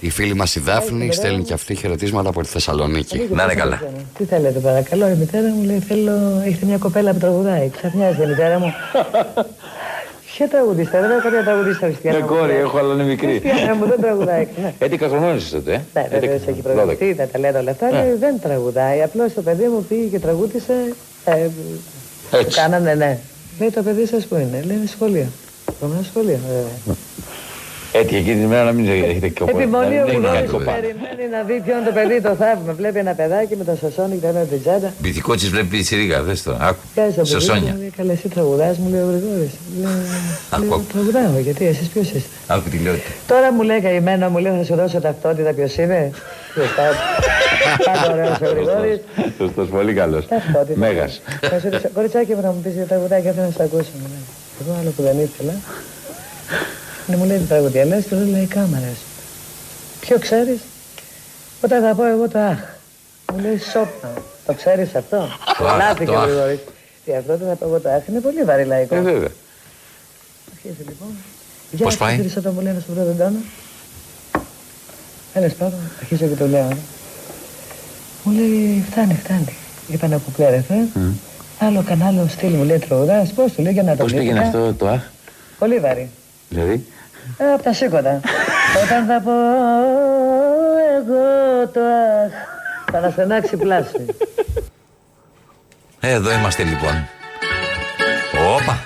Η 0.00 0.10
φίλη 0.10 0.34
μας 0.34 0.54
η 0.54 0.60
Δάφνη 0.60 1.12
στέλνει 1.12 1.42
και 1.42 1.52
αυτή 1.52 1.74
χαιρετίσματα 1.74 2.28
από 2.28 2.42
τη 2.42 2.48
Θεσσαλονίκη. 2.48 3.28
Να 3.30 3.42
είναι 3.42 3.54
καλά. 3.54 3.82
Τι 4.18 4.24
θέλετε 4.24 4.58
παρακαλώ, 4.58 5.08
η 5.08 5.14
μητέρα 5.14 5.48
μου 5.48 5.64
λέει 5.64 5.78
θέλω, 5.78 6.42
έχετε 6.46 6.66
μια 6.66 6.78
κοπέλα 6.78 7.12
που 7.12 7.18
τραγουδάει. 7.18 7.70
Ξαφνιάζει 7.76 8.22
η 8.22 8.26
μητέρα 8.26 8.58
μου. 8.58 8.72
Ποια 10.38 10.48
τραγουδίστρια, 10.48 11.00
δεν 11.00 11.10
έχω 11.10 11.20
κάποια 11.20 11.42
τραγουδίστρια 11.44 11.88
χριστιανά. 11.88 12.18
Με 12.18 12.26
κόρη 12.26 12.54
έχω, 12.54 12.78
αλλά 12.78 12.94
είναι 12.94 13.02
μικρή. 13.02 13.40
Χριστιανά 13.44 13.74
μου 13.74 13.86
δεν 13.86 14.00
τραγουδάει. 14.00 14.46
Ναι. 14.62 14.72
11 14.86 14.96
χρονών 15.08 15.36
είσαι 15.36 15.54
τότε, 15.54 15.72
ε. 15.72 15.80
Ναι, 16.00 16.08
βέβαια 16.10 16.34
έχει 16.34 16.60
προηγηθεί, 16.62 17.14
τα 17.14 17.26
ταλέντα 17.26 17.58
όλα 17.60 17.70
αυτά, 17.70 17.90
Ναι. 17.90 17.98
λέει, 18.02 18.14
δεν 18.14 18.40
τραγουδάει. 18.42 19.02
Απλώς 19.02 19.32
το 19.34 19.42
παιδί 19.42 19.64
μου 19.66 19.84
πήγε 19.88 20.04
και 20.06 20.18
τραγούδησε. 20.18 20.72
Ε, 21.24 21.32
Έτσι. 21.32 22.46
Του 22.46 22.54
κάνανε, 22.54 22.94
ναι. 22.94 23.18
Λέει 23.60 23.70
το 23.70 23.82
παιδί 23.82 24.06
σας 24.06 24.24
που 24.26 24.34
είναι, 24.34 24.62
λέει 24.66 24.76
είναι 24.76 24.86
σχολείο. 24.86 25.26
Κομμένα 25.80 26.02
σχολείο, 26.10 26.38
βέβαια. 26.48 26.96
Έτυχε 27.92 28.16
εκείνη 28.16 28.34
την 28.40 28.48
μέρα 28.48 28.64
να 28.64 28.72
μην 28.72 28.86
έχετε 28.88 29.28
κοπέλα. 29.38 29.58
Επιμονή 29.60 30.00
ο 30.00 30.04
Δεν 30.04 30.14
είναι 30.14 30.26
Γρηγόρης 30.28 30.50
κοπέλα. 30.50 30.72
περιμένει 30.72 31.24
να 31.36 31.40
δει 31.48 31.56
ποιο 31.64 31.74
είναι 31.76 31.86
το 31.90 31.92
παιδί 31.98 32.20
το 32.28 32.32
θαύμα. 32.42 32.72
Βλέπει 32.80 32.98
ένα 32.98 33.12
παιδάκι 33.20 33.56
με 33.56 33.64
το 33.64 33.74
σωσόνι 33.82 34.16
και 34.22 34.26
ένα 34.26 34.40
την 34.40 34.60
τσάντα. 34.62 34.92
Μπιθικό 35.02 35.34
της 35.34 35.48
βλέπει 35.50 35.76
τη 35.76 35.82
σιρίγα, 35.84 36.22
δες 36.22 36.42
το. 36.42 36.52
Άκου. 36.68 36.82
Κάνει 36.94 37.12
το 37.12 37.22
παιδί 37.22 37.34
μου, 37.34 37.40
Σωσόνια. 37.40 37.74
λέει, 37.78 37.92
καλά 37.96 38.12
εσύ 38.12 38.28
τραγουδάς, 38.28 38.76
μου 38.78 38.88
λέει 38.90 39.00
ο 39.00 39.08
Γρηγόρης. 39.12 39.52
Λέω, 39.80 39.90
Άκου, 40.50 40.62
λέω, 40.64 40.74
άκου. 40.74 40.84
τραγουδάω, 40.92 41.38
γιατί 41.46 41.66
εσείς 41.66 41.88
ποιος 41.88 42.06
είστε. 42.06 42.28
Άκου 42.46 42.68
τι 42.72 42.78
λέω. 42.84 42.94
Τώρα 43.26 43.52
μου 43.52 43.62
λέει 43.62 43.80
καημένο, 43.80 44.28
μου 44.28 44.38
λέει 44.38 44.52
θα 44.58 44.64
σου 44.64 44.74
δώσω 44.74 45.00
ταυτότητα 45.00 45.50
ποιος 45.52 45.76
είμαι. 45.76 46.10
Ποιος 46.54 46.66
θα- 46.76 46.94
Πάντα 47.84 48.12
ωραίος 48.12 48.38
ο 48.40 48.48
Γρηγόρης. 48.54 49.00
Σωστός, 49.38 49.68
πολύ 49.68 49.92
καλός. 50.00 50.28
Ταυτότητα. 50.28 50.78
Μέγας. 50.78 51.20
Θα 51.40 51.56
σου 51.60 51.68
ρωτήσω, 51.70 51.88
Κοριτσάκι 51.94 52.34
μου 52.34 52.40
να 52.42 52.50
μου 52.54 52.60
πεις 52.64 52.72
για 52.74 52.84
τραγουδάκι, 52.84 53.28
αυτό 53.28 53.40
να 53.40 53.50
σε 53.56 53.62
ακούσω. 53.62 53.90
μου 54.00 54.08
λέει. 54.12 54.24
Εγώ 54.60 54.70
άλλο 54.80 54.90
που 54.96 55.02
δεν 55.02 55.16
ήθελα. 55.26 55.54
Ναι, 57.08 57.16
μου 57.16 57.24
λέει 57.24 57.38
τι 57.38 57.44
τραγουδία 57.44 57.84
λες 57.84 58.04
και 58.04 58.14
δεν 58.16 58.28
λέει 58.28 58.46
κάμερες. 58.46 58.96
Ποιο 60.00 60.18
ξέρεις; 60.18 60.58
Όταν 61.64 61.82
θα 61.82 61.94
πω 61.94 62.04
εγώ 62.06 62.28
το 62.28 62.38
αχ. 62.38 62.58
Μου 63.32 63.38
λέει 63.38 63.58
σόπνα. 63.72 64.10
Το 64.46 64.52
ξέρεις 64.54 64.94
αυτό; 64.94 65.28
Το 65.58 65.66
αχ, 65.66 65.76
Λάθη 65.76 66.04
το 66.04 66.10
και 66.10 66.16
ο 66.16 66.20
αχ. 66.20 66.26
Γρηγόρης. 66.26 66.58
Τι 67.04 67.14
αυτό 67.14 67.36
δεν 67.36 67.48
θα 67.48 67.54
πω 67.54 67.64
εγώ 67.66 67.78
το 67.80 67.88
αχ. 67.88 68.02
Είναι 68.08 68.20
πολύ 68.20 68.42
βαρύ 68.42 68.64
λαϊκό. 68.64 68.94
Ε, 68.94 69.00
βέβαια. 69.00 69.28
Αρχίζει 70.54 70.82
λοιπόν. 70.88 71.08
Πώς 71.78 71.96
πάει; 71.96 72.16
Για 72.20 72.24
αυτό 72.38 72.50
μου 72.50 72.60
λέει 72.60 72.72
να 72.72 72.80
σου 72.80 72.92
βρω 72.94 73.04
τον 73.04 73.16
τόνο. 73.16 73.38
Έλα 75.34 75.48
σπάω, 75.48 75.70
αρχίζω 76.00 76.26
και 76.26 76.34
το 76.34 76.46
λέω. 76.46 76.68
ε. 76.70 76.76
Μου 78.24 78.32
λέει 78.32 78.84
φτάνει, 78.90 79.14
φτάνει. 79.24 79.56
Είπα 79.88 80.06
ένα 80.06 80.16
κουπλέ 80.16 80.50
ρε 80.50 80.64
φε. 80.68 80.74
Άλλο 81.58 81.82
κανάλι 81.82 82.28
στυλ 82.28 82.52
μου 82.52 82.64
λέει 82.64 82.78
τραγουδάς. 82.78 83.30
Πώς 83.32 83.52
του 83.52 83.62
λέει 83.62 83.72
για 83.72 83.82
να 83.82 83.96
το 83.96 84.02
Πώς 84.02 84.12
πήγαινε 84.12 84.40
αυτό 84.40 84.74
το 84.74 84.88
αχ, 84.88 85.00
Πολύ 85.58 85.78
βαρύ. 85.78 86.10
δηλαδή; 86.48 86.86
Ε, 87.38 87.52
απ' 87.54 87.62
τα 87.62 87.72
σήκωτα. 87.72 88.20
Όταν 88.84 89.06
θα 89.06 89.20
πω 89.24 89.30
εγώ 90.96 91.68
το 91.72 91.80
αχ. 91.80 92.32
Θα 92.92 93.00
να 93.00 93.10
στενάξει 93.10 93.56
πλάση. 93.56 94.06
Ε, 96.00 96.10
Εδώ 96.12 96.30
είμαστε 96.32 96.62
λοιπόν. 96.62 97.08
Όπα. 98.56 98.78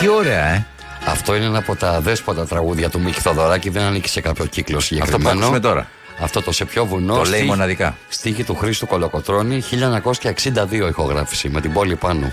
Τι 0.00 0.08
ωραία, 0.08 0.44
ε. 0.46 0.66
Αυτό 1.06 1.34
είναι 1.34 1.44
ένα 1.44 1.58
από 1.58 1.76
τα 1.76 2.00
δέσποτα 2.00 2.46
τραγούδια 2.46 2.90
του 2.90 3.00
Μίκη 3.00 3.20
Θοδωράκη, 3.20 3.70
δεν 3.70 3.82
ανήκει 3.82 4.08
σε 4.08 4.20
κάποιο 4.20 4.44
κύκλο 4.46 4.80
συγκεκριμένο. 4.80 5.30
ακούσουμε 5.30 5.60
τώρα. 5.60 5.86
Αυτό 6.20 6.42
το 6.42 6.52
σε 6.52 6.64
ποιο 6.64 6.84
βουνό. 6.84 7.12
Το 7.14 7.20
λέει 7.20 7.26
στίχη- 7.26 7.46
μοναδικά. 7.46 7.96
Στίχη 8.08 8.44
του 8.44 8.54
Χρήστου 8.54 8.86
Κολοκοτρώνη, 8.86 9.62
1962 9.62 10.88
ηχογράφηση, 10.88 11.48
με 11.48 11.60
την 11.60 11.72
πόλη 11.72 11.96
πάνω. 11.96 12.32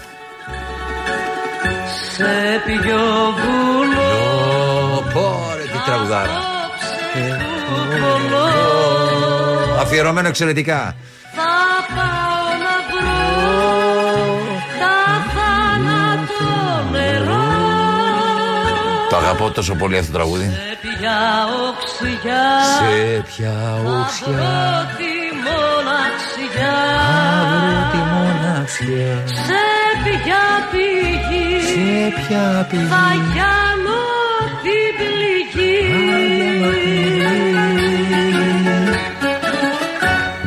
Σε 2.16 2.24
ποιο 2.66 2.98
βουνό 2.98 3.71
Πόρε 3.71 3.71
τι 3.71 3.71
τραγουδάρα. 6.02 6.40
του 7.68 7.88
κολό 7.90 8.50
Αφιερωμένο 9.82 10.28
εξαιρετικά. 10.28 10.96
θα 11.36 11.52
πάω 11.96 12.46
να 12.66 12.76
βρω 12.90 13.22
τα 14.80 14.96
θάνατο 15.34 16.90
νερό. 16.92 17.50
Το 19.10 19.16
αγαπώ 19.18 19.52
τόσο 19.52 19.76
πολύ 19.76 19.98
αυτό 19.98 20.12
το 20.12 20.18
τραγούδι. 20.18 20.46
σε 20.46 20.78
ποια 20.82 21.20
οξιά 21.68 22.44
Σε 22.78 23.24
ποια 23.28 23.56
οξιά 23.86 24.02
αυρώ 24.02 24.96
τη 24.98 25.14
μοναξιά. 25.46 26.76
Αύριο 27.42 27.82
τη 27.92 27.98
μοναξιά. 28.14 29.12
Σε 29.48 29.64
ποια 30.04 30.44
πηγή. 30.72 31.50
Σε 31.68 32.22
ποια 32.22 32.68
πηγή. 32.70 32.86
Θα 32.94 33.08
γιάνω 33.34 34.00
την 34.64 34.90
πληγή 34.98 35.21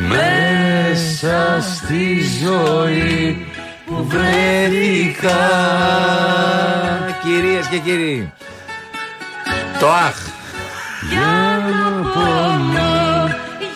Μέσα 0.09 1.61
στη 1.75 2.21
ζωή 2.45 3.47
που 3.87 4.07
βρέθηκα. 4.09 5.39
Κυρίες 7.23 7.67
και 7.67 7.79
κύριοι 7.79 8.33
Το 9.81 9.89
αχ. 9.89 10.17
Για 11.11 11.63
να 11.71 12.11
πονώ 12.11 12.95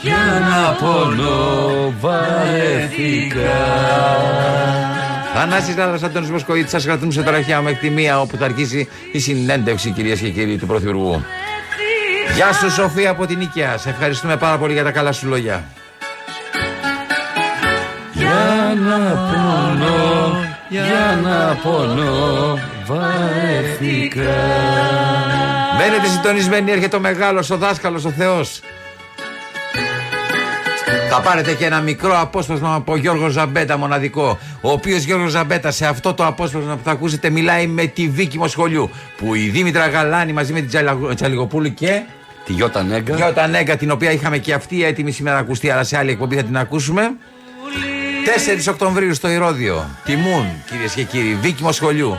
για 0.02 0.42
να 0.50 0.72
πονώ 0.72 1.94
βαρέθηκα. 2.00 3.56
Θανάσης 5.34 5.76
Λάδρας 5.76 6.02
Αντώνης 6.02 6.30
Βοσκοίτης 6.30 6.70
σας 6.70 6.84
κρατούμε 6.84 7.12
σε 7.12 7.22
τραχιά 7.22 7.60
μέχρι 7.60 7.78
τη 7.78 7.90
μία 7.90 8.20
όπου 8.20 8.36
θα 8.36 8.44
αρχίσει 8.44 8.88
η 9.12 9.18
συνέντευξη 9.18 9.90
κυρίες 9.90 10.20
και 10.20 10.30
κύριοι 10.30 10.56
του 10.56 10.66
Πρωθυπουργού 10.66 11.24
Γεια 12.34 12.52
σου 12.52 12.70
Σοφία 12.70 13.10
από 13.10 13.26
την 13.26 13.40
Οικιά 13.40 13.78
Σε 13.78 13.88
ευχαριστούμε 13.90 14.36
πάρα 14.36 14.58
πολύ 14.58 14.72
για 14.72 14.84
τα 14.84 14.90
καλά 14.90 15.12
σου 15.12 15.26
λόγια 15.28 15.64
για 18.12 18.74
να 18.84 18.98
πονώ 19.08 20.44
για 20.68 21.20
να 21.22 21.58
πονώ 21.62 22.58
βαρέθηκα 22.86 24.20
Μένετε 25.78 26.06
συντονισμένοι, 26.08 26.70
έρχεται 26.70 26.96
ο 26.96 27.00
μεγάλος, 27.00 27.50
ο 27.50 27.56
δάσκαλος, 27.56 28.04
ο 28.04 28.10
Θεός 28.10 28.60
θα 31.10 31.20
πάρετε 31.20 31.52
και 31.54 31.64
ένα 31.64 31.80
μικρό 31.80 32.20
απόσπασμα 32.20 32.74
από 32.74 32.96
Γιώργο 32.96 33.28
Ζαμπέτα 33.28 33.76
μοναδικό. 33.78 34.38
Ο 34.60 34.70
οποίος 34.70 35.02
Γιώργος 35.02 35.30
Ζαμπέτα 35.30 35.70
σε 35.70 35.86
αυτό 35.86 36.14
το 36.14 36.26
απόσπασμα 36.26 36.74
που 36.76 36.80
θα 36.84 36.90
ακούσετε 36.90 37.30
μιλάει 37.30 37.66
με 37.66 37.86
τη 37.86 38.08
Βίκη 38.08 38.38
Μοσχολιού. 38.38 38.90
Που 39.16 39.34
η 39.34 39.48
Δήμητρα 39.48 39.86
Γαλάνη 39.88 40.32
μαζί 40.32 40.52
με 40.52 40.58
την 40.60 40.68
Τζαλα- 40.68 41.14
Τζαλιγοπούλου 41.14 41.74
και. 41.74 42.02
Τη 42.48 42.54
Γιώτα 42.54 42.82
Νέγκα. 42.82 43.16
Γιώτα 43.16 43.46
Νέγκα, 43.46 43.76
την 43.76 43.90
οποία 43.90 44.12
είχαμε 44.12 44.38
και 44.38 44.52
αυτή 44.54 44.84
έτοιμη 44.84 45.10
σήμερα 45.10 45.36
να 45.36 45.42
ακουστεί, 45.42 45.70
αλλά 45.70 45.84
σε 45.84 45.96
άλλη 45.96 46.10
εκπομπή 46.10 46.36
θα 46.36 46.42
την 46.42 46.56
ακούσουμε. 46.56 47.02
4 48.66 48.68
Οκτωβρίου 48.68 49.14
στο 49.14 49.28
Ηρώδιο. 49.28 49.88
Τιμούν, 50.04 50.46
κυρίες 50.70 50.92
και 50.92 51.02
κύριοι, 51.02 51.38
Βίκη 51.40 51.62
Μοσχολιού. 51.62 52.16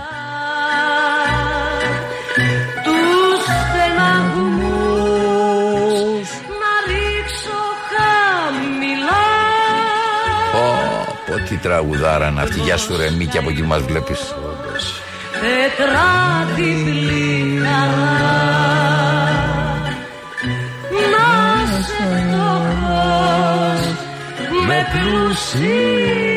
τους 2.84 3.44
στεναγμούς 3.44 4.70
να 6.62 6.72
ρίξω 6.88 7.60
χαμηλά 7.92 9.28
Πω, 10.52 10.64
πω, 11.26 11.34
τι 11.50 11.56
τραγουδάρα 11.56 12.28
είναι 12.28 12.42
αυτή. 12.42 12.60
Γεια 12.60 12.78
σου, 12.78 12.98
ρε 12.98 13.10
Μίκη, 13.12 13.38
από 13.38 13.50
εκεί 13.50 13.62
μας 13.62 13.82
βλέπεις. 13.82 14.36
τετράτιπλη 15.42 17.62
με 24.80 24.86
πλούσια 24.92 25.90
καρδιά 26.10 26.29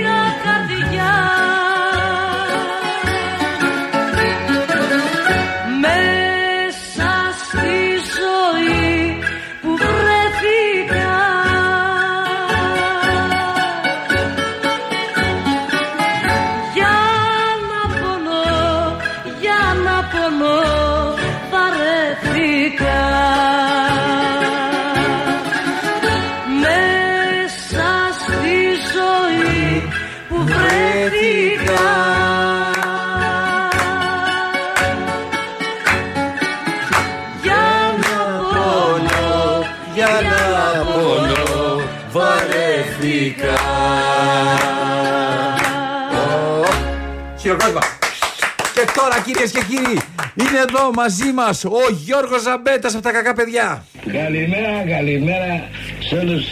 κυρίες 49.33 49.51
και 49.57 49.63
κύριοι, 49.71 49.99
είναι 50.41 50.59
εδώ 50.69 50.91
μαζί 50.95 51.33
μας 51.33 51.65
ο 51.65 51.81
Γιώργος 52.05 52.43
Ζαμπέτας 52.43 52.95
από 52.95 53.03
τα 53.03 53.13
κακά 53.13 53.33
παιδιά. 53.35 53.85
Καλημέρα, 54.13 54.73
καλημέρα 54.97 55.69
σε 56.09 56.15
όλους 56.23 56.45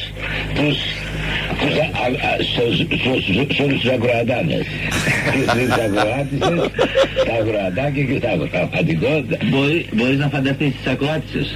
τους 0.55 0.77
τους 1.61 1.77
α- 1.79 1.93
α- 2.05 2.21
α- 2.31 2.43
σε- 2.53 2.75
σε- 2.77 3.21
σε- 3.47 3.55
σε 3.55 3.63
όλους 3.63 3.81
τους 3.81 3.91
ακροατάνες 3.91 4.65
και 5.33 5.41
στις 5.51 5.71
ακροάτησες, 5.85 6.71
τα 7.27 7.33
ακροατάκια 7.41 8.05
και 8.05 8.17
στα 8.19 8.31
ακροατικότητα. 8.31 9.37
Μπορείς 9.93 10.19
να 10.19 10.29
φανταστείς 10.29 10.73
τις 10.77 10.87
ακροάτησες. 10.93 11.49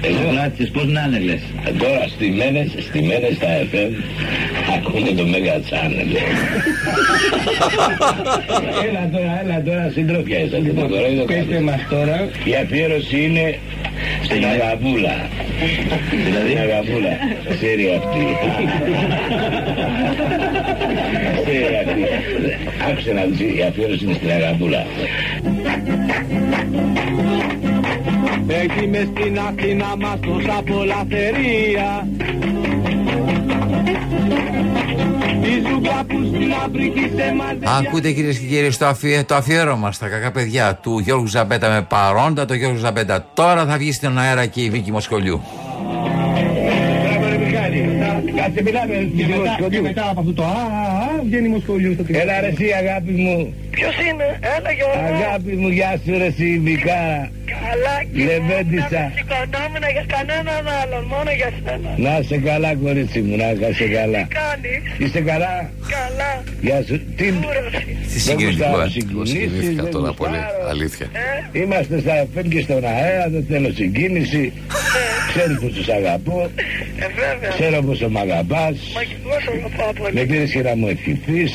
Τις 0.00 0.16
ακροάτησες 0.16 0.70
πώς 0.70 0.86
να 0.86 1.02
είναι 1.06 1.18
λες; 1.18 1.42
Τώρα 1.78 2.06
στημένες, 2.08 2.68
στημένες 2.78 3.34
στα 3.34 3.48
FM 3.70 3.92
ακούνε 4.76 5.10
το 5.10 5.24
Mega 5.32 5.56
Channel. 5.68 6.10
έλα 8.88 9.08
τώρα, 9.12 9.40
έλα 9.44 9.62
τώρα 9.62 9.90
συντρόφια 9.94 10.38
είσαστε. 10.38 10.70
Πείτε 11.26 11.60
μας 11.60 11.80
τώρα. 11.90 12.28
Η 12.44 12.54
αφιέρωση 12.62 13.24
είναι 13.24 13.58
στην 14.24 14.44
Αγαπούλα. 14.44 15.14
Δηλαδή; 16.24 16.52
Η 16.52 16.58
Αγαπούλα. 16.58 17.12
Ξέρει 17.54 17.84
αυτή. 17.98 18.24
Ξέρει 21.44 21.74
αυτή. 21.82 22.02
Άκουσε 22.90 23.12
να 23.12 23.24
δεις 23.24 23.40
η 23.40 23.62
αφιέρωση 23.68 24.04
είναι 24.04 24.14
στην 24.14 24.30
Αγαπούλα. 24.30 24.86
Έχει 28.46 28.86
μες 28.86 29.08
στην 29.14 29.38
Αθήνα 29.38 29.96
μας 30.00 30.18
τόσα 30.20 30.62
πολλά 30.66 31.04
θερία 31.08 32.08
Η 35.42 35.68
ζούγκλα 35.68 36.04
που 36.08 36.24
στην 36.26 36.52
Αφρική 36.64 37.10
σε 37.16 37.32
μαζεύει 37.34 37.64
Ακούτε 37.78 38.12
κυρίες 38.12 38.38
και 38.38 38.46
κύριοι 38.46 38.70
στο 38.70 38.86
αφιέ, 38.86 39.24
το 39.24 39.34
αφιέρωμα 39.34 39.92
στα 39.92 40.08
κακά 40.08 40.30
παιδιά 40.30 40.74
του 40.82 40.98
Γιώργου 40.98 41.26
Ζαμπέτα 41.26 41.68
με 41.68 41.82
παρόντα 41.88 42.44
το 42.44 42.54
Γιώργο 42.54 42.76
Ζαμπέτα. 42.76 43.26
Τώρα 43.34 43.66
θα 43.66 43.76
βγει 43.76 43.92
στον 43.92 44.18
αέρα 44.18 44.46
και 44.46 44.60
η 44.60 44.70
Βίκη 44.70 44.92
Μοσχολιού. 44.92 45.40
Κάτσε 48.36 48.62
μιλάμε 48.62 49.10
Και 49.16 49.26
μετά, 49.26 49.68
και 49.70 49.80
μετά 49.80 50.08
από 50.10 50.20
αυτό 50.20 50.32
το 50.32 50.42
α, 50.42 50.46
α, 50.46 50.50
α, 50.50 51.22
βγαίνει 51.24 51.48
Μοσχολιού 51.48 51.92
στο 51.92 52.02
τηλέφωνο. 52.02 52.30
Έλα 52.30 52.40
ρε 52.40 52.46
εσύ 52.46 52.64
αγάπη 52.80 53.10
μου. 53.10 53.54
Ποιος 53.70 53.94
είναι, 54.10 54.38
έλα 54.56 54.70
Γιώργο 54.72 55.14
Αγάπη 55.14 55.52
μου 55.52 55.68
γεια 55.68 56.00
σου 56.04 56.18
ρε 56.18 56.24
εσύ 56.24 56.60
Μικάρα. 56.62 57.30
Καλά 57.68 57.96
και 58.14 58.24
Λεβέντισα. 58.24 58.88
δεν 58.88 59.12
σηκωνόμουν 59.16 59.84
για 59.96 60.04
κανέναν 60.14 60.64
άλλον, 60.80 61.04
μόνο 61.14 61.30
για 61.40 61.50
σένα 61.64 61.90
Να 61.96 62.18
είσαι 62.18 62.36
καλά 62.48 62.70
κορίτσι 62.74 63.20
μου, 63.20 63.36
να 63.36 63.46
είσαι 63.68 63.86
καλά. 63.98 64.22
Τι 64.28 64.34
κάνεις, 64.40 64.80
Είσαι 64.98 65.20
καλά; 65.30 65.54
καλά, 65.96 66.30
Γεια 66.60 66.78
σου. 66.86 66.94
Τι 67.16 67.26
Τι 68.12 68.18
συγκινητικό, 68.20 68.64
ε. 68.80 68.88
Εγώ 69.10 69.24
συγκινήθηκα 69.24 69.82
τώρα 69.88 70.12
πολύ. 70.12 70.36
Αλήθεια. 70.70 71.06
Είμαστε 71.52 71.98
στα 72.00 72.14
FM 72.34 72.46
και 72.48 72.60
στον 72.60 72.84
αέρα, 72.84 73.28
δεν 73.28 73.44
θέλω 73.50 73.70
συγκίνηση. 73.72 74.52
Ξέρεις 75.28 75.58
πως 75.60 75.72
τους 75.72 75.88
αγαπώ. 75.88 76.50
ε 76.98 77.06
βέβαια 77.20 77.50
Ξέρω 77.58 77.82
πόσο 77.82 78.08
μ' 78.08 78.16
αγαπάς. 78.18 78.76
Μα 78.94 79.02
και 79.02 79.16
εγώ 79.24 79.40
σε 79.40 79.50
αγαπάω 79.58 79.92
πολύ 79.92 80.12
Με 80.14 80.20
πήρες 80.24 80.50
και 80.50 80.62
να 80.62 80.76
μου 80.76 80.88
ευχηθείς. 80.88 81.52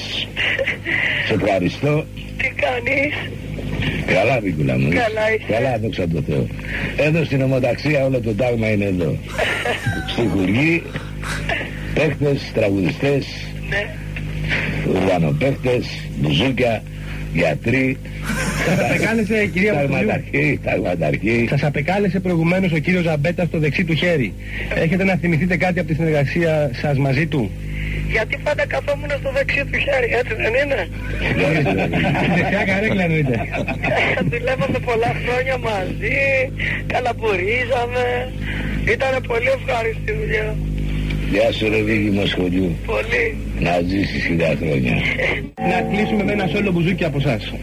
Σε 1.27 1.33
ευχαριστώ. 1.33 2.05
Τι 2.37 2.47
κάνεις, 2.63 3.13
Καλά, 4.05 4.39
Βίκουλα 4.39 4.77
μου. 4.77 4.89
Καλά 4.89 5.33
είσαι. 5.33 5.51
Καλά, 5.51 5.77
δόξα 5.79 6.07
τω 6.07 6.21
Θεώ. 6.27 6.47
Εδώ 6.97 7.23
στην 7.23 7.41
ομοταξία 7.41 8.05
όλο 8.05 8.19
το 8.19 8.33
τάγμα 8.33 8.67
είναι 8.71 8.85
εδώ. 8.85 9.17
Στη 10.11 10.27
Χουργή, 10.33 10.83
παίχτες, 11.93 12.51
τραγουδιστές, 12.53 13.25
ναι 13.69 13.95
ουρανοπαίχτες, 14.87 15.87
μπουζούκια, 16.19 16.83
γιατροί. 17.33 17.97
Σας 18.65 18.79
απεκάλεσε 18.89 19.45
κυρία 19.45 19.73
Μοσχολιού 19.73 19.97
Ταγματαρχοί, 19.97 20.59
ταγματαρχοί. 20.63 21.45
Σας 21.49 21.63
απεκάλεσε 21.63 22.19
προηγουμένως 22.19 22.71
ο 22.71 22.77
κύριος 22.77 23.03
Ζαμπέτας 23.03 23.47
στο 23.47 23.59
δεξί 23.59 23.83
του 23.83 23.93
χέρι. 23.93 24.33
Έχετε 24.75 25.03
να 25.03 25.15
θυμηθείτε 25.15 25.57
κάτι 25.57 25.79
από 25.79 25.87
τη 25.87 25.93
συνεργασία 25.93 26.69
σας 26.73 26.97
μαζί 26.97 27.25
του; 27.25 27.51
Γιατί 28.11 28.35
πάντα 28.43 28.65
καθόμουν 28.73 29.11
στο 29.19 29.31
δεξί 29.37 29.61
του 29.69 29.77
χέρι, 29.85 30.09
έτσι 30.19 30.33
δεν 30.43 30.53
είναι; 30.61 30.79
Στη 32.17 32.29
δεξιά 32.35 32.63
καρέκλα 32.69 33.03
εννοείται. 33.03 33.35
Δουλεύαμε 34.31 34.79
πολλά 34.89 35.11
χρόνια 35.23 35.57
μαζί, 35.57 36.17
καλαπουρίζαμε. 36.87 38.05
Ήταν 38.95 39.11
πολύ 39.27 39.49
ευχάριστη 39.57 40.11
δουλειά. 40.19 40.55
Γεια 41.31 41.51
σου 41.51 41.69
ρε 41.69 41.81
Βίγη 41.81 42.09
Μοσχολιού. 42.09 42.75
Πολύ. 42.85 43.25
Να 43.59 43.79
ζήσεις 43.87 44.23
χιλιά 44.25 44.55
χρόνια. 44.61 44.93
Να 45.71 45.81
κλείσουμε 45.89 46.23
με 46.23 46.31
ένα 46.31 46.47
σόλο 46.47 46.71
μπουζούκι 46.71 47.05
από 47.05 47.17
εσάς. 47.17 47.53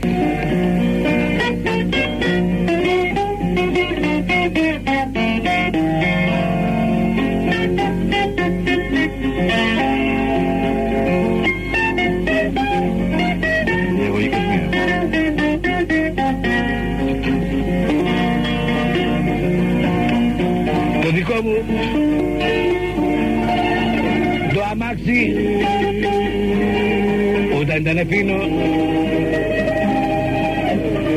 Ήταν 27.78 28.06
φίνο 28.08 28.38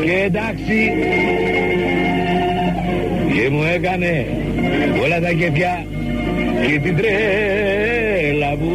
και 0.04 0.24
εντάξει. 0.26 0.94
Και 3.34 3.50
μου 3.50 3.64
έκανε 3.74 4.26
όλα 5.04 5.20
τα 5.20 5.32
κεφιά 5.32 5.86
και 6.68 6.80
την 6.80 6.96
τρέλα 6.96 8.56
μου. 8.58 8.74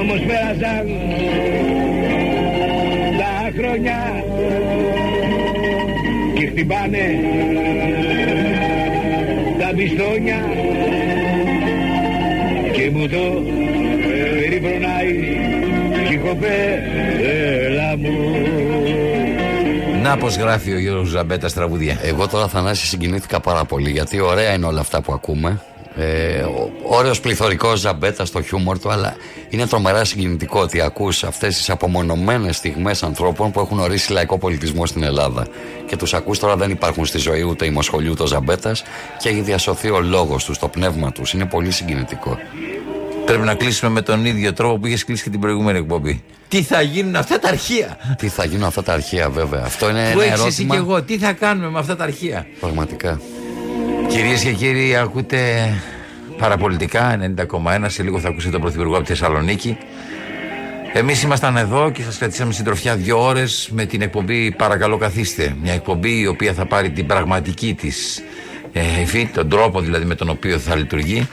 Όμως 0.00 0.20
πέρασαν 0.20 0.86
τα 3.18 3.50
χρόνια 3.58 4.24
και 6.34 6.46
χτυπάνε 6.46 7.20
τα 9.58 9.72
πιστόνια 9.76 10.40
και 10.60 10.75
μου 12.90 13.08
το 13.08 13.42
περιφρονάει 14.40 15.12
και 16.08 16.14
η 16.14 16.16
κοπέλα 16.16 17.96
μου 17.96 18.44
Να 20.02 20.16
πως 20.16 20.36
γράφει 20.36 20.72
ο 20.72 20.78
Γιώργος 20.78 21.08
Ζαμπέτα 21.08 21.48
τραγουδία. 21.50 21.98
Εγώ 22.02 22.28
τώρα 22.28 22.48
Θανάση 22.48 22.86
συγκινήθηκα 22.86 23.40
πάρα 23.40 23.64
πολύ 23.64 23.90
γιατί 23.90 24.20
ωραία 24.20 24.54
είναι 24.54 24.66
όλα 24.66 24.80
αυτά 24.80 25.00
που 25.02 25.12
ακούμε. 25.12 25.60
Ε, 25.98 26.40
ο- 26.42 26.70
ωραίος 26.82 27.20
πληθωρικός 27.20 27.80
ζαμπέτας 27.80 28.28
στο 28.28 28.42
χιούμορ 28.42 28.78
του, 28.78 28.90
αλλά 28.90 29.16
είναι 29.48 29.66
τρομερά 29.66 30.04
συγκινητικό 30.04 30.60
ότι 30.60 30.80
ακούς 30.80 31.24
αυτές 31.24 31.56
τις 31.56 31.70
απομονωμένες 31.70 32.56
στιγμές 32.56 33.02
ανθρώπων 33.02 33.50
που 33.50 33.60
έχουν 33.60 33.78
ορίσει 33.78 34.12
λαϊκό 34.12 34.38
πολιτισμό 34.38 34.86
στην 34.86 35.02
Ελλάδα. 35.02 35.46
Και 35.86 35.96
τους 35.96 36.14
ακούς 36.14 36.38
τώρα 36.38 36.56
δεν 36.56 36.70
υπάρχουν 36.70 37.06
στη 37.06 37.18
ζωή 37.18 37.42
ούτε 37.42 37.64
η 37.66 37.70
Μοσχολιού 37.70 38.10
ούτε 38.10 38.22
ο 38.22 38.26
Ζαμπέτας 38.26 38.82
και 39.18 39.28
έχει 39.28 39.40
διασωθεί 39.40 39.90
ο 39.90 40.00
λόγος 40.00 40.44
τους, 40.44 40.58
το 40.58 40.68
πνεύμα 40.68 41.12
τους. 41.12 41.32
Είναι 41.32 41.44
πολύ 41.46 41.70
συγκινητικό. 41.70 42.38
Πρέπει 43.26 43.42
να 43.44 43.54
κλείσουμε 43.54 43.90
με 43.90 44.02
τον 44.02 44.24
ίδιο 44.24 44.52
τρόπο 44.52 44.78
που 44.78 44.86
είχε 44.86 45.04
κλείσει 45.04 45.22
και 45.22 45.30
την 45.30 45.40
προηγούμενη 45.40 45.78
εκπομπή. 45.78 46.22
Τι 46.48 46.62
θα 46.62 46.80
γίνουν 46.82 47.16
αυτά 47.16 47.38
τα 47.38 47.48
αρχεία; 47.48 47.96
Τι 48.18 48.28
θα 48.28 48.44
γίνουν 48.44 48.64
αυτά 48.64 48.82
τα 48.82 48.92
αρχεία 48.92 49.30
βέβαια. 49.30 49.62
Αυτό 49.64 49.90
είναι 49.90 50.10
Που 50.12 50.20
ένα 50.20 50.32
έχεις 50.32 50.44
εσύ 50.44 50.62
ερώτημα. 50.62 50.74
και 50.74 50.80
εγώ, 50.80 51.02
τι 51.02 51.18
θα 51.18 51.32
κάνουμε 51.32 51.70
με 51.70 51.78
αυτά 51.78 51.96
τα 51.96 52.04
αρχεία; 52.04 52.46
Πραγματικά. 52.60 53.20
Κυρίες 54.08 54.42
και 54.42 54.52
κύριοι, 54.52 54.96
ακούτε 54.96 55.68
παραπολιτικά 56.38 57.18
90,1. 57.36 57.84
Σε 57.86 58.02
λίγο 58.02 58.18
θα 58.20 58.28
ακούσετε 58.28 58.50
τον 58.52 58.60
Πρωθυπουργό 58.60 58.94
από 58.94 59.02
τη 59.04 59.08
Θεσσαλονίκη. 59.08 59.78
Εμείς 60.92 61.22
ήμασταν 61.22 61.56
εδώ 61.56 61.90
και 61.90 62.02
σας 62.02 62.18
κρατήσαμε 62.18 62.52
συντροφιά 62.52 62.96
δύο 62.96 63.24
ώρες 63.24 63.68
με 63.72 63.84
την 63.86 64.02
εκπομπή 64.02 64.50
Παρακαλώ 64.52 64.96
Καθίστε. 64.96 65.54
Μια 65.62 65.72
εκπομπή 65.72 66.18
η 66.20 66.26
οποία 66.26 66.52
θα 66.52 66.66
πάρει 66.66 66.90
την 66.90 67.06
πραγματική 67.06 67.74
της 67.74 68.22
ε, 68.72 69.00
υφή, 69.00 69.26
τον 69.34 69.48
τρόπο 69.48 69.80
δηλαδή 69.80 70.04
με 70.04 70.14
τον 70.14 70.28
οποίο 70.28 70.58
θα 70.58 70.76
λειτουργεί. 70.76 71.28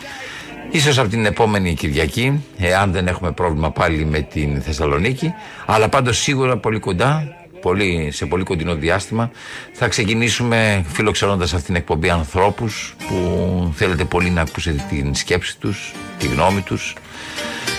Ίσως 0.73 0.97
από 0.97 1.09
την 1.09 1.25
επόμενη 1.25 1.73
Κυριακή, 1.73 2.43
εάν 2.57 2.91
δεν 2.91 3.07
έχουμε 3.07 3.31
πρόβλημα 3.31 3.71
πάλι 3.71 4.05
με 4.05 4.19
την 4.19 4.61
Θεσσαλονίκη, 4.61 5.33
αλλά 5.65 5.89
πάντως 5.89 6.17
σίγουρα 6.17 6.57
πολύ 6.57 6.79
κοντά, 6.79 7.35
πολύ, 7.61 8.09
σε 8.11 8.25
πολύ 8.25 8.43
κοντινό 8.43 8.75
διάστημα, 8.75 9.31
θα 9.73 9.87
ξεκινήσουμε 9.87 10.85
φιλοξενώντας 10.87 11.53
αυτήν 11.53 11.65
την 11.65 11.75
εκπομπή 11.75 12.09
ανθρώπους 12.09 12.95
που 13.07 13.73
θέλετε 13.75 14.03
πολύ 14.03 14.29
να 14.29 14.41
ακούσετε 14.41 14.85
την 14.89 15.15
σκέψη 15.15 15.57
τους, 15.59 15.93
τη 16.19 16.27
γνώμη 16.27 16.61
τους. 16.61 16.95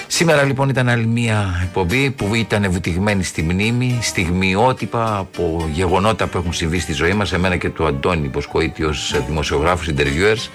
Σήμερα 0.06 0.42
λοιπόν 0.42 0.68
ήταν 0.68 0.88
άλλη 0.88 1.06
μια 1.06 1.60
εκπομπή 1.62 2.10
που 2.10 2.34
ήταν 2.34 2.70
βουτυγμένη 2.70 3.24
στη 3.24 3.42
μνήμη, 3.42 3.98
στιγμιότυπα 4.02 5.16
από 5.16 5.68
γεγονότα 5.72 6.26
που 6.26 6.38
έχουν 6.38 6.52
συμβεί 6.52 6.78
στη 6.78 6.92
ζωή 6.92 7.12
μας, 7.12 7.32
εμένα 7.32 7.56
και 7.56 7.68
του 7.68 7.86
Αντώνη 7.86 8.28
Ποσκοίτη 8.28 8.84
ως 8.84 9.14
δημοσιογράφους, 9.26 9.88
interviewers. 9.88 10.48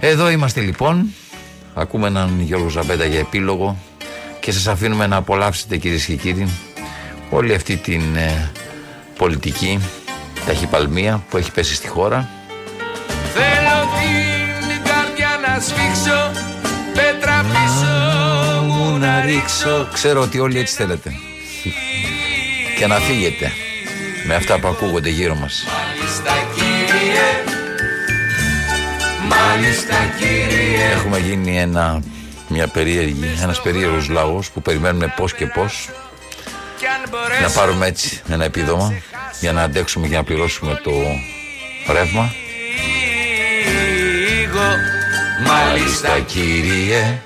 Εδώ 0.00 0.30
είμαστε 0.30 0.60
λοιπόν, 0.60 1.14
ακούμε 1.74 2.06
έναν 2.06 2.40
Γιώργο 2.40 2.68
Ζαμπέτα 2.68 3.04
για 3.04 3.18
επίλογο 3.18 3.76
και 4.40 4.52
σας 4.52 4.66
αφήνουμε 4.66 5.06
να 5.06 5.16
απολαύσετε 5.16 5.76
κυρίες 5.76 6.04
και 6.04 6.14
κύριοι 6.14 6.48
όλη 7.30 7.54
αυτή 7.54 7.76
την 7.76 8.16
ε, 8.16 8.50
πολιτική 9.18 9.78
ταχυπαλμία 10.46 11.22
που 11.30 11.36
έχει 11.36 11.50
πέσει 11.50 11.74
στη 11.74 11.88
χώρα. 11.88 12.28
Θέλω 13.34 13.88
την 13.98 14.82
καρδιά 14.92 15.48
να 15.48 15.60
σφίξω 15.60 16.30
Πέτρα 16.94 17.44
πίσω 17.52 17.92
μου 18.66 18.98
να 18.98 19.20
ρίξω 19.20 19.88
Ξέρω 19.92 20.20
ότι 20.20 20.38
όλοι 20.38 20.58
έτσι 20.58 20.74
θέλετε. 20.74 21.12
και 22.78 22.86
να 22.86 22.94
φύγετε 22.96 23.52
με 24.26 24.34
αυτά 24.34 24.58
που 24.58 24.68
ακούγονται 24.68 25.08
γύρω 25.08 25.34
μας. 25.34 25.64
Μάλιστα 29.28 29.94
κύριε. 30.18 30.46
Μάλιστα 30.48 30.50
κύριε 30.50 30.92
Έχουμε 30.92 31.18
γίνει 31.18 31.58
ένα, 31.58 32.02
μια 32.48 32.66
περίεργη, 32.66 33.38
ένας 33.42 33.60
περίεργος 33.62 34.08
λαός 34.08 34.50
που 34.50 34.62
περιμένουμε 34.62 35.14
πώς 35.16 35.34
και 35.34 35.46
πώς 35.46 35.88
να 37.42 37.50
πάρουμε 37.50 37.86
έτσι 37.86 38.20
ένα 38.28 38.44
επίδομα 38.44 38.92
για 39.40 39.52
να 39.52 39.62
αντέξουμε 39.62 40.06
και 40.06 40.16
να 40.16 40.24
πληρώσουμε 40.24 40.80
το 40.82 40.90
ρεύμα. 41.92 42.32
Λίγο. 44.28 44.62
Μάλιστα 45.46 46.18
κύριε. 46.18 47.20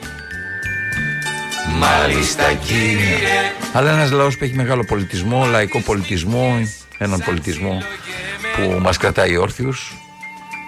Μάλιστα 1.78 2.52
κύριε. 2.52 3.52
Αλλά 3.72 3.90
ένας 3.90 4.10
λαός 4.10 4.36
που 4.36 4.44
έχει 4.44 4.54
μεγάλο 4.54 4.84
πολιτισμό, 4.84 5.46
λαϊκό 5.46 5.80
πολιτισμό, 5.80 6.68
έναν 6.98 7.22
πολιτισμό 7.24 7.82
που 8.56 8.78
μας 8.80 8.96
κρατάει 8.96 9.36
όρθιους 9.36 9.94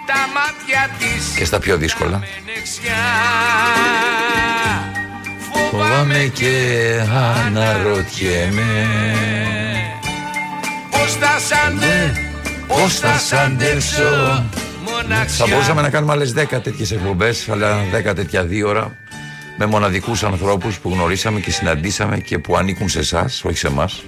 Τα 0.09 0.27
μάτια 0.33 0.89
της. 0.99 1.35
Και 1.35 1.45
στα 1.45 1.59
πιο 1.59 1.77
δύσκολα. 1.77 2.19
δεξιά 2.45 2.93
Φοβάμαι 5.71 6.31
και 6.33 6.53
αναρωτιέμαι. 7.45 8.87
Πώς 10.91 11.13
θα 11.13 11.39
σ' 11.39 11.51
αντε 11.67 12.13
Πώς 12.67 12.99
θα 12.99 13.17
σ' 13.17 13.33
αντέξω 13.33 14.43
Θα 15.27 15.47
μπορούσαμε 15.47 15.81
να 15.81 15.89
κάνουμε 15.89 16.11
άλλες 16.11 16.33
10 16.33 16.61
τέτοιες 16.61 16.91
εκπομπές 16.91 17.49
Αλλά 17.49 17.77
10 18.09 18.15
τέτοια 18.15 18.43
δύο 18.43 18.69
ώρα 18.69 18.97
Με 19.57 19.65
μοναδικούς 19.65 20.23
ανθρώπους 20.23 20.79
που 20.79 20.89
γνωρίσαμε 20.89 21.39
και 21.39 21.51
συναντήσαμε 21.51 22.17
Και 22.17 22.39
που 22.39 22.57
ανήκουν 22.57 22.89
σε 22.89 22.99
εσάς, 22.99 23.43
όχι 23.43 23.57
σε 23.57 23.67
εμάς. 23.67 24.03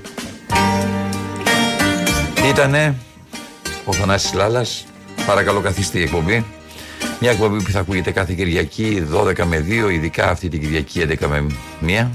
Ήτανε 2.49 2.95
ο 3.85 3.93
Θανάσης 3.93 4.33
Λάλας 4.33 4.85
Παρακαλώ 5.25 5.59
καθίστε 5.59 5.99
η 5.99 6.01
εκπομπή 6.01 6.45
μια 7.19 7.31
εκπομπή 7.31 7.63
που 7.63 7.71
θα 7.71 7.79
ακούγεται 7.79 8.11
κάθε 8.11 8.33
Κυριακή 8.33 9.07
12 9.13 9.43
με 9.43 9.65
2, 9.87 9.91
ειδικά 9.91 10.29
αυτή 10.29 10.49
την 10.49 10.59
Κυριακή 10.61 11.05
11 11.21 11.27
με 11.27 11.45
1. 11.87 12.09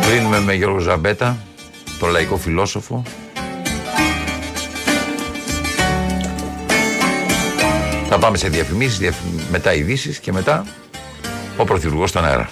Κλείνουμε 0.00 0.40
με 0.40 0.54
Γιώργο 0.54 0.78
Ζαμπέτα, 0.78 1.36
τον 1.98 2.10
λαϊκό 2.10 2.36
φιλόσοφο. 2.36 3.02
Θα 8.08 8.18
πάμε 8.18 8.36
σε 8.36 8.48
διαφημίσεις, 8.48 8.98
διαφη- 8.98 9.18
μετά 9.50 9.74
ειδήσεις 9.74 10.18
και 10.18 10.32
μετά 10.32 10.64
ο 11.56 11.64
Πρωθυπουργός 11.64 12.08
στον 12.10 12.24
αέρα. 12.24 12.48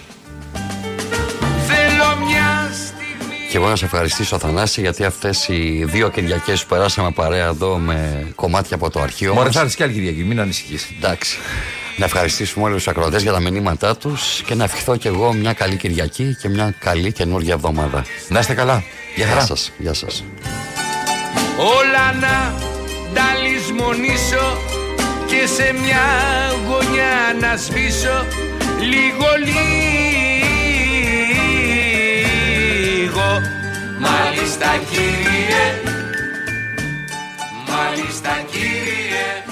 Και 3.52 3.58
εγώ 3.58 3.68
να 3.68 3.76
σε 3.76 3.84
ευχαριστήσω, 3.84 4.38
Θανάση, 4.38 4.80
γιατί 4.80 5.04
αυτές 5.04 5.48
οι 5.48 5.84
δύο 5.84 6.08
Κυριακές 6.10 6.60
που 6.62 6.66
περάσαμε 6.68 7.10
παρέα 7.10 7.46
εδώ 7.46 7.76
με 7.76 8.26
κομμάτια 8.34 8.76
από 8.76 8.90
το 8.90 9.00
αρχείο. 9.00 9.32
Μωρέ, 9.32 9.44
μας- 9.44 9.54
θα 9.54 9.60
έρθεις 9.60 9.76
και 9.76 9.82
άλλη 9.82 9.92
Κυριακή, 9.92 10.24
μην 10.24 10.40
ανησυχείς. 10.40 10.88
Εντάξει. 10.98 11.38
Να 11.96 12.04
ευχαριστήσουμε 12.04 12.64
όλους 12.64 12.76
τους 12.76 12.88
ακροατές 12.88 13.22
για 13.22 13.32
τα 13.32 13.40
μηνύματά 13.40 13.96
τους 13.96 14.42
και 14.46 14.54
να 14.54 14.64
ευχηθώ 14.64 14.96
κι 14.96 15.06
εγώ 15.06 15.32
μια 15.32 15.52
καλή 15.52 15.76
Κυριακή 15.76 16.36
και 16.40 16.48
μια 16.48 16.74
καλή 16.78 17.12
καινούργια 17.12 17.54
εβδομάδα. 17.54 18.04
Να 18.28 18.38
είστε 18.38 18.54
καλά. 18.54 18.82
Γεια 19.14 19.26
χαρά. 19.26 19.40
σας. 19.40 19.72
Γεια 19.78 19.94
σας. 19.94 20.24
όλα 21.58 22.12
να 22.20 22.54
τα 23.14 23.24
λησμονήσω 23.42 24.56
και 25.26 25.46
σε 25.56 25.74
μια 25.82 26.04
γωνιά 26.68 27.36
να 27.40 27.56
σβήσω 27.56 28.24
λίγο 28.80 29.26
λίγο 29.44 30.41
Μάλιστα 34.02 34.66
κύριε, 34.90 35.64
μάλιστα 37.68 38.30
κύριε. 38.50 39.51